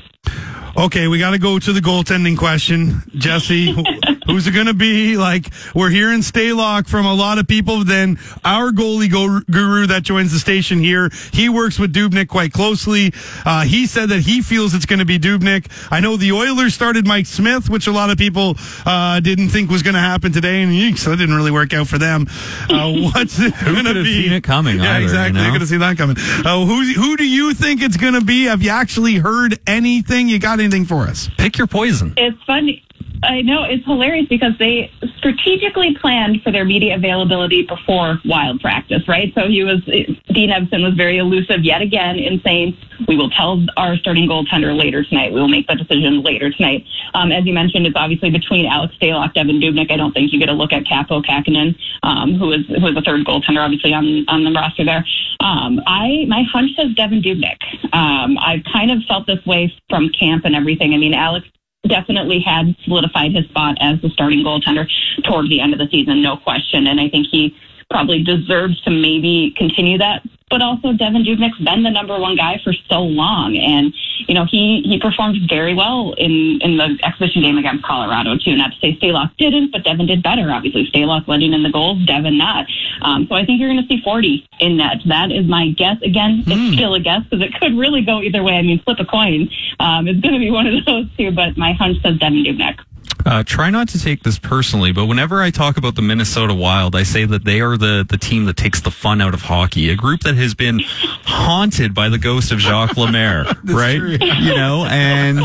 Okay, 0.74 1.06
we 1.06 1.18
got 1.18 1.32
to 1.32 1.38
go 1.38 1.58
to 1.58 1.72
the 1.72 1.80
goaltending 1.80 2.36
question, 2.36 3.02
Jessi. 3.14 3.74
who's 4.26 4.46
it 4.46 4.52
going 4.52 4.66
to 4.66 4.74
be? 4.74 5.16
Like 5.18 5.48
we're 5.74 5.90
hearing 5.90 6.20
Stalock 6.20 6.88
from 6.88 7.04
a 7.04 7.12
lot 7.12 7.38
of 7.38 7.46
people. 7.46 7.84
Then 7.84 8.18
our 8.42 8.70
goalie 8.70 9.10
guru 9.10 9.86
that 9.88 10.02
joins 10.02 10.32
the 10.32 10.38
station 10.38 10.78
here, 10.78 11.10
he 11.32 11.50
works 11.50 11.78
with 11.78 11.92
Dubnyk 11.92 12.28
quite 12.28 12.52
closely. 12.52 13.12
Uh, 13.44 13.64
he 13.64 13.86
said 13.86 14.08
that 14.08 14.20
he 14.20 14.40
feels 14.40 14.72
it's 14.72 14.86
going 14.86 15.00
to 15.00 15.04
be 15.04 15.18
Dubnyk. 15.18 15.66
I 15.90 16.00
know 16.00 16.16
the 16.16 16.32
Oilers 16.32 16.74
started 16.74 17.06
Mike 17.06 17.26
Smith, 17.26 17.68
which 17.68 17.86
a 17.86 17.92
lot 17.92 18.08
of 18.08 18.16
people 18.16 18.56
uh, 18.86 19.20
didn't 19.20 19.50
think 19.50 19.70
was 19.70 19.82
going 19.82 19.94
to 19.94 20.00
happen 20.00 20.32
today, 20.32 20.62
and 20.62 20.98
so 20.98 21.12
it 21.12 21.16
didn't 21.16 21.34
really 21.34 21.50
work 21.50 21.74
out 21.74 21.86
for 21.86 21.98
them. 21.98 22.26
Uh, 22.70 22.92
what's 23.12 23.38
it 23.38 23.54
going 23.62 23.84
to 23.84 24.02
be? 24.02 24.22
Seen 24.24 24.32
it 24.32 24.44
coming? 24.44 24.78
Yeah, 24.78 24.96
either, 24.96 25.04
exactly. 25.04 25.26
You 25.26 25.32
know? 25.32 25.42
You're 25.42 25.50
going 25.50 25.60
to 25.60 25.66
see 25.66 25.76
that 25.76 25.98
coming. 25.98 26.16
Uh, 26.18 26.64
who 26.64 26.82
who 26.94 27.16
do 27.18 27.28
you 27.28 27.52
think 27.52 27.82
it's 27.82 27.96
going 27.96 28.14
to 28.14 28.24
be? 28.24 28.44
Have 28.44 28.62
you 28.62 28.70
actually 28.70 29.16
heard 29.16 29.58
anything? 29.66 30.11
You 30.12 30.38
got 30.38 30.60
anything 30.60 30.84
for 30.84 31.04
us? 31.04 31.30
Pick 31.38 31.56
your 31.56 31.66
poison. 31.66 32.12
It's 32.18 32.36
funny. 32.44 32.84
I 33.22 33.42
know 33.42 33.62
it's 33.62 33.84
hilarious 33.84 34.26
because 34.28 34.53
they 34.59 34.90
strategically 35.16 35.96
planned 36.00 36.42
for 36.42 36.50
their 36.50 36.64
media 36.64 36.96
availability 36.96 37.62
before 37.62 38.18
wild 38.24 38.61
practice, 38.61 39.07
right? 39.07 39.32
So 39.34 39.46
he 39.46 39.62
was 39.62 39.80
Dean 39.84 40.50
Evason 40.50 40.82
was 40.82 40.94
very 40.94 41.18
elusive 41.18 41.62
yet 41.62 41.82
again 41.82 42.18
in 42.18 42.40
saying 42.44 42.76
we 43.07 43.16
will 43.16 43.30
tell 43.30 43.64
our 43.76 43.96
starting 43.96 44.28
goaltender 44.28 44.76
later 44.76 45.05
tonight. 45.05 45.32
We 45.32 45.40
will 45.40 45.48
make 45.48 45.68
that 45.68 45.78
decision 45.78 46.22
later 46.22 46.50
tonight. 46.50 46.84
Um, 47.14 47.30
as 47.30 47.44
you 47.46 47.53
mentioned, 47.53 47.86
it's 47.86 47.96
obviously 47.96 48.30
between 48.30 48.66
Alex 48.66 48.94
Stalock, 49.00 49.34
Devan 49.34 49.62
Dubnyk. 49.62 49.90
I 49.90 49.96
don't 49.96 50.12
think 50.12 50.32
you 50.32 50.40
get 50.40 50.48
a 50.48 50.53
look 50.53 50.72
at 50.72 50.84
Kaapo 50.84 51.24
Kähkönen, 51.24 51.76
um, 52.03 52.34
who 52.34 52.53
is 52.53 52.66
who 52.66 52.86
is 52.88 52.94
the 52.94 53.03
third 53.03 53.24
goaltender, 53.24 53.64
obviously 53.64 53.94
on 53.94 54.24
on 54.28 54.42
the 54.44 54.50
roster 54.50 54.84
there. 54.84 55.07
Um, 55.40 55.80
I 55.86 56.24
my 56.26 56.42
hunch 56.53 56.72
says 56.76 56.88
Devan 56.98 57.22
Dubnyk. 57.22 57.94
Um, 57.94 58.36
I've 58.38 58.64
kind 58.72 58.90
of 58.90 58.98
felt 59.07 59.26
this 59.26 59.44
way 59.46 59.72
from 59.88 60.11
camp 60.11 60.44
and 60.44 60.57
everything. 60.57 60.92
I 60.94 60.96
mean, 60.96 61.14
Alex 61.14 61.46
definitely 61.88 62.40
had 62.40 62.76
solidified 62.84 63.32
his 63.32 63.44
spot 63.46 63.76
as 63.80 64.00
the 64.00 64.10
starting 64.10 64.44
goaltender 64.44 64.86
toward 65.24 65.48
the 65.48 65.60
end 65.60 65.72
of 65.72 65.78
the 65.78 65.88
season, 65.90 66.22
no 66.22 66.36
question. 66.36 66.86
And 66.86 67.00
I 67.00 67.08
think 67.08 67.26
he 67.30 67.56
probably 67.93 68.24
deserves 68.24 68.80
to 68.82 68.90
maybe 68.90 69.55
continue 69.57 69.99
that. 69.99 70.22
But 70.51 70.61
also, 70.61 70.93
Devan 70.93 71.24
Dubnyk's 71.24 71.59
been 71.64 71.82
the 71.82 71.90
number 71.90 72.18
one 72.18 72.36
guy 72.36 72.61
for 72.62 72.74
so 72.90 73.01
long, 73.01 73.57
and 73.57 73.95
you 74.28 74.34
know 74.34 74.45
he 74.45 74.82
he 74.84 75.01
performed 75.01 75.38
very 75.49 75.72
well 75.74 76.12
in 76.18 76.61
in 76.61 76.76
the 76.76 76.99
exhibition 77.03 77.40
game 77.40 77.57
against 77.57 77.82
Colorado 77.84 78.36
too. 78.36 78.55
Not 78.55 78.72
to 78.72 78.78
say 78.78 78.99
Stalock 79.01 79.34
didn't, 79.38 79.72
but 79.72 79.82
Devan 79.82 80.07
did 80.07 80.22
better. 80.22 80.51
Obviously, 80.51 80.90
Stalock 80.93 81.26
letting 81.26 81.55
in 81.55 81.62
the 81.62 81.70
goals, 81.70 82.05
Devan 82.05 82.36
not. 82.36 82.66
Um, 83.01 83.26
so 83.28 83.34
I 83.34 83.47
think 83.47 83.61
you're 83.61 83.70
going 83.70 83.80
to 83.80 83.88
see 83.88 84.03
40 84.05 84.47
in 84.61 84.76
net. 84.76 84.99
That 85.07 85.32
is 85.32 85.47
my 85.47 85.70
guess. 85.70 85.97
Again, 86.03 86.45
it's 86.47 86.51
mm. 86.51 86.74
still 86.74 86.95
a 86.95 87.01
guess 87.01 87.22
because 87.24 87.43
it 87.43 87.55
could 87.59 87.72
really 87.78 88.03
go 88.03 88.20
either 88.20 88.43
way. 88.43 88.53
I 88.53 88.62
mean, 88.62 88.78
flip 88.84 88.99
a 89.01 89.07
coin. 89.07 89.49
Um, 89.80 90.07
it's 90.07 90.20
going 90.20 90.34
to 90.34 90.40
be 90.40 90.51
one 90.51 90.66
of 90.66 90.84
those 90.86 91.07
two, 91.16 91.30
but 91.30 91.57
my 91.57 91.72
hunch 91.72 91.97
says 92.03 92.18
Devan 92.18 92.45
Dubnyk. 92.45 92.78
Uh, 93.24 93.42
try 93.44 93.70
not 93.70 93.88
to 93.88 93.98
take 93.98 94.22
this 94.22 94.38
personally, 94.38 94.92
but 94.92 95.06
whenever 95.06 95.40
I 95.42 95.50
talk 95.50 95.76
about 95.76 95.94
the 95.94 96.02
Minnesota 96.02 96.54
Wild, 96.54 96.96
I 96.96 97.02
say 97.02 97.24
that 97.24 97.44
they 97.44 97.60
are 97.60 97.76
the, 97.76 98.04
the 98.08 98.18
team 98.18 98.46
that 98.46 98.56
takes 98.56 98.80
the 98.80 98.90
fun 98.90 99.20
out 99.20 99.34
of 99.34 99.42
hockey. 99.42 99.90
A 99.90 99.96
group 99.96 100.20
that 100.22 100.34
has 100.34 100.54
been 100.54 100.80
haunted 101.24 101.94
by 101.94 102.08
the 102.08 102.18
ghost 102.18 102.52
of 102.52 102.60
Jacques 102.60 102.96
Lemaire, 102.96 103.44
right? 103.64 103.98
True. 103.98 104.16
You 104.20 104.54
know, 104.54 104.86
and 104.88 105.40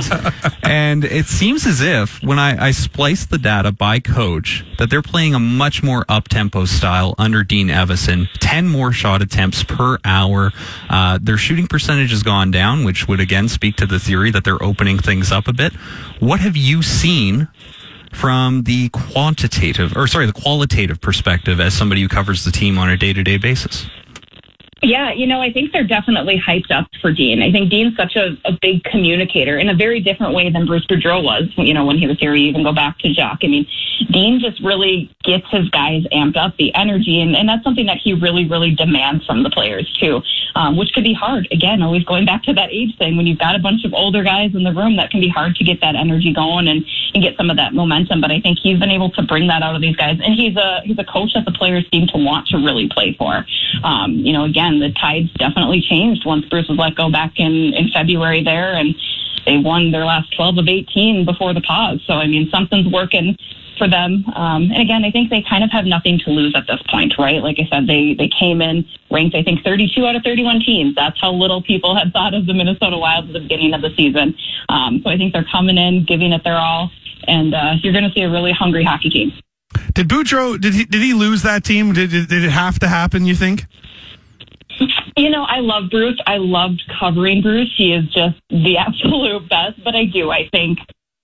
and 0.63 1.03
it 1.03 1.25
seems 1.25 1.65
as 1.65 1.82
if 1.82 2.21
when 2.23 2.39
I, 2.39 2.67
I 2.67 2.71
splice 2.71 3.25
the 3.25 3.38
data 3.38 3.71
by 3.71 3.99
coach 3.99 4.65
that 4.80 4.89
they're 4.89 5.01
playing 5.01 5.36
a 5.36 5.39
much 5.39 5.84
more 5.84 6.05
up 6.09 6.28
tempo 6.28 6.65
style 6.65 7.15
under 7.17 7.43
Dean 7.43 7.67
Evason. 7.67 8.28
Ten 8.39 8.67
more 8.67 8.91
shot 8.91 9.21
attempts 9.21 9.63
per 9.63 9.97
hour. 10.03 10.51
Uh, 10.89 11.19
their 11.21 11.38
shooting 11.38 11.67
percentage 11.67 12.11
has 12.11 12.23
gone 12.23 12.51
down, 12.51 12.84
which 12.84 13.07
would 13.07 13.19
again 13.19 13.47
speak 13.47 13.75
to 13.78 13.86
the 13.86 13.99
theory 13.99 14.32
that 14.32 14.43
they're 14.43 14.61
opening 14.61 14.97
things 14.97 15.32
up 15.32 15.47
a 15.47 15.53
bit. 15.53 15.73
What 16.19 16.39
have 16.39 16.57
you 16.57 16.82
seen 16.82 17.47
from 18.18 18.63
the 18.63 18.89
quantitative, 18.89 19.95
or 19.95 20.07
sorry, 20.07 20.26
the 20.26 20.34
qualitative 20.34 20.99
perspective 20.99 21.59
as 21.59 21.74
somebody 21.74 22.01
who 22.01 22.07
covers 22.07 22.43
the 22.43 22.51
team 22.51 22.78
on 22.78 22.89
a 22.89 22.97
day 22.97 23.13
to 23.13 23.24
day 23.24 23.38
basis? 23.38 23.88
Yeah, 24.84 25.11
you 25.11 25.25
know, 25.25 25.41
I 25.41 25.51
think 25.51 25.71
they're 25.71 25.88
definitely 25.88 26.39
hyped 26.39 26.69
up 26.71 26.88
for 27.01 27.11
Dean. 27.11 27.41
I 27.41 27.51
think 27.51 27.71
Dean's 27.71 27.95
such 27.97 28.15
a, 28.15 28.38
a 28.45 28.57
big 28.61 28.84
communicator 28.84 29.57
in 29.57 29.69
a 29.69 29.75
very 29.75 29.99
different 29.99 30.36
way 30.36 30.51
than 30.51 30.67
Bruce 30.67 30.86
Boudreau 30.86 31.23
was, 31.23 31.45
you 31.57 31.73
know, 31.73 31.86
when 31.86 31.97
he 31.97 32.05
was 32.05 32.19
here. 32.19 32.36
You 32.36 32.47
even 32.49 32.63
go 32.63 32.73
back 32.73 32.99
to 32.99 33.11
Jacques. 33.11 33.39
I 33.43 33.47
mean, 33.47 33.65
Dean 34.11 34.39
just 34.39 34.61
really 34.61 35.09
gets 35.23 35.45
his 35.49 35.67
guys 35.69 36.03
amped 36.13 36.38
up, 36.38 36.55
the 36.57 36.73
energy, 36.75 37.21
and, 37.21 37.36
and 37.36 37.49
that's 37.49 37.63
something 37.63 37.88
that 37.88 37.97
he 37.97 38.13
really, 38.13 38.47
really 38.47 38.75
demands 38.75 39.25
from 39.25 39.41
the 39.41 39.49
players, 39.49 39.91
too, 39.99 40.21
um, 40.55 40.78
which 40.78 40.93
could 40.93 41.03
be 41.03 41.13
hard. 41.13 41.47
Again, 41.51 41.82
always 41.82 42.03
going 42.03 42.25
back 42.25 42.43
to 42.43 42.53
that 42.53 42.69
age 42.71 42.95
thing. 42.99 43.17
When 43.17 43.25
you've 43.25 43.39
got 43.39 43.55
a 43.55 43.59
bunch 43.59 43.84
of 43.84 43.93
older 43.93 44.23
guys 44.23 44.53
in 44.53 44.63
the 44.63 44.73
room, 44.73 44.95
that 44.97 45.09
can 45.09 45.21
be 45.21 45.30
hard 45.30 45.55
to 45.55 45.63
get 45.63 45.82
that 45.82 45.95
energy 45.95 46.32
going 46.34 46.67
and, 46.67 46.86
and 47.15 47.23
get 47.23 47.36
some 47.36 47.49
of 47.49 47.57
that 47.57 47.73
momentum. 47.73 48.21
But 48.21 48.32
I 48.32 48.39
think 48.41 48.59
he's 48.59 48.80
been 48.80 48.91
able 48.91 49.09
to 49.11 49.23
bring 49.23 49.47
that 49.47 49.63
out 49.63 49.75
of 49.75 49.82
these 49.82 49.95
guys. 49.95 50.19
And 50.23 50.36
he's 50.36 50.55
a, 50.55 50.82
he's 50.84 50.99
a 50.99 51.05
coach 51.05 51.34
that 51.34 51.45
the 51.45 51.51
players 51.51 51.84
seem 51.91 52.05
to 52.07 52.17
want 52.17 52.47
to 52.49 52.57
really 52.57 52.88
play 52.89 53.15
for. 53.17 53.43
Um, 53.84 54.13
you 54.13 54.34
know, 54.34 54.47
again, 54.68 54.80
the 54.80 54.91
tides 54.91 55.32
definitely 55.34 55.82
changed 55.82 56.26
once 56.26 56.45
Bruce 56.45 56.68
was 56.68 56.78
let 56.78 56.95
go 56.95 57.11
back 57.11 57.34
in, 57.38 57.74
in 57.74 57.89
February 57.93 58.43
there, 58.43 58.74
and 58.74 58.95
they 59.45 59.57
won 59.57 59.91
their 59.91 60.05
last 60.05 60.36
12 60.36 60.57
of 60.59 60.68
18 60.68 61.26
before 61.26 61.53
the 61.53 61.61
pause. 61.61 62.01
So, 62.05 62.13
I 62.13 62.28
mean, 62.28 62.49
something's 62.51 62.91
working 62.91 63.38
for 63.78 63.88
them. 63.88 64.26
Um, 64.36 64.63
and 64.72 64.82
again, 64.82 65.05
I 65.05 65.11
think 65.11 65.30
they 65.30 65.43
kind 65.47 65.63
of 65.63 65.70
have 65.72 65.86
nothing 65.86 66.20
to 66.26 66.32
lose 66.32 66.53
at 66.55 66.65
this 66.68 66.82
point, 66.89 67.13
right? 67.18 67.41
Like 67.41 67.57
I 67.59 67.68
said, 67.72 67.88
they, 67.88 68.15
they 68.15 68.28
came 68.28 68.61
in 68.61 68.86
ranked, 69.11 69.36
I 69.36 69.43
think, 69.43 69.63
32 69.63 70.05
out 70.05 70.15
of 70.15 70.24
31 70.24 70.61
teams. 70.61 70.95
That's 70.95 71.20
how 71.22 71.32
little 71.32 71.61
people 71.61 71.95
had 71.95 72.11
thought 72.11 72.34
of 72.34 72.47
the 72.47 72.53
Minnesota 72.53 72.97
Wild 72.97 73.28
at 73.28 73.34
the 73.34 73.39
beginning 73.39 73.74
of 73.74 73.82
the 73.82 73.91
season. 73.95 74.36
Um, 74.70 75.01
so 75.03 75.09
I 75.09 75.18
think 75.18 75.32
they're 75.32 75.47
coming 75.49 75.78
in, 75.78 76.05
giving 76.05 76.34
it 76.34 76.43
their 76.43 76.57
all, 76.57 76.91
and 77.28 77.53
uh, 77.53 77.74
you're 77.82 77.93
going 77.93 78.05
to 78.05 78.11
see 78.13 78.22
a 78.22 78.30
really 78.30 78.51
hungry 78.51 78.84
hockey 78.84 79.09
team. 79.09 79.32
Did 79.93 80.07
Boudreau 80.09 80.59
did 80.59 80.74
he 80.74 80.86
did 80.86 81.01
he 81.01 81.13
lose 81.13 81.41
that 81.43 81.63
team? 81.63 81.93
Did, 81.93 82.09
did 82.09 82.30
did 82.30 82.43
it 82.43 82.51
have 82.51 82.80
to 82.80 82.88
happen? 82.88 83.26
You 83.26 83.36
think? 83.36 83.65
You 85.15 85.30
know, 85.30 85.43
I 85.43 85.59
love 85.59 85.89
Bruce. 85.89 86.19
I 86.28 86.38
loved 86.38 86.84
covering 86.99 87.41
Bruce. 87.41 87.73
He 87.75 87.93
is 87.93 88.05
just 88.05 88.38
the 88.49 88.78
absolute 88.80 89.49
best. 89.49 89.84
But 89.84 89.95
I 89.95 90.05
do. 90.05 90.32
I 90.32 90.47
think 90.51 90.80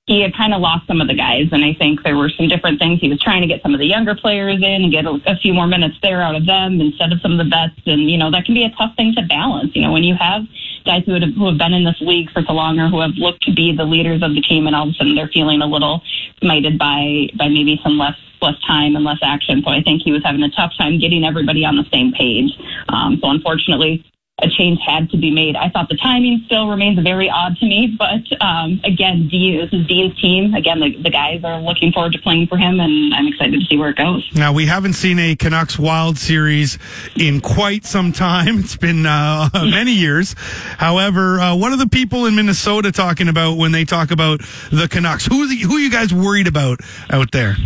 he 0.06 0.22
had 0.22 0.36
kind 0.36 0.54
of 0.54 0.60
lost 0.60 0.86
some 0.88 1.00
of 1.00 1.08
the 1.08 1.16
guys, 1.16 1.48
and 1.54 1.64
I 1.64 1.74
think 1.74 2.04
there 2.04 2.18
were 2.18 2.30
some 2.30 2.50
different 2.50 2.78
things. 2.78 3.00
He 3.00 3.08
was 3.08 3.22
trying 3.22 3.42
to 3.42 3.48
get 3.48 3.62
some 3.62 3.74
of 3.74 3.80
the 3.80 3.86
younger 3.86 4.16
players 4.16 4.58
in 4.58 4.84
and 4.84 4.92
get 4.92 5.06
a, 5.06 5.18
a 5.26 5.38
few 5.38 5.54
more 5.54 5.66
minutes 5.66 5.96
there 6.04 6.22
out 6.22 6.36
of 6.36 6.46
them 6.46 6.82
instead 6.82 7.14
of 7.14 7.22
some 7.22 7.32
of 7.32 7.38
the 7.38 7.50
best. 7.50 7.80
And 7.86 8.12
you 8.12 8.18
know, 8.18 8.30
that 8.32 8.44
can 8.44 8.54
be 8.54 8.66
a 8.66 8.72
tough 8.72 8.96
thing 8.98 9.14
to 9.16 9.22
balance. 9.22 9.72
You 9.76 9.84
know, 9.84 9.94
when 9.94 10.04
you 10.04 10.16
have 10.20 10.44
guys 10.86 11.04
who 11.06 11.14
have, 11.14 11.24
who 11.38 11.48
have 11.48 11.58
been 11.58 11.74
in 11.74 11.86
this 11.86 12.00
league 12.02 12.30
for 12.32 12.42
so 12.42 12.52
long 12.52 12.80
or 12.80 12.90
who 12.90 13.00
have 13.00 13.16
looked 13.16 13.44
to 13.44 13.54
be 13.54 13.74
the 13.76 13.86
leaders 13.86 14.22
of 14.22 14.36
the 14.36 14.42
team, 14.42 14.68
and 14.68 14.76
all 14.76 14.90
of 14.90 14.90
a 14.90 14.94
sudden 14.94 15.16
they're 15.16 15.32
feeling 15.32 15.62
a 15.62 15.68
little 15.68 16.02
smited 16.42 16.78
by 16.78 17.30
by 17.38 17.48
maybe 17.48 17.80
some 17.82 17.98
less 17.98 18.18
less 18.44 18.60
time 18.68 18.96
and 18.96 19.04
less 19.04 19.20
action. 19.24 19.64
So 19.66 19.72
I 19.72 19.82
think 19.82 20.04
he 20.04 20.12
was 20.12 20.22
having 20.24 20.44
a 20.44 20.52
tough 20.52 20.74
time 20.78 21.00
getting 21.00 21.24
everybody 21.26 21.66
on 21.66 21.76
the 21.76 21.86
same 21.92 22.12
page. 22.12 22.52
Um, 22.90 23.18
so 23.22 23.30
unfortunately, 23.30 24.06
a 24.42 24.50
change 24.50 24.80
had 24.86 25.10
to 25.12 25.18
be 25.18 25.30
made. 25.30 25.56
I 25.56 25.70
thought 25.70 25.90
the 25.90 25.98
timing 25.98 26.42
still 26.46 26.68
remains 26.68 27.00
very 27.00 27.30
odd 27.30 27.56
to 27.58 27.66
me, 27.66 27.96
but 27.98 28.42
um, 28.42 28.82
again, 28.84 29.28
Dean, 29.30 29.60
this 29.60 29.72
is 29.72 29.86
Dean's 29.88 30.20
team. 30.20 30.56
Again, 30.56 30.80
the, 30.80 30.98
the 31.02 31.12
guys 31.12 31.44
are 31.44 31.62
looking 31.62 31.92
forward 31.92 32.14
to 32.14 32.20
playing 32.20 32.48
for 32.48 32.58
him, 32.58 32.80
and 32.80 33.14
I'm 33.14 33.28
excited 33.28 33.60
to 33.60 33.66
see 33.68 33.78
where 33.78 33.90
it 33.90 33.96
goes. 33.96 34.28
Now 34.34 34.52
we 34.52 34.66
haven't 34.66 34.94
seen 34.94 35.20
a 35.20 35.36
Canucks 35.36 35.78
Wild 35.78 36.18
series 36.18 36.80
in 37.16 37.42
quite 37.42 37.86
some 37.86 38.12
time. 38.12 38.44
It's 38.64 38.78
been 38.78 39.06
uh, 39.06 39.50
many 39.54 39.92
years. 39.92 40.36
However, 40.78 41.40
uh, 41.40 41.56
what 41.56 41.74
are 41.74 41.78
the 41.78 41.88
people 41.88 42.26
in 42.26 42.36
Minnesota 42.36 42.92
talking 42.94 43.28
about 43.28 43.58
when 43.58 43.74
they 43.74 43.84
talk 43.84 44.10
about 44.10 44.40
the 44.72 44.88
Canucks? 44.90 45.26
Who 45.26 45.48
the, 45.48 45.58
who 45.58 45.76
are 45.76 45.80
you 45.80 45.92
guys 45.92 46.14
worried 46.14 46.48
about 46.48 46.80
out 47.10 47.32
there? 47.32 47.58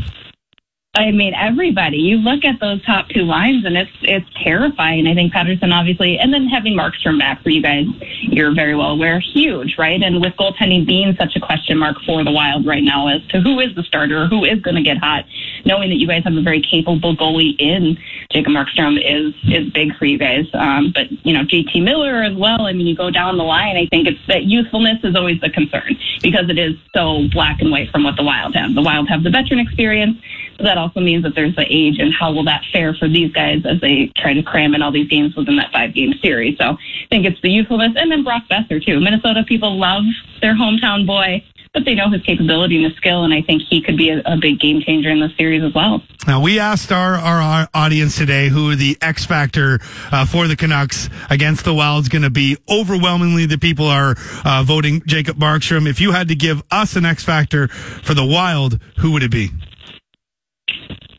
I 0.98 1.12
mean, 1.12 1.36
everybody. 1.36 1.98
You 1.98 2.18
look 2.18 2.44
at 2.44 2.60
those 2.60 2.84
top 2.84 3.08
two 3.10 3.22
lines, 3.22 3.66
and 3.66 3.78
it's 3.78 3.92
it's 4.02 4.26
terrifying. 4.44 5.06
I 5.06 5.14
think 5.14 5.32
Pettersson, 5.32 5.72
obviously, 5.72 6.18
and 6.18 6.34
then 6.34 6.48
having 6.48 6.74
Markstrom 6.74 7.20
back 7.20 7.44
for 7.44 7.52
you 7.52 7.62
guys, 7.62 7.86
you're 8.22 8.56
very 8.56 8.76
well 8.76 8.92
aware, 8.92 9.20
huge, 9.20 9.76
right? 9.78 10.02
And 10.02 10.20
with 10.22 10.34
goaltending 10.38 10.88
being 10.88 11.16
such 11.20 11.36
a 11.36 11.40
question 11.40 11.78
mark 11.78 11.98
for 12.04 12.24
the 12.24 12.32
Wild 12.32 12.66
right 12.66 12.84
now 12.84 13.10
as 13.10 13.22
to 13.28 13.40
who 13.40 13.60
is 13.60 13.76
the 13.76 13.84
starter, 13.84 14.26
who 14.26 14.44
is 14.44 14.60
going 14.62 14.76
to 14.76 14.82
get 14.82 14.98
hot, 14.98 15.26
knowing 15.66 15.90
that 15.90 15.98
you 15.98 16.08
guys 16.08 16.24
have 16.24 16.34
a 16.34 16.42
very 16.42 16.62
capable 16.64 17.16
goalie 17.16 17.56
in 17.60 17.96
Jacob 18.32 18.54
Markstrom 18.54 18.98
is 18.98 19.36
is 19.54 19.70
big 19.74 19.96
for 19.98 20.06
you 20.06 20.18
guys. 20.18 20.46
Um, 20.56 20.92
but 20.96 21.12
you 21.24 21.32
know, 21.32 21.44
JT 21.44 21.84
Miller 21.84 22.24
as 22.24 22.36
well. 22.36 22.66
I 22.66 22.74
mean, 22.74 22.88
you 22.88 22.96
go 22.96 23.12
down 23.12 23.38
the 23.38 23.44
line. 23.44 23.78
I 23.78 23.86
think 23.86 24.08
it's 24.08 24.26
that 24.28 24.46
youthfulness 24.46 24.98
is 25.04 25.16
always 25.16 25.40
the 25.42 25.52
concern 25.52 25.96
because 26.24 26.50
it 26.50 26.58
is 26.58 26.74
so 26.96 27.28
black 27.32 27.62
and 27.62 27.70
white 27.70 27.92
from 27.92 28.04
what 28.04 28.16
the 28.16 28.24
Wild 28.24 28.56
have. 28.56 28.74
The 28.74 28.82
Wild 28.82 29.08
have 29.10 29.22
the 29.22 29.30
veteran 29.30 29.60
experience. 29.60 30.18
That 30.60 30.78
also 30.78 31.00
means 31.00 31.24
that 31.24 31.36
there's 31.36 31.56
the 31.56 31.66
age 31.70 32.00
and 32.00 32.14
how 32.14 32.34
will 32.34 32.46
that 32.46 32.64
fare 32.72 32.94
for 32.94 33.08
these 33.08 33.32
guys 33.32 33.62
as 33.66 33.80
they 33.82 34.12
try 34.18 34.34
to 34.34 34.44
cram 34.44 34.74
in 34.74 34.82
all 34.82 34.92
these 34.92 35.08
games 35.08 35.36
within 35.36 35.58
that 35.58 35.72
five 35.72 35.94
game 35.94 36.14
series. 36.22 36.58
So 36.58 36.66
I 36.66 37.08
think 37.10 37.26
it's 37.26 37.40
the 37.42 37.50
youthfulness 37.50 37.94
and 37.96 38.12
then 38.12 38.24
Brock 38.24 38.44
Boeser 38.50 38.84
too. 38.84 39.00
Minnesota 39.00 39.44
people 39.48 39.78
love 39.78 40.04
their 40.42 40.56
hometown 40.56 41.06
boy, 41.06 41.44
but 41.74 41.86
they 41.86 41.94
know 41.94 42.10
his 42.10 42.22
capability 42.24 42.76
and 42.78 42.86
his 42.86 42.96
skill, 42.98 43.24
and 43.24 43.34
I 43.34 43.42
think 43.42 43.62
he 43.70 43.82
could 43.82 43.98
be 43.98 44.10
a, 44.10 44.22
a 44.26 44.38
big 44.38 44.60
game 44.60 44.82
changer 44.82 45.12
in 45.12 45.20
this 45.20 45.36
series 45.38 45.64
as 45.64 45.74
well. 45.74 46.02
Now 46.26 46.42
we 46.42 46.60
asked 46.60 46.92
our, 46.92 47.14
our 47.16 47.68
audience 47.74 48.18
today 48.18 48.50
who 48.50 48.76
the 48.76 48.98
X 49.02 49.26
factor 49.26 49.80
uh, 50.12 50.26
for 50.26 50.48
the 50.48 50.56
Canucks 50.56 51.10
against 51.30 51.66
the 51.66 51.74
Wild's 51.74 52.10
going 52.10 52.24
to 52.24 52.30
be. 52.30 52.58
Overwhelmingly, 52.70 53.46
the 53.46 53.58
people 53.58 53.86
are 53.86 54.16
uh, 54.44 54.64
voting 54.66 55.04
Jacob 55.06 55.38
Markstrom. 55.38 55.88
If 55.88 56.02
you 56.02 56.12
had 56.12 56.30
to 56.30 56.36
give 56.36 56.64
us 56.72 56.96
an 56.96 57.06
X 57.06 57.24
factor 57.24 57.68
for 57.68 58.14
the 58.14 58.26
Wild, 58.26 58.82
who 58.98 59.12
would 59.12 59.24
it 59.24 59.32
be? 59.32 59.52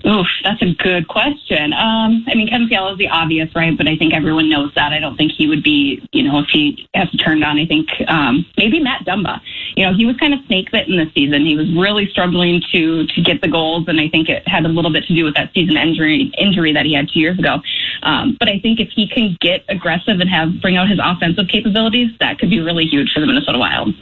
Oof, 0.09 0.27
that's 0.43 0.63
a 0.63 0.73
good 0.73 1.07
question. 1.07 1.75
Um, 1.75 2.25
I 2.27 2.35
mean, 2.35 2.49
Kevin 2.49 2.67
Fiala 2.69 2.93
is 2.93 2.99
the 2.99 3.09
obvious, 3.09 3.55
right? 3.55 3.77
But 3.77 3.89
I 3.89 3.97
think 3.97 4.15
everyone 4.15 4.49
knows 4.49 4.73
that. 4.75 4.93
I 4.93 5.01
don't 5.01 5.17
think 5.17 5.33
he 5.33 5.47
would 5.47 5.63
be, 5.63 6.09
you 6.13 6.23
know, 6.23 6.39
if 6.39 6.47
he 6.51 6.89
has 6.95 7.11
to 7.11 7.19
turn 7.19 7.41
down. 7.41 7.59
I 7.59 7.67
think 7.67 7.89
um, 8.09 8.47
maybe 8.57 8.81
Matt 8.81 9.05
Dumba. 9.05 9.41
You 9.77 9.85
know, 9.85 9.95
he 9.95 10.07
was 10.07 10.17
kind 10.17 10.33
of 10.33 10.41
snake 10.47 10.71
bitten 10.73 10.97
this 10.97 11.13
season. 11.13 11.45
He 11.45 11.57
was 11.57 11.67
really 11.77 12.09
struggling 12.09 12.63
to 12.73 13.07
to 13.07 13.23
get 13.23 13.43
the 13.43 13.49
goals, 13.49 13.87
and 13.89 14.01
I 14.01 14.09
think 14.09 14.31
it 14.31 14.49
had 14.49 14.65
a 14.65 14.69
little 14.69 14.93
bit 14.93 15.05
to 15.05 15.15
do 15.15 15.25
with 15.25 15.35
that 15.35 15.53
season 15.53 15.77
injury 15.77 16.33
injury 16.39 16.73
that 16.73 16.87
he 16.87 16.95
had 16.95 17.09
two 17.13 17.21
years 17.21 17.39
ago. 17.39 17.61
Um, 18.03 18.37
but 18.39 18.49
I 18.49 18.59
think 18.61 18.81
if 18.81 18.89
he 18.95 19.09
can 19.09 19.37
get 19.41 19.65
aggressive 19.69 20.21
and 20.21 20.31
have 20.31 20.61
bring 20.63 20.77
out 20.77 20.89
his 20.89 21.01
offensive 21.03 21.49
capabilities, 21.49 22.11
that 22.21 22.39
could 22.39 22.49
be 22.49 22.61
really 22.61 22.87
huge 22.87 23.13
for 23.13 23.21
the 23.21 23.27
Minnesota 23.27 23.59
Wild. 23.59 23.95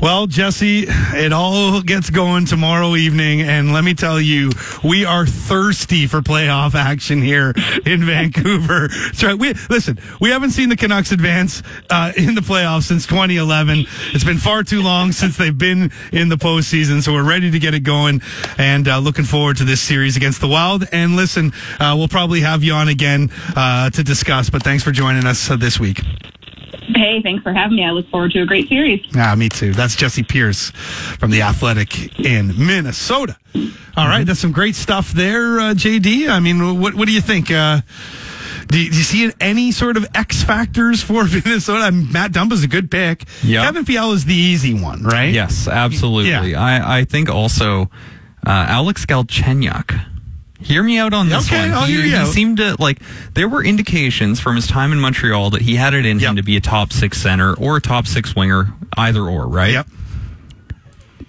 Well, 0.00 0.26
Jessi, 0.28 0.86
it 1.14 1.32
all 1.32 1.82
gets 1.82 2.08
going 2.08 2.46
tomorrow 2.46 2.94
evening, 2.94 3.42
and 3.42 3.72
let 3.72 3.82
me 3.82 3.94
tell 3.94 4.20
you, 4.20 4.50
we 4.84 5.04
are 5.04 5.17
thirsty 5.26 6.06
for 6.06 6.20
playoff 6.20 6.74
action 6.74 7.22
here 7.22 7.52
in 7.84 8.04
Vancouver. 8.04 8.88
That's 8.88 9.22
right. 9.22 9.38
We 9.38 9.54
listen. 9.70 9.98
We 10.20 10.30
haven't 10.30 10.50
seen 10.50 10.68
the 10.68 10.76
Canucks 10.76 11.12
advance 11.12 11.62
uh, 11.90 12.12
in 12.16 12.34
the 12.34 12.40
playoffs 12.40 12.84
since 12.84 13.06
2011. 13.06 13.86
It's 14.14 14.24
been 14.24 14.38
far 14.38 14.62
too 14.62 14.82
long 14.82 15.12
since 15.12 15.36
they've 15.36 15.56
been 15.56 15.90
in 16.12 16.28
the 16.28 16.36
postseason, 16.36 17.02
so 17.02 17.12
we're 17.12 17.28
ready 17.28 17.50
to 17.50 17.58
get 17.58 17.74
it 17.74 17.80
going, 17.80 18.22
and 18.56 18.88
uh, 18.88 18.98
looking 18.98 19.24
forward 19.24 19.56
to 19.58 19.64
this 19.64 19.80
series 19.80 20.16
against 20.16 20.40
the 20.40 20.48
Wild. 20.48 20.84
And 20.92 21.16
listen, 21.16 21.52
uh, 21.78 21.94
we'll 21.96 22.08
probably 22.08 22.40
have 22.40 22.62
you 22.62 22.72
on 22.72 22.88
again 22.88 23.30
uh, 23.56 23.90
to 23.90 24.02
discuss. 24.02 24.50
But 24.50 24.62
thanks 24.62 24.82
for 24.82 24.92
joining 24.92 25.26
us 25.26 25.50
uh, 25.50 25.56
this 25.56 25.78
week. 25.78 26.00
Hey, 26.94 27.20
thanks 27.22 27.42
for 27.42 27.52
having 27.52 27.76
me. 27.76 27.84
I 27.84 27.90
look 27.90 28.08
forward 28.10 28.32
to 28.32 28.42
a 28.42 28.46
great 28.46 28.68
series. 28.68 29.04
Ah, 29.16 29.34
me 29.36 29.48
too. 29.48 29.72
That's 29.72 29.94
Jessi 29.96 30.26
Pierce 30.26 30.70
from 31.18 31.30
the 31.30 31.42
Athletic 31.42 32.18
in 32.18 32.54
Minnesota. 32.66 33.36
All 33.96 34.06
right, 34.06 34.24
that's 34.24 34.40
some 34.40 34.52
great 34.52 34.74
stuff 34.76 35.10
there, 35.12 35.58
uh, 35.58 35.74
JD. 35.74 36.28
I 36.28 36.40
mean, 36.40 36.80
what 36.80 36.94
what 36.94 37.06
do 37.06 37.12
you 37.12 37.20
think? 37.20 37.50
Uh, 37.50 37.80
do, 38.68 38.78
you, 38.78 38.90
do 38.90 38.96
you 38.98 39.02
see 39.02 39.32
any 39.40 39.72
sort 39.72 39.96
of 39.96 40.06
X 40.14 40.42
factors 40.42 41.02
for 41.02 41.24
Minnesota? 41.44 41.84
I 41.84 41.90
mean, 41.90 42.12
Matt 42.12 42.32
Dumba's 42.32 42.62
a 42.62 42.68
good 42.68 42.90
pick. 42.90 43.24
Yep. 43.42 43.64
Kevin 43.64 43.84
Fiala 43.84 44.14
is 44.14 44.24
the 44.24 44.34
easy 44.34 44.74
one, 44.74 45.02
right? 45.02 45.32
Yes, 45.32 45.66
absolutely. 45.68 46.30
Yeah. 46.30 46.62
I, 46.62 46.98
I 47.00 47.04
think 47.04 47.28
also 47.30 47.82
uh, 48.46 48.66
Alex 48.68 49.06
Galchenyuk. 49.06 49.98
Hear 50.60 50.82
me 50.82 50.98
out 50.98 51.12
on 51.14 51.28
this 51.28 51.46
Okay, 51.46 51.68
one. 51.68 51.78
I'll 51.78 51.84
he, 51.86 51.92
hear 51.94 52.02
you 52.02 52.10
he 52.10 52.16
out. 52.16 52.26
seemed 52.28 52.56
to 52.56 52.74
like 52.80 53.00
there 53.34 53.48
were 53.48 53.62
indications 53.64 54.40
from 54.40 54.56
his 54.56 54.66
time 54.66 54.90
in 54.92 54.98
Montreal 55.00 55.50
that 55.50 55.62
he 55.62 55.76
had 55.76 55.94
it 55.94 56.04
in 56.04 56.18
Yep. 56.18 56.30
him 56.30 56.36
to 56.36 56.42
be 56.42 56.56
a 56.56 56.60
top 56.60 56.92
six 56.92 57.18
center 57.18 57.54
or 57.54 57.76
a 57.76 57.80
top 57.80 58.06
six 58.08 58.34
winger, 58.34 58.72
either 58.96 59.20
or, 59.22 59.46
right? 59.46 59.72
Yep. 59.72 59.86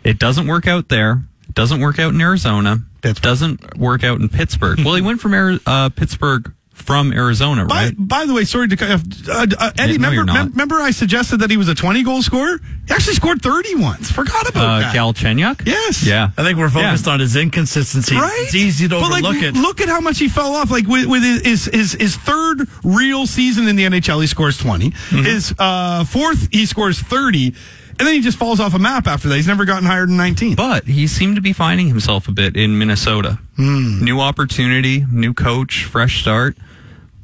It 0.04 0.18
doesn't 0.20 0.48
work 0.48 0.68
out 0.68 0.90
there. 0.90 1.22
It 1.48 1.54
doesn't 1.56 1.80
work 1.82 2.00
out 2.00 2.14
in 2.14 2.22
Arizona. 2.22 2.80
Pittsburgh. 3.02 3.18
It 3.18 3.22
doesn't 3.22 3.78
work 3.78 4.04
out 4.04 4.20
in 4.20 4.30
Pittsburgh. 4.30 4.80
well, 4.84 4.96
he 4.96 5.02
went 5.02 5.22
from 5.22 5.34
Ari- 5.34 5.60
uh, 5.66 5.90
Pittsburgh 5.90 6.52
from 6.82 7.14
Arizona, 7.14 7.66
By, 7.66 7.86
right? 7.86 7.94
by 7.98 8.26
the 8.26 8.34
way, 8.34 8.46
sorry 8.46 8.68
to 8.70 8.76
cut 8.76 8.92
off. 8.92 9.02
Uh, 9.28 9.46
uh, 9.58 9.72
Eddie, 9.78 9.98
no, 9.98 10.10
remember, 10.10 10.16
you're 10.16 10.26
mem- 10.26 10.52
remember 10.52 10.76
I 10.76 10.92
suggested 10.92 11.42
that 11.42 11.50
he 11.52 11.58
was 11.58 11.68
a 11.68 11.76
20 11.76 12.04
goal 12.04 12.22
scorer? 12.22 12.60
He 12.88 12.94
actually 12.94 13.14
scored 13.16 13.42
30 13.42 13.76
once. 13.76 14.12
Forgot 14.12 14.50
about 14.50 14.64
Uh, 14.64 14.80
that. 14.80 14.96
Galchenyuk? 14.96 15.66
Yes. 15.66 16.06
Yeah. 16.06 16.32
I 16.38 16.44
think 16.44 16.58
we're 16.58 16.70
focused 16.70 17.06
Yeah. 17.06 17.14
on 17.14 17.20
his 17.20 17.36
inconsistency. 17.36 18.16
Right? 18.16 18.32
It's 18.44 18.56
easy 18.56 18.88
to 18.88 18.96
but 19.00 19.12
overlook 19.12 19.36
like, 19.36 19.44
it. 19.44 19.56
Look 19.56 19.82
at 19.82 19.90
how 19.90 20.00
much 20.02 20.18
he 20.20 20.28
fell 20.30 20.56
off. 20.56 20.72
Like 20.72 20.88
with, 20.88 21.06
with 21.08 21.24
his, 21.24 21.66
his 21.66 21.94
his 21.94 22.16
third 22.16 22.68
real 22.84 23.28
season 23.28 23.68
in 23.68 23.76
the 23.76 23.84
NHL, 23.86 24.22
he 24.22 24.28
scores 24.28 24.58
20. 24.58 24.90
Mm-hmm. 24.92 25.24
His 25.24 25.54
uh, 25.60 26.04
fourth, 26.06 26.50
he 26.52 26.66
scores 26.66 27.00
30. 27.00 27.54
And 28.00 28.08
then 28.08 28.16
he 28.16 28.22
just 28.22 28.38
falls 28.38 28.62
off 28.62 28.74
a 28.74 28.80
map 28.80 29.08
after 29.08 29.28
that. 29.28 29.36
He's 29.36 29.46
never 29.48 29.66
gotten 29.66 29.86
higher 29.86 30.06
than 30.06 30.16
19. 30.16 30.56
But 30.56 30.86
he 30.86 31.06
seemed 31.06 31.36
to 31.36 31.42
be 31.42 31.52
finding 31.52 31.90
himself 31.90 32.30
a 32.30 32.32
bit 32.32 32.56
in 32.56 32.78
Minnesota. 32.80 33.40
Hmm. 33.58 34.02
New 34.02 34.22
opportunity, 34.22 35.06
new 35.12 35.34
coach, 35.34 35.84
fresh 35.84 36.22
start. 36.22 36.56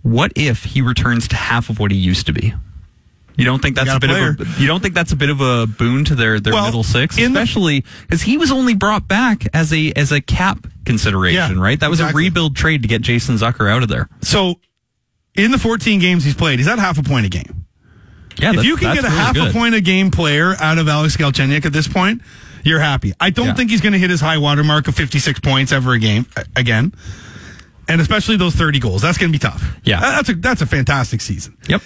What 0.06 0.34
if 0.36 0.64
he 0.64 0.82
returns 0.84 1.28
to 1.30 1.36
half 1.36 1.70
of 1.72 1.80
what 1.80 1.90
he 1.92 1.98
used 1.98 2.28
to 2.28 2.34
be? 2.34 2.54
You 3.38 3.44
don't 3.44 3.60
think 3.60 3.76
that's 3.76 3.90
a 3.92 4.00
bit 4.00 4.12
player. 4.12 4.30
of 4.30 4.40
a 4.42 4.62
you 4.62 4.68
don't 4.68 4.80
think 4.82 4.94
that's 4.94 5.12
a 5.12 5.16
bit 5.16 5.30
of 5.32 5.42
a 5.42 5.66
boon 5.66 6.06
to 6.06 6.16
their 6.16 6.40
their 6.40 6.54
Well, 6.54 6.66
middle 6.66 6.84
six, 6.84 7.18
especially 7.18 7.84
because 8.02 8.22
he 8.22 8.38
was 8.38 8.52
only 8.52 8.76
brought 8.76 9.08
back 9.08 9.48
as 9.54 9.74
a 9.74 9.92
as 9.94 10.12
a 10.12 10.22
cap 10.22 10.68
consideration, 10.86 11.58
Yeah, 11.58 11.62
right? 11.64 11.80
That 11.80 11.90
was 11.90 12.00
exactly. 12.02 12.24
a 12.24 12.26
rebuild 12.28 12.56
trade 12.56 12.84
to 12.84 12.88
get 12.88 13.02
Jason 13.02 13.36
Zucker 13.36 13.68
out 13.70 13.82
of 13.84 13.90
there. 13.90 14.08
So 14.22 14.60
in 15.34 15.50
the 15.52 15.58
14 15.58 16.00
games 16.00 16.24
he's 16.24 16.36
played, 16.36 16.60
he's 16.60 16.68
at 16.68 16.78
half 16.80 16.98
a 17.00 17.04
point 17.04 17.26
a 17.26 17.30
game. 17.30 17.66
Yeah, 18.38 18.54
if 18.54 18.64
you 18.64 18.78
can 18.78 18.94
get 18.94 19.04
a 19.04 19.08
really 19.08 19.18
half 19.20 19.34
good. 19.34 19.50
a 19.50 19.54
point 19.54 19.74
a 19.76 19.82
game 19.82 20.12
player 20.12 20.54
out 20.62 20.78
of 20.78 20.88
Alex 20.88 21.18
Galchenyuk 21.18 21.66
at 21.66 21.74
this 21.74 21.88
point, 21.88 22.22
you're 22.64 22.80
happy. 22.80 23.12
I 23.20 23.32
don't 23.32 23.48
Yeah. 23.48 23.54
think 23.56 23.70
he's 23.72 23.82
going 23.82 23.94
to 23.94 24.00
hit 24.00 24.10
his 24.12 24.22
high 24.22 24.38
water 24.38 24.64
mark 24.64 24.88
of 24.88 24.96
56 24.96 25.40
points 25.42 25.72
ever 25.74 25.92
a 25.94 26.00
game 26.00 26.26
again. 26.56 26.94
And 27.88 28.02
especially 28.02 28.38
those 28.38 28.56
30 28.56 28.80
goals. 28.80 29.02
That's 29.02 29.18
going 29.18 29.32
to 29.32 29.36
be 29.38 29.40
tough. 29.40 29.78
Yeah. 29.84 30.00
That's 30.00 30.30
a 30.30 30.36
that's 30.36 30.62
a 30.62 30.66
fantastic 30.66 31.22
season. 31.22 31.58
Yep. 31.68 31.82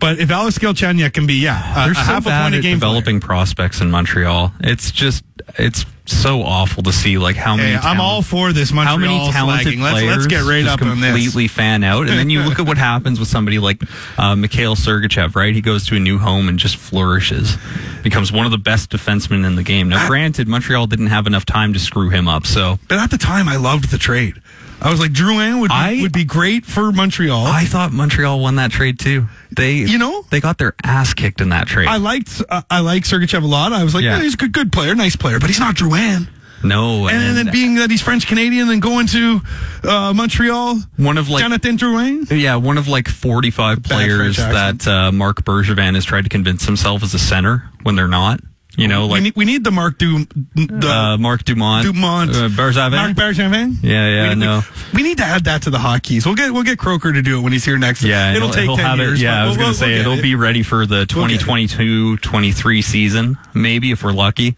But 0.00 0.18
if 0.18 0.30
Alex 0.30 0.58
Galchenyuk 0.58 1.12
can 1.12 1.26
be, 1.26 1.34
yeah, 1.34 1.72
a, 1.72 1.84
They're 1.84 1.92
a 1.92 1.94
so 1.94 2.00
half 2.00 2.26
a 2.26 2.30
point 2.30 2.54
a 2.54 2.60
game 2.60 2.76
developing 2.76 3.20
prospects 3.20 3.82
in 3.82 3.90
Montreal. 3.90 4.50
It's 4.60 4.90
just 4.90 5.22
it's 5.58 5.84
so 6.06 6.42
awful 6.42 6.82
to 6.84 6.92
see 6.92 7.18
like 7.18 7.36
how 7.36 7.54
many. 7.54 7.76
player. 7.76 7.80
Hey, 7.80 7.88
I'm 7.88 8.00
all 8.00 8.22
for 8.22 8.54
this 8.54 8.72
Montreal 8.72 8.98
how 8.98 9.18
many 9.18 9.32
talented 9.32 9.64
flagging. 9.64 9.80
Let's, 9.82 9.94
players 10.00 10.16
let's 10.16 10.26
get 10.26 10.44
right 10.44 10.66
up 10.66 10.78
completely 10.78 11.48
fan 11.48 11.84
out, 11.84 12.08
and 12.08 12.18
then 12.18 12.30
you 12.30 12.40
look 12.40 12.58
at 12.58 12.66
what 12.66 12.78
happens 12.78 13.18
with 13.18 13.28
somebody 13.28 13.58
like 13.58 13.82
uh, 14.16 14.34
Mikhail 14.36 14.74
Sergachev. 14.74 15.36
Right, 15.36 15.54
he 15.54 15.60
goes 15.60 15.86
to 15.88 15.96
a 15.96 16.00
new 16.00 16.16
home 16.18 16.48
and 16.48 16.58
just 16.58 16.76
flourishes, 16.76 17.58
becomes 18.02 18.32
one 18.32 18.46
of 18.46 18.52
the 18.52 18.58
best 18.58 18.90
defensemen 18.90 19.46
in 19.46 19.54
the 19.54 19.62
game. 19.62 19.90
Now, 19.90 20.06
granted, 20.08 20.48
Montreal 20.48 20.86
didn't 20.86 21.08
have 21.08 21.26
enough 21.26 21.44
time 21.44 21.74
to 21.74 21.78
screw 21.78 22.08
him 22.08 22.26
up, 22.26 22.46
so 22.46 22.78
But 22.88 22.98
at 23.00 23.10
the 23.10 23.18
time, 23.18 23.48
I 23.50 23.56
loved 23.56 23.90
the 23.90 23.98
trade. 23.98 24.40
I 24.82 24.90
was 24.90 24.98
like, 25.00 25.12
Drouin 25.12 25.60
would 25.60 25.70
I- 25.70 26.00
would 26.02 26.12
be 26.12 26.24
great 26.24 26.64
for 26.64 26.90
Montreal. 26.92 27.46
I 27.46 27.64
thought 27.64 27.92
Montreal 27.92 28.40
won 28.40 28.56
that 28.56 28.70
trade 28.70 28.98
too. 28.98 29.26
They, 29.54 29.74
You 29.74 29.98
know? 29.98 30.24
they 30.30 30.40
got 30.40 30.58
their 30.58 30.74
ass 30.84 31.12
kicked 31.14 31.40
in 31.40 31.50
that 31.50 31.66
trade. 31.66 31.88
I 31.88 31.96
liked 31.98 32.42
uh, 32.48 32.62
I 32.70 32.80
like 32.80 33.02
Sergachev 33.04 33.42
a 33.42 33.46
lot. 33.46 33.72
I 33.72 33.84
was 33.84 33.94
like, 33.94 34.04
Yeah. 34.04 34.16
yeah, 34.16 34.22
he's 34.22 34.34
a 34.34 34.38
good 34.38 34.52
good 34.52 34.72
player, 34.72 34.94
nice 34.94 35.16
player, 35.16 35.38
but 35.38 35.48
he's 35.50 35.60
not 35.60 35.74
Drouin. 35.76 36.28
no, 36.62 37.08
And, 37.08 37.36
then 37.36 37.50
being 37.52 37.76
that 37.76 37.90
he's 37.90 38.02
French 38.02 38.26
Canadian 38.26 38.68
and 38.70 38.82
going 38.82 39.06
to 39.08 39.40
uh, 39.82 40.12
Montreal, 40.14 40.78
one 40.98 41.16
of 41.18 41.28
like 41.30 41.40
Jonathan 41.42 41.76
Drouin. 41.78 42.30
Yeah, 42.30 42.56
one 42.56 42.76
of 42.78 42.86
like 42.86 43.08
45 43.08 43.82
players 43.82 44.36
that 44.36 44.86
uh, 44.86 45.10
Marc 45.12 45.42
Bergevin 45.44 45.94
has 45.94 46.04
tried 46.04 46.22
to 46.22 46.28
convince 46.28 46.64
himself 46.66 47.02
as 47.02 47.14
a 47.14 47.18
center 47.18 47.64
when 47.82 47.96
they're 47.96 48.08
not. 48.08 48.40
You 48.80 48.88
know, 48.88 49.06
we, 49.06 49.12
like 49.12 49.22
need, 49.22 49.36
we 49.36 49.44
need 49.44 49.62
the 49.64 49.70
Mark 49.70 49.98
Du, 49.98 50.24
the 50.54 50.88
uh, 50.88 51.18
Mark 51.18 51.44
Dumont. 51.44 51.84
Dumont, 51.86 52.30
Uh, 52.30 52.48
Bergevin. 52.48 52.92
Marc 52.92 53.16
Bergevin. 53.16 53.76
Yeah, 53.82 54.08
yeah, 54.08 54.28
we, 54.30 54.34
no. 54.36 54.62
We, 54.92 55.02
we 55.02 55.08
need 55.08 55.18
to 55.18 55.24
add 55.24 55.44
that 55.44 55.62
to 55.62 55.70
the 55.70 55.78
hotkeys. 55.78 56.24
We'll 56.24 56.34
get 56.34 56.52
we'll 56.52 56.62
get 56.62 56.78
Croker 56.78 57.12
to 57.12 57.20
do 57.22 57.38
it 57.38 57.42
when 57.42 57.52
he's 57.52 57.64
here 57.64 57.78
next. 57.78 58.02
yeah, 58.02 58.34
it'll 58.34 58.48
take 58.50 58.64
he'll 58.64 58.76
ten 58.76 58.86
have 58.86 58.98
years. 58.98 59.20
It, 59.20 59.24
yeah, 59.24 59.42
I 59.44 59.46
was 59.46 59.56
we'll- 59.58 59.66
to 59.66 59.68
we'll 59.70 59.74
say 59.74 60.00
it'll 60.00 60.18
it. 60.18 60.22
be 60.22 60.34
ready 60.34 60.62
for 60.62 60.86
the 60.86 61.06
We'll 61.14 61.26
2022-23 61.28 62.82
season, 62.82 63.38
maybe 63.54 63.90
if 63.92 64.02
we're 64.02 64.12
lucky. 64.12 64.56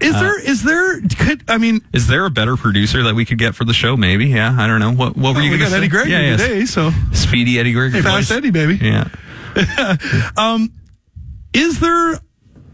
Is 0.00 0.12
there 0.12 0.38
is 0.40 0.62
there 0.62 1.00
could 1.00 1.42
I 1.48 1.58
mean 1.58 1.80
Is 1.92 2.06
there 2.06 2.24
a 2.26 2.30
better 2.30 2.56
producer 2.56 3.02
that 3.04 3.14
we 3.14 3.24
could 3.24 3.38
get 3.38 3.54
for 3.54 3.64
the 3.64 3.72
show? 3.72 3.96
Maybe. 3.96 4.26
Yeah, 4.26 4.54
I 4.58 4.66
don't 4.66 4.78
know. 4.80 4.92
What 4.92 5.16
What 5.16 5.34
were 5.34 5.40
you 5.42 5.50
we 5.50 5.58
going 5.58 5.70
got 5.70 5.72
say? 5.72 5.78
Eddie 5.78 5.88
Gregory 5.88 6.12
yeah, 6.12 6.20
yeah. 6.20 6.36
today, 6.36 6.64
so 6.66 6.90
Speedy 7.12 7.58
Eddie 7.58 7.72
Gregory. 7.72 8.02
fast. 8.02 8.30
Eddie 8.30 8.50
baby. 8.50 8.76
Yeah. 8.76 9.08
um, 10.36 10.70
Is 11.54 11.80
there 11.80 12.20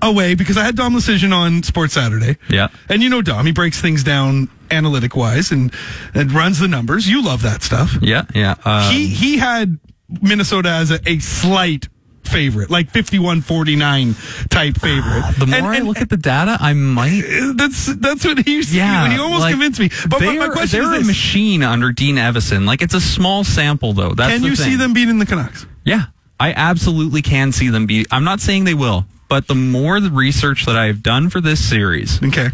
a 0.02 0.12
way 0.12 0.34
because 0.34 0.56
I 0.58 0.64
had 0.64 0.76
Dom 0.76 0.94
Decision 0.94 1.32
on 1.32 1.62
Sports 1.62 1.94
Saturday. 1.94 2.36
Yeah. 2.50 2.68
And 2.88 3.02
you 3.02 3.08
know 3.08 3.22
Dom, 3.22 3.46
he 3.46 3.52
breaks 3.52 3.80
things 3.80 4.02
down 4.04 4.48
analytic 4.70 5.14
wise 5.16 5.52
and, 5.52 5.72
and 6.14 6.32
runs 6.32 6.58
the 6.58 6.68
numbers. 6.68 7.08
You 7.08 7.22
love 7.24 7.42
that 7.42 7.62
stuff. 7.62 7.96
Yeah, 8.02 8.24
yeah. 8.34 8.56
Um, 8.64 8.92
he 8.92 9.06
he 9.06 9.38
had 9.38 9.78
Minnesota 10.20 10.70
as 10.70 10.90
a, 10.90 10.98
a 11.06 11.18
slight 11.20 11.88
favorite, 12.24 12.70
like 12.70 12.90
51-49 12.92 14.48
type 14.48 14.76
favorite. 14.78 15.34
the 15.38 15.46
more 15.46 15.56
And- 15.58 15.66
I 15.66 15.78
look 15.80 15.98
at 15.98 16.08
the 16.08 16.16
data, 16.16 16.56
I 16.60 16.72
might 16.72 17.22
that's 17.56 17.86
that's 17.96 18.24
what 18.24 18.38
he 18.38 18.54
used 18.54 18.70
to 18.70 18.76
Yeah, 18.76 19.08
he 19.12 19.18
almost 19.18 19.42
like, 19.42 19.52
convinced 19.52 19.80
me. 19.80 19.90
But 20.08 20.20
my, 20.22 20.36
my 20.36 20.48
question 20.48 20.82
they're 20.82 20.94
is 20.94 21.02
a 21.04 21.06
machine 21.06 21.62
under 21.62 21.92
Dean 21.92 22.16
Evason. 22.16 22.66
Like 22.66 22.82
it's 22.82 22.94
a 22.94 23.00
small 23.00 23.44
sample, 23.44 23.92
though. 23.92 24.14
That's 24.14 24.32
Can 24.34 24.42
you 24.44 24.56
thing. 24.56 24.70
see 24.70 24.76
them 24.76 24.92
beating 24.94 25.18
the 25.18 25.26
Canucks? 25.26 25.66
Yeah, 25.84 26.04
I 26.40 26.52
absolutely 26.52 27.22
can 27.22 27.52
see 27.52 27.68
them 27.68 27.86
beat. 27.86 28.06
I'm 28.10 28.24
not 28.24 28.40
saying 28.40 28.64
they 28.64 28.74
will, 28.74 29.04
but 29.32 29.46
the 29.48 29.54
more 29.54 29.98
the 29.98 30.10
research 30.10 30.66
that 30.66 30.76
I've 30.76 31.02
done 31.02 31.30
for 31.30 31.40
this 31.40 31.58
series, 31.66 32.22
Okay. 32.22 32.50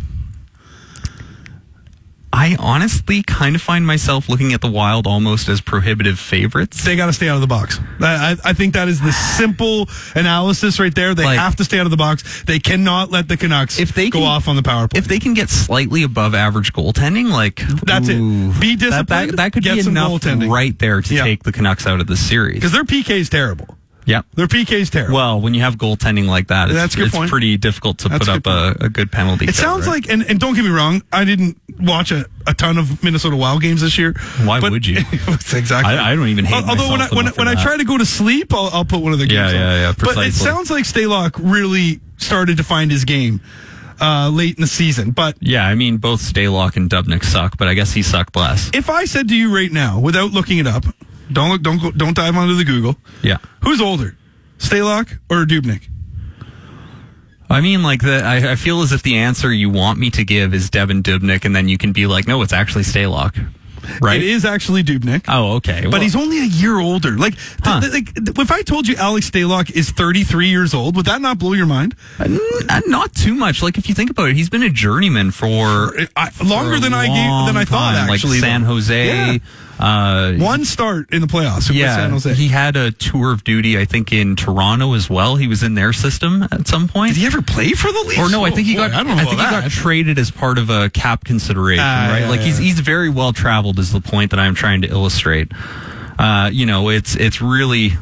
I 2.33 2.55
honestly 2.61 3.25
kind 3.25 3.57
of 3.57 3.63
find 3.63 3.85
myself 3.85 4.29
looking 4.29 4.53
at 4.53 4.61
the 4.61 4.71
Wild 4.71 5.09
almost 5.09 5.49
as 5.49 5.61
prohibitive 5.61 6.21
favorites. 6.21 6.85
They 6.85 6.95
got 6.95 7.07
to 7.07 7.13
stay 7.13 7.29
out 7.29 7.35
of 7.35 7.41
the 7.41 7.49
box. 7.49 7.81
I, 8.01 8.37
I 8.45 8.53
think 8.53 8.75
that 8.75 8.87
is 8.87 9.01
the 9.01 9.11
simple 9.11 9.89
analysis 10.15 10.79
right 10.79 10.95
there. 10.95 11.17
They 11.17 11.25
Like- 11.25 11.39
have 11.41 11.57
to 11.57 11.65
stay 11.65 11.81
out 11.81 11.87
of 11.87 11.91
the 11.91 11.97
box. 11.97 12.45
They 12.45 12.61
cannot 12.61 13.11
let 13.11 13.27
the 13.27 13.37
Canucks 13.37 13.81
If 13.81 13.93
they 13.95 14.09
go 14.09 14.21
can- 14.21 14.29
off 14.29 14.47
on 14.47 14.55
the 14.55 14.63
power 14.63 14.87
play. 14.87 14.99
if 14.99 15.09
they 15.09 15.19
can 15.19 15.35
get 15.35 15.51
slightly 15.51 16.05
above 16.05 16.33
average 16.35 16.73
goaltending, 16.73 17.29
like 17.31 17.57
That's 17.85 18.09
it. 18.09 18.19
ooh, 18.21 18.53
Be 18.61 18.77
that- 18.77 18.91
That, 18.91 19.07
disciplined, 19.09 19.39
that, 19.41 19.53
could 19.53 19.65
get 19.65 19.75
be 19.77 19.83
some 19.83 19.97
enough 19.97 20.13
goaltending. 20.13 20.49
right 20.49 20.79
there 20.79 21.01
to 21.03 21.15
Yeah. 21.15 21.25
take 21.25 21.43
the 21.43 21.51
Canucks 21.51 21.89
out 21.89 21.99
of 22.01 22.07
the 22.07 22.17
series. 22.17 22.55
because 22.57 22.71
their 22.73 22.85
PK 22.85 23.19
is 23.19 23.29
terrible. 23.31 23.77
Yep. 24.09 24.25
Their 24.35 24.47
PK 24.47 24.73
is 24.73 24.89
terrible. 24.91 25.15
Well, 25.17 25.41
when 25.41 25.53
you 25.53 25.61
have 25.61 25.77
goaltending 25.77 26.27
like 26.27 26.49
that, 26.49 26.69
it's, 26.71 26.75
That's 26.79 26.97
good 26.97 27.09
it's 27.09 27.15
point. 27.17 27.29
pretty 27.31 27.57
difficult 27.59 27.99
to 27.99 28.09
That's 28.09 28.27
put 28.27 28.47
up 28.47 28.47
a, 28.81 28.87
a 28.87 28.89
good 28.89 29.13
penalty. 29.13 29.45
It 29.45 29.49
kill, 29.49 29.55
sounds 29.55 29.87
right? 29.87 30.03
like, 30.03 30.11
and, 30.11 30.23
and 30.29 30.41
don't 30.41 30.55
get 30.55 30.65
me 30.65 30.71
wrong, 30.71 31.03
I 31.13 31.25
didn't 31.25 31.61
watch 31.79 32.11
a, 32.11 32.25
a 32.47 32.55
ton 32.55 32.79
of 32.79 33.05
Minnesota 33.05 33.37
Wild 33.37 33.61
games 33.61 33.83
this 33.83 33.99
year. 33.99 34.15
Why 34.45 34.61
would 34.61 34.87
you? 34.87 34.97
exactly. 35.53 35.93
I- 35.95 36.13
I 36.13 36.17
don't 36.17 36.29
even 36.29 36.47
hate 36.47 36.59
it. 36.65 36.69
Although 36.69 36.91
when 36.91 37.01
I 37.03 37.09
when, 37.15 37.29
I- 37.29 37.33
when 37.33 37.49
I 37.49 37.63
try 37.63 37.77
to 37.77 37.85
go 37.85 37.99
to 37.99 38.07
sleep, 38.07 38.55
I'll, 38.55 38.71
I'll 38.73 38.85
put 38.87 39.01
one 39.03 39.13
of 39.13 39.19
the 39.19 39.27
games. 39.27 39.53
Yeah, 39.53 39.59
on. 39.59 39.73
yeah, 39.73 39.81
yeah, 39.89 39.93
But 39.99 40.17
it 40.27 40.33
sounds 40.33 40.71
like 40.71 40.85
Stalock 40.85 41.33
really 41.39 42.01
started 42.17 42.57
to 42.57 42.65
find 42.65 42.91
his 42.91 43.05
game 43.05 43.43
uh, 44.01 44.31
late 44.33 44.57
in 44.57 44.63
the 44.63 44.67
season. 44.69 45.11
But 45.11 45.37
Yeah, 45.41 45.67
I 45.67 45.75
mean 45.75 45.99
both 45.99 46.23
Stalock 46.23 46.77
and 46.77 46.89
Dubnyk 46.89 47.25
suck, 47.25 47.59
but 47.59 47.69
I 47.69 47.75
guess 47.75 47.93
he 47.93 48.03
sucked 48.03 48.37
less. 48.37 48.71
if 48.73 48.89
I 48.89 49.05
said 49.05 49.29
to 49.29 49.37
you 49.37 49.55
right 49.55 49.71
now, 49.71 50.01
without 50.01 50.31
looking 50.33 50.57
it 50.59 50.67
up, 50.67 50.85
don't 51.33 51.51
look, 51.51 51.63
don't 51.63 51.97
don't 51.99 52.15
dive 52.17 52.37
onto 52.37 52.55
the 52.57 52.65
Google. 52.65 52.97
Yeah. 53.23 53.39
Who's 53.63 53.81
older, 53.81 54.17
Stalock 54.59 55.19
or 55.31 55.45
Dubnyk? 55.45 55.83
I 57.51 57.61
mean, 57.63 57.83
like 57.83 58.03
the 58.03 58.23
I, 58.23 58.53
I 58.53 58.55
feel 58.57 58.83
as 58.83 58.93
if 58.93 59.03
the 59.03 59.17
answer 59.17 59.51
you 59.53 59.71
want 59.71 59.99
me 59.99 60.11
to 60.11 60.25
give 60.25 60.53
is 60.53 60.69
Devan 60.71 61.03
Dubnyk, 61.03 61.45
and 61.45 61.57
then 61.57 61.69
you 61.69 61.79
can 61.79 61.93
be 61.93 62.07
like, 62.07 62.27
no, 62.29 62.43
it's 62.43 62.53
actually 62.53 62.83
Stalock, 62.85 63.39
right? 64.03 64.19
It 64.21 64.29
is 64.29 64.45
actually 64.45 64.85
Dubnyk. 64.85 65.25
Oh, 65.29 65.55
okay. 65.55 65.81
But 65.85 65.93
Well, 65.93 66.01
he's 66.03 66.15
only 66.15 66.41
a 66.41 66.45
year 66.45 66.79
older. 66.79 67.17
Like, 67.17 67.35
Huh. 67.65 67.81
th- 67.81 67.91
like, 67.93 68.15
th- 68.15 68.39
if 68.39 68.51
I 68.51 68.61
told 68.61 68.87
you 68.87 68.97
Alex 68.97 69.31
Stalock 69.31 69.71
is 69.71 69.91
33 69.93 70.49
years 70.49 70.75
old, 70.75 70.95
would 70.97 71.07
that 71.07 71.23
not 71.23 71.39
blow 71.39 71.55
your 71.55 71.65
mind? 71.65 71.95
Uh, 72.21 72.25
n- 72.25 72.39
uh, 72.69 72.83
not 72.87 73.15
too 73.15 73.35
much. 73.35 73.63
Like 73.63 73.79
if 73.79 73.89
you 73.89 73.95
think 73.95 74.11
about 74.11 74.29
it, 74.29 74.37
he's 74.37 74.51
been 74.51 74.63
a 74.63 74.69
journeyman 74.71 75.31
for 75.31 75.95
I, 76.17 76.31
longer 76.45 76.75
for 76.77 76.81
than 76.83 76.93
I 76.93 77.07
gave 77.07 77.47
than 77.47 77.57
I 77.57 77.65
thought. 77.65 77.95
time, 77.95 78.11
Actually, 78.11 78.33
like 78.33 78.41
San. 78.41 78.63
Jose. 78.65 79.07
Yeah. 79.07 79.39
Uh, 79.79 80.35
One 80.35 80.65
start 80.65 81.13
in 81.13 81.21
the 81.21 81.27
playoffs. 81.29 81.73
yeah, 81.73 81.97
San 81.97 82.11
Jose. 82.11 82.35
he 82.35 82.49
had 82.49 82.77
a 82.77 82.91
tour 82.91 83.33
of 83.33 83.45
duty. 83.45 83.79
I 83.79 83.85
think 83.85 84.13
in 84.13 84.35
Toronto 84.37 84.95
as 84.95 85.09
well. 85.09 85.37
He 85.37 85.47
was 85.47 85.63
in 85.63 85.75
their 85.75 85.93
system 85.93 86.43
at 86.43 86.67
some 86.67 86.89
point. 86.89 87.15
Did 87.15 87.21
he 87.21 87.27
ever 87.27 87.43
play 87.43 87.71
for 87.73 87.93
the 87.93 88.01
Leafs? 88.09 88.19
Or 88.19 88.29
no, 88.31 88.45
I 88.45 88.51
think 88.51 88.67
he 88.67 88.75
boy, 88.75 88.89
got. 88.89 88.93
I 88.93 89.01
I, 89.01 89.03
don't 89.05 89.17
know 89.17 89.25
think 89.25 89.31
he 89.31 89.37
got 89.37 89.71
traded 89.71 90.19
as 90.19 90.31
part 90.31 90.59
of 90.59 90.69
a 90.71 90.91
cap 90.91 91.25
consideration, 91.25 91.85
Ah, 91.87 92.09
right? 92.11 92.21
yeah, 92.23 92.29
like 92.29 92.41
he's 92.41 92.59
yeah. 92.59 92.67
he's 92.67 92.81
very 92.81 93.09
well 93.09 93.33
traveled. 93.33 93.79
Is 93.79 93.93
the 93.93 94.01
point 94.01 94.33
that 94.33 94.41
I'm 94.41 94.55
trying 94.55 94.83
to 94.83 94.89
illustrate? 94.89 95.53
Uh, 96.19 96.51
you 96.53 96.67
know, 96.67 96.89
it's 96.91 97.15
it's 97.15 97.41
really. 97.41 97.93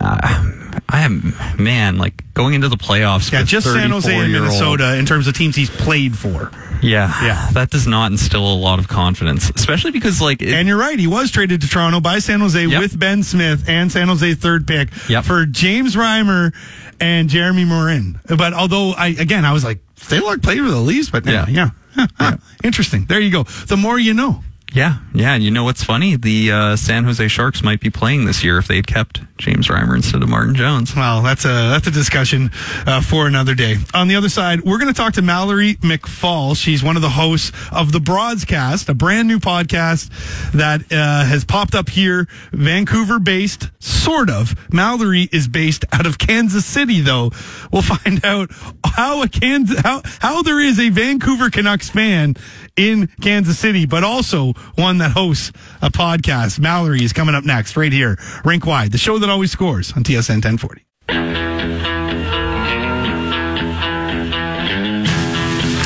Uh, 0.00 0.52
I 0.88 1.02
am 1.02 1.34
man, 1.58 1.98
like 1.98 2.22
going 2.34 2.54
into 2.54 2.68
the 2.68 2.76
playoffs. 2.76 3.32
Yeah, 3.32 3.40
with 3.40 3.48
just 3.48 3.66
San 3.66 3.90
Jose 3.90 4.08
and 4.12 4.22
34-year-old 4.32 4.44
Minnesota 4.44 4.96
in 4.96 5.06
terms 5.06 5.26
of 5.26 5.34
teams 5.36 5.56
he's 5.56 5.70
played 5.70 6.16
for. 6.16 6.50
Yeah, 6.82 7.12
Yeah. 7.24 7.48
that 7.52 7.70
does 7.70 7.86
not 7.86 8.10
instill 8.10 8.46
a 8.52 8.54
lot 8.54 8.78
of 8.78 8.88
confidence, 8.88 9.50
especially 9.54 9.90
because 9.90 10.20
like 10.20 10.42
it, 10.42 10.52
And 10.54 10.66
you're 10.68 10.76
right, 10.78 10.98
he 10.98 11.06
was 11.06 11.30
traded 11.30 11.60
to 11.62 11.68
Toronto 11.68 12.00
by 12.00 12.18
San 12.20 12.40
Jose 12.40 12.64
Yep. 12.66 12.80
with 12.80 12.98
Ben 12.98 13.22
Smith 13.22 13.64
and 13.68 13.90
San 13.92 14.08
Jose's 14.08 14.36
third 14.36 14.66
pick 14.66 14.88
Yep. 15.08 15.24
for 15.24 15.46
James 15.46 15.96
Reimer 15.96 16.52
and 17.00 17.28
Jeremy 17.28 17.64
Morin. 17.64 18.18
But 18.28 18.52
although 18.54 18.92
I 18.92 19.08
again 19.08 19.44
I 19.44 19.52
was 19.52 19.64
like, 19.64 19.78
Stalock 20.00 20.42
played 20.42 20.58
for 20.58 20.70
the 20.70 20.76
Leafs, 20.80 21.10
but 21.10 21.26
yeah, 21.26 21.46
Yeah. 21.46 21.46
yeah. 21.48 21.70
Huh, 21.94 22.06
huh. 22.18 22.36
Interesting. 22.62 23.04
There 23.06 23.18
you 23.20 23.30
go. 23.30 23.42
The 23.66 23.76
more 23.76 23.98
you 23.98 24.14
know. 24.14 24.42
Yeah, 24.72 24.98
yeah. 25.14 25.34
You 25.34 25.50
know 25.50 25.64
what's 25.64 25.82
funny? 25.82 26.14
The 26.16 26.52
uh, 26.52 26.76
San 26.76 27.04
Jose 27.04 27.26
Sharks 27.28 27.62
might 27.62 27.80
be 27.80 27.90
playing 27.90 28.24
this 28.24 28.44
year 28.44 28.58
if 28.58 28.68
they'd 28.68 28.86
kept 28.86 29.20
James 29.36 29.66
Reimer 29.66 29.96
instead 29.96 30.22
of 30.22 30.28
Martin 30.28 30.54
Jones. 30.54 30.94
Well, 30.94 31.22
that's 31.22 31.44
a 31.44 31.48
that's 31.48 31.88
a 31.88 31.90
discussion 31.90 32.50
uh, 32.86 33.00
for 33.00 33.26
another 33.26 33.54
day. 33.54 33.76
On 33.94 34.06
the 34.06 34.14
other 34.14 34.28
side, 34.28 34.60
we're 34.60 34.78
going 34.78 34.92
to 34.92 34.96
talk 34.96 35.14
to 35.14 35.22
Mallory 35.22 35.74
McFall. 35.76 36.56
She's 36.56 36.84
one 36.84 36.94
of 36.94 37.02
the 37.02 37.10
hosts 37.10 37.50
of 37.72 37.90
the 37.90 37.98
Broadscast, 37.98 38.88
a 38.88 38.94
brand 38.94 39.26
new 39.26 39.40
podcast 39.40 40.10
that 40.52 40.82
uh, 40.92 41.24
has 41.24 41.44
popped 41.44 41.74
up 41.74 41.88
here, 41.88 42.28
Vancouver-based, 42.52 43.70
sort 43.80 44.30
of. 44.30 44.54
Mallory 44.72 45.28
is 45.32 45.48
based 45.48 45.84
out 45.92 46.06
of 46.06 46.18
Kansas 46.18 46.64
City, 46.64 47.00
though. 47.00 47.32
We'll 47.72 47.82
find 47.82 48.24
out 48.24 48.50
how 48.84 49.22
a 49.22 49.28
Kansas 49.28 49.80
how 49.80 50.02
how 50.20 50.42
there 50.42 50.60
is 50.60 50.78
a 50.78 50.90
Vancouver 50.90 51.50
Canucks 51.50 51.90
fan 51.90 52.36
in 52.76 53.08
Kansas 53.20 53.58
City, 53.58 53.86
but 53.86 54.04
also 54.04 54.52
one 54.76 54.98
that 54.98 55.12
hosts 55.12 55.52
a 55.82 55.90
podcast. 55.90 56.58
Mallory 56.58 57.02
is 57.04 57.12
coming 57.12 57.34
up 57.34 57.44
next, 57.44 57.76
right 57.76 57.92
here, 57.92 58.16
Rink 58.44 58.66
Wide, 58.66 58.92
the 58.92 58.98
show 58.98 59.18
that 59.18 59.28
always 59.28 59.50
scores 59.50 59.92
on 59.92 60.04
TSN 60.04 60.44
1040. 60.44 60.84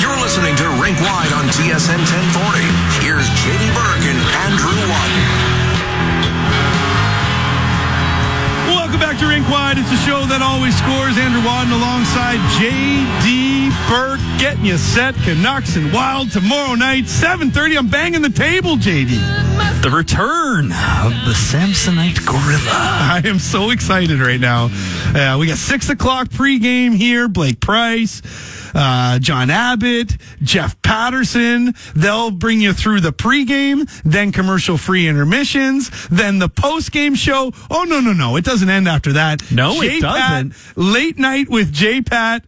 You're 0.00 0.20
listening 0.20 0.56
to 0.56 0.64
Rink 0.82 0.98
Wide 1.00 1.32
on 1.32 1.44
TSN 1.48 1.98
1040. 1.98 2.63
It's 9.76 9.90
a 9.90 9.96
show 10.06 10.24
that 10.26 10.40
always 10.40 10.76
scores. 10.76 11.18
Andrew 11.18 11.42
Wadden 11.42 11.72
alongside 11.72 12.38
JD 12.54 13.54
Burke, 13.88 14.20
getting 14.38 14.64
you 14.64 14.78
set. 14.78 15.14
Canucks 15.16 15.76
and 15.76 15.92
Wild 15.92 16.30
tomorrow 16.30 16.74
night, 16.74 17.04
7:30. 17.08 17.76
I'm 17.78 17.88
banging 17.88 18.22
the 18.22 18.30
table, 18.30 18.76
JD. 18.76 19.18
The 19.82 19.90
return 19.90 20.66
of 20.66 21.12
the 21.26 21.34
Samsonite 21.34 22.24
Gorilla. 22.24 22.70
I 22.70 23.22
am 23.24 23.38
so 23.38 23.70
excited 23.70 24.20
right 24.20 24.40
now. 24.40 24.70
Uh, 25.14 25.36
we 25.38 25.46
got 25.46 25.58
six 25.58 25.88
o'clock 25.88 26.28
pregame 26.28 26.94
here. 26.94 27.28
Blake 27.28 27.60
Price, 27.60 28.22
uh, 28.74 29.18
John 29.18 29.50
Abbott, 29.50 30.16
Jeff 30.42 30.80
Patterson. 30.82 31.74
They'll 31.94 32.30
bring 32.30 32.60
you 32.60 32.72
through 32.72 33.00
the 33.00 33.12
pregame, 33.12 33.88
then 34.02 34.32
commercial 34.32 34.76
free 34.76 35.06
intermissions, 35.08 35.90
then 36.08 36.38
the 36.38 36.48
postgame 36.48 37.16
show. 37.16 37.52
Oh 37.70 37.84
no, 37.84 38.00
no, 38.00 38.12
no! 38.12 38.36
It 38.36 38.44
doesn't 38.44 38.68
end 38.68 38.88
after 38.88 39.12
that. 39.14 39.50
No, 39.50 39.80
it 39.82 40.00
J-Pat, 40.00 40.50
doesn't. 40.50 40.76
late 40.76 41.18
night 41.18 41.48
with 41.48 41.72
J 41.72 42.02
Pat. 42.02 42.44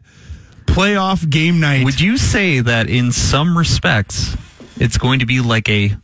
Playoff 0.67 1.29
game 1.31 1.59
night. 1.61 1.85
Would 1.85 2.01
you 2.01 2.19
say 2.19 2.61
that 2.61 2.91
in 2.91 3.11
some 3.13 3.57
respects, 3.57 4.37
it's 4.79 4.99
going 4.99 5.21
to 5.21 5.27
be 5.27 5.41
like 5.41 5.69
a, 5.71 5.97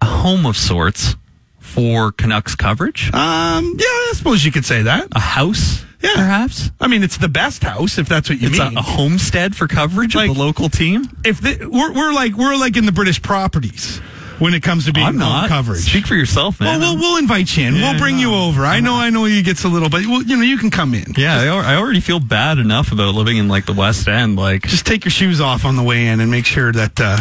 a 0.00 0.06
home 0.06 0.46
of 0.46 0.56
sorts 0.56 1.16
for 1.58 2.12
Canucks 2.12 2.54
coverage? 2.54 3.12
Um, 3.12 3.74
yeah, 3.78 3.84
I 3.84 4.12
suppose 4.14 4.44
you 4.44 4.52
could 4.52 4.64
say 4.64 4.82
that. 4.82 5.08
A 5.14 5.20
house, 5.20 5.84
Yeah. 6.06 6.14
perhaps? 6.16 6.70
I 6.80 6.86
mean, 6.88 7.02
it's 7.02 7.16
the 7.18 7.28
best 7.28 7.62
house 7.62 7.98
if 7.98 8.08
that's 8.08 8.28
what 8.28 8.38
you 8.40 8.50
mean. 8.50 8.52
It's 8.52 8.60
a, 8.60 8.68
mean. 8.70 8.78
a 8.78 8.82
homestead 8.82 9.54
for 9.56 9.66
coverage 9.68 10.14
Like- 10.14 10.30
of 10.30 10.36
the 10.36 10.42
local 10.42 10.68
team? 10.68 11.08
if 11.24 11.42
we're 11.42 11.92
we're 11.92 12.12
like 12.12 12.34
we're 12.36 12.56
like 12.56 12.76
in 12.76 12.86
the 12.86 12.92
British 12.92 13.20
properties 13.22 13.98
when 14.38 14.52
it 14.52 14.62
comes 14.62 14.84
to 14.84 14.92
being 14.92 15.06
I'm 15.06 15.16
not. 15.16 15.48
coverage. 15.48 15.80
Speak 15.80 16.06
for 16.06 16.14
yourself, 16.14 16.60
well, 16.60 16.78
we'll 16.78 16.96
we'll 16.98 17.16
invite 17.16 17.56
you 17.56 17.66
in. 17.66 17.74
Yeah, 17.76 17.90
we'll 17.92 17.98
bring 17.98 18.18
you 18.18 18.30
no. 18.32 18.48
over. 18.48 18.66
I 18.66 18.80
know 18.80 18.94
I 18.94 19.08
know 19.10 19.24
you 19.24 19.42
gets 19.42 19.64
a 19.64 19.68
little, 19.68 19.88
but 19.88 20.06
well, 20.06 20.22
you 20.22 20.36
know 20.36 20.42
you 20.42 20.58
can 20.58 20.70
come 20.70 20.92
in. 20.94 21.14
yeah, 21.16 21.38
I, 21.54 21.72
I 21.72 21.76
already 21.76 22.00
feel 22.00 22.20
bad 22.20 22.58
enough 22.58 22.92
about 22.92 23.14
living 23.14 23.38
in 23.38 23.48
like 23.48 23.64
the 23.66 23.72
West 23.72 24.06
End. 24.08 24.36
Like, 24.36 24.62
Just 24.66 24.84
take 24.86 25.04
your 25.04 25.10
shoes 25.12 25.40
off 25.40 25.64
on 25.64 25.76
the 25.76 25.82
way 25.82 26.06
in 26.08 26.20
and 26.20 26.30
make 26.30 26.44
sure 26.44 26.70
that 26.72 27.00
uh, 27.00 27.16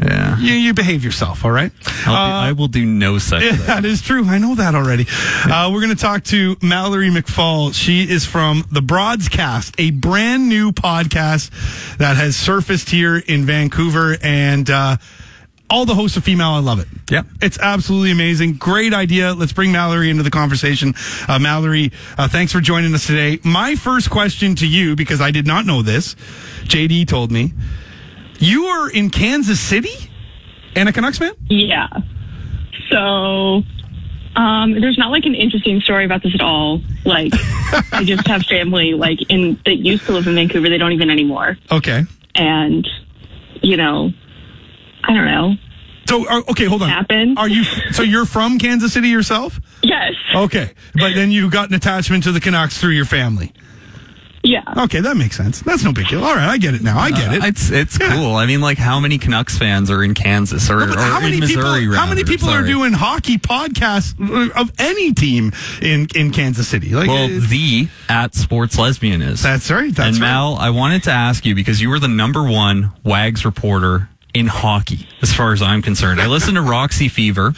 yeah, 0.00 0.38
you 0.38 0.52
you 0.54 0.74
behave 0.74 1.04
yourself. 1.04 1.44
All 1.44 1.50
right. 1.50 1.72
I'll 2.06 2.14
Uh, 2.14 2.42
be, 2.42 2.48
I 2.48 2.52
will 2.52 2.68
do 2.68 2.84
no 2.86 3.18
such 3.18 3.42
Yeah, 3.42 3.56
thing. 3.56 3.66
that 3.66 3.84
is 3.84 4.02
true. 4.02 4.24
I 4.26 4.38
know 4.38 4.54
that 4.54 4.74
already. 4.74 5.06
Uh, 5.44 5.70
we're 5.72 5.80
going 5.80 5.94
to 5.94 6.00
talk 6.00 6.24
to 6.24 6.56
Mallory 6.62 7.10
McFall. 7.10 7.74
She 7.74 8.02
is 8.08 8.24
from 8.24 8.64
the 8.70 8.82
Broadscast, 8.82 9.74
a 9.78 9.90
brand 9.90 10.48
new 10.48 10.70
podcast 10.72 11.50
that 11.98 12.16
has 12.16 12.36
surfaced 12.36 12.90
here 12.90 13.16
in 13.16 13.44
Vancouver, 13.44 14.16
and 14.22 14.70
uh, 14.70 14.96
all 15.68 15.84
the 15.86 15.94
hosts 15.94 16.16
are 16.16 16.20
female. 16.20 16.50
I 16.50 16.58
love 16.60 16.78
it. 16.80 16.88
yeah 17.10 17.22
it's 17.42 17.58
absolutely 17.58 18.10
amazing. 18.12 18.54
Great 18.54 18.94
idea. 18.94 19.34
Let's 19.34 19.52
bring 19.52 19.72
Mallory 19.72 20.08
into 20.10 20.22
the 20.22 20.30
conversation. 20.30 20.94
Uh, 21.28 21.38
Mallory, 21.40 21.90
uh, 22.16 22.28
thanks 22.28 22.52
for 22.52 22.60
joining 22.60 22.94
us 22.94 23.06
today. 23.06 23.38
My 23.44 23.74
first 23.74 24.08
question 24.10 24.54
to 24.56 24.66
you, 24.68 24.94
because 24.96 25.20
I 25.20 25.30
did 25.32 25.46
not 25.46 25.66
know 25.66 25.82
this, 25.82 26.14
JD 26.64 27.06
told 27.08 27.30
me, 27.32 27.52
you 28.40 28.64
are 28.64 28.90
in 28.90 29.10
Kansas 29.10 29.60
City 29.60 30.10
and 30.74 30.88
a 30.88 30.92
Canucks 30.92 31.18
fan. 31.18 31.32
Yeah. 31.48 31.88
So, 32.90 33.62
um, 34.36 34.80
there's 34.80 34.98
not 34.98 35.10
like 35.10 35.24
an 35.26 35.34
interesting 35.34 35.80
story 35.80 36.04
about 36.04 36.22
this 36.22 36.34
at 36.34 36.40
all. 36.40 36.80
Like, 37.04 37.32
I 37.92 38.04
just 38.04 38.26
have 38.26 38.42
family 38.42 38.94
like 38.94 39.18
in 39.28 39.60
that 39.64 39.76
used 39.76 40.06
to 40.06 40.12
live 40.12 40.26
in 40.26 40.34
Vancouver. 40.34 40.68
They 40.68 40.78
don't 40.78 40.92
even 40.92 41.10
anymore. 41.10 41.56
Okay. 41.70 42.04
And, 42.34 42.88
you 43.62 43.76
know, 43.76 44.10
I 45.04 45.14
don't 45.14 45.26
know. 45.26 45.54
So 46.08 46.28
uh, 46.28 46.42
okay, 46.50 46.64
hold 46.64 46.82
on. 46.82 46.88
Happened. 46.88 47.38
Are 47.38 47.48
you 47.48 47.62
so 47.92 48.02
you're 48.02 48.26
from 48.26 48.58
Kansas 48.58 48.92
City 48.92 49.08
yourself? 49.08 49.60
Yes. 49.82 50.14
Okay, 50.34 50.72
but 50.94 51.14
then 51.14 51.30
you 51.30 51.48
got 51.50 51.68
an 51.68 51.74
attachment 51.74 52.24
to 52.24 52.32
the 52.32 52.40
Canucks 52.40 52.78
through 52.78 52.92
your 52.92 53.04
family. 53.04 53.52
Yeah. 54.42 54.62
Okay, 54.84 55.00
that 55.00 55.18
makes 55.18 55.36
sense. 55.36 55.60
That's 55.60 55.84
no 55.84 55.92
big 55.92 56.08
deal. 56.08 56.24
All 56.24 56.34
right, 56.34 56.48
I 56.48 56.56
get 56.56 56.74
it 56.74 56.82
now. 56.82 56.98
I 56.98 57.10
get 57.10 57.34
it. 57.34 57.42
Uh, 57.42 57.46
It's 57.46 57.70
it's 57.70 57.98
Yeah. 58.00 58.14
cool. 58.14 58.36
I 58.36 58.46
mean, 58.46 58.60
like, 58.62 58.78
how 58.78 58.98
many 58.98 59.18
Canucks 59.18 59.58
fans 59.58 59.90
are 59.90 60.02
in 60.02 60.14
Kansas 60.14 60.70
or, 60.70 60.86
But 60.86 60.96
or 60.96 61.00
how 61.02 61.20
many 61.20 61.34
in 61.34 61.40
Missouri? 61.40 61.80
people? 61.80 61.96
How 61.96 62.06
many 62.06 62.22
rather, 62.22 62.32
people 62.32 62.48
are 62.48 62.62
doing 62.66 62.94
hockey 62.94 63.36
podcasts 63.36 64.14
of 64.56 64.72
any 64.78 65.12
team 65.12 65.52
in 65.82 66.08
in 66.14 66.30
Kansas 66.30 66.66
City? 66.68 66.90
Like, 66.94 67.08
Well, 67.08 67.28
the 67.28 67.88
at 68.08 68.34
Sports 68.34 68.78
Lesbian 68.78 69.20
is. 69.20 69.42
that's 69.42 69.70
right. 69.70 69.94
That's 69.94 69.98
right. 69.98 70.06
and 70.08 70.16
right. 70.16 70.20
Mal, 70.20 70.56
I 70.56 70.70
wanted 70.70 71.02
to 71.04 71.12
ask 71.12 71.44
you 71.44 71.54
because 71.54 71.82
you 71.82 71.90
were 71.90 71.98
the 71.98 72.08
number 72.08 72.42
one 72.42 72.92
Wags 73.04 73.44
reporter 73.44 74.08
in 74.32 74.46
hockey, 74.46 75.06
as 75.22 75.34
far 75.34 75.52
as 75.52 75.60
I'm 75.60 75.82
concerned. 75.82 76.20
I 76.20 76.28
listen 76.28 76.54
to 76.54 76.62
Roxy 76.62 77.08
Fever. 77.08 77.52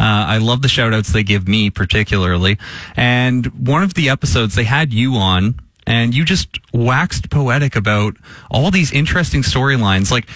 Uh, 0.00 0.02
I 0.02 0.38
love 0.38 0.62
the 0.62 0.68
shout 0.68 0.94
outs 0.94 1.12
they 1.12 1.22
give 1.22 1.46
me 1.46 1.70
particularly. 1.70 2.56
And 2.96 3.46
one 3.68 3.82
of 3.82 3.94
the 3.94 4.08
episodes 4.08 4.54
they 4.54 4.64
had 4.64 4.92
you 4.92 5.14
on 5.16 5.56
and 5.88 6.14
you 6.14 6.24
just 6.24 6.48
waxed 6.72 7.30
poetic 7.30 7.74
about 7.76 8.16
all 8.50 8.70
these 8.70 8.92
interesting 8.92 9.42
storylines. 9.42 10.10
Like, 10.10 10.26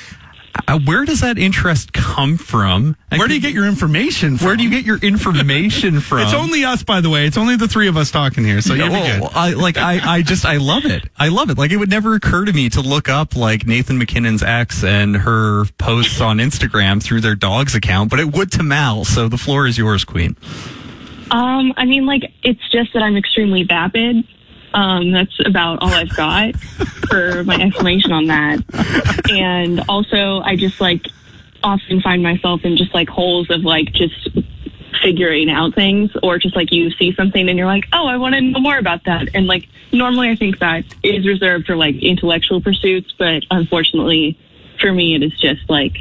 uh, 0.69 0.79
where 0.85 1.07
does 1.07 1.21
that 1.23 1.39
interest 1.39 1.95
come 1.95 2.37
from? 2.37 2.95
And 3.11 3.19
Where 3.19 3.27
do 3.27 3.33
you 3.35 3.41
get 3.41 3.55
your 3.55 3.67
information 3.67 4.37
from? 4.37 4.47
where 4.47 4.57
do 4.57 4.63
you 4.65 4.69
get 4.71 4.85
your 4.85 4.99
information 4.99 6.01
from? 6.09 6.19
It's 6.21 6.35
only 6.35 6.63
us, 6.65 6.83
by 6.83 7.01
the 7.01 7.09
way. 7.09 7.27
It's 7.27 7.39
only 7.39 7.57
the 7.57 7.69
three 7.69 7.89
of 7.89 7.97
us 7.97 8.11
talking 8.11 8.45
here, 8.45 8.61
so 8.61 8.75
Yeah, 8.75 8.85
you'll 8.91 9.21
be 9.21 9.27
good. 9.27 9.31
I 9.35 9.53
like 9.55 9.79
I, 9.79 10.17
I 10.17 10.23
just 10.23 10.45
I 10.45 10.59
love 10.59 10.85
it. 10.85 11.05
I 11.19 11.29
love 11.29 11.49
it. 11.49 11.57
Like 11.57 11.71
it 11.71 11.79
would 11.79 11.89
never 11.89 12.15
occur 12.15 12.45
to 12.45 12.53
me 12.53 12.69
to 12.71 12.83
look 12.83 13.09
up 13.09 13.35
like 13.35 13.67
Nathan 13.67 13.97
MacKinnon's 13.99 14.43
ex 14.43 14.85
and 14.85 15.17
her 15.17 15.65
posts 15.79 16.21
on 16.21 16.37
Instagram 16.37 17.03
through 17.03 17.23
their 17.23 17.35
dog's 17.35 17.75
account, 17.75 18.11
but 18.11 18.21
it 18.21 18.35
would 18.35 18.53
to 18.53 18.63
Mal. 18.63 19.07
So 19.07 19.29
the 19.29 19.39
floor 19.39 19.67
is 19.67 19.79
yours, 19.79 20.05
Queen. 20.05 20.37
Um, 21.31 21.73
I 21.79 21.87
mean, 21.87 22.05
like, 22.05 22.31
it's 22.43 22.61
just 22.71 22.93
that 22.93 23.03
I'm 23.03 23.17
extremely 23.17 23.63
vapid. 23.63 24.17
Um, 24.75 25.13
that's 25.13 25.37
about 25.45 25.81
all 25.83 25.91
I've 25.91 26.15
got 26.17 26.57
for 27.09 27.45
my 27.45 27.57
explanation 27.57 28.13
on 28.13 28.27
that. 28.27 28.61
And 29.31 29.85
also, 29.89 30.41
I 30.41 30.57
just 30.57 30.81
like 30.81 31.07
often 31.63 32.01
find 32.01 32.23
myself 32.23 32.65
in 32.65 32.77
just 32.77 32.95
like 32.95 33.09
holes 33.09 33.51
of 33.51 33.63
like 33.63 33.93
just 33.93 34.31
figuring 35.03 35.51
out 35.51 35.75
things, 35.75 36.11
or 36.23 36.39
just 36.39 36.55
like 36.57 36.73
you 36.73 36.91
see 36.93 37.15
something 37.15 37.49
and 37.49 37.59
you're 37.59 37.67
like, 37.67 37.85
oh, 37.93 38.07
I 38.07 38.17
want 38.17 38.35
to 38.35 38.41
know 38.41 38.61
more 38.61 38.79
about 38.79 39.05
that. 39.05 39.29
And 39.35 39.47
like, 39.47 39.69
normally 39.93 40.31
I 40.31 40.37
think 40.37 40.59
that 40.61 40.85
is 41.03 41.27
reserved 41.27 41.67
for 41.67 41.77
like 41.77 41.97
intellectual 41.97 42.61
pursuits, 42.61 43.13
but 43.19 43.43
unfortunately 43.51 44.39
for 44.81 44.93
me, 44.93 45.15
it 45.15 45.23
is 45.23 45.39
just 45.39 45.69
like 45.69 45.97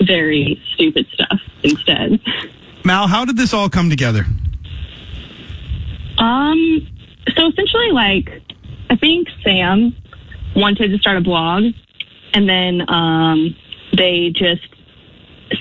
very 0.00 0.60
stupid 0.74 1.06
stuff 1.12 1.40
instead. 1.62 2.20
Mal, 2.84 3.06
how 3.06 3.24
did 3.24 3.36
this 3.36 3.54
all 3.54 3.68
come 3.68 3.88
together? 3.88 4.26
Um, 6.18 6.86
so 7.36 7.48
essentially, 7.48 7.92
like, 7.92 8.42
I 8.90 8.96
think 8.96 9.28
Sam 9.42 9.94
wanted 10.54 10.88
to 10.88 10.98
start 10.98 11.16
a 11.16 11.20
blog, 11.20 11.64
and 12.34 12.48
then 12.48 12.88
um, 12.88 13.56
they 13.96 14.30
just 14.30 14.68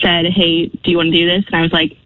said, 0.01 0.25
"Hey, 0.25 0.67
do 0.67 0.91
you 0.91 0.97
want 0.97 1.11
to 1.11 1.17
do 1.17 1.27
this?" 1.27 1.45
And 1.47 1.55
I 1.55 1.61
was 1.61 1.71
like, 1.71 1.97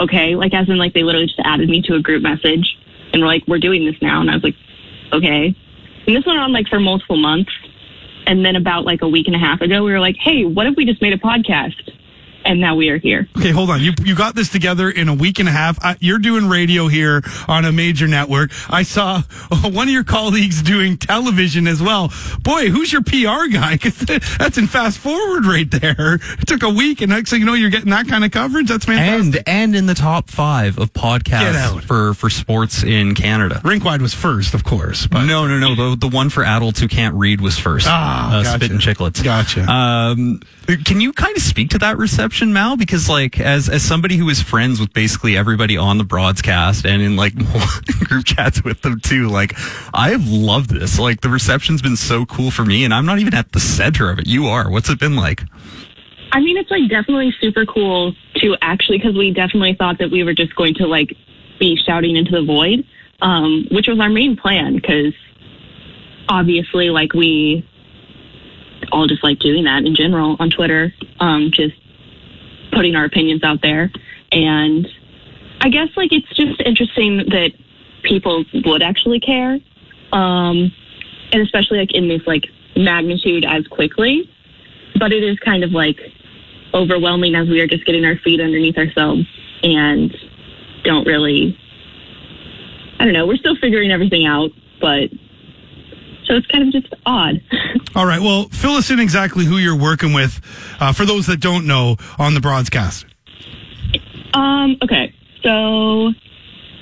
"Okay." 0.00 0.34
Like, 0.34 0.54
as 0.54 0.68
in, 0.68 0.76
like, 0.78 0.94
they 0.94 1.02
literally 1.02 1.26
just 1.26 1.40
added 1.44 1.68
me 1.68 1.82
to 1.82 1.94
a 1.94 2.00
group 2.00 2.22
message, 2.22 2.76
and 3.12 3.22
were 3.22 3.28
like, 3.28 3.44
"We're 3.46 3.58
doing 3.58 3.84
this 3.84 3.96
now," 4.00 4.20
and 4.20 4.30
I 4.30 4.34
was 4.34 4.44
like, 4.44 4.56
"Okay." 5.12 5.54
And 6.06 6.16
this 6.16 6.24
went 6.24 6.38
on 6.38 6.52
like 6.52 6.68
for 6.68 6.80
multiple 6.80 7.16
months, 7.16 7.52
and 8.26 8.44
then 8.44 8.56
about 8.56 8.84
like 8.84 9.02
a 9.02 9.08
week 9.08 9.26
and 9.26 9.36
a 9.36 9.38
half 9.38 9.60
ago, 9.60 9.82
we 9.84 9.92
were 9.92 10.00
like, 10.00 10.16
"Hey, 10.16 10.44
what 10.44 10.66
if 10.66 10.76
we 10.76 10.84
just 10.84 11.02
made 11.02 11.12
a 11.12 11.18
podcast?" 11.18 11.92
And 12.44 12.60
now 12.60 12.76
we 12.76 12.88
are 12.88 12.98
here. 12.98 13.28
Okay, 13.36 13.50
hold 13.50 13.68
on. 13.68 13.82
You 13.82 13.92
you 14.04 14.14
got 14.14 14.34
this 14.34 14.48
together 14.48 14.88
in 14.88 15.08
a 15.08 15.14
week 15.14 15.38
and 15.38 15.48
a 15.48 15.52
half. 15.52 15.78
I, 15.84 15.96
you're 16.00 16.18
doing 16.18 16.48
radio 16.48 16.88
here 16.88 17.22
on 17.46 17.64
a 17.64 17.72
major 17.72 18.06
network. 18.06 18.50
I 18.70 18.84
saw 18.84 19.22
one 19.62 19.88
of 19.88 19.92
your 19.92 20.04
colleagues 20.04 20.62
doing 20.62 20.96
television 20.96 21.66
as 21.66 21.82
well. 21.82 22.10
Boy, 22.42 22.70
who's 22.70 22.92
your 22.92 23.02
PR 23.02 23.48
guy? 23.52 23.76
Because 23.88 23.98
that's 24.38 24.58
in 24.58 24.66
fast 24.66 24.98
forward 24.98 25.46
right 25.46 25.70
there. 25.70 26.14
It 26.14 26.46
took 26.46 26.62
a 26.62 26.68
week, 26.70 27.00
and 27.00 27.10
next 27.10 27.30
thing 27.30 27.40
you 27.40 27.46
know, 27.46 27.54
you're 27.54 27.70
getting 27.70 27.90
that 27.90 28.08
kind 28.08 28.24
of 28.24 28.30
coverage. 28.30 28.68
That's 28.68 28.86
fantastic. 28.86 29.42
And 29.46 29.48
and 29.48 29.76
in 29.76 29.86
the 29.86 29.94
top 29.94 30.30
five 30.30 30.78
of 30.78 30.92
podcasts 30.92 31.82
for 31.84 32.14
for 32.14 32.30
sports 32.30 32.82
in 32.82 33.14
Canada. 33.14 33.60
Rinkwide 33.64 34.00
was 34.00 34.14
first, 34.14 34.54
of 34.54 34.64
course, 34.64 35.06
but 35.06 35.24
No, 35.24 35.46
no, 35.46 35.58
no. 35.58 35.74
The, 35.74 35.96
the 35.96 36.08
one 36.08 36.30
for 36.30 36.44
adults 36.44 36.80
who 36.80 36.88
can't 36.88 37.14
read 37.14 37.40
was 37.40 37.58
first. 37.58 37.86
Ah, 37.88 38.38
uh, 38.38 38.42
gotcha. 38.42 38.56
Spit 38.56 38.70
and 38.70 38.80
Chicklets. 38.80 39.22
Gotcha. 39.22 39.70
Um, 39.70 40.40
can 40.84 41.00
you 41.00 41.12
kind 41.12 41.36
of 41.36 41.42
speak 41.42 41.70
to 41.70 41.78
that 41.78 41.96
reception? 41.98 42.27
Mal? 42.52 42.76
Because 42.76 43.08
like 43.08 43.40
as 43.40 43.68
as 43.68 43.82
somebody 43.82 44.16
who 44.16 44.28
is 44.28 44.42
friends 44.42 44.80
with 44.80 44.92
basically 44.92 45.36
everybody 45.36 45.76
on 45.76 45.98
the 45.98 46.04
Broadscast 46.04 46.86
and 46.86 47.02
in 47.02 47.16
like 47.16 47.34
group 48.08 48.24
chats 48.24 48.62
with 48.62 48.82
them 48.82 49.00
too, 49.00 49.28
like 49.28 49.54
I 49.94 50.10
have 50.10 50.26
loved 50.28 50.70
this. 50.70 50.98
Like 50.98 51.20
the 51.20 51.28
reception's 51.28 51.82
been 51.82 51.96
so 51.96 52.26
cool 52.26 52.50
for 52.50 52.64
me, 52.64 52.84
and 52.84 52.94
I'm 52.94 53.06
not 53.06 53.18
even 53.18 53.34
at 53.34 53.52
the 53.52 53.60
center 53.60 54.10
of 54.10 54.18
it. 54.18 54.26
You 54.26 54.46
are. 54.46 54.70
What's 54.70 54.88
it 54.90 54.98
been 54.98 55.16
like? 55.16 55.42
I 56.32 56.40
mean, 56.40 56.56
it's 56.56 56.70
like 56.70 56.88
definitely 56.88 57.34
super 57.40 57.64
cool 57.64 58.14
to 58.36 58.56
actually 58.60 58.98
because 58.98 59.16
we 59.16 59.32
definitely 59.32 59.74
thought 59.74 59.98
that 59.98 60.10
we 60.10 60.24
were 60.24 60.34
just 60.34 60.54
going 60.54 60.74
to 60.74 60.86
like 60.86 61.16
be 61.58 61.76
shouting 61.76 62.16
into 62.16 62.32
the 62.32 62.44
void, 62.44 62.84
um, 63.20 63.66
which 63.70 63.88
was 63.88 63.98
our 64.00 64.10
main 64.10 64.36
plan 64.36 64.74
because 64.74 65.14
obviously, 66.28 66.90
like 66.90 67.14
we 67.14 67.66
all 68.92 69.06
just 69.06 69.24
like 69.24 69.38
doing 69.38 69.64
that 69.64 69.84
in 69.84 69.94
general 69.94 70.36
on 70.38 70.50
Twitter, 70.50 70.92
um, 71.20 71.50
just 71.50 71.74
putting 72.72 72.96
our 72.96 73.04
opinions 73.04 73.42
out 73.42 73.62
there. 73.62 73.90
And 74.32 74.86
I 75.60 75.68
guess 75.68 75.88
like 75.96 76.12
it's 76.12 76.28
just 76.28 76.60
interesting 76.64 77.18
that 77.28 77.52
people 78.02 78.44
would 78.64 78.82
actually 78.82 79.20
care, 79.20 79.58
um, 80.12 80.72
and 81.32 81.42
especially 81.42 81.78
like 81.78 81.94
in 81.94 82.08
this 82.08 82.22
like 82.26 82.46
magnitude 82.76 83.44
as 83.44 83.66
quickly. 83.66 84.30
But 84.98 85.12
it 85.12 85.22
is 85.22 85.38
kind 85.38 85.64
of 85.64 85.72
like 85.72 86.00
overwhelming 86.74 87.34
as 87.34 87.48
we 87.48 87.60
are 87.60 87.66
just 87.66 87.84
getting 87.84 88.04
our 88.04 88.16
feet 88.16 88.40
underneath 88.40 88.76
ourselves 88.76 89.26
and 89.62 90.14
don't 90.84 91.06
really. 91.06 91.58
I 93.00 93.04
don't 93.04 93.12
know. 93.12 93.26
We're 93.26 93.36
still 93.36 93.56
figuring 93.56 93.92
everything 93.92 94.26
out, 94.26 94.50
but 94.80 95.10
so 96.28 96.34
it's 96.34 96.46
kind 96.46 96.62
of 96.62 96.82
just 96.82 96.94
odd. 97.06 97.40
All 97.96 98.06
right. 98.06 98.20
Well, 98.20 98.48
fill 98.50 98.72
us 98.72 98.90
in 98.90 99.00
exactly 99.00 99.44
who 99.44 99.56
you're 99.56 99.76
working 99.76 100.12
with 100.12 100.40
uh, 100.78 100.92
for 100.92 101.04
those 101.04 101.26
that 101.26 101.40
don't 101.40 101.66
know 101.66 101.96
on 102.18 102.34
the 102.34 102.40
Broadscast. 102.40 103.06
Um, 104.34 104.76
okay. 104.82 105.14
So 105.42 106.12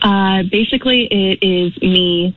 uh, 0.02 0.43
basically, 0.51 1.05
it 1.05 1.39
is 1.43 1.81
me, 1.81 2.36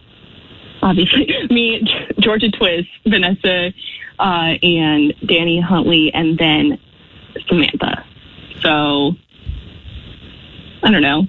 obviously, 0.81 1.27
me, 1.49 1.81
Georgia 2.19 2.49
Twiz, 2.49 2.87
Vanessa, 3.05 3.73
uh, 4.19 4.53
and 4.61 5.13
Danny 5.25 5.59
Huntley, 5.59 6.13
and 6.13 6.37
then 6.37 6.79
Samantha. 7.47 8.05
So 8.61 9.13
I 10.83 10.91
don't 10.91 11.01
know. 11.01 11.25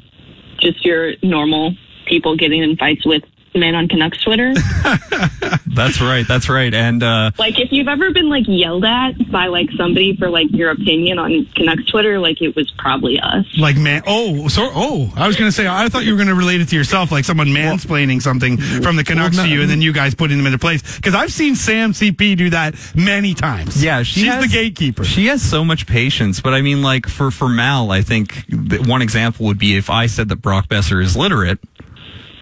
Just 0.61 0.85
your 0.85 1.15
normal 1.23 1.74
people 2.07 2.36
getting 2.36 2.62
in 2.62 2.77
fights 2.77 3.07
with 3.07 3.23
men 3.55 3.75
on 3.75 3.89
Canucks 3.89 4.23
Twitter. 4.23 4.55
That's 5.67 6.01
right. 6.01 6.27
That's 6.27 6.49
right. 6.49 6.73
And 6.73 7.03
uh, 7.03 7.31
like 7.39 7.59
if 7.59 7.73
you've 7.73 7.89
ever 7.89 8.11
been 8.13 8.29
like 8.29 8.45
yelled 8.47 8.85
at 8.85 9.13
by 9.31 9.47
like 9.47 9.71
somebody 9.77 10.17
for 10.17 10.29
like 10.29 10.51
your 10.51 10.71
opinion 10.71 11.19
on 11.19 11.47
Canucks 11.55 11.87
Twitter, 11.87 12.19
like 12.19 12.41
it 12.43 12.55
was 12.57 12.71
probably 12.73 13.19
us. 13.21 13.47
Like 13.59 13.77
man, 13.77 14.03
oh, 14.07 14.49
so 14.49 14.69
oh, 14.73 15.13
I 15.17 15.27
was 15.27 15.37
gonna 15.37 15.53
say 15.53 15.67
I 15.67 15.89
thought 15.89 16.05
you 16.05 16.13
were 16.13 16.19
gonna 16.19 16.35
relate 16.35 16.61
it 16.61 16.69
to 16.69 16.77
yourself, 16.77 17.13
like 17.13 17.25
someone 17.25 17.49
mansplaining 17.49 18.21
something 18.21 18.57
from 18.59 18.97
the 18.97 19.05
Canucks 19.05 19.37
well, 19.37 19.47
no- 19.47 19.51
to 19.51 19.55
you, 19.55 19.63
and 19.63 19.71
then 19.71 19.81
you 19.81 19.93
guys 19.93 20.15
putting 20.15 20.37
them 20.37 20.47
into 20.47 20.59
place. 20.59 20.97
Because 20.97 21.15
I've 21.15 21.33
seen 21.33 21.55
Sam 21.57 21.93
CP 21.93 22.37
do 22.37 22.51
that 22.51 22.75
many 22.95 23.35
times. 23.35 23.83
Yeah, 23.83 24.03
she 24.03 24.21
she's 24.21 24.29
has- 24.31 24.45
the 24.45 24.49
gatekeeper. 24.49 25.05
She 25.05 25.27
has 25.27 25.43
so 25.43 25.65
much 25.65 25.87
patience, 25.87 26.41
but 26.41 26.53
I 26.55 26.63
mean, 26.63 26.83
like 26.83 27.07
for 27.07 27.31
for 27.31 27.49
Mal, 27.49 27.91
I 27.91 28.03
think 28.03 28.45
one 28.87 29.03
example 29.03 29.47
would 29.47 29.59
be 29.59 29.77
if 29.77 29.91
I 29.91 30.07
said 30.07 30.29
that 30.29 30.37
Brock 30.37 30.69
Boeser 30.69 31.03
is 31.03 31.17
literate. 31.17 31.59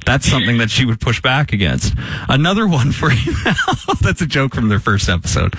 That's 0.09 0.27
something 0.27 0.57
that 0.57 0.71
she 0.71 0.87
would 0.87 1.01
push 1.01 1.21
back 1.21 1.53
against. 1.53 1.93
Another 2.31 2.67
one 2.67 2.93
for 2.93 3.13
you. 3.25 3.35
that's 4.01 4.23
a 4.23 4.27
joke 4.27 4.55
from 4.55 4.71
their 4.71 4.81
first 4.81 5.07
episode. 5.11 5.55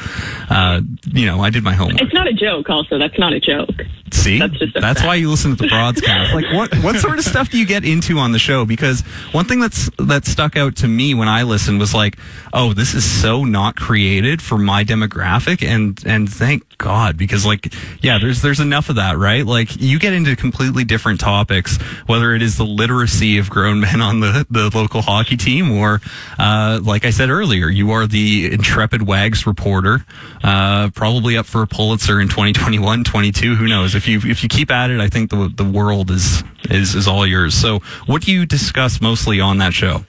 Uh, 0.49 0.81
you 1.05 1.27
know, 1.27 1.41
I 1.41 1.51
did 1.51 1.63
my 1.63 1.73
homework. 1.73 2.01
It's 2.01 2.13
not 2.15 2.27
a 2.27 2.33
joke. 2.33 2.67
Also, 2.67 2.97
that's 2.97 3.19
not 3.19 3.31
a 3.31 3.39
joke. 3.39 3.69
See, 4.11 4.39
That's 4.39 4.57
just 4.57 4.75
a 4.75 4.79
that's 4.81 5.03
why 5.03 5.15
you 5.15 5.29
listen 5.29 5.55
to 5.55 5.61
the 5.63 5.67
Broadscast. 5.69 6.33
Like, 6.33 6.51
what 6.51 6.75
what 6.83 6.95
sort 6.95 7.19
of 7.19 7.25
stuff 7.25 7.49
do 7.51 7.59
you 7.59 7.65
get 7.67 7.85
into 7.85 8.17
on 8.17 8.31
the 8.31 8.39
show? 8.39 8.65
Because 8.65 9.01
one 9.33 9.45
thing 9.45 9.59
that's 9.59 9.89
that 9.99 10.25
stuck 10.25 10.57
out 10.57 10.77
to 10.77 10.87
me 10.87 11.13
when 11.13 11.27
I 11.27 11.43
listened 11.43 11.79
was 11.79 11.93
like, 11.93 12.17
oh, 12.51 12.73
this 12.73 12.95
is 12.95 13.05
so 13.05 13.43
not 13.43 13.75
created 13.75 14.41
for 14.41 14.57
my 14.57 14.83
demographic, 14.83 15.65
and 15.65 16.01
and 16.07 16.27
thank 16.27 16.63
God 16.79 17.17
because 17.17 17.45
like, 17.45 17.71
yeah, 18.01 18.17
there's 18.17 18.41
there's 18.41 18.59
enough 18.59 18.89
of 18.89 18.95
that, 18.95 19.17
right? 19.17 19.45
Like, 19.45 19.79
you 19.79 19.99
get 19.99 20.13
into 20.13 20.35
completely 20.35 20.83
different 20.83 21.19
topics, 21.19 21.77
whether 22.07 22.33
it 22.33 22.41
is 22.41 22.57
the 22.57 22.65
literacy 22.65 23.37
of 23.37 23.49
grown 23.49 23.79
men 23.81 24.01
on 24.01 24.21
the 24.21 24.47
the 24.49 24.71
local 24.73 25.03
hockey 25.03 25.37
team, 25.37 25.71
or 25.71 26.01
uh, 26.39 26.79
like 26.81 27.05
I 27.05 27.11
said 27.11 27.29
earlier, 27.29 27.69
you 27.69 27.91
are 27.91 28.07
the 28.07 28.51
intrepid 28.51 29.05
Wags 29.05 29.45
reporter, 29.45 30.05
uh, 30.43 30.89
probably 30.95 31.37
up 31.37 31.45
for 31.45 31.61
a 31.61 31.67
Pulitzer 31.67 32.19
in 32.19 32.29
2021, 32.29 33.03
22. 33.03 33.55
Who 33.55 33.67
knows? 33.67 33.93
If 33.93 34.07
you 34.07 34.19
if 34.23 34.41
you 34.41 34.49
keep 34.49 34.71
at 34.71 34.89
it, 34.89 34.99
I 34.99 35.09
think 35.09 35.29
the 35.29 35.51
the 35.53 35.65
world 35.65 36.09
is 36.09 36.43
is 36.69 36.95
is 36.95 37.07
all 37.07 37.27
yours. 37.27 37.53
So, 37.53 37.79
what 38.05 38.23
do 38.23 38.31
you 38.31 38.45
discuss 38.45 39.01
mostly 39.01 39.39
on 39.39 39.59
that 39.59 39.73
show? 39.73 40.05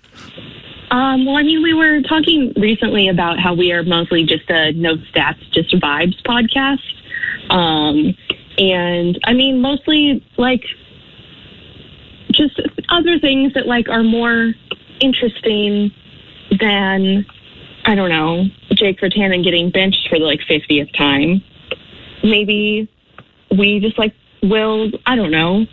Um, 0.91 1.25
well, 1.25 1.37
I 1.37 1.43
mean, 1.43 1.62
we 1.62 1.73
were 1.73 2.03
talking 2.03 2.53
recently 2.57 3.09
about 3.09 3.39
how 3.39 3.55
we 3.55 3.73
are 3.73 3.85
mostly 3.85 4.25
just 4.25 4.51
a 4.51 4.73
no 4.73 4.97
stats, 4.97 5.51
just 5.53 5.71
vibes 5.77 6.21
podcast. 6.23 6.81
Um, 7.51 8.17
and 8.59 9.19
I 9.25 9.33
mean, 9.33 9.61
mostly 9.61 10.25
like 10.37 10.65
just 12.33 12.61
other 12.89 13.19
things 13.19 13.55
that 13.55 13.67
like 13.67 13.89
are 13.89 14.03
more 14.03 14.53
interesting 15.01 15.93
than 16.59 17.25
I 17.85 17.95
don't 17.95 18.11
know 18.11 18.45
Jake 18.73 19.01
Virtanen 19.01 19.45
getting 19.45 19.71
benched 19.71 20.09
for 20.09 20.19
the 20.19 20.25
like 20.25 20.41
50th 20.41 20.95
time. 20.97 21.43
Maybe 22.23 22.89
we 23.57 23.81
just 23.81 23.99
like 23.99 24.15
will 24.43 24.91
I 25.07 25.17
don't 25.17 25.31
know 25.31 25.67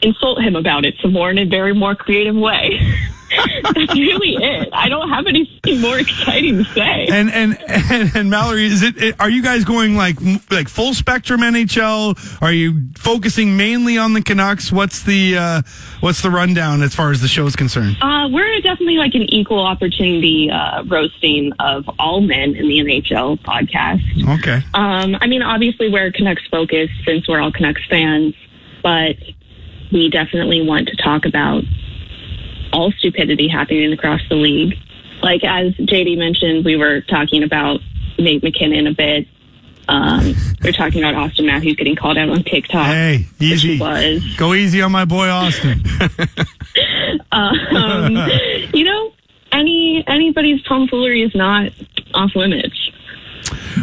insult 0.00 0.40
him 0.40 0.56
about 0.56 0.84
it 0.84 0.94
some 1.02 1.12
more 1.12 1.30
in 1.30 1.38
a 1.38 1.44
very 1.44 1.74
more 1.74 1.94
creative 1.94 2.34
way. 2.34 2.80
That's 3.62 3.94
really 3.94 4.36
it. 4.36 4.68
I 4.72 4.88
don't 4.88 5.08
have 5.08 5.26
anything 5.26 5.80
more 5.80 5.98
exciting 5.98 6.58
to 6.58 6.64
say. 6.64 7.06
And, 7.10 7.30
and 7.30 7.58
and 7.68 8.16
and 8.16 8.30
Mallory, 8.30 8.66
is 8.66 8.82
it, 8.82 8.96
it? 9.00 9.20
Are 9.20 9.30
you 9.30 9.42
guys 9.42 9.64
going 9.64 9.96
like 9.96 10.16
like 10.50 10.68
full 10.68 10.94
spectrum 10.94 11.40
NHL? 11.40 12.42
Are 12.42 12.52
you 12.52 12.88
focusing 12.96 13.56
mainly 13.56 13.98
on 13.98 14.12
the 14.12 14.22
Canucks? 14.22 14.72
What's 14.72 15.02
the 15.02 15.36
uh, 15.36 15.62
what's 16.00 16.22
the 16.22 16.30
rundown 16.30 16.82
as 16.82 16.94
far 16.94 17.10
as 17.10 17.20
the 17.20 17.28
show 17.28 17.46
is 17.46 17.56
concerned? 17.56 17.96
Uh, 18.00 18.28
we're 18.30 18.60
definitely 18.60 18.96
like 18.96 19.14
an 19.14 19.22
equal 19.22 19.64
opportunity 19.64 20.50
uh, 20.50 20.84
roasting 20.84 21.52
of 21.58 21.88
all 21.98 22.20
men 22.20 22.54
in 22.54 22.68
the 22.68 22.78
NHL 22.78 23.40
podcast. 23.40 24.02
Okay. 24.38 24.62
Um, 24.74 25.16
I 25.20 25.26
mean, 25.26 25.42
obviously 25.42 25.88
we're 25.88 26.10
Canucks 26.12 26.46
focused 26.50 26.92
since 27.06 27.28
we're 27.28 27.40
all 27.40 27.52
Canucks 27.52 27.82
fans, 27.88 28.34
but 28.82 29.16
we 29.92 30.08
definitely 30.10 30.62
want 30.62 30.88
to 30.88 30.96
talk 30.96 31.24
about 31.24 31.64
all 32.72 32.92
stupidity 32.92 33.48
happening 33.48 33.92
across 33.92 34.20
the 34.28 34.36
league. 34.36 34.74
Like 35.22 35.44
as 35.44 35.72
JD 35.74 36.18
mentioned, 36.18 36.64
we 36.64 36.76
were 36.76 37.00
talking 37.02 37.42
about 37.42 37.80
Nate 38.18 38.42
MacKinnon 38.42 38.86
a 38.86 38.94
bit. 38.94 39.28
Um, 39.88 40.34
we 40.62 40.68
were 40.68 40.72
talking 40.72 41.02
about 41.02 41.14
Auston 41.14 41.46
Matthews 41.46 41.76
getting 41.76 41.96
called 41.96 42.16
out 42.16 42.28
on 42.28 42.44
TikTok. 42.44 42.86
Hey, 42.86 43.26
easy. 43.40 43.78
was 43.78 44.22
Go 44.36 44.54
easy 44.54 44.80
on 44.80 44.92
my 44.92 45.04
boy 45.04 45.28
Austin. 45.28 45.82
um, 47.32 48.16
you 48.72 48.84
know, 48.84 49.12
any 49.52 50.04
anybody's 50.06 50.62
tomfoolery 50.62 51.22
is 51.22 51.34
not 51.34 51.72
off 52.14 52.30
limits. 52.34 52.90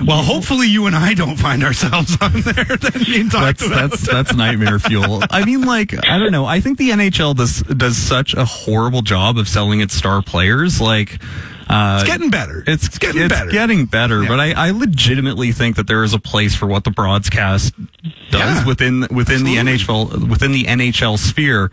Well, 0.05 0.21
hopefully 0.23 0.67
you 0.67 0.85
and 0.87 0.95
I 0.95 1.13
don't 1.13 1.37
find 1.37 1.63
ourselves 1.63 2.17
on 2.21 2.41
there. 2.41 2.65
Being 3.05 3.29
talked 3.29 3.59
That's 3.59 3.67
that's 3.69 4.07
that's 4.07 4.35
nightmare 4.35 4.79
fuel. 4.79 5.21
I 5.29 5.45
mean, 5.45 5.61
like 5.63 5.93
I 6.07 6.17
don't 6.19 6.31
know. 6.31 6.45
I 6.45 6.59
think 6.61 6.77
the 6.77 6.89
NHL 6.91 7.35
does 7.35 7.61
does 7.61 7.97
such 7.97 8.33
a 8.33 8.45
horrible 8.45 9.01
job 9.01 9.37
of 9.37 9.47
selling 9.47 9.81
its 9.81 9.93
star 9.93 10.21
players. 10.21 10.79
Like. 10.81 11.19
Uh, 11.71 11.99
It's 12.01 12.09
getting 12.09 12.31
better. 12.31 12.63
It's, 12.65 12.87
It's 12.87 12.97
getting 12.97 13.21
it's 13.21 13.31
better. 13.31 13.51
getting 13.51 13.85
better, 13.85 14.23
Yeah. 14.23 14.27
but 14.29 14.39
I, 14.39 14.53
I 14.53 14.71
legitimately 14.71 15.51
think 15.51 15.75
that 15.75 15.85
there 15.85 16.03
is 16.03 16.15
a 16.15 16.19
place 16.19 16.55
for 16.55 16.65
what 16.65 16.83
the 16.83 16.89
Broadscast 16.89 17.75
does 18.31 18.41
Yeah. 18.61 18.65
within 18.65 19.05
within 19.11 19.43
the 19.43 19.57
NHL 19.57 20.27
within 20.27 20.51
the 20.51 20.63
NHL 20.63 21.19
sphere, 21.19 21.69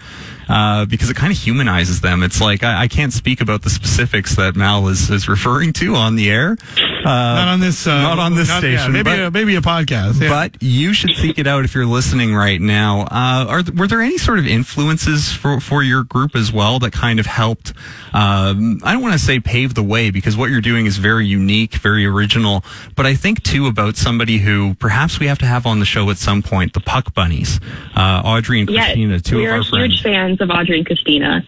uh, 0.49 0.85
because 0.87 1.11
it 1.11 1.17
kind 1.17 1.33
of 1.33 1.39
humanizes 1.39 2.01
them. 2.01 2.23
It's 2.23 2.41
like 2.41 2.63
I, 2.63 2.83
I 2.83 2.89
can't 2.89 3.13
speak 3.13 3.41
about 3.41 3.63
the 3.63 3.71
specifics 3.71 4.37
that 4.37 4.57
Mal 4.57 4.89
is, 4.89 5.11
is 5.11 5.29
referring 5.29 5.73
to 5.75 5.95
on 5.95 6.17
the 6.17 6.31
air. 6.31 6.57
Uh, 6.77 7.03
not 7.05 7.49
on 7.49 7.61
this. 7.61 7.87
Uh, 7.87 8.01
not 8.03 8.19
on 8.19 8.35
this 8.35 8.49
yeah, 8.49 8.59
station. 8.59 8.93
maybe 8.93 9.05
but- 9.05 9.19
a, 9.21 9.31
maybe 9.31 9.57
a 9.57 9.61
podcast. 9.61 10.21
yeah. 10.21 10.29
but 10.29 10.63
you 10.63 10.93
should 10.93 11.13
seek 11.17 11.39
it 11.39 11.47
out 11.47 11.65
if 11.65 11.75
you're 11.75 11.87
listening 11.87 12.35
right 12.35 12.61
now. 12.61 13.03
Uh, 13.03 13.47
are 13.49 13.63
th- 13.63 13.77
were 13.77 13.87
there 13.87 14.01
any 14.01 14.19
sort 14.19 14.39
of 14.39 14.47
influences 14.47 15.33
for 15.33 15.61
for 15.61 15.83
your 15.83 16.03
group 16.05 16.35
as 16.35 16.53
well 16.53 16.79
that 16.81 16.93
kind 16.93 17.21
of 17.21 17.27
helped? 17.27 17.73
Um, 18.13 18.81
I 18.83 18.93
don't 18.93 19.03
want 19.03 19.13
to 19.13 19.19
say 19.19 19.41
pave 19.41 19.75
the 19.75 19.83
way 19.83 20.11
because 20.11 20.37
what 20.37 20.51
you're 20.51 20.61
doing 20.61 20.87
is 20.87 20.97
very 20.97 21.27
unique, 21.27 21.75
very 21.75 22.07
original. 22.07 22.65
But 22.95 23.07
I 23.07 23.15
think 23.15 23.43
too 23.43 23.67
about 23.67 23.97
somebody 23.97 24.39
who 24.39 24.75
perhaps 24.75 25.21
we 25.21 25.27
have 25.27 25.39
to 25.41 25.47
have 25.47 25.67
on 25.67 25.79
the 25.81 25.85
show 25.85 26.09
at 26.11 26.17
some 26.17 26.43
point. 26.43 26.73
The 26.73 26.81
Puck 26.81 27.15
Bunnies, 27.15 27.61
uh, 27.95 28.23
Audrey 28.25 28.61
and 28.61 28.71
Yes, 28.71 28.87
Christina, 28.87 29.21
two 29.21 29.37
we 29.39 29.47
of 29.47 29.51
are 29.53 29.55
our 29.57 29.63
huge 29.63 30.03
friends. 30.03 30.36
Of 30.41 30.51
Audrey 30.51 30.79
and 30.79 30.87
Christina. 30.87 31.43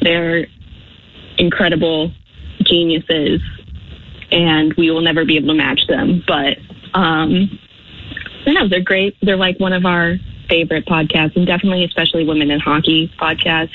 They're 0.00 0.46
incredible 1.38 2.12
geniuses, 2.62 3.40
and 4.30 4.74
we 4.74 4.90
will 4.90 5.00
never 5.00 5.24
be 5.24 5.36
able 5.36 5.48
to 5.48 5.54
match 5.54 5.86
them. 5.88 6.22
But 6.26 6.58
um, 6.94 7.58
know 8.46 8.68
they're 8.68 8.80
great. 8.80 9.16
They're 9.22 9.36
like 9.36 9.58
one 9.58 9.72
of 9.72 9.84
our 9.84 10.16
favorite 10.48 10.86
podcasts, 10.86 11.36
and 11.36 11.46
definitely, 11.46 11.84
especially 11.84 12.26
women 12.26 12.50
in 12.50 12.60
hockey 12.60 13.12
podcast. 13.20 13.70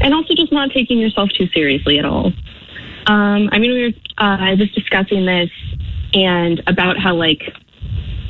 And 0.00 0.14
also, 0.14 0.34
just 0.34 0.52
not 0.52 0.70
taking 0.70 0.98
yourself 0.98 1.30
too 1.30 1.48
seriously 1.54 1.98
at 1.98 2.04
all. 2.04 2.32
Um, 3.06 3.48
I 3.52 3.58
mean, 3.58 3.72
we 3.72 3.82
were. 3.86 3.92
Uh, 4.18 4.56
was 4.58 4.68
discussing 4.72 5.26
this 5.26 5.50
and 6.12 6.60
about 6.66 6.98
how 6.98 7.14
like 7.14 7.42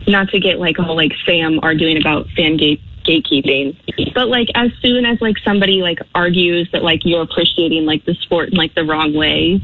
not 0.06 0.28
to 0.30 0.40
get 0.40 0.58
like 0.58 0.78
all 0.78 0.96
like 0.96 1.12
Sam 1.24 1.60
arguing 1.62 1.96
about 1.96 2.28
fan 2.36 2.56
gate 2.56 2.80
gatekeeping, 3.08 3.76
but 4.14 4.28
like 4.28 4.48
as 4.54 4.70
soon 4.82 5.06
as 5.06 5.20
like 5.20 5.36
somebody 5.38 5.80
like 5.82 5.98
argues 6.14 6.68
that 6.72 6.82
like 6.82 7.00
you're 7.04 7.22
appreciating 7.22 7.86
like 7.86 8.04
the 8.04 8.14
sport 8.14 8.50
in 8.50 8.56
like 8.56 8.74
the 8.74 8.84
wrong 8.84 9.14
way, 9.14 9.60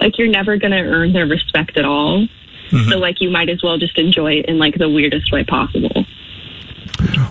like 0.00 0.18
you're 0.18 0.28
never 0.28 0.56
gonna 0.56 0.82
earn 0.82 1.12
their 1.12 1.26
respect 1.26 1.76
at 1.76 1.84
all. 1.84 2.26
Mm-hmm. 2.70 2.90
So 2.90 2.98
like 2.98 3.20
you 3.20 3.30
might 3.30 3.48
as 3.48 3.62
well 3.62 3.78
just 3.78 3.98
enjoy 3.98 4.34
it 4.34 4.46
in 4.46 4.58
like 4.58 4.76
the 4.76 4.88
weirdest 4.88 5.30
way 5.30 5.44
possible. 5.44 6.04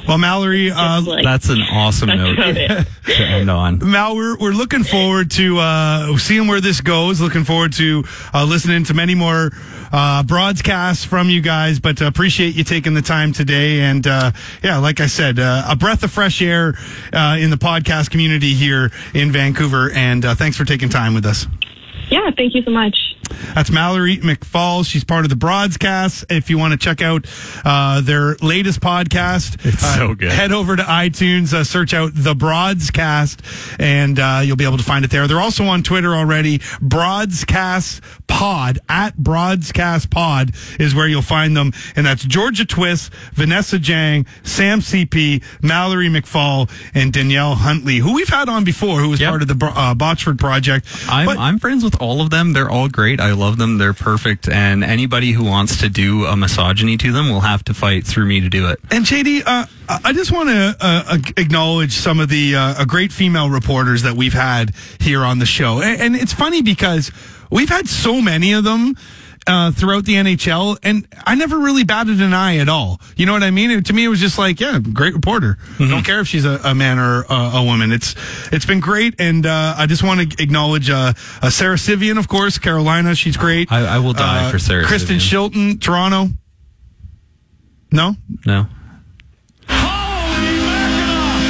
Well, 0.08 0.18
Mallory, 0.18 0.72
uh, 0.72 1.02
like, 1.02 1.24
That's 1.24 1.50
an 1.50 1.62
awesome 1.62 2.10
note 2.10 2.36
to 2.36 2.86
end 3.18 3.50
on. 3.50 3.80
Mal, 3.80 4.16
we're, 4.16 4.38
we're 4.38 4.52
looking 4.52 4.84
forward 4.84 5.32
to 5.32 5.58
uh, 5.58 6.18
seeing 6.18 6.48
where 6.48 6.62
this 6.62 6.82
goes. 6.82 7.20
Looking 7.20 7.44
forward 7.44 7.74
to 7.74 8.04
uh, 8.34 8.46
listening 8.46 8.84
to 8.86 8.94
many 8.94 9.16
more 9.16 9.52
uh, 9.92 10.24
broadcasts 10.24 11.04
from 11.04 11.30
you 11.30 11.42
guys. 11.42 11.80
But 11.80 12.02
uh, 12.02 12.06
appreciate 12.06 12.56
you 12.56 12.64
taking 12.64 12.94
the 12.94 13.02
time 13.02 13.34
today. 13.34 13.82
And 13.82 14.06
uh, 14.06 14.32
yeah, 14.64 14.78
like 14.78 15.00
I 15.00 15.08
said, 15.08 15.40
uh, 15.40 15.66
a 15.68 15.76
breath 15.76 16.04
of 16.04 16.12
fresh 16.12 16.42
air 16.42 16.76
uh, 17.12 17.38
in 17.40 17.50
the 17.50 17.58
podcast 17.58 18.12
community 18.12 18.54
here 18.54 18.92
in 19.14 19.32
Vancouver. 19.32 19.92
And 19.92 20.24
uh, 20.24 20.36
thanks 20.36 20.58
for 20.58 20.66
taking 20.66 20.90
time 20.90 21.14
with 21.14 21.26
us. 21.26 21.48
Yeah, 22.10 22.30
thank 22.36 22.54
you 22.56 22.62
so 22.64 22.72
much. 22.72 22.96
That's 23.56 23.72
Mallory 23.72 24.18
McFall. 24.18 24.86
She's 24.86 25.04
part 25.04 25.26
of 25.26 25.30
the 25.30 25.36
Broadscast. 25.36 26.26
If 26.30 26.50
you 26.52 26.58
want 26.60 26.74
to 26.74 26.78
check 26.78 27.02
out 27.02 27.26
uh, 27.66 28.02
their 28.02 28.36
latest 28.36 28.80
podcast, 28.82 29.66
It's 29.66 29.84
uh, 29.84 29.96
so 29.98 30.14
good. 30.16 30.32
Head 30.32 30.52
over 30.52 30.76
to 30.76 30.84
iTunes, 30.84 31.52
uh, 31.54 31.64
search 31.64 31.94
out 31.94 32.12
the 32.14 32.36
Broadscast, 32.36 33.42
and 33.80 34.20
uh, 34.20 34.42
you'll 34.44 34.56
be 34.58 34.66
able 34.66 34.78
to 34.78 34.84
find 34.84 35.04
it 35.04 35.12
there. 35.12 35.28
They're 35.28 35.42
also 35.42 35.66
on 35.66 35.82
Twitter 35.84 36.14
already. 36.14 36.62
Broadscast 36.82 38.02
Pod 38.28 38.80
at 38.90 39.18
Broadscast 39.18 40.10
Pod 40.12 40.52
is 40.80 40.94
where 40.94 41.08
you'll 41.08 41.22
find 41.22 41.56
them, 41.58 41.72
and 41.96 42.06
that's 42.06 42.24
Georgia 42.24 42.66
Twist, 42.66 43.12
Vanessa 43.34 43.80
Jang, 43.80 44.26
Sam 44.44 44.80
CP, 44.82 45.44
Mallory 45.64 46.10
McFall, 46.10 46.70
and 46.94 47.12
Danielle 47.14 47.56
Huntley, 47.56 47.98
who 47.98 48.14
we've 48.14 48.28
had 48.30 48.50
on 48.50 48.64
before, 48.64 49.00
who 49.00 49.10
was 49.10 49.20
Yep. 49.20 49.30
part 49.30 49.42
of 49.42 49.48
the 49.48 49.56
Bro- 49.56 49.70
uh, 49.70 49.96
Botchford 49.96 50.38
Project. 50.40 50.86
I'm, 51.10 51.26
But- 51.26 51.38
I'm 51.40 51.58
friends 51.60 51.84
with 51.84 51.95
all 51.96 52.22
of 52.22 52.30
them. 52.30 52.54
They're 52.54 52.70
all 52.70 52.90
great. 52.90 53.20
I 53.20 53.34
love 53.34 53.58
them. 53.58 53.78
They're 53.78 53.94
perfect. 53.94 54.48
And 54.48 54.84
anybody 54.84 55.32
who 55.32 55.44
wants 55.44 55.78
to 55.82 55.90
do 55.90 56.26
a 56.26 56.36
misogyny 56.36 56.98
to 56.98 57.12
them 57.12 57.30
will 57.30 57.42
have 57.42 57.64
to 57.66 57.74
fight 57.74 58.06
through 58.06 58.26
me 58.26 58.42
to 58.42 58.50
do 58.50 58.70
it. 58.70 58.80
And 58.92 59.06
JD, 59.06 59.44
uh, 59.46 59.66
I 60.04 60.14
just 60.14 60.32
want 60.32 60.50
to 60.50 60.76
uh, 60.80 61.18
acknowledge 61.38 61.94
some 61.94 62.20
of 62.20 62.30
the 62.30 62.56
uh, 62.56 62.86
great 62.86 63.12
female 63.12 63.50
reporters 63.50 64.04
that 64.04 64.16
we've 64.16 64.34
had 64.34 64.74
here 65.00 65.24
on 65.24 65.40
the 65.40 65.46
show. 65.46 65.82
And, 65.82 66.02
and 66.02 66.16
it's 66.16 66.34
funny 66.34 66.62
because 66.62 67.12
we've 67.50 67.70
had 67.70 67.88
so 67.88 68.22
many 68.22 68.54
of 68.54 68.64
them. 68.64 68.96
Uh, 69.48 69.70
throughout 69.72 70.06
the 70.06 70.16
NHL, 70.16 70.76
and 70.82 71.08
I 71.24 71.36
never 71.36 71.60
really 71.60 71.84
batted 71.84 72.20
an 72.20 72.34
eye 72.34 72.58
at 72.58 72.68
all. 72.68 73.00
You 73.16 73.28
know 73.28 73.34
what 73.34 73.44
I 73.44 73.52
mean? 73.52 73.70
It- 73.70 73.86
to 73.86 73.94
me, 73.94 74.04
it 74.04 74.08
was 74.08 74.20
just 74.20 74.40
like, 74.40 74.60
yeah, 74.60 74.80
great 74.80 75.14
reporter. 75.14 75.60
Don't 75.78 76.04
care 76.04 76.20
if 76.20 76.28
she's 76.28 76.46
a, 76.46 76.60
a 76.64 76.74
man 76.74 76.98
or 76.98 77.26
a, 77.30 77.52
a 77.58 77.64
woman. 77.64 77.92
It's 77.92 78.16
it's 78.52 78.66
been 78.66 78.80
great, 78.80 79.14
and 79.20 79.46
uh, 79.46 79.76
I 79.78 79.86
just 79.86 80.02
want 80.02 80.32
to 80.32 80.42
acknowledge 80.44 80.90
uh, 80.90 81.14
uh, 81.44 81.50
Sarah 81.52 81.78
Civian, 81.78 82.18
of 82.18 82.28
course, 82.28 82.58
Carolina. 82.58 83.14
She's 83.14 83.38
great. 83.38 83.72
I- 83.72 83.86
I 83.98 84.00
will 84.00 84.14
die 84.14 84.48
Uh, 84.48 84.52
for 84.52 84.58
Sarah 84.58 84.84
Kristen 84.84 85.20
Civian. 85.20 85.52
Shilton, 85.52 85.80
Toronto. 85.80 86.30
No, 87.92 88.16
No? 88.48 88.68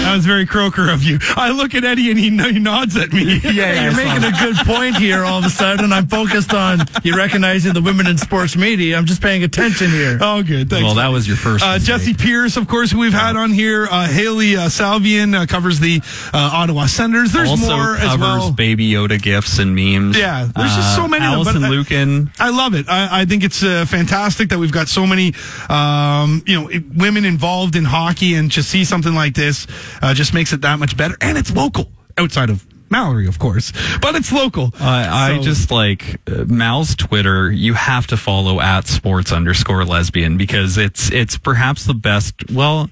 That 0.05 0.15
was 0.15 0.25
very 0.25 0.45
croaker 0.45 0.89
of 0.89 1.03
you. 1.03 1.19
I 1.35 1.49
look 1.51 1.73
at 1.75 1.83
Eddie 1.83 2.09
and 2.11 2.19
he, 2.19 2.29
he 2.29 2.59
nods 2.59 2.95
at 2.97 3.11
me. 3.11 3.41
Yeah, 3.55 3.83
you're 3.85 3.95
making 3.95 4.23
a 4.23 4.31
good 4.31 4.55
point 4.65 4.97
here. 4.97 5.23
All 5.23 5.39
of 5.39 5.45
a 5.45 5.49
sudden, 5.49 5.93
I'm 5.93 6.07
focused 6.07 6.53
on 6.53 6.79
you 7.03 7.15
recognizing 7.15 7.73
the 7.73 7.81
women 7.81 8.05
in 8.07 8.17
sports 8.17 8.55
media. 8.57 8.97
I'm 8.97 9.05
just 9.05 9.21
paying 9.21 9.43
attention 9.43 9.89
here. 9.91 10.19
Oh, 10.25 10.41
good. 10.43 10.69
Thanks. 10.69 10.83
Well, 10.83 10.95
that 10.95 11.09
was 11.09 11.27
your 11.27 11.37
first. 11.37 11.63
Uh. 11.63 11.77
Jessi 11.77 12.17
Pierce, 12.17 12.57
of 12.57 12.67
course, 12.67 12.91
who 12.91 12.99
we've 12.99 13.13
had 13.13 13.35
on 13.35 13.51
here. 13.51 13.87
Uh, 13.89 14.07
Hailey 14.07 14.55
uh, 14.55 14.67
Salvian 14.69 15.35
uh, 15.35 15.45
covers 15.45 15.79
the 15.79 16.01
uh, 16.33 16.49
Ottawa 16.53 16.87
Senators. 16.87 17.31
There's 17.31 17.49
also 17.49 17.67
more 17.75 17.95
covers 17.95 18.11
as 18.13 18.17
well. 18.17 18.51
Baby 18.51 18.89
Yoda 18.91 19.21
gifts 19.21 19.59
and 19.59 19.75
memes. 19.75 20.17
Yeah, 20.17 20.47
there's 20.55 20.75
just 20.75 20.95
so 20.95 21.07
many 21.07 21.25
of 21.25 21.31
them, 21.31 21.39
Allison 21.39 21.61
but 21.61 21.71
I- 21.71 21.75
I 22.39 22.49
love 22.49 22.73
it. 22.75 22.87
I, 22.89 23.21
I 23.21 23.25
think 23.25 23.43
it's 23.43 23.63
uh, 23.63 23.85
fantastic 23.85 24.49
that 24.49 24.57
we've 24.59 24.71
got 24.71 24.87
so 24.87 25.05
many, 25.05 25.33
um, 25.69 26.43
you 26.45 26.59
know, 26.59 26.69
women 26.95 27.25
involved 27.25 27.75
in 27.75 27.85
hockey, 27.85 28.33
and 28.35 28.51
to 28.53 28.63
see 28.63 28.83
something 28.83 29.13
like 29.13 29.33
this 29.35 29.67
uh, 30.01 30.13
just 30.13 30.33
makes 30.33 30.53
it 30.53 30.61
that 30.61 30.79
much 30.79 30.95
better. 30.97 31.15
And 31.21 31.37
it's 31.37 31.53
local, 31.55 31.89
outside 32.17 32.49
of 32.49 32.65
Mallory, 32.89 33.27
of 33.27 33.39
course, 33.39 33.73
but 34.01 34.15
it's 34.15 34.31
local. 34.31 34.71
I, 34.79 35.33
I 35.33 35.41
just 35.41 35.71
like 35.71 36.21
uh, 36.27 36.45
Mal's 36.45 36.95
Twitter. 36.95 37.51
You 37.51 37.73
have 37.73 38.05
to 38.07 38.17
follow 38.17 38.61
at 38.61 38.87
sports 38.87 39.31
underscore 39.31 39.83
lesbian 39.85 40.37
because 40.37 40.77
it's 40.77 41.11
it's 41.11 41.37
perhaps 41.37 41.85
the 41.85 41.95
best. 41.95 42.35
Well, 42.51 42.91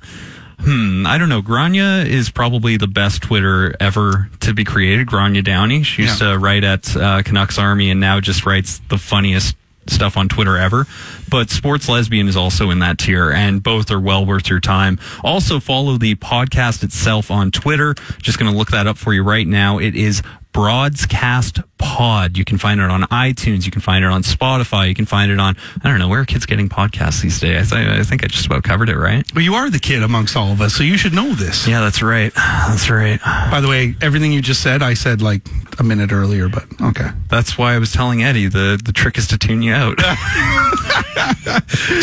hmm, 0.60 1.06
I 1.06 1.20
don't 1.20 1.30
know. 1.30 1.42
Grania 1.44 2.00
is 2.06 2.32
probably 2.32 2.76
the 2.78 2.88
best 2.88 3.22
Twitter 3.22 3.76
ever 3.80 4.30
to 4.42 4.54
be 4.56 4.64
created. 4.64 5.06
Grania 5.08 5.44
Downey. 5.44 5.84
She 5.84 6.02
used 6.02 6.20
Yeah. 6.22 6.32
to 6.32 6.40
write 6.40 6.64
at 6.64 6.96
uh, 6.98 7.22
Canucks 7.24 7.60
Army 7.60 7.92
and 7.92 8.00
now 8.00 8.20
just 8.20 8.46
writes 8.48 8.82
the 8.90 8.98
funniest 8.98 9.56
stuff 9.88 10.18
on 10.18 10.30
Twitter 10.30 10.58
ever. 10.58 10.86
But 11.30 11.50
Sports 11.50 11.90
Lesbian 11.90 12.28
is 12.28 12.36
also 12.36 12.70
in 12.70 12.80
that 12.80 12.98
tier, 12.98 13.32
and 13.32 13.62
both 13.62 13.92
are 13.92 14.00
well 14.00 14.26
worth 14.26 14.50
your 14.50 14.60
time. 14.60 15.00
Also, 15.24 15.60
follow 15.60 15.98
the 15.98 16.16
podcast 16.16 16.84
itself 16.84 17.32
on 17.32 17.52
Twitter. 17.52 17.96
Just 18.22 18.40
going 18.40 18.52
to 18.52 18.58
look 18.58 18.72
that 18.72 18.88
up 18.88 18.98
for 18.98 19.14
you 19.14 19.24
right 19.24 19.48
now. 19.48 19.80
It 19.80 19.96
is 19.96 20.22
Broadscast 20.54 21.60
Pod. 21.78 22.38
You 22.38 22.46
can 22.46 22.58
find 22.58 22.80
it 22.80 22.90
on 22.90 23.02
iTunes. 23.04 23.66
You 23.66 23.72
can 23.72 23.82
find 23.82 24.06
it 24.06 24.12
on 24.12 24.24
Spotify. 24.24 24.88
You 24.88 24.96
can 24.96 25.06
find 25.06 25.32
it 25.32 25.40
on, 25.40 25.58
I 25.84 25.90
don't 25.90 26.00
know, 26.00 26.08
where 26.08 26.22
are 26.22 26.26
kids 26.26 26.46
getting 26.46 26.70
podcasts 26.70 27.22
these 27.22 27.42
days? 27.42 27.74
I, 27.74 28.00
I 28.00 28.04
think 28.04 28.24
I 28.24 28.28
just 28.28 28.46
about 28.46 28.64
covered 28.64 28.90
it, 28.90 28.98
right? 28.98 29.26
Well, 29.34 29.44
you 29.44 29.56
are 29.56 29.70
the 29.70 29.80
kid 29.80 30.02
amongst 30.04 30.38
all 30.38 30.52
of 30.52 30.62
us, 30.62 30.74
so 30.74 30.84
you 30.84 30.98
should 30.98 31.14
know 31.14 31.34
this. 31.34 31.68
Yeah, 31.68 31.82
that's 31.82 32.02
right. 32.02 32.32
That's 32.36 32.90
right. 32.90 33.20
By 33.52 33.60
the 33.60 33.68
way, 33.68 33.96
everything 34.02 34.32
you 34.32 34.42
just 34.42 34.62
said, 34.62 34.82
I 34.82 34.94
said 34.94 35.22
like 35.22 35.42
a 35.80 35.84
minute 35.84 36.12
earlier, 36.12 36.48
but 36.48 36.66
okay. 36.82 37.10
That's 37.30 37.58
why 37.58 37.74
I 37.74 37.80
was 37.80 37.92
telling 37.92 38.24
Eddie 38.24 38.48
the, 38.48 38.80
the 38.84 38.94
trick 38.94 39.18
is 39.18 39.28
to 39.30 39.38
tune 39.38 39.62
you 39.62 39.74
out. 39.74 39.98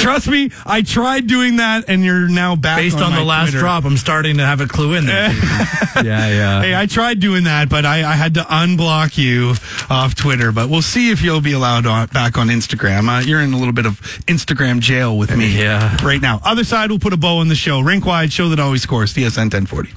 Trust 0.00 0.28
me, 0.28 0.50
I 0.66 0.82
tried 0.82 1.26
doing 1.26 1.56
that, 1.56 1.84
and 1.88 2.04
you're 2.04 2.28
now 2.28 2.56
back. 2.56 2.78
Based 2.78 2.98
on, 2.98 3.12
my 3.12 3.18
the 3.18 3.24
last 3.24 3.50
Twitter. 3.50 3.60
drop, 3.60 3.84
I'm 3.84 3.96
starting 3.96 4.36
to 4.38 4.46
have 4.46 4.60
a 4.60 4.66
clue 4.66 4.94
in 4.94 5.06
there. 5.06 5.30
yeah, 5.96 6.02
yeah. 6.02 6.62
Hey, 6.62 6.74
I 6.74 6.86
tried 6.86 7.20
doing 7.20 7.44
that, 7.44 7.68
but 7.68 7.84
I, 7.84 8.10
I 8.10 8.14
had 8.14 8.34
to 8.34 8.39
unblock 8.44 9.16
you 9.18 9.54
off 9.88 10.14
Twitter. 10.14 10.52
But 10.52 10.68
we'll 10.68 10.82
see 10.82 11.10
if 11.10 11.22
you'll 11.22 11.40
be 11.40 11.52
allowed 11.52 11.86
on, 11.86 12.06
back 12.08 12.38
on 12.38 12.48
Instagram. 12.48 13.08
Uh, 13.08 13.20
you're 13.20 13.40
in 13.40 13.52
a 13.52 13.58
little 13.58 13.72
bit 13.74 13.86
of 13.86 14.00
Instagram 14.26 14.80
jail 14.80 15.16
with 15.18 15.34
me 15.36 15.56
Yeah. 15.58 15.96
right 16.04 16.20
now. 16.20 16.40
Other 16.44 16.64
side, 16.64 16.90
we'll 16.90 16.98
put 16.98 17.12
a 17.12 17.16
bow 17.16 17.38
on 17.38 17.48
the 17.48 17.54
show. 17.54 17.80
Rink 17.80 18.04
wide, 18.06 18.32
show 18.32 18.48
that 18.50 18.60
always 18.60 18.82
scores. 18.82 19.12
TSN 19.14 19.50
1040. 19.50 19.90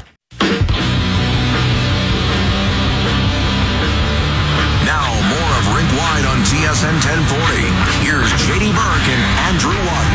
Now, 4.86 5.08
more 5.32 5.52
of 5.60 5.66
Rink 5.76 5.92
Wide 5.96 6.26
on 6.28 6.40
TSN 6.44 6.96
1040. 7.00 7.64
Here's 8.04 8.30
JD 8.46 8.68
Burke 8.76 9.08
and 9.08 9.24
Andrew 9.48 9.78
Watt. 9.88 10.12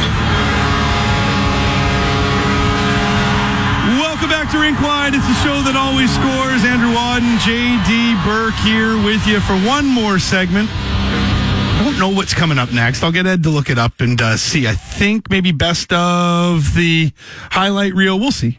Welcome 3.98 4.28
back 4.30 4.50
to 4.52 4.58
Rink 4.60 4.78
Wide. 4.80 5.14
It's 5.14 5.26
the 5.26 5.38
show 5.40 5.62
that 5.64 5.74
always 5.76 6.12
scores. 6.12 6.60
Andrew 6.68 6.92
Wadden, 6.92 7.40
JD 7.40 7.97
Burke 8.28 8.56
here 8.56 9.02
with 9.02 9.26
you 9.26 9.40
for 9.40 9.54
one 9.66 9.86
more 9.86 10.18
segment. 10.18 10.68
I 10.70 11.80
don't 11.82 11.98
know 11.98 12.10
what's 12.10 12.34
coming 12.34 12.58
up 12.58 12.70
next. 12.74 13.02
I'll 13.02 13.10
get 13.10 13.26
Ed 13.26 13.42
to 13.44 13.48
look 13.48 13.70
it 13.70 13.78
up 13.78 14.02
and 14.02 14.20
uh, 14.20 14.36
see. 14.36 14.68
I 14.68 14.74
think 14.74 15.30
maybe 15.30 15.50
best 15.50 15.90
of 15.94 16.74
the 16.74 17.10
highlight 17.50 17.94
reel. 17.94 18.20
We'll 18.20 18.30
see. 18.30 18.58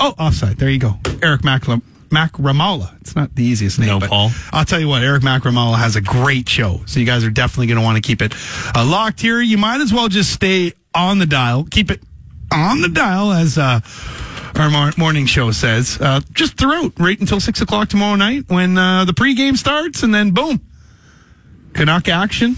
Oh, 0.00 0.14
offside. 0.18 0.56
There 0.56 0.70
you 0.70 0.78
go. 0.78 0.94
Eric 1.22 1.42
Macramalla. 1.42 2.98
It's 3.02 3.14
not 3.14 3.34
the 3.34 3.44
easiest 3.44 3.78
name. 3.78 3.88
No, 3.88 4.00
but 4.00 4.08
Paul. 4.08 4.30
I'll 4.50 4.64
tell 4.64 4.80
you 4.80 4.88
what, 4.88 5.02
Eric 5.02 5.22
Macramalla 5.22 5.76
has 5.76 5.94
a 5.94 6.00
great 6.00 6.48
show. 6.48 6.80
So 6.86 6.98
you 6.98 7.04
guys 7.04 7.22
are 7.22 7.30
definitely 7.30 7.66
going 7.66 7.80
to 7.80 7.84
want 7.84 7.96
to 7.96 8.02
keep 8.02 8.22
it 8.22 8.32
uh, 8.74 8.82
locked 8.82 9.20
here. 9.20 9.42
You 9.42 9.58
might 9.58 9.82
as 9.82 9.92
well 9.92 10.08
just 10.08 10.32
stay 10.32 10.72
on 10.94 11.18
the 11.18 11.26
dial. 11.26 11.66
Keep 11.70 11.90
it 11.90 12.00
on 12.50 12.80
the 12.80 12.88
dial 12.88 13.30
as 13.32 13.58
uh, 13.58 13.80
our 14.54 14.70
mor- 14.70 14.92
morning 14.96 15.26
show 15.26 15.50
says. 15.50 15.98
Uh, 16.00 16.20
just 16.32 16.56
throughout, 16.56 16.92
right 16.98 17.18
until 17.18 17.40
6 17.40 17.60
o'clock 17.60 17.88
tomorrow 17.88 18.16
night 18.16 18.44
when 18.48 18.76
uh, 18.78 19.04
the 19.04 19.12
pregame 19.12 19.56
starts, 19.56 20.02
and 20.02 20.14
then 20.14 20.30
boom. 20.32 20.60
Canuck 21.72 22.08
action, 22.08 22.56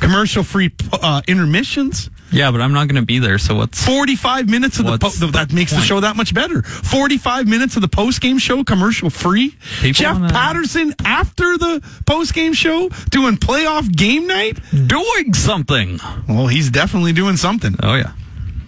commercial 0.00 0.42
free 0.42 0.70
uh, 0.92 1.22
intermissions. 1.26 2.10
Yeah, 2.30 2.50
but 2.50 2.60
I'm 2.60 2.74
not 2.74 2.88
going 2.88 3.00
to 3.00 3.06
be 3.06 3.20
there. 3.20 3.38
So 3.38 3.54
what's 3.54 3.82
45 3.82 4.50
minutes 4.50 4.78
of 4.78 4.84
the, 4.84 4.98
po- 4.98 5.08
the 5.08 5.28
that 5.28 5.50
makes 5.50 5.72
the 5.72 5.80
show 5.80 6.00
that 6.00 6.14
much 6.14 6.34
better. 6.34 6.60
45 6.62 7.48
minutes 7.48 7.76
of 7.76 7.80
the 7.80 7.88
post 7.88 8.20
game 8.20 8.36
show 8.36 8.62
commercial 8.64 9.08
free. 9.08 9.56
People 9.80 9.92
Jeff 9.94 10.12
wanna- 10.20 10.28
Patterson 10.34 10.94
after 11.06 11.56
the 11.56 11.82
post 12.06 12.34
game 12.34 12.52
show 12.52 12.90
doing 13.10 13.36
playoff 13.38 13.90
game 13.90 14.26
night. 14.26 14.58
doing 14.86 15.32
something? 15.32 15.98
Well, 16.28 16.48
he's 16.48 16.70
definitely 16.70 17.14
doing 17.14 17.38
something. 17.38 17.74
Oh 17.82 17.94
yeah. 17.94 18.12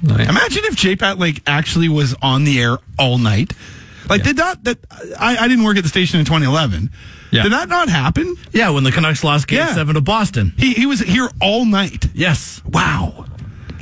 Imagine 0.03 0.65
if 0.65 0.77
JPat 0.77 1.19
like 1.19 1.43
actually 1.47 1.89
was 1.89 2.15
on 2.23 2.45
the 2.45 2.61
air 2.61 2.79
all 2.99 3.19
night. 3.19 3.53
Like, 4.09 4.21
Yeah. 4.21 4.25
did 4.25 4.37
that? 4.39 4.65
That 4.65 4.79
I, 5.19 5.37
I 5.37 5.49
didn't 5.49 5.65
work 5.65 5.77
at 5.77 5.83
the 5.83 5.89
station 5.89 6.19
in 6.21 6.27
2011. 6.27 6.91
Yeah. 7.31 7.45
Did 7.45 7.53
that 7.53 7.69
not 7.69 7.89
happen? 7.89 8.35
Yeah, 8.51 8.71
when 8.71 8.83
the 8.83 8.91
Canucks 8.91 9.23
lost 9.23 9.47
Game 9.47 9.59
Yeah. 9.59 9.75
Seven 9.75 9.95
to 9.95 10.01
Boston. 10.01 10.53
He 10.57 10.73
he 10.75 10.87
was 10.87 11.01
here 11.01 11.29
all 11.41 11.65
night. 11.65 12.07
Yes. 12.15 12.61
Wow. 12.65 13.27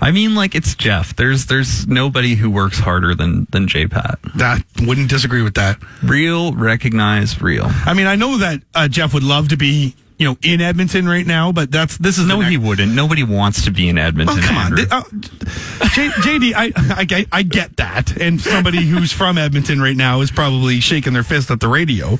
I 0.00 0.10
mean, 0.12 0.34
like 0.34 0.54
it's 0.54 0.74
Jeff. 0.74 1.16
There's 1.16 1.46
there's 1.46 1.86
nobody 1.88 2.34
who 2.34 2.50
works 2.50 2.78
harder 2.78 3.14
than 3.14 3.46
than 3.50 3.66
JPat. 3.66 4.34
That 4.36 4.62
wouldn't 4.82 5.08
disagree 5.08 5.42
with 5.42 5.54
that. 5.54 5.78
Real, 6.04 6.52
recognized, 6.52 7.40
real. 7.42 7.66
I 7.86 7.94
mean, 7.94 8.06
I 8.06 8.14
know 8.16 8.38
that 8.38 8.62
uh, 8.74 8.86
Jeff 8.88 9.12
would 9.14 9.24
love 9.24 9.48
to 9.48 9.56
be, 9.56 9.96
you 10.18 10.26
know, 10.26 10.36
in 10.42 10.60
Edmonton 10.60 11.08
right 11.08 11.26
now, 11.26 11.52
but 11.52 11.70
that's 11.70 11.96
this 11.98 12.18
is 12.18 12.26
No, 12.26 12.38
next- 12.40 12.50
he 12.50 12.56
wouldn't. 12.56 12.92
Nobody 12.92 13.22
wants 13.22 13.64
to 13.64 13.70
be 13.70 13.88
in 13.88 13.98
Edmonton. 13.98 14.38
Oh, 14.38 14.46
come 14.46 14.56
on. 14.56 14.76
Th- 14.76 14.88
uh, 14.90 15.02
J- 15.94 16.08
JD, 16.08 16.52
I, 16.56 16.72
I, 16.96 17.04
get- 17.04 17.28
I 17.32 17.42
get 17.42 17.76
that. 17.76 18.16
And 18.20 18.40
somebody 18.40 18.84
who's 18.84 19.12
from 19.12 19.38
Edmonton 19.38 19.80
right 19.80 19.96
now 19.96 20.20
is 20.20 20.30
probably 20.30 20.80
shaking 20.80 21.12
their 21.12 21.22
fist 21.22 21.50
at 21.50 21.60
the 21.60 21.68
radio. 21.68 22.18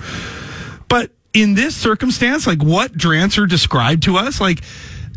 But 0.89 1.11
in 1.35 1.55
this 1.55 1.77
circumstance, 1.77 2.47
like 2.47 2.63
what 2.63 2.93
Drancer 2.97 3.47
described 3.49 4.05
to 4.05 4.17
us, 4.17 4.41
like, 4.41 4.63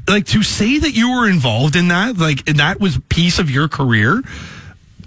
like 0.07 0.25
to 0.27 0.41
say 0.43 0.79
that 0.79 0.91
you 0.91 1.11
were 1.11 1.29
involved 1.29 1.75
in 1.75 1.87
that, 1.89 2.17
like, 2.17 2.49
and 2.49 2.57
that 2.59 2.79
was 2.79 2.99
piece 3.09 3.37
of 3.39 3.49
your 3.51 3.67
career. 3.67 4.21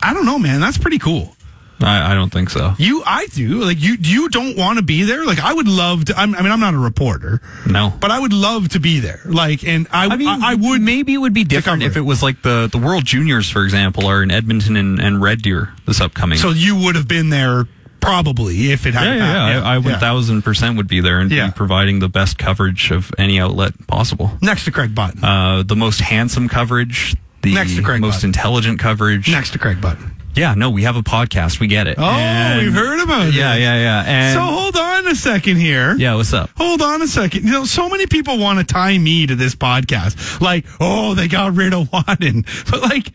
I 0.02 0.14
don't 0.14 0.24
know, 0.26 0.38
man. 0.38 0.60
That's 0.60 0.78
pretty 0.78 0.98
cool. 0.98 1.33
I, 1.80 2.12
I 2.12 2.14
don't 2.14 2.32
think 2.32 2.50
so. 2.50 2.74
You, 2.78 3.02
I 3.04 3.26
do. 3.26 3.62
Like, 3.64 3.80
you, 3.80 3.96
you 4.00 4.28
don't 4.28 4.56
want 4.56 4.78
to 4.78 4.84
be 4.84 5.02
there. 5.02 5.24
Like, 5.24 5.40
I 5.40 5.52
would 5.52 5.68
love 5.68 6.04
to. 6.06 6.16
I'm, 6.16 6.34
I 6.34 6.42
mean, 6.42 6.52
I'm 6.52 6.60
not 6.60 6.74
a 6.74 6.78
reporter, 6.78 7.40
No. 7.68 7.92
but 8.00 8.10
I 8.10 8.18
would 8.20 8.32
love 8.32 8.68
to 8.70 8.80
be 8.80 9.00
there. 9.00 9.20
Like, 9.24 9.64
and 9.64 9.86
I, 9.90 10.06
I 10.06 10.16
mean, 10.16 10.28
I, 10.28 10.52
I 10.52 10.54
would. 10.54 10.80
Maybe 10.80 11.14
it 11.14 11.18
would 11.18 11.34
be 11.34 11.44
different 11.44 11.82
if 11.82 11.96
it. 11.96 12.02
was 12.02 12.22
like 12.22 12.42
the 12.42 12.68
the 12.70 12.78
World 12.78 13.04
Juniors, 13.04 13.50
for 13.50 13.64
example, 13.64 14.06
are 14.06 14.22
in 14.22 14.30
Edmonton 14.30 14.76
and, 14.76 15.00
and 15.00 15.20
Red 15.20 15.42
Deer 15.42 15.72
this 15.86 16.00
upcoming. 16.00 16.38
So 16.38 16.50
you 16.50 16.76
would 16.84 16.94
have 16.94 17.08
been 17.08 17.30
there 17.30 17.64
probably 18.00 18.70
if 18.70 18.84
it 18.86 18.92
had 18.94 19.04
yeah, 19.04 19.14
yeah, 19.16 19.48
yeah. 19.60 19.62
I, 19.66 19.74
I 19.76 19.78
one 19.78 19.98
thousand 19.98 20.42
percent 20.42 20.76
would 20.76 20.88
be 20.88 21.00
there 21.00 21.20
and 21.20 21.30
Yeah. 21.30 21.46
be 21.46 21.52
providing 21.54 21.98
the 22.00 22.08
best 22.08 22.36
coverage 22.38 22.90
of 22.90 23.10
any 23.18 23.40
outlet 23.40 23.72
possible. 23.86 24.30
Next 24.42 24.64
to 24.66 24.70
Craig 24.70 24.94
Button. 24.94 25.24
Uh, 25.24 25.62
the 25.62 25.74
most 25.76 26.00
handsome 26.00 26.48
coverage, 26.48 27.16
the 27.42 27.54
Next 27.54 27.76
to 27.76 27.82
Craig 27.82 28.00
most 28.02 28.16
Button. 28.16 28.28
intelligent 28.28 28.78
coverage. 28.78 29.30
Next 29.30 29.50
to 29.52 29.58
Craig 29.58 29.80
Button. 29.80 30.13
Yeah, 30.36 30.54
no, 30.54 30.70
we 30.70 30.82
have 30.82 30.96
a 30.96 31.02
podcast. 31.02 31.60
We 31.60 31.66
get 31.66 31.86
it. 31.86 31.96
Oh, 31.98 32.58
we've 32.60 32.72
heard 32.72 33.00
about 33.00 33.28
it. 33.28 33.34
Yeah, 33.34 33.54
yeah, 33.54 33.76
yeah. 33.76 34.04
And 34.06 34.34
so 34.36 34.42
hold 34.42 34.76
on 34.76 35.06
a 35.06 35.14
second 35.14 35.56
here. 35.56 35.94
yeah, 35.96 36.14
what's 36.14 36.32
up? 36.32 36.50
Hold 36.56 36.82
on 36.82 37.02
a 37.02 37.06
second. 37.06 37.44
You 37.44 37.52
know, 37.52 37.64
so 37.64 37.88
many 37.88 38.06
people 38.06 38.38
want 38.38 38.58
to 38.58 38.64
tie 38.64 38.96
me 38.98 39.26
to 39.26 39.34
this 39.36 39.54
podcast. 39.54 40.40
Like, 40.40 40.66
oh, 40.80 41.14
they 41.14 41.28
got 41.28 41.54
rid 41.54 41.72
of 41.74 41.88
Wadden. 41.92 42.44
But 42.70 42.82
like, 42.82 43.12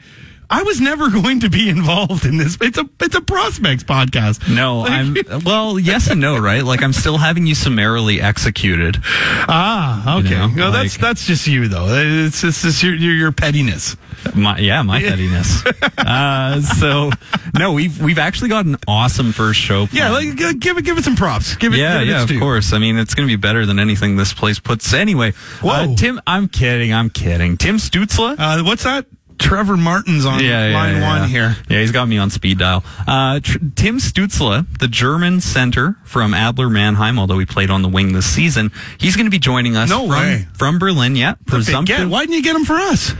I 0.49 0.63
was 0.63 0.81
never 0.81 1.09
going 1.21 1.41
to 1.41 1.49
be 1.49 1.69
involved 1.69 2.25
in 2.25 2.37
this. 2.37 2.57
It's 2.61 2.77
a 2.77 2.89
it's 2.99 3.15
a 3.15 3.21
prospects 3.21 3.83
podcast. 3.83 4.53
No, 4.53 4.79
Like- 4.79 4.91
I'm 5.31 5.43
well, 5.45 5.77
yes 5.79 6.09
and 6.09 6.19
no, 6.21 6.37
right? 6.37 6.63
Like 6.63 6.81
I'm 6.83 6.93
still 6.93 7.17
having 7.17 7.45
you 7.45 7.55
summarily 7.55 8.21
executed. 8.21 8.97
Ah, 9.03 10.17
okay. 10.19 10.29
You 10.29 10.35
know, 10.35 10.47
no, 10.47 10.71
that's 10.71 10.93
like- 10.95 11.01
that's 11.01 11.25
just 11.27 11.47
you 11.47 11.67
though. 11.67 11.87
It's 11.89 12.43
it's 12.43 12.61
just 12.63 12.83
your 12.83 12.95
your, 12.95 13.13
your 13.13 13.31
pettiness. 13.31 13.95
My, 14.35 14.57
yeah, 14.59 14.81
my 14.81 14.99
pettiness. 15.07 15.63
uh, 15.97 16.61
so 16.61 17.09
no, 17.57 17.71
we've 17.73 18.01
we've 18.01 18.19
actually 18.19 18.49
got 18.49 18.65
an 18.65 18.75
awesome 18.87 19.31
first 19.31 19.59
show. 19.59 19.87
Yeah, 19.91 20.09
like 20.09 20.35
give 20.59 20.77
it 20.77 20.83
give 20.83 20.97
it 20.97 21.03
some 21.05 21.15
props. 21.15 21.55
Give 21.55 21.73
it. 21.73 21.77
yeah, 21.77 21.99
give 21.99 22.07
it 22.07 22.11
yeah, 22.11 22.23
of 22.35 22.39
course. 22.41 22.73
I 22.73 22.79
mean, 22.79 22.97
it's 22.97 23.13
going 23.13 23.27
to 23.27 23.31
be 23.31 23.39
better 23.39 23.65
than 23.65 23.79
anything 23.79 24.17
this 24.17 24.33
place 24.33 24.59
puts. 24.59 24.93
Anyway, 24.93 25.31
Whoa. 25.61 25.71
uh, 25.71 25.95
Tim, 25.95 26.19
I'm 26.27 26.47
kidding. 26.49 26.93
I'm 26.93 27.09
kidding. 27.09 27.55
Tim 27.57 27.77
Stützle. 27.77 28.35
Uh, 28.37 28.63
what's 28.63 28.83
that? 28.83 29.05
Trevor 29.39 29.77
Martin's 29.77 30.25
on 30.25 30.43
yeah, 30.43 30.67
yeah, 30.69 30.73
line 30.75 30.95
yeah, 30.97 31.19
one 31.19 31.29
here. 31.29 31.55
Yeah, 31.69 31.79
he's 31.79 31.91
got 31.91 32.07
me 32.07 32.17
on 32.17 32.29
speed 32.29 32.59
dial. 32.59 32.83
Uh, 33.07 33.39
tr- 33.39 33.57
Tim 33.75 33.97
Stützle, 33.97 34.65
the 34.79 34.87
German 34.87 35.41
center 35.41 35.95
from 36.03 36.33
Adler 36.33 36.69
Mannheim, 36.69 37.17
although 37.17 37.39
he 37.39 37.45
played 37.45 37.69
on 37.71 37.81
the 37.81 37.87
wing 37.89 38.13
this 38.13 38.25
season, 38.27 38.71
he's 38.99 39.15
going 39.15 39.25
to 39.25 39.31
be 39.31 39.39
joining 39.39 39.75
us 39.75 39.89
No 39.89 40.01
from, 40.01 40.09
way. 40.09 40.47
from 40.53 40.77
Berlin. 40.77 41.15
Yeah, 41.15 41.35
presumptive. 41.47 42.09
Why 42.09 42.21
didn't 42.23 42.35
you 42.35 42.43
get 42.43 42.55
him 42.55 42.65
for 42.65 42.75
us? 42.75 43.13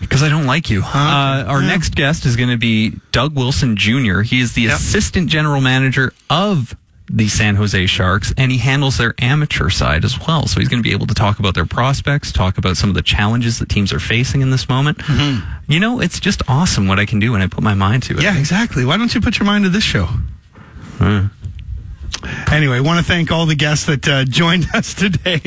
Because 0.00 0.22
I 0.22 0.28
don't 0.28 0.46
like 0.46 0.70
you. 0.70 0.82
Uh, 0.82 1.44
our 1.46 1.60
Yeah. 1.60 1.66
next 1.68 1.94
guest 1.94 2.26
is 2.26 2.34
going 2.36 2.50
to 2.50 2.56
be 2.56 2.94
Doug 3.12 3.36
Wilson 3.36 3.76
Jr. 3.76 4.20
He 4.22 4.40
is 4.40 4.54
the 4.54 4.62
Yep. 4.62 4.76
assistant 4.78 5.28
general 5.28 5.60
manager 5.60 6.12
of 6.28 6.74
the 7.12 7.28
San 7.28 7.56
Jose 7.56 7.86
Sharks, 7.86 8.32
and 8.36 8.52
he 8.52 8.58
handles 8.58 8.96
their 8.96 9.14
amateur 9.18 9.68
side 9.68 10.04
as 10.04 10.18
well. 10.26 10.46
So 10.46 10.60
he's 10.60 10.68
going 10.68 10.82
to 10.82 10.88
be 10.88 10.94
able 10.94 11.06
to 11.06 11.14
talk 11.14 11.40
about 11.40 11.54
their 11.54 11.66
prospects, 11.66 12.30
talk 12.30 12.56
about 12.56 12.76
some 12.76 12.88
of 12.88 12.94
the 12.94 13.02
challenges 13.02 13.58
that 13.58 13.68
teams 13.68 13.92
are 13.92 13.98
facing 13.98 14.42
in 14.42 14.50
this 14.50 14.68
moment. 14.68 14.98
Mm-hmm. 14.98 15.72
You 15.72 15.80
know, 15.80 16.00
it's 16.00 16.20
just 16.20 16.42
awesome 16.48 16.86
what 16.86 17.00
I 17.00 17.06
can 17.06 17.18
do 17.18 17.32
when 17.32 17.42
I 17.42 17.48
put 17.48 17.64
my 17.64 17.74
mind 17.74 18.04
to 18.04 18.16
it. 18.16 18.22
Yeah, 18.22 18.38
exactly. 18.38 18.84
Why 18.84 18.96
don't 18.96 19.12
you 19.14 19.20
put 19.20 19.38
your 19.38 19.46
mind 19.46 19.64
to 19.64 19.70
this 19.70 19.84
show? 19.84 20.08
Anyway, 22.52 22.80
want 22.80 22.98
to 22.98 23.04
thank 23.04 23.30
all 23.30 23.46
the 23.46 23.54
guests 23.54 23.86
that 23.86 24.06
uh, 24.08 24.24
joined 24.24 24.66
us 24.74 24.94
today. 24.94 25.40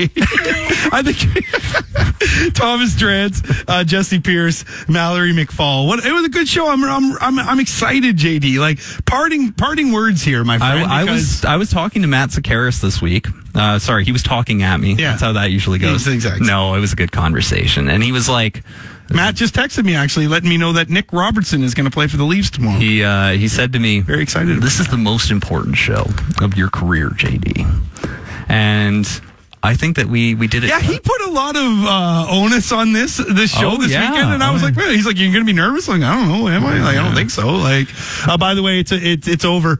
I 0.91 1.01
think 1.03 1.17
Thomas 2.55 2.95
Drance, 2.95 3.43
uh, 3.67 3.83
Jessi 3.83 4.23
Pierce, 4.23 4.65
Mallory 4.87 5.33
McFall. 5.33 5.87
What 5.87 6.03
it 6.05 6.11
was 6.11 6.25
a 6.25 6.29
good 6.29 6.47
show. 6.47 6.69
I'm 6.69 6.83
I'm 6.83 7.17
I'm, 7.19 7.39
I'm 7.39 7.59
excited, 7.59 8.17
JD. 8.17 8.59
Like 8.59 8.79
parting 9.05 9.53
parting 9.53 9.91
words 9.91 10.23
here, 10.23 10.43
my 10.43 10.57
friend. 10.57 10.89
I, 10.89 11.01
I 11.01 11.03
was 11.03 11.45
I 11.45 11.57
was 11.57 11.69
talking 11.69 12.01
to 12.01 12.07
Matt 12.07 12.29
Sekeres 12.29 12.81
this 12.81 13.01
week. 13.01 13.27
Uh, 13.55 13.77
sorry, 13.79 14.03
he 14.03 14.11
was 14.11 14.23
talking 14.23 14.63
at 14.63 14.79
me. 14.79 14.93
Yeah. 14.95 15.11
That's 15.11 15.21
how 15.21 15.33
that 15.33 15.51
usually 15.51 15.77
goes. 15.79 16.07
Exactly. 16.07 16.45
No, 16.47 16.73
it 16.75 16.79
was 16.79 16.91
a 16.93 16.95
good 16.95 17.11
conversation, 17.11 17.87
and 17.89 18.01
he 18.03 18.11
was 18.11 18.27
like, 18.27 18.63
Matt 19.11 19.35
just 19.35 19.53
texted 19.53 19.85
me 19.85 19.95
actually, 19.95 20.27
letting 20.27 20.49
me 20.49 20.57
know 20.57 20.73
that 20.73 20.89
Nick 20.89 21.13
Robertson 21.13 21.61
is 21.61 21.73
going 21.75 21.85
to 21.85 21.91
play 21.91 22.07
for 22.07 22.17
the 22.17 22.23
Leafs 22.23 22.49
tomorrow. 22.49 22.79
he 22.79 23.03
uh, 23.03 23.31
he 23.33 23.47
said 23.47 23.73
to 23.73 23.79
me, 23.79 23.99
Very 23.99 24.23
excited. 24.23 24.61
This 24.61 24.79
is 24.79 24.87
the 24.87 24.97
most 24.97 25.29
important 25.29 25.75
show 25.77 26.05
of 26.41 26.57
your 26.57 26.69
career, 26.69 27.09
JD. 27.09 27.69
And 28.49 29.05
I 29.61 29.75
think 29.75 29.95
that 29.97 30.07
we 30.07 30.35
we 30.35 30.47
did 30.47 30.63
it. 30.63 30.67
Yeah, 30.69 30.79
he 30.81 30.99
put 30.99 31.21
a 31.21 31.29
lot 31.31 31.55
of 31.55 31.63
uh, 31.85 32.27
onus 32.29 32.71
on 32.71 32.93
this 32.93 33.17
this 33.17 33.51
show 33.51 33.71
Oh, 33.73 33.77
this 33.77 33.91
yeah. 33.91 34.09
weekend, 34.11 34.33
and 34.33 34.43
I 34.43 34.51
was 34.51 34.61
Oh, 34.61 34.65
like, 34.65 34.75
"Man," 34.75 34.89
he's 34.93 35.05
like, 35.05 35.17
"You're 35.17 35.31
gonna 35.31 35.45
be 35.45 35.53
nervous?" 35.53 35.87
Like, 35.87 36.01
I 36.01 36.15
don't 36.15 36.27
know, 36.27 36.47
am 36.47 36.65
I? 36.65 36.79
Like, 36.79 36.97
I 36.97 37.03
don't 37.03 37.15
think 37.15 37.29
so. 37.29 37.49
Like, 37.49 37.87
uh, 38.27 38.37
by 38.37 38.53
the 38.55 38.63
way, 38.63 38.79
it's 38.79 38.91
it's 38.91 39.27
it's 39.27 39.45
over. 39.45 39.79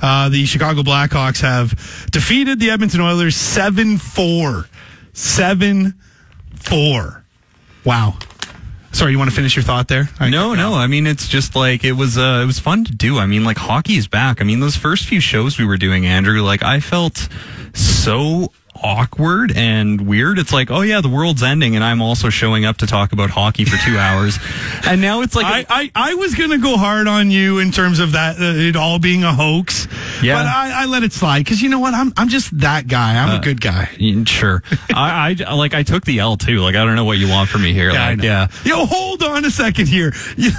Uh, 0.00 0.28
the 0.28 0.44
Chicago 0.46 0.82
Blackhawks 0.82 1.40
have 1.40 1.70
defeated 2.10 2.58
the 2.60 2.70
Edmonton 2.70 3.00
Oilers 3.00 3.36
7 3.36 3.98
4. 3.98 4.66
7 5.12 5.94
4. 6.56 7.24
Wow. 7.84 8.18
Sorry, 8.92 9.12
you 9.12 9.18
want 9.18 9.28
to 9.30 9.36
finish 9.36 9.54
your 9.56 9.62
thought 9.62 9.88
there? 9.88 10.08
I- 10.18 10.30
No, 10.30 10.54
no. 10.54 10.74
I 10.74 10.86
mean, 10.86 11.06
it's 11.06 11.28
just 11.28 11.54
like 11.54 11.84
it 11.84 11.92
was. 11.92 12.16
Uh, 12.16 12.40
it 12.42 12.46
was 12.46 12.58
fun 12.58 12.84
to 12.84 12.92
do. 12.92 13.18
I 13.18 13.26
mean, 13.26 13.44
like 13.44 13.58
hockey 13.58 13.96
is 13.96 14.08
back. 14.08 14.40
I 14.40 14.44
mean, 14.44 14.60
those 14.60 14.74
first 14.76 15.04
few 15.04 15.20
shows 15.20 15.58
we 15.58 15.66
were 15.66 15.76
doing, 15.76 16.06
Andrew. 16.06 16.40
Like, 16.42 16.62
I 16.62 16.80
felt 16.80 17.28
so 17.74 18.50
awkward 18.82 19.52
and 19.56 20.06
weird. 20.06 20.38
It's 20.38 20.52
like, 20.52 20.70
oh 20.70 20.80
yeah, 20.82 21.00
the 21.00 21.08
world's 21.08 21.42
ending, 21.42 21.74
and 21.74 21.84
I'm 21.84 22.00
also 22.02 22.30
showing 22.30 22.64
up 22.64 22.78
to 22.78 22.86
talk 22.86 23.12
about 23.12 23.30
hockey 23.30 23.64
for 23.64 23.76
two 23.76 23.98
hours. 23.98 24.38
And 24.86 25.00
now 25.00 25.22
it's 25.22 25.34
like, 25.34 25.46
I, 25.46 25.66
I, 25.68 25.90
I 25.94 26.14
was 26.14 26.34
going 26.36 26.50
to 26.50 26.58
go 26.58 26.76
hard 26.76 27.08
on 27.08 27.30
you 27.30 27.58
in 27.58 27.72
terms 27.72 27.98
of 27.98 28.12
that, 28.12 28.36
uh, 28.38 28.42
it 28.54 28.76
all 28.76 29.00
being 29.00 29.24
a 29.24 29.32
hoax. 29.32 29.88
Yeah. 30.22 30.36
But 30.36 30.46
I, 30.46 30.82
I 30.82 30.86
let 30.86 31.02
it 31.02 31.12
slide 31.12 31.40
because 31.40 31.60
you 31.60 31.68
know 31.68 31.80
what? 31.80 31.92
I'm, 31.92 32.12
I'm 32.16 32.28
just 32.28 32.56
that 32.60 32.86
guy. 32.86 33.16
I'm 33.16 33.38
a 33.38 33.42
good 33.42 33.60
guy. 33.60 33.86
Sure. 34.26 34.62
I, 34.94 35.36
I 35.44 35.54
like 35.54 35.74
I 35.74 35.82
took 35.82 36.04
the 36.04 36.20
L 36.20 36.36
too. 36.36 36.60
Like 36.60 36.76
I 36.76 36.84
don't 36.84 36.94
know 36.94 37.04
what 37.04 37.18
you 37.18 37.28
want 37.28 37.48
from 37.48 37.62
me 37.62 37.72
here. 37.72 37.90
I 37.90 38.10
like 38.10 38.22
yeah. 38.22 38.48
Yo, 38.64 38.86
hold 38.86 39.22
on 39.22 39.44
a 39.44 39.50
second 39.50 39.88
here. 39.88 40.12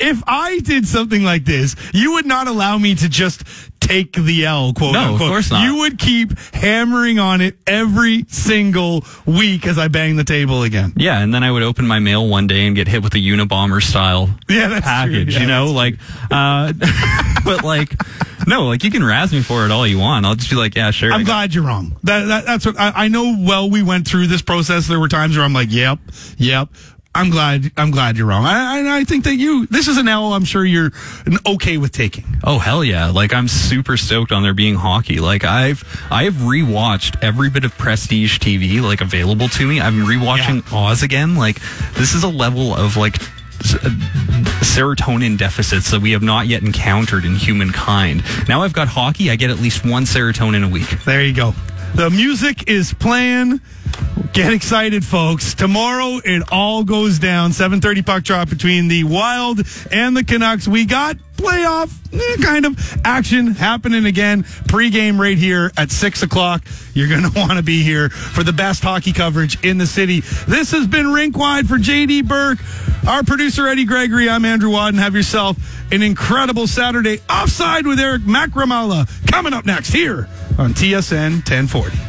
If 0.00 0.22
I 0.26 0.60
did 0.60 0.86
something 0.86 1.22
like 1.22 1.44
this, 1.44 1.76
you 1.92 2.12
would 2.12 2.26
not 2.26 2.48
allow 2.48 2.78
me 2.78 2.94
to 2.96 3.08
just 3.08 3.46
take 3.84 4.12
the 4.14 4.46
L, 4.46 4.72
quote 4.72 4.94
No, 4.94 5.12
of 5.14 5.18
course 5.18 5.50
not. 5.50 5.64
You 5.64 5.76
would 5.80 5.98
keep 5.98 6.38
hammering 6.52 7.18
on 7.18 7.40
it 7.40 7.56
every 7.66 8.24
single 8.28 9.04
week 9.26 9.66
as 9.66 9.78
I 9.78 9.88
bang 9.88 10.16
the 10.16 10.24
table 10.24 10.62
again. 10.62 10.92
Yeah, 10.96 11.20
and 11.20 11.32
then 11.32 11.42
I 11.42 11.50
would 11.50 11.62
open 11.62 11.86
my 11.86 11.98
mail 11.98 12.26
one 12.26 12.46
day 12.46 12.66
and 12.66 12.74
get 12.74 12.88
hit 12.88 13.02
with 13.02 13.14
a 13.14 13.18
Unabomber 13.18 13.82
style 13.82 14.30
Yeah, 14.48 14.80
package, 14.80 15.34
Yeah, 15.34 15.40
you 15.42 15.46
know, 15.46 15.66
like, 15.72 15.98
uh, 16.30 16.72
but 17.44 17.62
like, 17.62 17.94
no, 18.46 18.66
like 18.66 18.84
you 18.84 18.90
can 18.90 19.04
razz 19.04 19.32
me 19.32 19.42
for 19.42 19.64
it 19.64 19.70
all 19.70 19.86
you 19.86 19.98
want. 19.98 20.26
I'll 20.26 20.34
just 20.34 20.50
be 20.50 20.56
like, 20.56 20.74
yeah, 20.74 20.90
sure. 20.90 21.12
I'm 21.12 21.24
glad 21.24 21.54
you're 21.54 21.64
wrong. 21.64 21.96
That, 22.02 22.24
that 22.26 22.46
that's 22.46 22.66
what 22.66 22.78
I, 22.78 23.04
I 23.04 23.08
know. 23.08 23.36
Well, 23.38 23.70
we 23.70 23.82
went 23.82 24.08
through 24.08 24.26
this 24.26 24.42
process. 24.42 24.86
There 24.86 25.00
were 25.00 25.08
times 25.08 25.36
where 25.36 25.44
I'm 25.44 25.52
like, 25.52 25.70
"Yep, 25.70 25.98
yep." 26.36 26.68
I'm 27.14 27.30
glad. 27.30 27.70
I'm 27.76 27.90
glad 27.92 28.16
you're 28.16 28.26
wrong. 28.26 28.44
I, 28.44 28.80
I, 28.80 28.98
I 28.98 29.04
think 29.04 29.24
that 29.24 29.36
you. 29.36 29.66
This 29.66 29.86
is 29.86 29.98
an 29.98 30.08
L. 30.08 30.32
I'm 30.34 30.44
sure 30.44 30.64
you're 30.64 30.90
okay 31.46 31.76
with 31.76 31.92
taking. 31.92 32.24
Oh 32.42 32.58
hell 32.58 32.82
yeah! 32.82 33.10
Like 33.10 33.32
I'm 33.32 33.46
super 33.46 33.96
stoked 33.96 34.32
on 34.32 34.42
there 34.42 34.54
being 34.54 34.74
hockey. 34.74 35.20
Like 35.20 35.44
I've 35.44 35.84
I 36.10 36.24
have 36.24 36.34
rewatched 36.34 37.22
every 37.22 37.50
bit 37.50 37.64
of 37.64 37.76
prestige 37.78 38.38
TV 38.38 38.82
like 38.82 39.00
available 39.00 39.48
to 39.48 39.66
me. 39.66 39.80
I'm 39.80 40.04
rewatching 40.04 40.64
Oz 40.72 41.02
again. 41.04 41.36
Like 41.36 41.60
this 41.94 42.14
is 42.14 42.24
a 42.24 42.28
level 42.28 42.74
of 42.74 42.96
like 42.96 43.22
uh, 43.22 43.90
serotonin 44.64 45.38
deficits 45.38 45.90
that 45.92 46.00
we 46.00 46.10
have 46.10 46.22
not 46.22 46.48
yet 46.48 46.62
encountered 46.62 47.24
in 47.24 47.36
humankind. 47.36 48.24
Now 48.48 48.62
I've 48.62 48.72
got 48.72 48.88
hockey. 48.88 49.30
I 49.30 49.36
get 49.36 49.50
at 49.50 49.60
least 49.60 49.86
one 49.86 50.02
serotonin 50.04 50.66
a 50.66 50.68
week. 50.68 51.04
There 51.04 51.22
you 51.22 51.32
go. 51.32 51.54
The 51.94 52.10
music 52.10 52.68
is 52.68 52.92
playing. 52.92 53.60
Get 54.34 54.52
excited, 54.52 55.04
folks. 55.04 55.54
Tomorrow 55.54 56.20
it 56.24 56.42
all 56.50 56.82
goes 56.82 57.20
down. 57.20 57.52
7:30 57.52 58.04
puck 58.04 58.24
drop 58.24 58.50
between 58.50 58.88
the 58.88 59.04
Wild 59.04 59.60
and 59.92 60.16
the 60.16 60.24
Canucks. 60.24 60.66
We 60.66 60.86
got 60.86 61.16
playoff 61.36 61.92
eh, 62.12 62.42
kind 62.42 62.66
of 62.66 62.98
action 63.04 63.54
happening 63.54 64.06
again. 64.06 64.44
Pre-game 64.66 65.20
right 65.20 65.38
here 65.38 65.70
at 65.76 65.92
six 65.92 66.24
o'clock. 66.24 66.64
You're 66.94 67.08
going 67.08 67.22
to 67.30 67.38
want 67.38 67.52
to 67.52 67.62
be 67.62 67.84
here 67.84 68.08
for 68.08 68.42
the 68.42 68.52
best 68.52 68.82
hockey 68.82 69.12
coverage 69.12 69.62
in 69.64 69.78
the 69.78 69.86
city. 69.86 70.20
This 70.48 70.72
has 70.72 70.88
been 70.88 71.12
Rink 71.12 71.38
Wide 71.38 71.68
for 71.68 71.76
JD 71.76 72.26
Burke, 72.26 72.58
our 73.06 73.22
producer 73.22 73.68
Eddie 73.68 73.84
Gregory. 73.84 74.28
I'm 74.28 74.44
Andrew 74.44 74.70
Wadden. 74.70 74.98
Have 74.98 75.14
yourself 75.14 75.56
an 75.92 76.02
incredible 76.02 76.66
Saturday. 76.66 77.20
Offside 77.30 77.86
with 77.86 78.00
Eric 78.00 78.22
Macramalla 78.22 79.08
coming 79.30 79.52
up 79.52 79.64
next 79.64 79.92
here 79.92 80.28
on 80.58 80.74
TSN 80.74 81.48
1040. 81.48 82.04